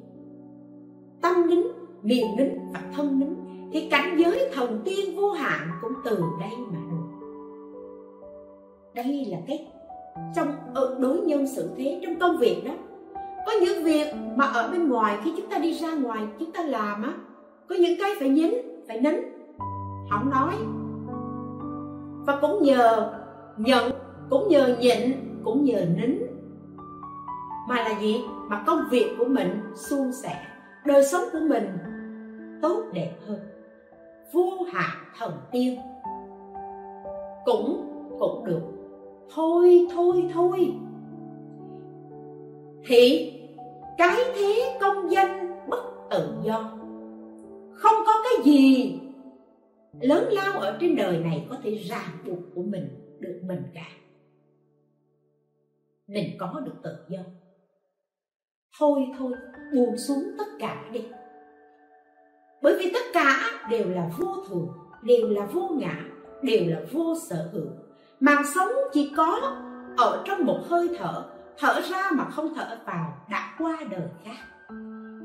Tâm 1.22 1.46
nín, 1.48 1.60
miệng 2.02 2.36
nín 2.36 2.48
và 2.72 2.80
thân 2.94 3.18
nín 3.18 3.45
thì 3.72 3.88
cảnh 3.90 4.16
giới 4.18 4.50
thần 4.54 4.82
tiên 4.84 5.16
vô 5.16 5.30
hạn 5.30 5.68
cũng 5.82 5.92
từ 6.04 6.18
đây 6.40 6.50
mà 6.72 6.78
được. 6.90 7.26
Đây 8.94 9.26
là 9.30 9.38
cái, 9.46 9.66
trong 10.36 10.48
ờ, 10.74 10.96
đối 11.00 11.18
nhân 11.18 11.46
xử 11.46 11.70
thế 11.76 12.00
trong 12.02 12.18
công 12.18 12.38
việc 12.38 12.62
đó. 12.66 12.72
Có 13.46 13.52
những 13.60 13.84
việc 13.84 14.14
mà 14.36 14.44
ở 14.44 14.68
bên 14.72 14.88
ngoài, 14.88 15.18
khi 15.24 15.32
chúng 15.36 15.50
ta 15.50 15.58
đi 15.58 15.72
ra 15.72 15.94
ngoài, 15.94 16.26
chúng 16.40 16.52
ta 16.52 16.62
làm 16.62 17.02
á, 17.02 17.12
có 17.68 17.74
những 17.74 17.98
cái 17.98 18.10
phải 18.18 18.28
nhín, 18.28 18.54
phải 18.88 19.00
nín. 19.00 19.14
Không 20.10 20.30
nói. 20.30 20.54
Và 22.26 22.38
cũng 22.40 22.62
nhờ 22.62 23.12
nhận, 23.56 23.92
cũng 24.30 24.48
nhờ 24.48 24.76
nhịn, 24.80 25.12
cũng 25.44 25.64
nhờ 25.64 25.86
nín. 25.96 26.18
Mà 27.68 27.76
là 27.76 28.00
gì? 28.00 28.20
Mà 28.48 28.64
công 28.66 28.80
việc 28.90 29.14
của 29.18 29.24
mình 29.24 29.60
suôn 29.74 30.12
sẻ, 30.22 30.36
đời 30.84 31.04
sống 31.04 31.22
của 31.32 31.40
mình 31.48 31.68
tốt 32.62 32.84
đẹp 32.92 33.12
hơn 33.26 33.38
vô 34.32 34.62
hạn 34.72 34.96
thần 35.18 35.32
tiên. 35.52 35.78
Cũng 37.44 37.86
cũng 38.18 38.44
được. 38.44 38.62
Thôi 39.34 39.86
thôi 39.94 40.24
thôi. 40.32 40.72
Thì, 42.86 43.32
cái 43.98 44.16
thế 44.34 44.78
công 44.80 45.10
danh 45.10 45.60
bất 45.68 45.84
tự 46.10 46.34
do. 46.42 46.78
Không 47.72 47.94
có 48.06 48.12
cái 48.24 48.44
gì 48.44 48.92
lớn 50.00 50.24
lao 50.32 50.60
ở 50.60 50.78
trên 50.80 50.96
đời 50.96 51.18
này 51.18 51.46
có 51.50 51.56
thể 51.62 51.74
ràng 51.74 52.18
buộc 52.26 52.38
của 52.54 52.62
mình, 52.62 53.16
được 53.20 53.40
mình 53.44 53.62
cả. 53.74 53.88
Mình 56.06 56.36
có 56.38 56.62
được 56.64 56.74
tự 56.82 56.96
do. 57.08 57.20
Thôi 58.78 59.06
thôi, 59.18 59.32
buông 59.74 59.96
xuống 59.96 60.24
tất 60.38 60.46
cả 60.58 60.90
đi 60.92 61.04
bởi 62.66 62.76
vì 62.78 62.90
tất 62.94 63.04
cả 63.12 63.50
đều 63.70 63.88
là 63.88 64.10
vô 64.18 64.36
thường 64.48 64.68
đều 65.02 65.28
là 65.28 65.46
vô 65.46 65.70
ngã, 65.74 65.94
đều 66.42 66.60
là 66.66 66.80
vô 66.92 67.14
sở 67.28 67.48
hữu. 67.52 67.66
Mạng 68.20 68.42
sống 68.54 68.68
chỉ 68.92 69.12
có 69.16 69.56
ở 69.96 70.22
trong 70.24 70.44
một 70.44 70.58
hơi 70.68 70.88
thở 70.98 71.24
thở 71.58 71.80
ra 71.90 72.10
mà 72.12 72.24
không 72.24 72.54
thở 72.54 72.78
vào, 72.86 73.14
đã 73.30 73.54
qua 73.58 73.76
đời 73.90 74.08
khác. 74.24 74.68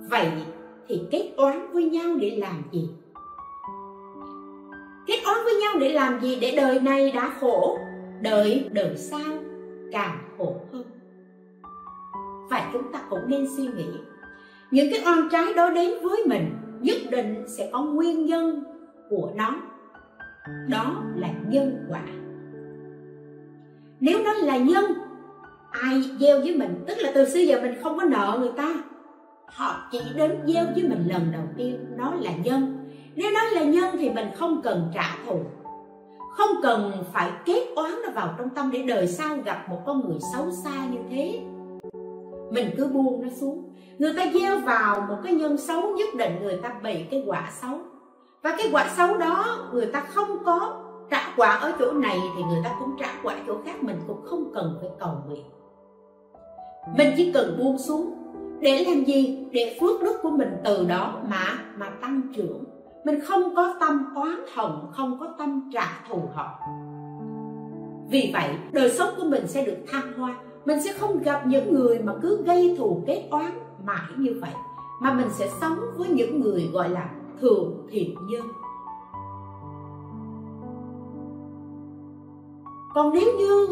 Vậy 0.10 0.32
thì 0.88 1.02
kết 1.12 1.34
oán 1.38 1.72
với 1.74 1.84
nhau 1.84 2.16
để 2.20 2.38
làm 2.38 2.64
gì? 2.72 2.90
Kết 5.08 5.20
oán 5.26 5.38
với 5.44 5.54
nhau 5.56 5.74
để 5.80 5.94
làm 5.94 6.22
gì 6.22 6.38
để 6.42 6.54
đời 6.58 6.80
này 6.80 7.12
đã 7.12 7.32
khổ, 7.40 7.78
đời 8.22 8.70
đời 8.72 8.98
sau 8.98 9.34
càng 9.92 10.18
khổ 10.38 10.56
hơn? 10.74 10.84
Vậy 12.50 12.62
chúng 12.74 12.92
ta 12.94 13.00
cũng 13.10 13.24
nên 13.28 13.48
suy 13.58 13.64
nghĩ, 13.64 13.88
những 14.72 14.88
cái 14.92 15.02
oan 15.06 15.30
trái 15.32 15.54
đó 15.54 15.70
đến 15.70 15.92
với 16.04 16.24
mình 16.26 16.58
nhất 16.82 16.98
định 17.10 17.44
sẽ 17.48 17.70
có 17.72 17.84
nguyên 17.84 18.26
nhân 18.26 18.64
của 19.10 19.32
nó. 19.36 19.56
Đó 20.70 21.04
là 21.16 21.30
nhân 21.48 21.86
quả. 21.90 22.04
Nếu 24.00 24.24
nó 24.24 24.34
là 24.34 24.58
nhân, 24.58 24.86
ai 25.72 26.04
gieo 26.20 26.40
với 26.40 26.58
mình, 26.58 26.84
tức 26.88 26.98
là 26.98 27.12
từ 27.16 27.30
xưa 27.30 27.40
giờ 27.40 27.62
mình 27.62 27.76
không 27.84 27.98
có 27.98 28.04
nợ 28.04 28.38
người 28.40 28.52
ta. 28.58 28.74
Họ 29.46 29.90
chỉ 29.92 30.00
đến 30.16 30.40
gieo 30.48 30.66
với 30.66 30.84
mình 30.84 31.08
lần 31.08 31.32
đầu 31.32 31.44
tiên, 31.58 31.86
nó 31.98 32.14
là 32.20 32.32
nhân. 32.44 32.90
Nếu 33.16 33.32
nó 33.34 33.44
là 33.44 33.64
nhân 33.64 33.96
thì 34.00 34.10
mình 34.10 34.28
không 34.36 34.62
cần 34.62 34.92
trả 34.94 35.18
thù. 35.26 35.40
Không 36.32 36.50
cần 36.64 36.92
phải 37.14 37.32
kết 37.46 37.66
oán 37.76 37.92
nó 38.04 38.12
vào 38.12 38.36
trong 38.38 38.50
tâm 38.50 38.72
để 38.74 38.84
đời 38.84 39.08
sau 39.08 39.38
gặp 39.46 39.70
một 39.70 39.82
con 39.86 40.08
người 40.08 40.20
xấu 40.34 40.52
xa 40.52 40.86
như 40.92 41.00
thế 41.10 41.40
mình 42.52 42.70
cứ 42.78 42.88
buông 42.88 43.22
nó 43.22 43.28
xuống. 43.30 43.70
Người 44.00 44.14
ta 44.18 44.26
gieo 44.34 44.60
vào 44.60 45.02
một 45.10 45.18
cái 45.24 45.34
nhân 45.34 45.58
xấu 45.58 45.82
nhất 45.82 46.10
định 46.18 46.40
người 46.42 46.60
ta 46.64 46.80
bị 46.84 47.04
cái 47.12 47.24
quả 47.28 47.50
xấu. 47.62 47.80
Và 48.44 48.56
cái 48.58 48.70
quả 48.72 48.88
xấu 48.98 49.18
đó 49.18 49.70
người 49.74 49.86
ta 49.86 50.00
không 50.00 50.38
có 50.46 50.84
trả 51.10 51.34
quả 51.38 51.50
ở 51.50 51.74
chỗ 51.80 51.92
này 51.92 52.20
thì 52.38 52.44
người 52.44 52.62
ta 52.64 52.76
cũng 52.80 52.96
trả 53.00 53.10
quả 53.24 53.36
chỗ 53.48 53.58
khác. 53.66 53.84
Mình 53.84 54.00
cũng 54.08 54.22
không 54.26 54.52
cần 54.54 54.78
phải 54.82 54.90
cầu 55.00 55.14
nguyện. 55.28 55.46
Mình 56.98 57.14
chỉ 57.18 57.32
cần 57.32 57.58
buông 57.60 57.78
xuống. 57.78 58.14
Để 58.60 58.86
làm 58.88 59.04
gì? 59.06 59.46
Để 59.52 59.78
phước 59.82 60.02
đức 60.02 60.16
của 60.22 60.30
mình 60.30 60.50
từ 60.64 60.86
đó 60.86 61.20
mà 61.30 61.46
mà 61.78 61.90
tăng 62.02 62.22
trưởng. 62.36 62.64
Mình 63.06 63.20
không 63.20 63.56
có 63.56 63.76
tâm 63.80 64.14
oán 64.16 64.36
hận 64.56 64.72
không 64.92 65.18
có 65.20 65.36
tâm 65.38 65.70
trả 65.74 66.04
thù 66.10 66.22
họ 66.34 66.60
vì 68.12 68.32
vậy, 68.34 68.50
đời 68.72 68.90
sống 68.90 69.10
của 69.18 69.24
mình 69.24 69.48
sẽ 69.48 69.66
được 69.66 69.78
thăng 69.88 70.14
hoa 70.14 70.36
mình 70.66 70.82
sẽ 70.82 70.94
không 70.94 71.24
gặp 71.24 71.48
những 71.48 71.74
người 71.74 72.00
mà 72.00 72.14
cứ 72.22 72.44
gây 72.46 72.76
thù 72.78 73.04
kết 73.08 73.28
oán 73.32 73.52
mãi 73.86 74.12
như 74.18 74.38
vậy, 74.42 74.52
mà 75.02 75.14
mình 75.14 75.28
sẽ 75.40 75.50
sống 75.62 75.80
với 75.98 76.10
những 76.10 76.42
người 76.42 76.70
gọi 76.74 76.90
là 76.90 77.10
thượng 77.42 77.88
thiện 77.90 78.16
nhân. 78.30 78.46
Còn 82.94 83.14
nếu 83.14 83.34
như 83.38 83.68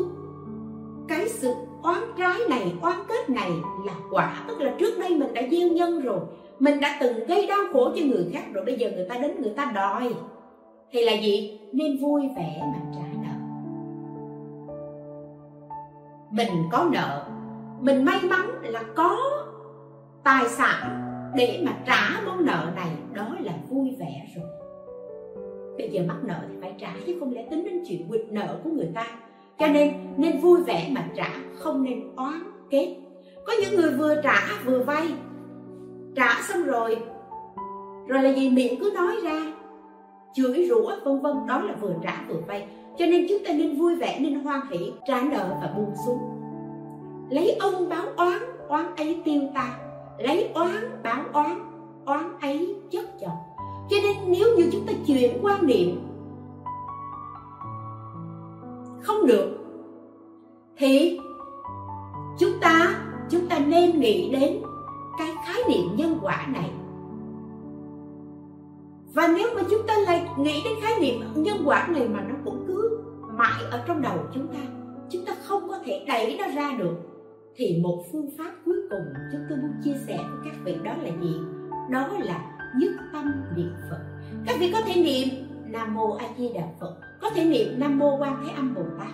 cái 1.08 1.30
sự 1.30 1.54
oán 1.82 2.04
trái 2.18 2.40
này, 2.50 2.74
oán 2.82 2.98
kết 3.08 3.30
này 3.30 3.52
là 3.86 3.94
quả, 4.12 4.44
tức 4.48 4.62
là 4.62 4.76
trước 4.80 5.00
đây 5.00 5.10
mình 5.10 5.34
đã 5.34 5.42
gieo 5.52 5.68
nhân 5.68 6.02
rồi, 6.02 6.20
mình 6.60 6.80
đã 6.80 6.98
từng 7.02 7.26
gây 7.28 7.48
đau 7.48 7.60
khổ 7.74 7.92
cho 7.96 8.02
người 8.06 8.30
khác 8.34 8.44
rồi, 8.54 8.66
bây 8.66 8.78
giờ 8.78 8.92
người 8.96 9.06
ta 9.10 9.18
đến 9.18 9.42
người 9.42 9.54
ta 9.56 9.72
đòi, 9.76 10.14
thì 10.92 11.06
là 11.06 11.14
gì? 11.14 11.60
Nên 11.74 11.98
vui 12.02 12.22
vẻ 12.36 12.62
mà 12.62 12.80
trả 12.96 13.19
mình 16.32 16.50
có 16.72 16.88
nợ. 16.92 17.26
Mình 17.82 18.06
may 18.06 18.20
mắn 18.30 18.50
là 18.62 18.84
có 18.96 19.18
tài 20.24 20.50
sản 20.50 21.06
để 21.36 21.64
mà 21.66 21.72
trả 21.86 22.22
món 22.26 22.46
nợ 22.46 22.72
này, 22.76 22.92
đó 23.14 23.36
là 23.40 23.54
vui 23.70 23.96
vẻ 24.00 24.26
rồi. 24.36 24.46
Bây 25.78 25.90
giờ 25.90 26.02
mắc 26.08 26.18
nợ 26.24 26.36
thì 26.50 26.56
phải 26.62 26.76
trả, 26.80 26.94
chứ 27.06 27.18
không 27.20 27.34
lẽ 27.34 27.48
tính 27.50 27.64
đến 27.66 27.84
chuyện 27.88 28.08
quỵt 28.10 28.22
nợ 28.30 28.60
của 28.64 28.70
người 28.70 28.90
ta. 28.96 29.06
Cho 29.60 29.68
nên 29.68 29.94
nên 30.18 30.40
vui 30.40 30.64
vẻ 30.64 30.90
mà 30.92 31.08
trả, 31.16 31.30
không 31.56 31.84
nên 31.84 32.16
oán 32.16 32.44
kết. 32.70 32.96
Có 33.46 33.54
những 33.62 33.82
người 33.82 33.92
vừa 33.92 34.22
trả 34.24 34.42
vừa 34.66 34.84
vay. 34.84 35.14
Trả 36.16 36.42
xong 36.42 36.64
rồi 36.64 36.98
rồi 38.08 38.24
là 38.24 38.30
gì? 38.30 38.50
Miệng 38.50 38.80
cứ 38.80 38.92
nói 38.96 39.16
ra. 39.24 39.54
Chửi 40.34 40.68
rủa, 40.70 40.92
vân 41.04 41.22
vân, 41.22 41.48
đó 41.48 41.62
là 41.62 41.74
vừa 41.82 41.94
trả 42.04 42.24
vừa 42.28 42.40
vay 42.48 42.68
cho 43.00 43.06
nên 43.06 43.26
chúng 43.30 43.44
ta 43.48 43.54
nên 43.54 43.80
vui 43.80 43.96
vẻ, 43.96 44.20
nên 44.20 44.44
hoan 44.44 44.62
hỷ, 44.70 44.92
trả 45.08 45.22
nợ 45.22 45.58
và 45.62 45.74
buông 45.78 45.94
xuống. 46.06 46.20
Lấy 47.30 47.52
ân 47.52 47.90
báo 47.90 48.06
oán 48.18 48.40
oán 48.68 48.96
ấy 48.96 49.22
tiêu 49.26 49.42
ta. 49.56 49.78
Lấy 50.18 50.52
oán, 50.54 51.02
báo 51.04 51.24
oán 51.34 51.60
oán 52.06 52.40
ấy 52.42 52.76
chất 52.92 53.20
chồng. 53.22 53.38
Cho 53.90 53.98
nên 54.04 54.18
nếu 54.28 54.48
như 54.58 54.70
chúng 54.72 54.86
ta 54.86 54.94
chuyển 55.08 55.38
quan 55.42 55.68
niệm, 55.68 56.02
không 59.02 59.26
được, 59.28 59.58
thì 60.78 61.20
chúng 62.40 62.60
ta 62.62 63.02
chúng 63.30 63.48
ta 63.50 63.60
nên 63.60 64.00
nghĩ 64.00 64.30
đến 64.32 64.62
cái 65.20 65.34
khái 65.46 65.62
niệm 65.70 65.96
nhân 65.96 66.20
quả 66.22 66.48
này. 66.54 66.72
Và 69.14 69.28
nếu 69.38 69.48
mà 69.56 69.62
chúng 69.70 69.88
ta 69.88 69.94
lại 69.98 70.28
nghĩ 70.38 70.62
đến 70.64 70.74
khái 70.82 71.00
niệm 71.00 71.22
nhân 71.36 71.58
quả 71.66 71.88
này 71.92 72.08
mà 72.08 72.22
nó 72.22 72.36
cũng 72.46 72.66
mãi 73.40 73.64
ở 73.72 73.84
trong 73.88 74.02
đầu 74.02 74.18
chúng 74.34 74.48
ta 74.48 74.60
chúng 75.10 75.26
ta 75.26 75.34
không 75.44 75.70
có 75.70 75.80
thể 75.86 76.06
đẩy 76.08 76.38
nó 76.40 76.48
ra 76.56 76.72
được. 76.80 76.96
Thì 77.56 77.80
một 77.84 78.04
phương 78.12 78.30
pháp 78.38 78.52
cuối 78.66 78.76
cùng 78.90 79.14
chúng 79.32 79.42
tôi 79.50 79.58
muốn 79.58 79.72
chia 79.84 79.96
sẻ 80.08 80.18
với 80.18 80.40
các 80.44 80.60
vị 80.64 80.76
đó 80.84 80.92
là 81.04 81.10
gì? 81.22 81.36
Đó 81.90 82.08
là 82.20 82.70
nhất 82.80 82.92
tâm 83.14 83.32
niệm 83.56 83.72
phật. 83.90 84.00
Các 84.46 84.56
vị 84.60 84.72
có 84.74 84.82
thể 84.86 85.02
niệm 85.04 85.28
nam 85.72 85.94
mô 85.94 86.12
a 86.12 86.26
di 86.38 86.54
đà 86.54 86.62
phật, 86.80 86.96
có 87.22 87.30
thể 87.30 87.46
niệm 87.46 87.80
nam 87.80 88.00
mô 88.00 88.18
quan 88.18 88.44
thế 88.46 88.54
âm 88.56 88.76
bồ 88.76 88.82
tát. 89.00 89.12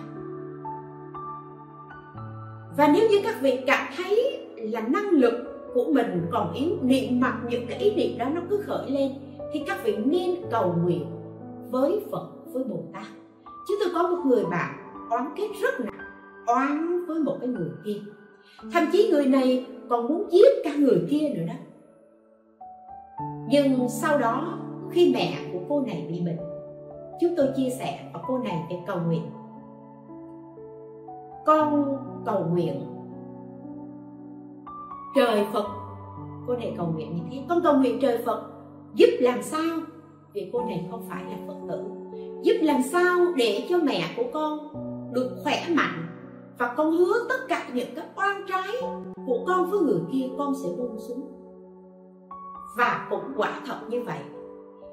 Và 2.76 2.88
nếu 2.94 3.08
như 3.10 3.16
các 3.24 3.34
vị 3.42 3.58
cảm 3.66 3.92
thấy 3.96 4.38
là 4.56 4.80
năng 4.80 5.10
lực 5.10 5.34
của 5.74 5.84
mình 5.92 6.26
còn 6.32 6.52
yếu, 6.52 6.70
niệm 6.82 7.20
mặc 7.20 7.34
những 7.50 7.66
cái 7.68 7.78
ý 7.78 7.94
niệm 7.94 8.18
đó 8.18 8.28
nó 8.34 8.40
cứ 8.50 8.62
khởi 8.66 8.90
lên, 8.90 9.12
thì 9.52 9.62
các 9.66 9.84
vị 9.84 9.96
nên 9.96 10.30
cầu 10.50 10.74
nguyện 10.84 11.06
với 11.70 12.04
phật, 12.10 12.28
với 12.52 12.64
bồ 12.64 12.84
tát 12.92 13.06
chứ 13.68 13.74
tôi 13.80 13.88
có 13.94 14.08
một 14.08 14.22
người 14.26 14.44
bạn 14.50 14.74
oán 15.10 15.26
kết 15.36 15.48
rất 15.62 15.80
nặng, 15.80 16.00
oán 16.46 17.06
với 17.06 17.18
một 17.18 17.36
cái 17.40 17.48
người 17.48 17.70
kia. 17.84 18.00
Thậm 18.72 18.84
chí 18.92 19.08
người 19.10 19.26
này 19.26 19.66
còn 19.88 20.08
muốn 20.08 20.32
giết 20.32 20.48
cả 20.64 20.74
người 20.74 21.06
kia 21.10 21.32
nữa 21.34 21.42
đó. 21.46 21.54
Nhưng 23.48 23.88
sau 23.88 24.18
đó, 24.18 24.58
khi 24.90 25.12
mẹ 25.14 25.38
của 25.52 25.58
cô 25.68 25.80
này 25.80 26.06
bị 26.10 26.20
bệnh, 26.20 26.38
chúng 27.20 27.34
tôi 27.36 27.48
chia 27.56 27.70
sẻ 27.70 28.10
và 28.14 28.20
cô 28.28 28.38
này 28.38 28.66
để 28.70 28.76
cầu 28.86 28.98
nguyện. 29.06 29.30
Con 31.46 31.96
cầu 32.26 32.44
nguyện. 32.52 32.82
Trời 35.16 35.46
phật, 35.52 35.66
cô 36.46 36.56
này 36.56 36.74
cầu 36.76 36.86
nguyện 36.86 37.16
như 37.16 37.22
thế. 37.30 37.42
Con 37.48 37.60
cầu 37.62 37.74
nguyện 37.74 37.98
trời 38.02 38.18
phật, 38.24 38.50
giúp 38.94 39.08
làm 39.20 39.42
sao? 39.42 39.78
Vì 40.32 40.50
cô 40.52 40.64
này 40.64 40.88
không 40.90 41.02
phải 41.08 41.24
là 41.24 41.36
phật 41.46 41.56
tử 41.68 41.95
giúp 42.42 42.54
làm 42.62 42.82
sao 42.82 43.16
để 43.36 43.66
cho 43.68 43.78
mẹ 43.78 44.14
của 44.16 44.24
con 44.32 44.58
được 45.12 45.36
khỏe 45.42 45.66
mạnh 45.74 46.06
và 46.58 46.74
con 46.76 46.90
hứa 46.90 47.14
tất 47.28 47.38
cả 47.48 47.66
những 47.74 47.94
cái 47.96 48.04
oan 48.16 48.46
trái 48.48 48.80
của 49.26 49.44
con 49.46 49.70
với 49.70 49.80
người 49.80 50.00
kia 50.12 50.24
con 50.38 50.54
sẽ 50.62 50.68
buông 50.78 50.98
xuống. 51.08 51.32
Và 52.78 53.06
cũng 53.10 53.32
quả 53.36 53.60
thật 53.66 53.78
như 53.88 54.02
vậy, 54.02 54.18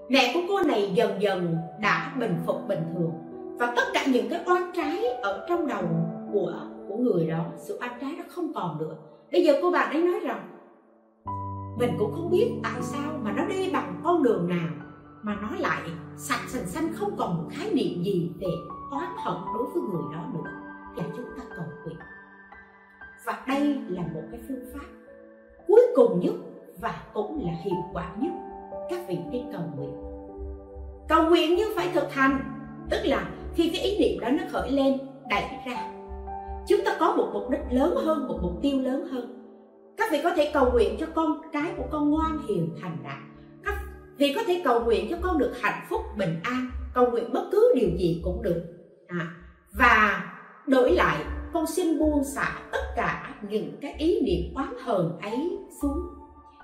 mẹ 0.10 0.32
của 0.34 0.40
cô 0.48 0.61
này 0.61 0.91
dần 0.95 1.22
dần 1.22 1.56
đã 1.82 2.15
bình 2.20 2.36
phục 2.45 2.68
bình 2.68 2.84
thường. 2.94 3.11
Và 3.60 3.74
tất 3.76 3.84
cả 3.94 4.06
những 4.14 4.30
cái 4.30 4.44
oan 4.45 4.72
trái 4.76 5.06
ở 5.07 5.45
trong 5.49 5.68
đầu 5.68 5.84
của 6.34 6.53
của 6.88 6.98
người 6.98 7.28
đó, 7.28 7.45
sự 7.57 7.78
oan 7.82 7.91
trái 8.02 8.14
nó 8.18 8.24
không 8.30 8.53
còn 8.53 8.78
nữa. 8.78 8.95
Bây 9.32 9.44
giờ 9.45 9.53
cô 9.61 9.72
bạn 9.72 9.94
ấy 9.94 10.02
nói 10.03 10.20
rằng, 10.20 10.49
mình 11.80 11.91
cũng 11.99 12.11
không 12.11 12.30
biết 12.32 12.52
tại 12.64 12.82
sao 12.82 13.11
mà 13.24 13.34
nó 13.38 13.45
đi 13.45 13.70
bằng 13.74 14.02
con 14.03 14.24
đường 14.24 14.48
nào 14.49 14.70
mà 15.24 15.36
nó 15.41 15.50
lại 15.60 15.82
sạch 16.18 16.44
sành 16.48 16.66
xanh, 16.66 16.94
không 16.94 17.16
còn 17.18 17.38
một 17.38 17.50
khái 17.52 17.74
niệm 17.74 18.04
gì 18.04 18.32
về 18.40 18.48
oán 18.91 19.10
hận 19.26 19.36
đối 19.54 19.64
với 19.64 19.82
người 19.82 20.04
đó 20.14 20.26
nữa. 20.34 20.52
Và 20.95 21.04
chúng 21.18 21.26
ta 21.38 21.44
cầu 21.56 21.66
nguyện. 21.86 21.98
Và 23.26 23.44
đây 23.48 23.78
là 23.88 24.02
một 24.02 24.22
cái 24.32 24.40
phương 24.48 24.66
pháp 24.74 24.86
cuối 25.68 25.82
cùng 25.95 26.20
nhất 26.20 26.34
và 26.82 27.04
cũng 27.14 27.45
là 27.45 27.52
hiệu 27.64 27.78
quả 27.94 28.16
nhất 28.20 28.32
các 28.90 29.08
vị 29.08 29.18
đi 29.32 29.44
cầu 29.52 29.62
nguyện. 29.76 29.94
Cầu 31.08 31.30
nguyện 31.30 31.56
nhưng 31.58 31.70
phải 31.76 31.90
thực 31.94 32.14
hành. 32.14 32.40
Tức 32.90 33.00
là 33.04 33.30
khi 33.56 33.70
cái 33.70 33.84
ý 33.84 34.00
niệm 34.00 34.20
đó 34.20 34.30
nó 34.30 34.44
khởi 34.52 34.72
lên, 34.72 34.98
đẩy 35.30 35.44
ra. 35.68 35.91
Chúng 36.68 36.80
ta 36.86 36.98
có 37.00 37.16
một 37.16 37.30
mục 37.34 37.50
đích 37.50 37.62
lớn 37.72 37.95
hơn, 37.95 38.28
một 38.28 38.40
mục 38.41 38.62
tiêu 38.62 38.82
lớn 38.82 39.08
hơn. 39.12 39.40
Các 39.98 40.12
vị 40.12 40.20
có 40.24 40.32
thể 40.36 40.52
cầu 40.54 40.72
nguyện 40.72 40.98
cho 41.00 41.06
con 41.16 41.41
cái 41.54 41.74
của 41.78 41.86
con 41.91 42.10
ngoan 42.10 42.40
hiền 42.48 42.70
thành 42.82 42.98
đạt 43.04 43.33
thì 44.18 44.34
có 44.34 44.44
thể 44.48 44.61
cầu 44.64 44.84
nguyện 44.84 45.07
cho 45.10 45.18
con 45.22 45.38
được 45.38 45.52
hạnh 45.61 45.85
phúc 45.90 46.02
bình 46.18 46.40
an 46.44 46.72
cầu 46.94 47.11
nguyện 47.11 47.34
bất 47.34 47.44
cứ 47.52 47.73
điều 47.76 47.90
gì 47.98 48.22
cũng 48.23 48.41
được. 48.44 48.64
À, 49.07 49.35
và 49.73 50.23
đổi 50.68 50.91
lại 50.91 51.26
con 51.53 51.68
xin 51.68 51.99
buông 51.99 52.23
xả 52.23 52.60
tất 52.72 52.94
cả 52.95 53.35
những 53.49 53.77
cái 53.81 53.94
ý 53.98 54.22
niệm 54.22 54.53
oán 54.56 54.73
hờn 54.84 55.19
ấy 55.22 55.57
xuống 55.81 55.99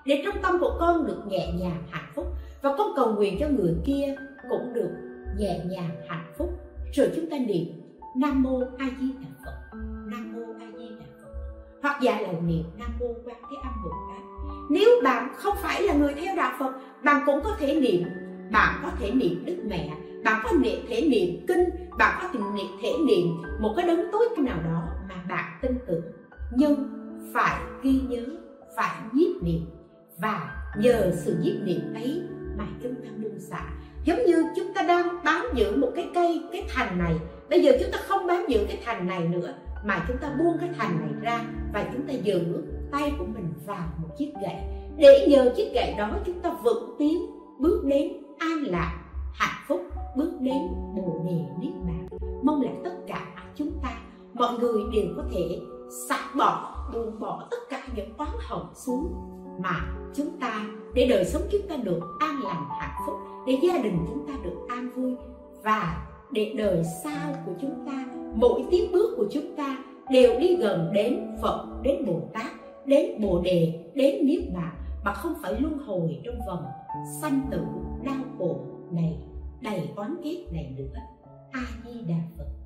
để 0.06 0.22
trong 0.26 0.36
tâm 0.42 0.60
của 0.60 0.78
con 0.80 1.08
được 1.08 1.24
nhẹ 1.28 1.54
nhàng 1.60 1.84
hạnh 1.90 2.12
phúc. 2.16 2.26
Và 2.62 2.76
con 2.78 2.88
cầu 2.96 3.14
nguyện 3.14 3.38
cho 3.40 3.48
người 3.50 3.76
kia 3.86 4.16
cũng 4.50 4.74
được 4.74 4.90
nhẹ 5.38 5.60
nhàng 5.66 5.90
hạnh 6.08 6.34
phúc. 6.38 6.50
Rồi 6.94 7.12
chúng 7.16 7.30
ta 7.30 7.38
niệm 7.38 7.66
nam 8.18 8.44
mô 8.44 8.60
a 8.78 8.90
di 9.00 9.12
đà 9.22 9.30
phật 9.46 9.78
nam 10.06 10.34
mô 10.34 10.54
a 10.60 10.68
di 10.78 10.90
đà 10.90 11.06
phật. 11.24 11.30
Hoặc 11.82 12.02
giả 12.02 12.22
lòng 12.22 12.48
niệm 12.48 12.64
nam 12.78 12.92
mô 13.00 13.06
quan 13.26 13.38
thế 13.50 13.56
âm 13.64 13.74
bồ 13.84 13.90
tát 14.10 14.19
nếu 14.70 14.90
bạn 15.04 15.34
không 15.36 15.56
phải 15.62 15.84
là 15.84 15.94
người 15.94 16.14
theo 16.14 16.36
đạo 16.36 16.52
phật 16.60 16.74
bạn 17.04 17.24
cũng 17.26 17.40
có 17.44 17.56
thể 17.60 17.80
niệm. 17.80 18.04
Bạn 18.52 18.80
có 18.84 18.92
thể 19.00 19.12
niệm 19.12 19.46
đức 19.46 19.56
mẹ 19.68 19.90
bạn 20.24 20.42
có 20.44 20.50
thể 20.90 21.02
niệm 21.02 21.46
kinh 21.48 21.70
bạn 21.98 22.20
có 22.22 22.28
thể 22.34 22.40
niệm, 22.56 22.68
thể 22.82 22.94
niệm 23.08 23.28
một 23.60 23.74
cái 23.78 23.88
đấng 23.88 24.12
tối 24.12 24.26
nào 24.38 24.58
đó 24.64 24.84
mà 25.10 25.16
bạn 25.30 25.60
tin 25.62 25.72
tưởng. 25.88 26.02
Nhưng 26.56 26.90
phải 27.34 27.62
ghi 27.84 28.02
nhớ 28.10 28.26
phải 28.76 29.02
nhiếp 29.14 29.44
niệm. 29.44 29.62
Và 30.18 30.56
nhờ 30.78 31.12
sự 31.16 31.36
nhiếp 31.42 31.56
niệm 31.64 31.94
ấy 31.94 32.22
mà 32.58 32.66
chúng 32.84 32.96
ta 32.96 33.10
buông 33.24 33.40
xả. 33.40 33.64
Giống 34.04 34.26
như 34.26 34.44
chúng 34.56 34.74
ta 34.74 34.82
đang 34.82 35.24
bám 35.24 35.46
giữ 35.56 35.76
một 35.76 35.92
cái 35.96 36.10
cây 36.16 36.44
cái 36.52 36.66
thành 36.76 36.98
này. 36.98 37.16
Bây 37.50 37.62
giờ 37.62 37.72
chúng 37.80 37.92
ta 37.92 37.98
không 38.08 38.28
bám 38.28 38.46
giữ 38.48 38.66
cái 38.68 38.82
thành 38.86 39.08
này 39.08 39.28
nữa 39.28 39.54
mà 39.84 40.06
chúng 40.08 40.18
ta 40.18 40.30
buông 40.40 40.58
cái 40.60 40.70
thành 40.78 41.00
này 41.00 41.10
ra 41.22 41.46
và 41.74 41.86
chúng 41.94 42.08
ta 42.08 42.14
giữ 42.14 42.64
tay 42.92 43.14
của 43.20 43.26
mình 43.26 43.39
vào 43.66 43.88
một 44.02 44.08
chiếc 44.18 44.32
gậy. 44.42 44.56
Để 44.98 45.28
nhờ 45.30 45.54
chiếc 45.56 45.72
gậy 45.74 45.94
đó 45.98 46.10
chúng 46.26 46.40
ta 46.40 46.56
vững 46.64 46.96
tiến, 47.00 47.26
bước 47.60 47.82
đến 47.86 48.14
an 48.40 48.64
lạc, 48.64 49.04
hạnh 49.34 49.64
phúc, 49.68 49.82
bước 50.16 50.32
đến 50.40 50.62
bồ 50.96 51.22
đề 51.26 51.42
niết 51.60 51.74
bàn. 51.88 52.08
Mong 52.44 52.62
là 52.62 52.72
tất 52.84 52.94
cả 53.08 53.26
chúng 53.56 53.72
ta, 53.84 53.90
mọi 54.34 54.60
người 54.60 54.84
đều 54.94 55.06
có 55.18 55.24
thể 55.32 55.60
xả 56.10 56.20
bỏ, 56.38 56.76
buông 56.94 57.20
bỏ 57.20 57.48
tất 57.52 57.58
cả 57.70 57.82
những 57.96 58.10
oán 58.18 58.30
hận 58.40 58.62
xuống 58.74 59.14
mà 59.64 59.76
chúng 60.16 60.40
ta, 60.40 60.66
để 60.94 61.08
đời 61.10 61.26
sống 61.26 61.42
chúng 61.52 61.68
ta 61.70 61.76
được 61.76 62.00
an 62.20 62.40
lành, 62.44 62.66
hạnh 62.80 63.02
phúc, 63.06 63.16
để 63.48 63.58
gia 63.64 63.78
đình 63.78 64.06
chúng 64.08 64.28
ta 64.28 64.34
được 64.44 64.58
an 64.70 64.90
vui 64.96 65.16
và 65.64 66.08
để 66.32 66.54
đời 66.58 66.84
sau 67.04 67.36
của 67.46 67.52
chúng 67.62 67.86
ta, 67.86 68.06
mỗi 68.36 68.64
tiến 68.72 68.92
bước 68.92 69.14
của 69.18 69.26
chúng 69.32 69.56
ta 69.56 69.78
đều 70.12 70.40
đi 70.40 70.56
gần 70.56 70.92
đến 70.94 71.38
phật, 71.42 71.66
đến 71.84 72.06
bồ 72.06 72.22
tát 72.34 72.52
đến 72.86 73.22
bồ 73.22 73.42
đề, 73.42 73.86
đến 73.96 74.26
niết 74.26 74.40
bàn 74.54 74.76
mà 75.04 75.14
không 75.14 75.34
phải 75.42 75.62
luân 75.62 75.78
hồi 75.78 76.22
trong 76.24 76.40
vòng 76.48 76.66
sanh 77.22 77.42
tử 77.52 77.66
đau 78.04 78.24
khổ 78.38 78.60
này, 78.92 79.18
đầy 79.62 79.90
oán 79.96 80.16
ghét 80.24 80.46
này 80.52 80.74
nữa. 80.78 80.96
A 81.52 81.62
di 81.86 82.02
đà 82.02 82.20
phật. 82.38 82.59